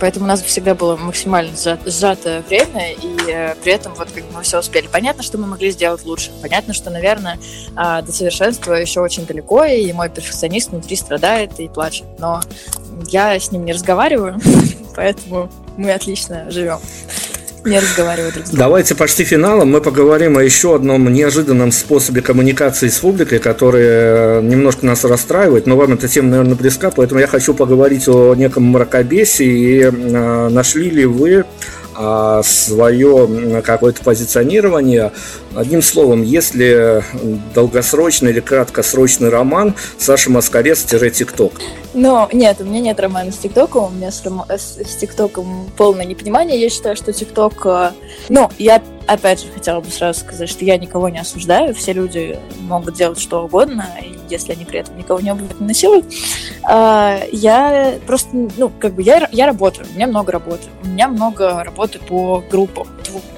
поэтому 0.00 0.24
у 0.24 0.28
нас 0.28 0.42
всегда 0.42 0.74
было 0.74 0.96
максимально 0.96 1.52
сжатое 1.86 2.42
время, 2.42 2.92
и 2.92 3.16
э, 3.30 3.54
при 3.62 3.72
этом 3.72 3.94
вот 3.94 4.10
как 4.10 4.24
мы 4.32 4.42
все 4.42 4.58
успели. 4.58 4.86
Понятно, 4.86 5.22
что 5.22 5.38
мы 5.38 5.46
могли 5.46 5.70
сделать 5.70 6.04
лучше, 6.04 6.30
понятно, 6.42 6.74
что, 6.74 6.90
наверное, 6.90 7.38
э, 7.76 8.02
до 8.02 8.12
совершенства 8.12 8.74
еще 8.74 9.00
очень 9.00 9.26
далеко, 9.26 9.64
и 9.64 9.92
мой 9.92 10.08
перфекционист 10.08 10.70
внутри 10.70 10.96
страдает 10.96 11.58
и 11.60 11.68
плачет, 11.68 12.06
но 12.18 12.40
я 13.08 13.38
с 13.38 13.50
ним 13.50 13.64
не 13.64 13.72
разговариваю, 13.72 14.40
поэтому 14.96 15.50
мы 15.76 15.92
отлично 15.92 16.50
живем 16.50 16.80
не 17.64 17.78
разговаривают 17.78 18.34
друг 18.34 18.46
с 18.46 18.50
другом. 18.50 18.66
Давайте 18.66 18.94
почти 18.94 19.24
финалом 19.24 19.70
мы 19.70 19.80
поговорим 19.80 20.36
о 20.36 20.42
еще 20.42 20.74
одном 20.74 21.12
неожиданном 21.12 21.72
способе 21.72 22.22
коммуникации 22.22 22.88
с 22.88 22.98
публикой, 22.98 23.38
который 23.38 24.42
немножко 24.42 24.86
нас 24.86 25.04
расстраивает, 25.04 25.66
но 25.66 25.76
вам 25.76 25.94
эта 25.94 26.08
тема, 26.08 26.30
наверное, 26.30 26.54
близка, 26.54 26.90
поэтому 26.90 27.20
я 27.20 27.26
хочу 27.26 27.54
поговорить 27.54 28.08
о 28.08 28.34
неком 28.34 28.64
мракобесии. 28.64 29.44
И 29.44 29.80
э, 29.80 30.48
нашли 30.48 30.90
ли 30.90 31.04
вы 31.04 31.44
а, 31.96 32.42
свое 32.42 33.62
какое-то 33.62 34.02
позиционирование. 34.02 35.12
Одним 35.54 35.82
словом, 35.82 36.22
если 36.22 37.02
долгосрочный 37.54 38.30
или 38.30 38.40
краткосрочный 38.40 39.28
роман, 39.28 39.74
Саша 39.98 40.30
Маскарец-ТикТок. 40.30 41.52
Ну, 41.94 42.28
нет, 42.32 42.60
у 42.60 42.64
меня 42.64 42.80
нет 42.80 42.98
романа 42.98 43.30
с 43.30 43.38
ТикТоком, 43.38 43.84
у 43.84 43.90
меня 43.90 44.10
с, 44.10 44.20
с, 44.20 44.78
с 44.82 44.96
ТикТоком 44.96 45.70
полное 45.76 46.04
непонимание. 46.04 46.60
Я 46.60 46.68
считаю, 46.70 46.96
что 46.96 47.12
ТикТок... 47.12 47.64
Э, 47.66 47.92
ну, 48.28 48.50
я 48.58 48.82
опять 49.06 49.42
же 49.42 49.48
хотела 49.52 49.80
бы 49.80 49.90
сразу 49.90 50.20
сказать, 50.20 50.48
что 50.48 50.64
я 50.64 50.76
никого 50.76 51.08
не 51.08 51.18
осуждаю, 51.18 51.74
все 51.74 51.92
люди 51.92 52.38
могут 52.60 52.94
делать 52.94 53.20
что 53.20 53.44
угодно, 53.44 53.88
если 54.28 54.52
они 54.52 54.64
при 54.64 54.80
этом 54.80 54.96
никого 54.96 55.20
не 55.20 55.30
не 55.30 55.66
насилуют. 55.66 56.06
А, 56.62 57.20
я 57.30 57.94
просто, 58.06 58.28
ну, 58.32 58.70
как 58.78 58.94
бы 58.94 59.02
я, 59.02 59.28
я 59.32 59.46
работаю, 59.46 59.86
у 59.90 59.94
меня 59.94 60.06
много 60.06 60.32
работы, 60.32 60.64
у 60.82 60.88
меня 60.88 61.08
много 61.08 61.62
работы 61.62 61.98
по 61.98 62.42
группам, 62.50 62.86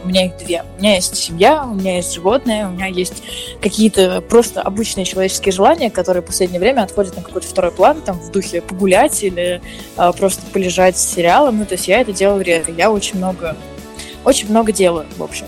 у 0.04 0.08
меня 0.08 0.26
их 0.26 0.36
две. 0.38 0.64
У 0.76 0.80
меня 0.80 0.94
есть 0.94 1.16
семья, 1.16 1.64
у 1.64 1.74
меня 1.74 1.96
есть 1.96 2.05
животные, 2.14 2.66
у 2.66 2.70
меня 2.70 2.86
есть 2.86 3.22
какие-то 3.60 4.20
просто 4.20 4.62
обычные 4.62 5.04
человеческие 5.04 5.52
желания, 5.52 5.90
которые 5.90 6.22
в 6.22 6.26
последнее 6.26 6.60
время 6.60 6.82
отходят 6.82 7.16
на 7.16 7.22
какой-то 7.22 7.46
второй 7.46 7.72
план, 7.72 8.00
там, 8.02 8.18
в 8.18 8.30
духе 8.30 8.60
погулять 8.60 9.22
или 9.22 9.60
а, 9.96 10.12
просто 10.12 10.42
полежать 10.52 10.98
с 10.98 11.14
сериалом. 11.14 11.58
Ну, 11.58 11.66
то 11.66 11.74
есть 11.74 11.88
я 11.88 12.00
это 12.00 12.12
делаю 12.12 12.44
редко. 12.44 12.72
Я 12.72 12.90
очень 12.90 13.18
много 13.18 13.56
очень 14.26 14.50
много 14.50 14.72
делаю, 14.72 15.06
в 15.16 15.22
общем. 15.22 15.46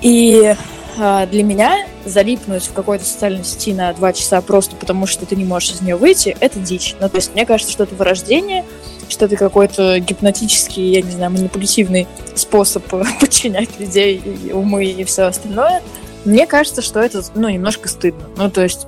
И 0.00 0.54
э, 0.96 1.26
для 1.30 1.42
меня 1.42 1.86
залипнуть 2.06 2.64
в 2.64 2.72
какой-то 2.72 3.04
социальной 3.04 3.44
сети 3.44 3.74
на 3.74 3.92
два 3.92 4.14
часа 4.14 4.40
просто 4.40 4.74
потому, 4.74 5.06
что 5.06 5.26
ты 5.26 5.36
не 5.36 5.44
можешь 5.44 5.72
из 5.72 5.80
нее 5.82 5.96
выйти, 5.96 6.34
это 6.40 6.58
дичь. 6.58 6.96
Ну, 6.98 7.10
то 7.10 7.16
есть 7.16 7.34
мне 7.34 7.44
кажется, 7.44 7.70
что 7.70 7.84
это 7.84 7.94
вырождение, 7.94 8.64
что 9.08 9.26
это 9.26 9.36
какой-то 9.36 9.98
гипнотический, 9.98 10.92
я 10.92 11.02
не 11.02 11.10
знаю, 11.10 11.32
манипулятивный 11.32 12.06
способ 12.34 12.84
подчинять 13.20 13.78
людей, 13.78 14.16
и 14.16 14.52
умы 14.52 14.84
и 14.86 15.04
все 15.04 15.22
остальное. 15.24 15.82
Мне 16.24 16.46
кажется, 16.46 16.82
что 16.82 17.00
это, 17.00 17.22
ну, 17.34 17.48
немножко 17.48 17.88
стыдно. 17.88 18.26
Ну, 18.36 18.50
то 18.50 18.62
есть 18.62 18.86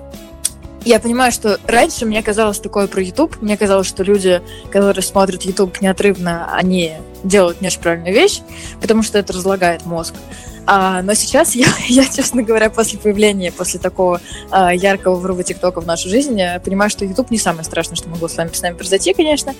я 0.84 0.98
понимаю, 1.00 1.32
что 1.32 1.58
раньше 1.66 2.06
мне 2.06 2.22
казалось 2.22 2.60
такое 2.60 2.86
про 2.86 3.02
YouTube. 3.02 3.40
Мне 3.42 3.56
казалось, 3.56 3.86
что 3.86 4.02
люди, 4.02 4.40
которые 4.70 5.02
смотрят 5.02 5.42
YouTube 5.42 5.80
неотрывно, 5.80 6.48
они 6.54 6.94
делают 7.24 7.60
не 7.60 7.68
очень 7.68 7.80
правильную 7.80 8.14
вещь, 8.14 8.40
потому 8.80 9.02
что 9.02 9.18
это 9.18 9.32
разлагает 9.32 9.86
мозг. 9.86 10.14
А, 10.70 11.00
но 11.00 11.14
сейчас 11.14 11.54
я, 11.54 11.66
я, 11.88 12.04
честно 12.04 12.42
говоря, 12.42 12.68
после 12.68 12.98
появления, 12.98 13.50
после 13.50 13.80
такого 13.80 14.20
а, 14.50 14.74
яркого 14.74 15.16
врува 15.16 15.42
ТикТока 15.42 15.80
в 15.80 15.86
нашу 15.86 16.10
жизнь, 16.10 16.38
понимаю, 16.62 16.90
что 16.90 17.06
YouTube 17.06 17.30
не 17.30 17.38
самое 17.38 17.64
страшное, 17.64 17.96
что 17.96 18.10
могло 18.10 18.28
с 18.28 18.36
вами, 18.36 18.50
с 18.52 18.60
нами 18.60 18.74
произойти, 18.74 19.14
конечно. 19.14 19.54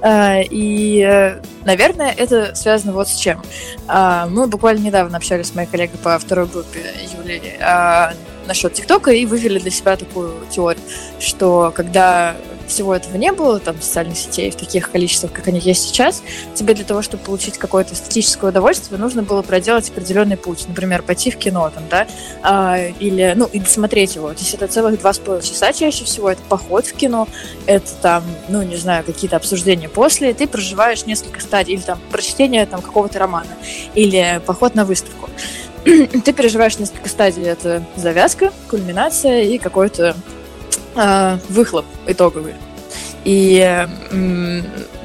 А, 0.00 0.40
и, 0.40 1.36
наверное, 1.66 2.14
это 2.16 2.54
связано 2.54 2.94
вот 2.94 3.08
с 3.08 3.16
чем. 3.16 3.42
А, 3.88 4.26
мы 4.26 4.46
буквально 4.46 4.86
недавно 4.86 5.18
общались 5.18 5.48
с 5.48 5.54
моей 5.54 5.68
коллегой 5.68 5.98
по 5.98 6.18
второй 6.18 6.46
группе 6.46 6.80
Юлией 7.18 7.58
а, 7.60 8.14
насчет 8.46 8.72
ТикТока 8.72 9.10
и 9.10 9.26
вывели 9.26 9.58
для 9.58 9.70
себя 9.70 9.96
такую 9.96 10.32
теорию, 10.50 10.82
что 11.18 11.72
когда 11.74 12.36
всего 12.74 12.94
этого 12.94 13.16
не 13.16 13.32
было, 13.32 13.60
там, 13.60 13.80
социальных 13.80 14.18
сетей 14.18 14.50
в 14.50 14.56
таких 14.56 14.90
количествах, 14.90 15.32
как 15.32 15.46
они 15.46 15.60
есть 15.60 15.84
сейчас, 15.84 16.22
тебе 16.54 16.74
для 16.74 16.84
того, 16.84 17.02
чтобы 17.02 17.22
получить 17.22 17.56
какое-то 17.56 17.94
эстетическое 17.94 18.50
удовольствие, 18.50 18.98
нужно 18.98 19.22
было 19.22 19.42
проделать 19.42 19.88
определенный 19.90 20.36
путь. 20.36 20.66
Например, 20.66 21.02
пойти 21.02 21.30
в 21.30 21.36
кино, 21.36 21.70
там, 21.72 21.84
да, 21.88 22.08
а, 22.42 22.78
или, 22.98 23.32
ну, 23.36 23.46
и 23.46 23.60
досмотреть 23.60 24.16
его. 24.16 24.28
То 24.32 24.40
есть 24.40 24.54
это 24.54 24.66
целых 24.66 24.98
два 24.98 25.12
с 25.12 25.18
половиной 25.18 25.46
часа 25.46 25.72
чаще 25.72 26.04
всего, 26.04 26.30
это 26.30 26.42
поход 26.48 26.86
в 26.86 26.94
кино, 26.94 27.28
это 27.66 27.90
там, 28.02 28.24
ну, 28.48 28.62
не 28.62 28.76
знаю, 28.76 29.04
какие-то 29.04 29.36
обсуждения 29.36 29.88
после, 29.88 30.34
ты 30.34 30.48
проживаешь 30.48 31.06
несколько 31.06 31.40
стадий, 31.40 31.74
или 31.74 31.82
там 31.82 32.00
прочтение 32.10 32.66
там 32.66 32.82
какого-то 32.82 33.18
романа, 33.20 33.50
или 33.94 34.42
поход 34.44 34.74
на 34.74 34.84
выставку. 34.84 35.30
ты 35.84 36.32
переживаешь 36.32 36.78
несколько 36.78 37.08
стадий. 37.08 37.44
Это 37.44 37.84
завязка, 37.96 38.52
кульминация 38.68 39.42
и 39.42 39.58
какой-то 39.58 40.16
выхлоп 41.48 41.84
итоговый. 42.06 42.54
И 43.24 43.86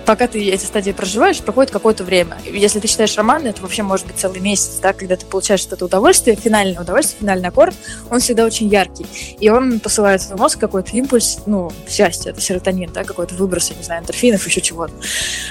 пока 0.09 0.25
ты 0.25 0.49
эти 0.49 0.65
стадии 0.65 0.89
проживаешь, 0.89 1.39
проходит 1.39 1.69
какое-то 1.69 2.03
время. 2.03 2.39
Если 2.43 2.79
ты 2.79 2.87
читаешь 2.87 3.15
роман, 3.15 3.45
это 3.45 3.61
вообще 3.61 3.83
может 3.83 4.07
быть 4.07 4.15
целый 4.15 4.39
месяц, 4.39 4.79
да, 4.81 4.91
когда 4.91 5.15
ты 5.15 5.23
получаешь 5.27 5.67
это 5.67 5.85
удовольствие, 5.85 6.35
финальное 6.35 6.81
удовольствие, 6.81 7.19
финальный 7.19 7.49
аккорд, 7.49 7.75
он 8.09 8.19
всегда 8.19 8.43
очень 8.43 8.69
яркий. 8.69 9.05
И 9.39 9.51
он 9.51 9.79
посылает 9.79 10.21
в 10.21 10.23
свой 10.25 10.39
мозг 10.39 10.59
какой-то 10.59 10.97
импульс, 10.97 11.41
ну, 11.45 11.71
счастье, 11.87 12.31
это 12.31 12.41
серотонин, 12.41 12.91
да, 12.91 13.03
какой-то 13.03 13.35
выброс, 13.35 13.69
я 13.69 13.75
не 13.75 13.83
знаю, 13.83 14.01
эндорфинов, 14.01 14.47
еще 14.47 14.61
чего-то. 14.61 14.93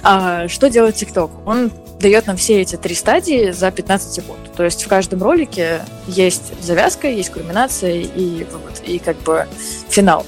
А, 0.02 0.48
что 0.48 0.68
делает 0.68 0.96
ТикТок? 0.96 1.30
Он 1.46 1.70
дает 2.00 2.26
нам 2.26 2.36
все 2.36 2.60
эти 2.60 2.74
три 2.74 2.96
стадии 2.96 3.52
за 3.52 3.70
15 3.70 4.12
секунд. 4.12 4.40
То 4.56 4.64
есть 4.64 4.82
в 4.82 4.88
каждом 4.88 5.22
ролике 5.22 5.82
есть 6.08 6.60
завязка, 6.60 7.06
есть 7.08 7.30
кульминация 7.30 7.92
и 7.92 8.42
вывод, 8.42 8.82
и 8.84 8.98
как 8.98 9.18
бы 9.18 9.46
финал. 9.88 10.26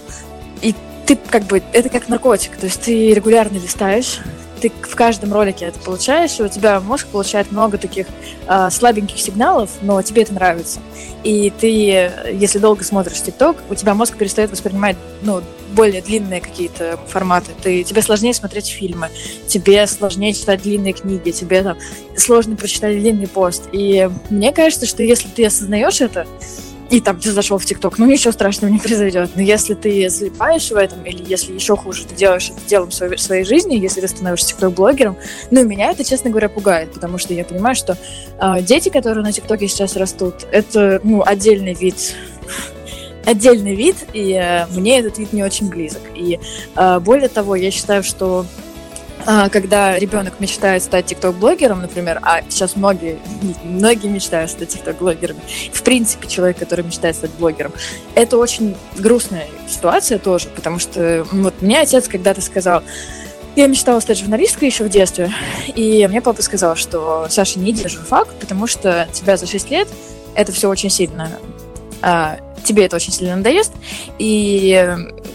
И 0.62 0.72
ты 1.10 1.18
как 1.28 1.42
бы, 1.44 1.60
это 1.72 1.88
как 1.88 2.08
наркотик, 2.08 2.56
то 2.56 2.66
есть 2.66 2.82
ты 2.82 3.12
регулярно 3.12 3.56
листаешь, 3.56 4.20
ты 4.60 4.70
в 4.70 4.94
каждом 4.94 5.32
ролике 5.32 5.64
это 5.64 5.80
получаешь, 5.80 6.38
и 6.38 6.42
у 6.44 6.48
тебя 6.48 6.78
мозг 6.78 7.08
получает 7.08 7.50
много 7.50 7.78
таких 7.78 8.06
э, 8.46 8.70
слабеньких 8.70 9.18
сигналов, 9.18 9.70
но 9.82 10.00
тебе 10.02 10.22
это 10.22 10.34
нравится. 10.34 10.78
И 11.24 11.52
ты, 11.58 12.12
если 12.32 12.60
долго 12.60 12.84
смотришь 12.84 13.22
ТикТок, 13.22 13.56
у 13.68 13.74
тебя 13.74 13.94
мозг 13.94 14.16
перестает 14.16 14.52
воспринимать 14.52 14.96
ну, 15.22 15.42
более 15.72 16.00
длинные 16.00 16.40
какие-то 16.40 17.00
форматы. 17.08 17.50
Ты, 17.60 17.82
тебе 17.82 18.02
сложнее 18.02 18.32
смотреть 18.32 18.68
фильмы, 18.68 19.08
тебе 19.48 19.88
сложнее 19.88 20.32
читать 20.32 20.62
длинные 20.62 20.92
книги, 20.92 21.32
тебе 21.32 21.64
там 21.64 21.76
сложно 22.16 22.54
прочитать 22.54 23.00
длинный 23.00 23.26
пост. 23.26 23.64
И 23.72 24.08
мне 24.28 24.52
кажется, 24.52 24.86
что 24.86 25.02
если 25.02 25.26
ты 25.26 25.44
осознаешь 25.46 26.00
это, 26.00 26.26
и 26.90 27.00
там 27.00 27.20
ты 27.20 27.30
зашел 27.30 27.56
в 27.58 27.64
ТикТок, 27.64 27.98
ну 27.98 28.06
ничего 28.06 28.32
страшного 28.32 28.72
не 28.72 28.78
произойдет. 28.78 29.30
Но 29.36 29.42
если 29.42 29.74
ты 29.74 30.08
залипаешь 30.10 30.70
в 30.70 30.76
этом, 30.76 31.04
или 31.04 31.22
если 31.24 31.52
еще 31.52 31.76
хуже, 31.76 32.04
ты 32.04 32.14
делаешь 32.16 32.50
это 32.50 32.68
делом 32.68 32.90
своей, 32.90 33.16
своей 33.16 33.44
жизни, 33.44 33.76
если 33.76 34.00
ты 34.00 34.08
становишься 34.08 34.48
ТикТок-блогером, 34.48 35.16
ну 35.50 35.64
меня 35.64 35.92
это, 35.92 36.04
честно 36.04 36.30
говоря, 36.30 36.48
пугает, 36.48 36.92
потому 36.92 37.18
что 37.18 37.32
я 37.32 37.44
понимаю, 37.44 37.76
что 37.76 37.96
э, 38.40 38.62
дети, 38.62 38.88
которые 38.88 39.22
на 39.22 39.32
ТикТоке 39.32 39.68
сейчас 39.68 39.96
растут, 39.96 40.46
это 40.50 41.00
ну, 41.04 41.22
отдельный 41.24 41.74
вид 41.74 42.14
отдельный 43.26 43.74
вид, 43.74 43.96
и 44.12 44.32
э, 44.32 44.66
мне 44.74 44.98
этот 44.98 45.18
вид 45.18 45.32
не 45.32 45.44
очень 45.44 45.68
близок. 45.68 46.02
И 46.16 46.40
э, 46.74 47.00
более 47.00 47.28
того, 47.28 47.54
я 47.54 47.70
считаю, 47.70 48.02
что 48.02 48.46
когда 49.24 49.98
ребенок 49.98 50.40
мечтает 50.40 50.82
стать 50.82 51.06
тикток-блогером, 51.06 51.82
например, 51.82 52.18
а 52.22 52.42
сейчас 52.48 52.76
многие, 52.76 53.18
многие 53.62 54.08
мечтают 54.08 54.50
стать 54.50 54.68
тикток-блогерами, 54.68 55.40
в 55.72 55.82
принципе, 55.82 56.28
человек, 56.28 56.58
который 56.58 56.84
мечтает 56.84 57.16
стать 57.16 57.30
блогером, 57.32 57.72
это 58.14 58.38
очень 58.38 58.76
грустная 58.96 59.46
ситуация 59.68 60.18
тоже, 60.18 60.48
потому 60.48 60.78
что 60.78 61.26
вот 61.32 61.62
мне 61.62 61.80
отец 61.80 62.08
когда-то 62.08 62.40
сказал, 62.40 62.82
я 63.56 63.66
мечтала 63.66 64.00
стать 64.00 64.18
журналисткой 64.18 64.68
еще 64.68 64.84
в 64.84 64.88
детстве, 64.88 65.32
и 65.74 66.06
мне 66.08 66.20
папа 66.22 66.40
сказал, 66.42 66.76
что 66.76 67.26
Саша, 67.28 67.58
не 67.58 67.72
иди 67.72 67.82
на 67.82 67.88
журфак, 67.88 68.28
потому 68.40 68.66
что 68.66 69.08
тебя 69.12 69.36
за 69.36 69.46
6 69.46 69.70
лет 69.70 69.88
это 70.34 70.52
все 70.52 70.68
очень 70.68 70.90
сильно 70.90 71.30
а, 71.34 71.59
тебе 72.64 72.86
это 72.86 72.96
очень 72.96 73.12
сильно 73.12 73.36
надоест, 73.36 73.72
и 74.18 74.86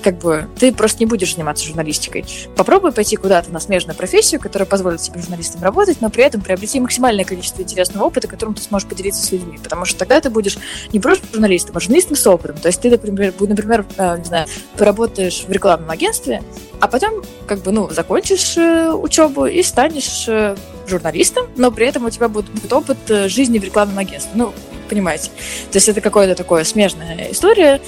как 0.03 0.19
бы 0.19 0.47
ты 0.59 0.71
просто 0.71 0.99
не 0.99 1.07
будешь 1.07 1.33
заниматься 1.33 1.65
журналистикой. 1.65 2.25
Попробуй 2.55 2.91
пойти 2.91 3.15
куда-то 3.15 3.51
на 3.51 3.59
смежную 3.59 3.97
профессию, 3.97 4.39
которая 4.39 4.67
позволит 4.67 5.01
тебе 5.01 5.19
журналистом 5.19 5.63
работать, 5.63 5.99
но 5.99 6.11
при 6.11 6.23
этом 6.23 6.41
приобрети 6.41 6.79
максимальное 6.79 7.25
количество 7.25 7.63
интересного 7.63 8.05
опыта, 8.05 8.27
которым 8.27 8.53
ты 8.53 8.61
сможешь 8.61 8.87
поделиться 8.87 9.25
с 9.25 9.31
людьми, 9.31 9.57
потому 9.63 9.85
что 9.85 9.97
тогда 9.97 10.21
ты 10.21 10.29
будешь 10.29 10.59
не 10.93 10.99
просто 10.99 11.25
журналистом, 11.31 11.75
а 11.75 11.79
журналистом 11.79 12.15
с 12.15 12.27
опытом. 12.27 12.57
То 12.57 12.67
есть 12.67 12.81
ты, 12.81 12.91
например, 12.91 13.33
например 13.39 13.85
э, 13.97 14.17
не 14.19 14.25
знаю, 14.25 14.47
поработаешь 14.77 15.45
в 15.47 15.51
рекламном 15.51 15.89
агентстве, 15.89 16.43
а 16.79 16.87
потом 16.87 17.23
как 17.47 17.59
бы, 17.59 17.71
ну, 17.71 17.89
закончишь 17.89 18.57
э, 18.57 18.91
учебу 18.91 19.47
и 19.47 19.63
станешь 19.63 20.25
э, 20.27 20.55
журналистом, 20.85 21.47
но 21.57 21.71
при 21.71 21.87
этом 21.87 22.05
у 22.05 22.11
тебя 22.11 22.29
будет, 22.29 22.51
будет 22.51 22.71
опыт 22.71 22.97
жизни 23.25 23.57
в 23.57 23.63
рекламном 23.63 23.97
агентстве. 23.97 24.33
Ну, 24.35 24.53
понимаете. 24.89 25.29
То 25.71 25.77
есть 25.77 25.89
это 25.89 26.01
какое-то 26.01 26.35
такое 26.35 26.63
смежная 26.63 27.31
история. 27.31 27.81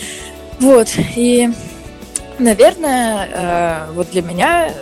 Вот, 0.60 0.88
и, 1.16 1.50
наверное, 2.40 3.30
э, 3.32 3.92
вот 3.94 4.10
для 4.12 4.24
меня 4.24 4.74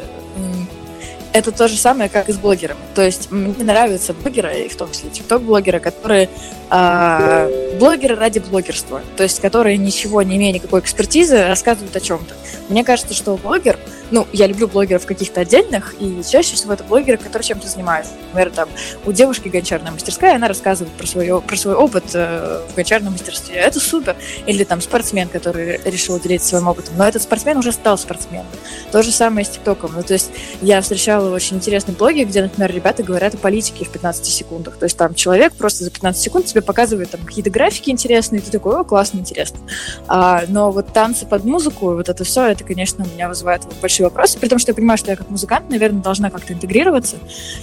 это 1.35 1.51
то 1.51 1.67
же 1.67 1.75
самое, 1.75 2.09
как 2.09 2.29
и 2.29 2.31
с 2.31 2.37
блогерами. 2.37 2.79
То 2.95 3.01
есть 3.01 3.29
мне 3.29 3.61
нравятся 3.61 4.13
блогеры, 4.13 4.61
и 4.61 4.69
в 4.69 4.75
том 4.77 4.89
числе 4.91 5.09
тикток-блогеры, 5.09 5.81
которые 5.81 6.29
э, 6.71 7.75
блогеры 7.77 8.15
ради 8.15 8.39
блогерства. 8.39 9.01
То 9.17 9.23
есть 9.23 9.41
которые 9.41 9.75
ничего 9.75 10.21
не 10.21 10.37
имея 10.37 10.53
никакой 10.53 10.79
экспертизы, 10.79 11.45
рассказывают 11.45 11.93
о 11.93 11.99
чем-то. 11.99 12.33
Мне 12.69 12.85
кажется, 12.85 13.13
что 13.13 13.35
блогер— 13.35 13.77
ну, 14.11 14.27
я 14.33 14.47
люблю 14.47 14.67
блогеров 14.67 15.05
каких-то 15.05 15.41
отдельных, 15.41 15.95
и 15.99 16.21
чаще 16.29 16.55
всего 16.55 16.73
это 16.73 16.83
блогеры, 16.83 17.17
которые 17.17 17.47
чем-то 17.47 17.67
занимаются. 17.67 18.13
Например, 18.27 18.51
там, 18.51 18.69
у 19.05 19.11
девушки 19.11 19.47
гончарная 19.49 19.91
мастерская, 19.91 20.35
она 20.35 20.47
рассказывает 20.47 20.93
про, 20.95 21.07
свое, 21.07 21.41
про 21.41 21.55
свой 21.55 21.75
опыт 21.75 22.03
э, 22.13 22.61
в 22.69 22.75
гончарном 22.75 23.13
мастерстве. 23.13 23.55
Это 23.55 23.79
супер. 23.79 24.15
Или 24.45 24.63
там 24.63 24.81
спортсмен, 24.81 25.29
который 25.29 25.79
решил 25.85 26.19
делиться 26.19 26.49
своим 26.49 26.67
опытом. 26.67 26.95
Но 26.97 27.07
этот 27.07 27.21
спортсмен 27.21 27.57
уже 27.57 27.71
стал 27.71 27.97
спортсменом. 27.97 28.47
То 28.91 29.01
же 29.01 29.11
самое 29.11 29.45
с 29.45 29.49
ТикТоком. 29.49 29.91
Ну, 29.95 30.03
то 30.03 30.13
есть 30.13 30.31
я 30.61 30.81
встречала 30.81 31.33
очень 31.33 31.57
интересные 31.57 31.95
блоги, 31.95 32.23
где, 32.23 32.41
например, 32.41 32.73
ребята 32.73 33.03
говорят 33.03 33.33
о 33.35 33.37
политике 33.37 33.85
в 33.85 33.89
15 33.89 34.25
секундах. 34.25 34.77
То 34.77 34.85
есть 34.85 34.97
там 34.97 35.13
человек 35.15 35.53
просто 35.53 35.83
за 35.83 35.91
15 35.91 36.21
секунд 36.21 36.45
тебе 36.45 36.61
показывает 36.61 37.11
там 37.11 37.21
какие-то 37.21 37.49
графики 37.49 37.89
интересные, 37.89 38.41
и 38.41 38.43
ты 38.43 38.51
такой, 38.51 38.79
о, 38.79 38.83
классно, 38.83 39.19
интересно. 39.19 39.59
А, 40.07 40.43
но 40.47 40.71
вот 40.71 40.93
танцы 40.93 41.25
под 41.25 41.43
музыку, 41.45 41.93
вот 41.93 42.09
это 42.09 42.23
все, 42.23 42.45
это, 42.47 42.63
конечно, 42.63 43.05
у 43.05 43.07
меня 43.07 43.29
вызывает 43.29 43.63
большой 43.81 43.94
большие 43.95 44.07
вопросы, 44.07 44.39
при 44.39 44.49
том, 44.49 44.59
что 44.59 44.71
я 44.71 44.75
понимаю, 44.75 44.97
что 44.97 45.11
я 45.11 45.17
как 45.17 45.29
музыкант, 45.29 45.69
наверное, 45.69 46.01
должна 46.01 46.29
как-то 46.29 46.51
интегрироваться, 46.53 47.15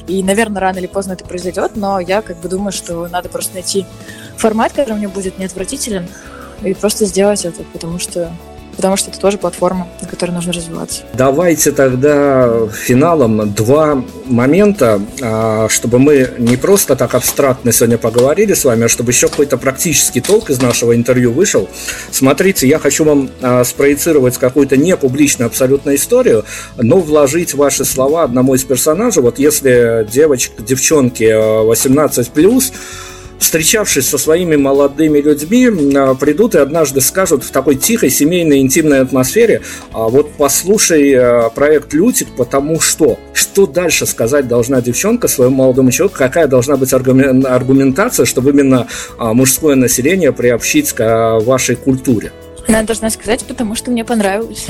и, 0.06 0.22
наверное, 0.22 0.60
рано 0.60 0.78
или 0.78 0.86
поздно 0.86 1.12
это 1.12 1.24
произойдет, 1.24 1.72
но 1.76 2.00
я 2.00 2.22
как 2.22 2.38
бы 2.38 2.48
думаю, 2.48 2.72
что 2.72 3.06
надо 3.08 3.28
просто 3.28 3.54
найти 3.54 3.84
формат, 4.36 4.72
который 4.72 4.94
мне 4.94 5.08
будет 5.08 5.38
не 5.38 5.44
отвратителен, 5.44 6.08
и 6.62 6.72
просто 6.72 7.04
сделать 7.04 7.44
это, 7.44 7.64
потому 7.72 7.98
что 7.98 8.32
потому 8.76 8.96
что 8.96 9.10
это 9.10 9.20
тоже 9.20 9.38
платформа, 9.38 9.88
на 10.00 10.08
которой 10.08 10.30
нужно 10.30 10.52
развиваться. 10.52 11.02
Давайте 11.14 11.72
тогда 11.72 12.66
финалом 12.72 13.52
два 13.52 14.02
момента, 14.24 15.00
а, 15.20 15.68
чтобы 15.68 15.98
мы 15.98 16.30
не 16.38 16.56
просто 16.56 16.96
так 16.96 17.14
абстрактно 17.14 17.72
сегодня 17.72 17.98
поговорили 17.98 18.54
с 18.54 18.64
вами, 18.64 18.84
а 18.84 18.88
чтобы 18.88 19.12
еще 19.12 19.28
какой-то 19.28 19.58
практический 19.58 20.20
толк 20.20 20.50
из 20.50 20.60
нашего 20.60 20.94
интервью 20.94 21.32
вышел. 21.32 21.68
Смотрите, 22.10 22.66
я 22.66 22.78
хочу 22.78 23.04
вам 23.04 23.30
а, 23.40 23.64
спроецировать 23.64 24.38
какую-то 24.38 24.76
не 24.76 24.96
публичную 24.96 25.46
абсолютно 25.46 25.94
историю, 25.94 26.44
но 26.76 26.98
вложить 26.98 27.54
ваши 27.54 27.84
слова 27.84 28.24
одному 28.24 28.54
из 28.54 28.64
персонажей. 28.64 29.22
Вот 29.22 29.38
если 29.38 30.06
девочка, 30.10 30.62
девчонки 30.62 31.24
18+, 31.24 32.72
встречавшись 33.42 34.08
со 34.08 34.18
своими 34.18 34.56
молодыми 34.56 35.18
людьми, 35.18 35.68
а, 35.94 36.14
придут 36.14 36.54
и 36.54 36.58
однажды 36.58 37.00
скажут 37.00 37.44
в 37.44 37.50
такой 37.50 37.76
тихой, 37.76 38.10
семейной, 38.10 38.60
интимной 38.60 39.00
атмосфере, 39.00 39.62
«А 39.92 40.08
вот 40.08 40.32
послушай 40.38 41.12
а, 41.14 41.50
проект 41.50 41.92
«Лютик», 41.92 42.28
потому 42.36 42.80
что 42.80 43.18
что 43.34 43.66
дальше 43.66 44.06
сказать 44.06 44.48
должна 44.48 44.80
девчонка 44.80 45.28
своему 45.28 45.56
молодому 45.56 45.90
человеку, 45.90 46.18
какая 46.18 46.46
должна 46.46 46.76
быть 46.76 46.92
аргументация, 46.92 48.24
чтобы 48.24 48.50
именно 48.50 48.86
мужское 49.18 49.74
население 49.74 50.32
приобщить 50.32 50.92
к 50.92 51.40
вашей 51.40 51.76
культуре? 51.76 52.32
Она 52.68 52.82
должна 52.82 53.10
сказать, 53.10 53.44
потому 53.44 53.74
что 53.74 53.90
мне 53.90 54.04
понравилось. 54.04 54.66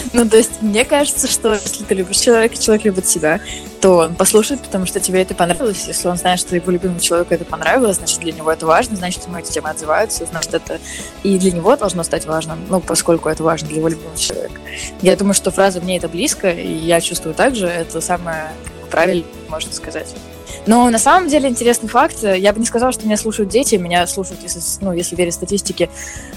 Ну, 0.12 0.28
то 0.28 0.36
есть, 0.36 0.60
мне 0.60 0.84
кажется, 0.84 1.28
что 1.28 1.54
если 1.54 1.84
ты 1.84 1.94
любишь 1.94 2.18
человека, 2.18 2.56
человек 2.56 2.84
любит 2.84 3.06
себя, 3.06 3.40
то 3.80 3.98
он 3.98 4.14
послушает, 4.14 4.60
потому 4.60 4.86
что 4.86 5.00
тебе 5.00 5.22
это 5.22 5.34
понравилось. 5.34 5.84
Если 5.86 6.08
он 6.08 6.16
знает, 6.16 6.40
что 6.40 6.54
его 6.54 6.70
любимому 6.70 7.00
человеку 7.00 7.34
это 7.34 7.44
понравилось, 7.44 7.96
значит, 7.96 8.20
для 8.20 8.32
него 8.32 8.50
это 8.50 8.66
важно, 8.66 8.96
значит, 8.96 9.24
ему 9.26 9.38
эти 9.38 9.50
темы 9.52 9.70
отзываются, 9.70 10.26
значит, 10.26 10.54
это 10.54 10.78
и 11.22 11.38
для 11.38 11.52
него 11.52 11.76
должно 11.76 12.02
стать 12.02 12.26
важным, 12.26 12.58
ну, 12.68 12.80
поскольку 12.80 13.28
это 13.28 13.42
важно 13.42 13.68
для 13.68 13.78
его 13.78 13.88
любимого 13.88 14.16
человека. 14.16 14.60
Я 15.00 15.16
думаю, 15.16 15.34
что 15.34 15.50
фраза 15.50 15.80
«мне 15.80 15.96
это 15.96 16.08
близко», 16.08 16.50
и 16.50 16.72
я 16.72 17.00
чувствую 17.00 17.34
так 17.34 17.54
же, 17.54 17.66
это 17.66 18.00
самое 18.00 18.50
правильное, 18.90 19.24
можно 19.48 19.72
сказать. 19.72 20.14
Но 20.66 20.90
на 20.90 20.98
самом 20.98 21.28
деле 21.28 21.48
интересный 21.48 21.88
факт. 21.88 22.22
Я 22.22 22.52
бы 22.52 22.60
не 22.60 22.66
сказала, 22.66 22.92
что 22.92 23.06
меня 23.06 23.16
слушают 23.16 23.50
дети. 23.50 23.76
Меня 23.76 24.06
слушают, 24.06 24.42
если, 24.42 24.60
ну, 24.80 24.92
если 24.92 25.16
верить 25.16 25.34
статистике, 25.34 25.88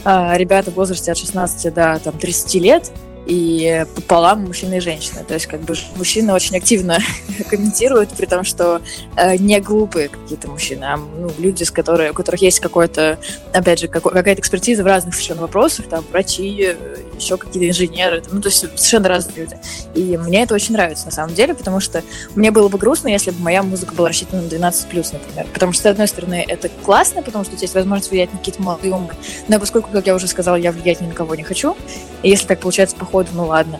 а, 0.03 0.37
ребята 0.37 0.71
в 0.71 0.75
возрасте 0.75 1.11
от 1.11 1.17
16 1.17 1.73
до 1.73 1.99
там, 2.01 2.17
30 2.17 2.55
лет. 2.55 2.91
И 3.25 3.85
пополам 3.95 4.45
мужчины 4.45 4.77
и 4.77 4.79
женщины. 4.79 5.23
То 5.27 5.33
есть 5.33 5.47
как 5.47 5.61
бы 5.61 5.75
мужчины 5.95 6.33
очень 6.33 6.57
активно 6.57 6.99
комментируют, 7.49 8.09
при 8.11 8.25
том, 8.25 8.43
что 8.43 8.81
э, 9.15 9.37
не 9.37 9.59
глупые 9.59 10.09
какие-то 10.09 10.49
мужчины, 10.49 10.83
а 10.83 10.97
ну, 10.97 11.31
люди, 11.37 11.63
с 11.63 11.71
которые, 11.71 12.11
у 12.11 12.13
которых 12.13 12.41
есть 12.41 12.59
какой-то, 12.59 13.17
опять 13.53 13.79
же, 13.79 13.87
какой, 13.87 14.11
какая-то 14.11 14.41
экспертиза 14.41 14.83
в 14.83 14.87
разных 14.87 15.13
совершенно 15.13 15.41
вопросах, 15.41 15.87
там 15.87 16.03
врачи, 16.11 16.75
еще 17.17 17.37
какие-то 17.37 17.69
инженеры, 17.69 18.23
ну 18.31 18.41
то 18.41 18.49
есть 18.49 18.59
совершенно 18.59 19.09
разные 19.09 19.35
люди. 19.37 19.57
И 19.95 20.17
мне 20.17 20.43
это 20.43 20.53
очень 20.53 20.73
нравится 20.73 21.05
на 21.05 21.11
самом 21.11 21.33
деле, 21.33 21.53
потому 21.53 21.79
что 21.79 22.03
мне 22.35 22.51
было 22.51 22.67
бы 22.67 22.77
грустно, 22.77 23.07
если 23.07 23.31
бы 23.31 23.41
моя 23.41 23.63
музыка 23.63 23.93
была 23.93 24.09
рассчитана 24.09 24.41
на 24.41 24.47
12+, 24.47 25.13
например. 25.13 25.47
Потому 25.53 25.73
что, 25.73 25.83
с 25.83 25.85
одной 25.87 26.07
стороны, 26.07 26.45
это 26.47 26.69
классно, 26.83 27.21
потому 27.21 27.43
что 27.43 27.53
у 27.53 27.55
тебя 27.55 27.65
есть 27.65 27.75
возможность 27.75 28.11
влиять 28.11 28.31
на 28.31 28.39
какие-то 28.39 28.61
молодые 28.61 28.93
умы, 28.93 29.09
но 29.47 29.59
поскольку, 29.59 29.89
как 29.91 30.07
я 30.07 30.15
уже 30.15 30.27
сказала, 30.27 30.55
я 30.55 30.71
влиять 30.71 31.01
ни 31.01 31.07
на 31.07 31.13
кого 31.13 31.35
не 31.35 31.43
хочу, 31.43 31.75
и 32.21 32.29
если 32.29 32.47
так 32.47 32.59
получается 32.59 32.95
по 32.95 33.05
ходу, 33.05 33.29
ну 33.33 33.47
ладно, 33.47 33.79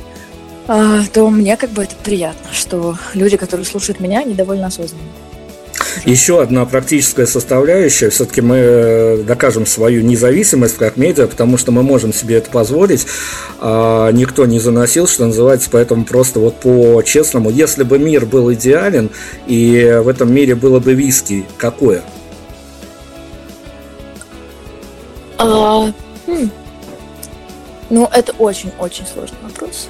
а, 0.68 1.02
то 1.14 1.30
мне 1.30 1.58
как 1.58 1.72
бы 1.72 1.84
это 1.84 1.96
приятно, 1.96 2.54
что 2.54 2.98
люди, 3.14 3.38
которые 3.38 3.66
слушают 3.66 4.00
меня, 4.00 4.20
они 4.20 4.34
довольно 4.34 4.68
осознанные. 4.68 5.10
Еще 6.06 6.41
одна 6.41 6.65
практическая 6.65 7.26
составляющая, 7.26 8.10
все-таки 8.10 8.41
мы 8.41 8.56
э, 8.57 9.18
докажем 9.24 9.65
свою 9.65 10.03
независимость 10.03 10.78
как 10.78 10.98
медиа, 10.98 11.28
потому 11.28 11.57
что 11.57 11.72
мы 11.72 11.84
можем 11.84 12.14
себе 12.14 12.38
это 12.38 12.49
позволить. 12.49 13.06
А, 13.60 14.11
никто 14.11 14.45
не 14.45 14.60
заносил, 14.60 15.07
что 15.07 15.26
называется, 15.26 15.70
поэтому 15.72 16.06
просто 16.06 16.40
вот 16.40 16.60
по-честному, 16.60 17.49
если 17.49 17.84
бы 17.84 17.99
мир 17.99 18.26
был 18.26 18.52
идеален 18.53 19.10
и 19.48 19.99
в 20.03 20.07
этом 20.07 20.34
мире 20.34 20.56
было 20.56 20.80
бы 20.80 20.94
виски, 20.94 21.45
какое? 21.57 22.03
А, 25.38 25.91
хм. 26.28 26.49
Ну, 27.90 28.10
это 28.11 28.34
очень-очень 28.34 29.06
сложный 29.06 29.38
вопрос. 29.44 29.90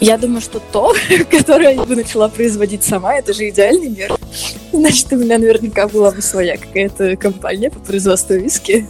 Я 0.00 0.16
думаю, 0.16 0.40
что 0.40 0.60
то, 0.72 0.94
которое 1.30 1.74
я 1.74 1.84
бы 1.84 1.94
начала 1.94 2.28
производить 2.28 2.82
сама, 2.82 3.16
это 3.16 3.32
же 3.34 3.48
идеальный 3.50 3.88
мир. 3.88 4.16
Значит, 4.72 5.12
у 5.12 5.16
меня 5.16 5.38
наверняка 5.38 5.88
была 5.88 6.10
бы 6.10 6.22
своя 6.22 6.56
какая-то 6.56 7.16
компания 7.16 7.70
по 7.70 7.80
производству 7.80 8.34
виски. 8.34 8.86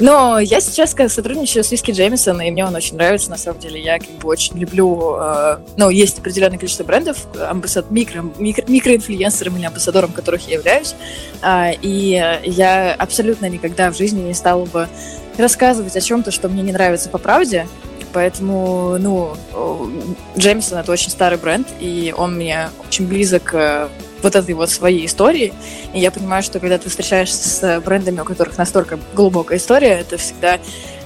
Но 0.00 0.40
я 0.40 0.60
сейчас 0.60 0.96
сотрудничаю 1.12 1.62
с 1.62 1.70
Виски 1.70 1.92
Джеймисон, 1.92 2.40
и 2.40 2.50
мне 2.50 2.66
он 2.66 2.74
очень 2.74 2.96
нравится, 2.96 3.30
на 3.30 3.36
самом 3.36 3.60
деле. 3.60 3.80
Я 3.80 4.00
как 4.00 4.10
бы 4.18 4.28
очень 4.28 4.58
люблю... 4.58 5.16
Э, 5.16 5.58
ну, 5.76 5.90
есть 5.90 6.18
определенное 6.18 6.58
количество 6.58 6.82
брендов, 6.82 7.18
амбассад, 7.38 7.88
микро, 7.92 8.24
микро, 8.36 8.64
микроинфлюенсером 8.66 9.56
или 9.58 9.64
амбассадором 9.64 10.10
которых 10.10 10.48
я 10.48 10.54
являюсь. 10.54 10.96
Э, 11.40 11.72
и 11.80 12.20
я 12.42 12.94
абсолютно 12.94 13.48
никогда 13.48 13.92
в 13.92 13.96
жизни 13.96 14.22
не 14.22 14.34
стала 14.34 14.64
бы 14.64 14.88
рассказывать 15.38 15.96
о 15.96 16.00
чем-то, 16.00 16.32
что 16.32 16.48
мне 16.48 16.62
не 16.62 16.72
нравится 16.72 17.08
по 17.08 17.18
правде, 17.18 17.68
Поэтому, 18.12 18.98
ну, 18.98 19.34
Джеймисон 20.36 20.78
это 20.78 20.92
очень 20.92 21.10
старый 21.10 21.38
бренд, 21.38 21.66
и 21.80 22.14
он 22.16 22.36
мне 22.36 22.68
очень 22.86 23.06
близок 23.06 23.54
э, 23.54 23.88
вот 24.22 24.36
этой 24.36 24.54
вот 24.54 24.70
своей 24.70 25.06
истории. 25.06 25.52
И 25.94 26.00
я 26.00 26.10
понимаю, 26.10 26.42
что 26.42 26.60
когда 26.60 26.78
ты 26.78 26.88
встречаешься 26.88 27.48
с 27.48 27.80
брендами, 27.80 28.20
у 28.20 28.24
которых 28.24 28.58
настолько 28.58 28.98
глубокая 29.14 29.58
история, 29.58 30.00
это 30.00 30.16
всегда 30.16 30.58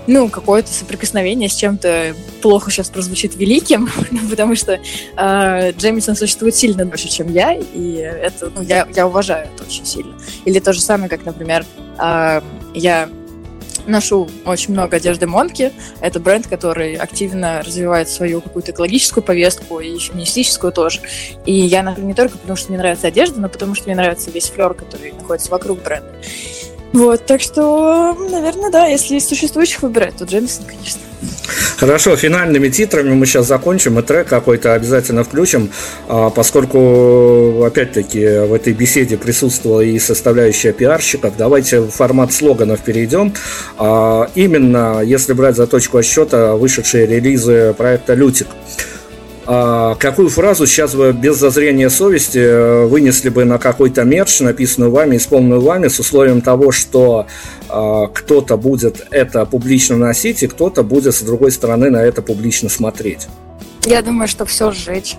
ну, 0.06 0.28
какое-то 0.28 0.72
соприкосновение 0.72 1.48
с 1.48 1.54
чем-то 1.54 2.14
плохо 2.40 2.70
сейчас 2.70 2.90
прозвучит 2.90 3.36
великим, 3.36 3.88
потому 4.30 4.54
что 4.54 4.78
э, 5.16 5.72
Джеймисон 5.72 6.16
существует 6.16 6.54
сильно 6.54 6.84
дольше, 6.84 7.08
чем 7.08 7.32
я, 7.32 7.54
и 7.54 7.94
это, 7.94 8.50
ну, 8.54 8.62
я, 8.62 8.86
я 8.94 9.06
уважаю 9.06 9.48
это 9.52 9.64
очень 9.64 9.84
сильно. 9.84 10.14
Или 10.44 10.60
то 10.60 10.72
же 10.72 10.80
самое, 10.80 11.08
как, 11.08 11.24
например, 11.24 11.64
э, 11.98 12.40
я 12.74 13.08
ношу 13.86 14.28
очень 14.44 14.72
много 14.72 14.96
одежды 14.96 15.26
Монки. 15.26 15.72
Это 16.00 16.20
бренд, 16.20 16.46
который 16.46 16.94
активно 16.94 17.62
развивает 17.62 18.08
свою 18.08 18.40
какую-то 18.40 18.72
экологическую 18.72 19.22
повестку 19.24 19.80
и 19.80 19.98
феминистическую 19.98 20.72
тоже. 20.72 21.00
И 21.44 21.52
я 21.52 21.82
ношу 21.82 22.02
не 22.02 22.14
только 22.14 22.38
потому, 22.38 22.56
что 22.56 22.68
мне 22.68 22.78
нравится 22.78 23.08
одежда, 23.08 23.40
но 23.40 23.48
потому, 23.48 23.74
что 23.74 23.86
мне 23.86 23.96
нравится 23.96 24.30
весь 24.30 24.48
флер, 24.48 24.74
который 24.74 25.12
находится 25.12 25.50
вокруг 25.50 25.82
бренда. 25.82 26.12
Вот, 26.96 27.26
так 27.26 27.42
что, 27.42 28.14
наверное, 28.14 28.70
да, 28.70 28.86
если 28.86 29.16
из 29.16 29.28
существующих 29.28 29.82
выбирать, 29.82 30.16
то 30.16 30.24
Джеймисон, 30.24 30.64
конечно. 30.64 31.02
Хорошо, 31.76 32.16
финальными 32.16 32.70
титрами 32.70 33.10
мы 33.10 33.26
сейчас 33.26 33.46
закончим, 33.46 33.98
и 33.98 34.02
трек 34.02 34.28
какой-то 34.28 34.72
обязательно 34.72 35.22
включим, 35.22 35.70
а, 36.08 36.30
поскольку, 36.30 37.62
опять-таки, 37.64 38.46
в 38.46 38.54
этой 38.54 38.72
беседе 38.72 39.18
присутствовала 39.18 39.82
и 39.82 39.98
составляющая 39.98 40.72
пиарщиков. 40.72 41.36
Давайте 41.36 41.80
в 41.80 41.90
формат 41.90 42.32
слоганов 42.32 42.80
перейдем. 42.80 43.34
А, 43.76 44.30
именно, 44.34 45.02
если 45.04 45.34
брать 45.34 45.56
за 45.56 45.66
точку 45.66 45.98
отсчета, 45.98 46.54
вышедшие 46.54 47.06
релизы 47.06 47.74
проекта 47.76 48.14
«Лютик». 48.14 48.46
А 49.48 49.94
какую 49.94 50.28
фразу 50.28 50.66
сейчас 50.66 50.94
вы 50.94 51.12
без 51.12 51.36
зазрения 51.36 51.88
совести 51.88 52.38
э, 52.38 52.86
вынесли 52.86 53.28
бы 53.28 53.44
на 53.44 53.58
какой-то 53.58 54.02
мерч, 54.02 54.40
написанную 54.40 54.90
вами, 54.90 55.16
исполненную 55.16 55.60
вами, 55.60 55.86
с 55.86 56.00
условием 56.00 56.40
того, 56.40 56.72
что 56.72 57.26
а, 57.68 58.08
кто-то 58.08 58.56
будет 58.56 59.06
это 59.10 59.46
публично 59.46 59.96
носить, 59.96 60.42
и 60.42 60.48
кто-то 60.48 60.82
будет 60.82 61.14
с 61.14 61.22
другой 61.22 61.52
стороны 61.52 61.90
на 61.90 62.02
это 62.02 62.22
публично 62.22 62.68
смотреть? 62.68 63.28
Я 63.84 64.02
думаю, 64.02 64.26
что 64.26 64.44
все 64.46 64.72
сжечь. 64.72 65.16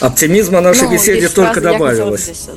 Оптимизма 0.00 0.60
нашей 0.60 0.88
ну, 0.88 0.94
беседе 0.94 1.28
только 1.28 1.60
добавилось. 1.60 2.48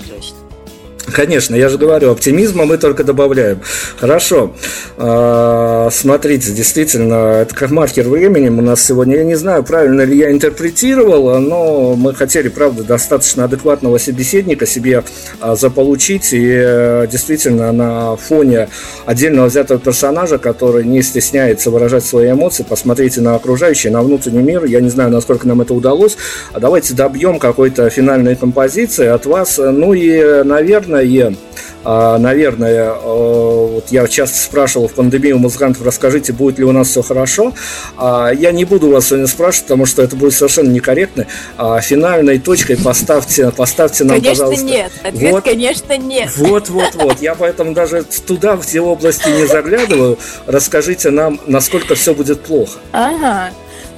Конечно, 1.16 1.56
я 1.56 1.70
же 1.70 1.78
говорю, 1.78 2.12
оптимизма 2.12 2.66
мы 2.66 2.78
только 2.78 3.06
добавляем. 3.06 3.62
Хорошо. 3.98 4.52
А, 4.98 5.88
смотрите, 5.90 6.52
действительно, 6.52 7.40
это 7.40 7.56
как 7.56 7.72
маркер 7.72 8.10
времени 8.10 8.50
у 8.50 8.62
нас 8.62 8.84
сегодня. 8.84 9.16
Я 9.16 9.24
не 9.24 9.36
знаю, 9.36 9.64
правильно 9.64 10.02
ли 10.02 10.18
я 10.18 10.30
интерпретировал, 10.30 11.40
но 11.40 11.96
мы 11.96 12.14
хотели, 12.14 12.50
правда, 12.50 12.84
достаточно 12.84 13.46
адекватного 13.46 13.98
собеседника 13.98 14.66
себе 14.66 15.06
а, 15.40 15.56
заполучить. 15.56 16.34
И 16.34 16.52
э, 16.54 17.08
действительно, 17.10 17.72
на 17.72 18.18
фоне 18.18 18.68
отдельного 19.06 19.48
взятого 19.48 19.80
персонажа, 19.80 20.38
который 20.38 20.84
не 20.84 21.02
стесняется 21.02 21.72
выражать 21.72 22.04
свои 22.04 22.32
эмоции, 22.32 22.66
посмотрите 22.68 23.22
на 23.22 23.36
окружающий, 23.36 23.90
на 23.90 24.02
внутренний 24.02 24.44
мир. 24.44 24.66
Я 24.66 24.82
не 24.82 24.90
знаю, 24.90 25.12
насколько 25.12 25.48
нам 25.48 25.62
это 25.62 25.74
удалось. 25.74 26.18
А 26.52 26.60
давайте 26.60 26.94
добьем 26.94 27.40
какой-то 27.40 27.90
финальной 27.90 28.36
композиции 28.36 29.08
от 29.08 29.26
вас. 29.26 29.58
Ну 29.58 29.94
и, 29.94 30.44
наверное, 30.44 31.05
наверное, 31.06 31.38
а, 31.86 32.18
наверное, 32.18 32.94
а, 32.94 33.68
вот 33.68 33.92
я 33.92 34.08
часто 34.08 34.40
спрашивал 34.40 34.88
в 34.88 34.94
пандемию 34.94 35.38
музыкантов, 35.38 35.86
расскажите, 35.86 36.34
будет 36.34 36.58
ли 36.58 36.66
у 36.66 36.72
нас 36.72 36.90
все 36.90 37.04
хорошо. 37.04 37.54
А, 37.96 38.32
я 38.32 38.52
не 38.52 38.66
буду 38.66 38.90
вас 38.90 39.08
сегодня 39.08 39.28
спрашивать, 39.28 39.66
потому 39.68 39.86
что 39.86 40.02
это 40.02 40.16
будет 40.16 40.34
совершенно 40.34 40.70
некорректно. 40.70 41.28
Финальной 41.82 42.40
точкой 42.40 42.78
поставьте, 42.78 43.52
поставьте 43.52 44.04
нам, 44.04 44.20
конечно, 44.20 44.46
пожалуйста. 44.46 44.66
нет. 44.66 44.92
Ответ, 45.04 45.32
вот, 45.32 45.44
конечно, 45.44 45.98
нет. 45.98 46.32
Вот, 46.36 46.70
вот, 46.70 46.96
вот. 46.96 47.22
Я 47.22 47.36
поэтому 47.36 47.74
даже 47.74 48.04
туда, 48.04 48.56
в 48.56 48.66
те 48.66 48.82
области 48.82 49.30
не 49.30 49.46
заглядываю. 49.46 50.18
Расскажите 50.48 51.12
нам, 51.12 51.40
насколько 51.46 51.94
все 51.94 52.16
будет 52.16 52.42
плохо. 52.42 52.80
Ага 52.92 53.52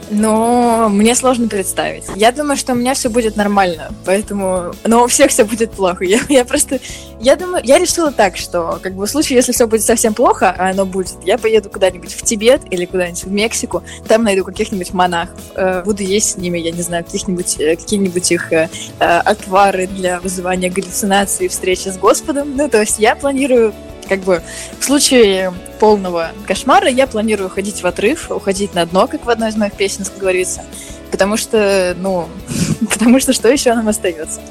но 0.10 0.90
мне 0.90 1.16
сложно 1.16 1.48
представить. 1.48 2.06
Я 2.16 2.32
думаю, 2.32 2.58
что 2.58 2.74
у 2.74 2.76
меня 2.76 2.94
все 2.94 3.10
будет 3.10 3.36
нормально, 3.36 3.92
поэтому... 4.06 4.74
Но 4.84 5.04
у 5.04 5.08
всех 5.08 5.32
все 5.32 5.44
будет 5.44 5.72
плохо. 5.72 6.04
Я, 6.04 6.20
я 6.30 6.46
просто... 6.46 6.80
Я 7.20 7.36
думаю, 7.36 7.64
я 7.66 7.80
решила 7.80 8.12
так, 8.12 8.38
что 8.38 8.80
как 8.82 8.94
бы 8.94 9.06
в 9.06 9.10
случае, 9.10 9.38
если 9.38 9.52
все 9.52 9.68
будет 9.68 9.82
совсем 9.82 10.14
плохо, 10.14 10.54
а 10.56 10.70
оно 10.70 10.86
будет, 10.86 11.16
я 11.26 11.38
поеду 11.38 11.70
куда-нибудь 11.70 12.14
в 12.14 12.22
Тибет 12.22 12.62
или 12.70 12.86
куда-нибудь 12.86 13.24
в 13.24 13.32
Мексику, 13.32 13.84
там 14.08 14.24
найду 14.24 14.44
каких-нибудь 14.44 14.94
монахов, 14.94 15.40
э, 15.56 15.82
буду 15.84 16.04
есть 16.04 16.34
с 16.34 16.38
ними, 16.38 16.60
я 16.60 16.72
не 16.72 16.84
знаю, 16.84 17.04
каких-нибудь, 17.04 17.60
э, 17.60 17.76
какие-нибудь 17.76 18.32
их 18.32 18.54
э, 18.54 18.70
отвары 19.00 19.88
для 19.88 20.20
вызывания 20.20 20.70
галлюцинаций 20.70 21.48
и 21.48 21.50
встречи 21.50 21.90
с 21.90 21.98
Господом. 21.98 22.56
Ну, 22.56 22.70
то 22.70 22.82
есть 22.82 23.00
я 23.00 23.16
планирую 23.16 23.74
как 24.08 24.22
бы 24.22 24.42
в 24.80 24.84
случае 24.84 25.54
полного 25.80 26.32
кошмара 26.48 26.90
я 26.90 27.08
планирую 27.08 27.48
уходить 27.48 27.82
в 27.82 27.86
отрыв, 27.86 28.32
уходить 28.32 28.74
на 28.74 28.86
дно, 28.86 29.08
как 29.08 29.26
в 29.26 29.30
одной 29.30 29.50
из 29.50 29.56
моих 29.56 29.74
песен 29.74 30.06
говорится. 30.18 30.64
Потому 31.12 31.38
что, 31.38 31.96
ну, 31.98 32.28
потому 32.90 33.20
что 33.20 33.34
что 33.34 33.50
еще 33.50 33.74
нам 33.74 33.88
остается? 33.88 34.42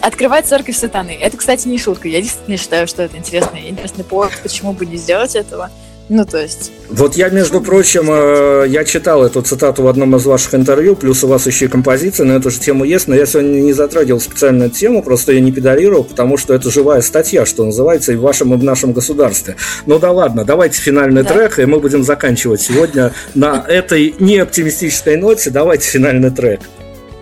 Открывать 0.00 0.46
церковь 0.46 0.76
сатаны. 0.76 1.16
Это, 1.20 1.36
кстати, 1.36 1.68
не 1.68 1.78
шутка. 1.78 2.08
Я 2.08 2.20
действительно 2.20 2.56
считаю, 2.56 2.88
что 2.88 3.02
это 3.02 3.16
интересный, 3.16 3.68
интересный 3.68 4.04
повод, 4.04 4.32
почему 4.42 4.72
бы 4.72 4.84
не 4.84 4.96
сделать 4.96 5.36
этого. 5.36 5.70
Ну, 6.14 6.26
то 6.26 6.36
есть... 6.36 6.72
Вот 6.90 7.16
я, 7.16 7.30
между 7.30 7.62
прочим, 7.62 8.10
э, 8.10 8.66
я 8.68 8.84
читал 8.84 9.24
эту 9.24 9.40
цитату 9.40 9.82
в 9.82 9.88
одном 9.88 10.14
из 10.14 10.26
ваших 10.26 10.54
интервью, 10.54 10.94
плюс 10.94 11.24
у 11.24 11.26
вас 11.26 11.46
еще 11.46 11.64
и 11.64 11.68
композиция 11.68 12.26
на 12.26 12.32
эту 12.32 12.50
же 12.50 12.60
тему 12.60 12.84
есть, 12.84 13.08
но 13.08 13.14
я 13.14 13.24
сегодня 13.24 13.62
не 13.62 13.72
затрагивал 13.72 14.20
специально 14.20 14.64
эту 14.64 14.74
тему, 14.74 15.02
просто 15.02 15.32
я 15.32 15.40
не 15.40 15.52
педалировал, 15.52 16.04
потому 16.04 16.36
что 16.36 16.52
это 16.52 16.70
живая 16.70 17.00
статья, 17.00 17.46
что 17.46 17.64
называется, 17.64 18.12
и 18.12 18.16
в 18.16 18.20
вашем, 18.20 18.52
и 18.52 18.58
в 18.58 18.62
нашем 18.62 18.92
государстве. 18.92 19.56
Ну 19.86 19.98
да 19.98 20.10
ладно, 20.10 20.44
давайте 20.44 20.82
финальный 20.82 21.22
да. 21.22 21.32
трек, 21.32 21.58
и 21.58 21.64
мы 21.64 21.80
будем 21.80 22.04
заканчивать 22.04 22.60
сегодня 22.60 23.14
на 23.34 23.64
этой 23.66 24.14
неоптимистической 24.18 25.16
ноте. 25.16 25.48
Давайте 25.48 25.88
финальный 25.88 26.30
трек. 26.30 26.60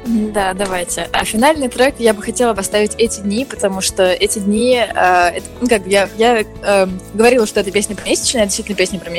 Да, 0.06 0.54
давайте. 0.54 1.08
А 1.12 1.24
финальный 1.24 1.68
трек 1.68 1.96
я 1.98 2.14
бы 2.14 2.22
хотела 2.22 2.54
поставить 2.54 2.94
эти 2.96 3.20
дни, 3.20 3.44
потому 3.44 3.80
что 3.80 4.10
эти 4.10 4.38
дни, 4.38 4.76
э, 4.76 4.84
это, 4.86 5.46
ну, 5.60 5.68
как 5.68 5.86
я, 5.86 6.08
я 6.16 6.40
э, 6.40 6.86
говорила, 7.12 7.46
что 7.46 7.60
это 7.60 7.70
песня 7.70 7.94
про 7.96 8.08
месячная, 8.08 8.44
действительно 8.44 8.76
песня 8.76 8.98
про 8.98 9.10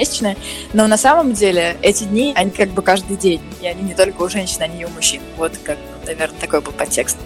но 0.73 0.87
на 0.87 0.97
самом 0.97 1.33
деле 1.33 1.77
эти 1.81 2.05
дни, 2.05 2.33
они 2.35 2.49
как 2.49 2.69
бы 2.69 2.81
каждый 2.81 3.15
день, 3.15 3.41
и 3.61 3.67
они 3.67 3.83
не 3.83 3.93
только 3.93 4.21
у 4.23 4.29
женщин, 4.29 4.61
они 4.61 4.81
и 4.81 4.85
у 4.85 4.89
мужчин. 4.89 5.21
Вот 5.37 5.53
как, 5.63 5.77
наверное, 6.05 6.39
такой 6.39 6.61
был 6.61 6.71
подтекст. 6.71 7.17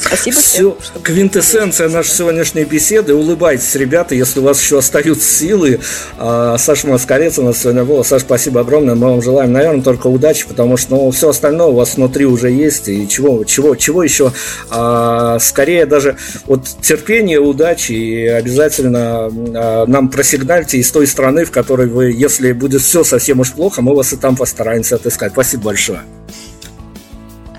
Спасибо 0.00 0.36
Все, 0.36 0.76
всем. 0.80 1.02
Квинтэссенция 1.02 1.88
нашей 1.88 2.10
сегодняшней 2.10 2.64
беседы. 2.64 3.14
Улыбайтесь, 3.14 3.74
ребята, 3.74 4.14
если 4.14 4.40
у 4.40 4.44
вас 4.44 4.60
еще 4.60 4.78
остаются 4.78 5.28
силы. 5.30 5.80
А, 6.16 6.56
Саша 6.58 6.88
Маскорец 6.88 7.38
у 7.38 7.42
нас 7.42 7.58
сегодня 7.58 7.84
был. 7.84 8.02
Саша, 8.02 8.24
спасибо 8.24 8.60
огромное. 8.60 8.94
Мы 8.94 9.10
вам 9.10 9.22
желаем, 9.22 9.52
наверное, 9.52 9.82
только 9.82 10.06
удачи, 10.06 10.46
потому 10.48 10.78
что 10.78 10.96
ну, 10.96 11.10
все 11.10 11.28
остальное 11.28 11.66
у 11.66 11.74
вас 11.74 11.96
внутри 11.96 12.24
уже 12.24 12.50
есть. 12.50 12.88
И 12.88 13.06
чего, 13.08 13.44
чего, 13.44 13.76
чего 13.76 14.02
еще? 14.02 14.32
А, 14.70 15.38
скорее 15.38 15.84
даже 15.84 16.16
вот 16.46 16.66
терпение, 16.80 17.38
удачи. 17.38 17.92
И 17.92 18.26
обязательно 18.26 19.30
а, 19.54 19.84
нам 19.86 20.08
просигнальте 20.08 20.78
из 20.78 20.90
той 20.90 21.06
страны, 21.06 21.44
в 21.44 21.50
которой 21.50 21.88
вы, 21.88 22.12
если 22.12 22.52
будет 22.52 22.80
все 22.80 23.04
совсем 23.04 23.40
уж 23.40 23.52
плохо, 23.52 23.82
мы 23.82 23.94
вас 23.94 24.14
и 24.14 24.16
там 24.16 24.34
постараемся 24.34 24.96
отыскать. 24.96 25.32
Спасибо 25.32 25.64
большое. 25.64 26.00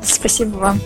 Спасибо 0.03 0.57
вам. 0.57 0.81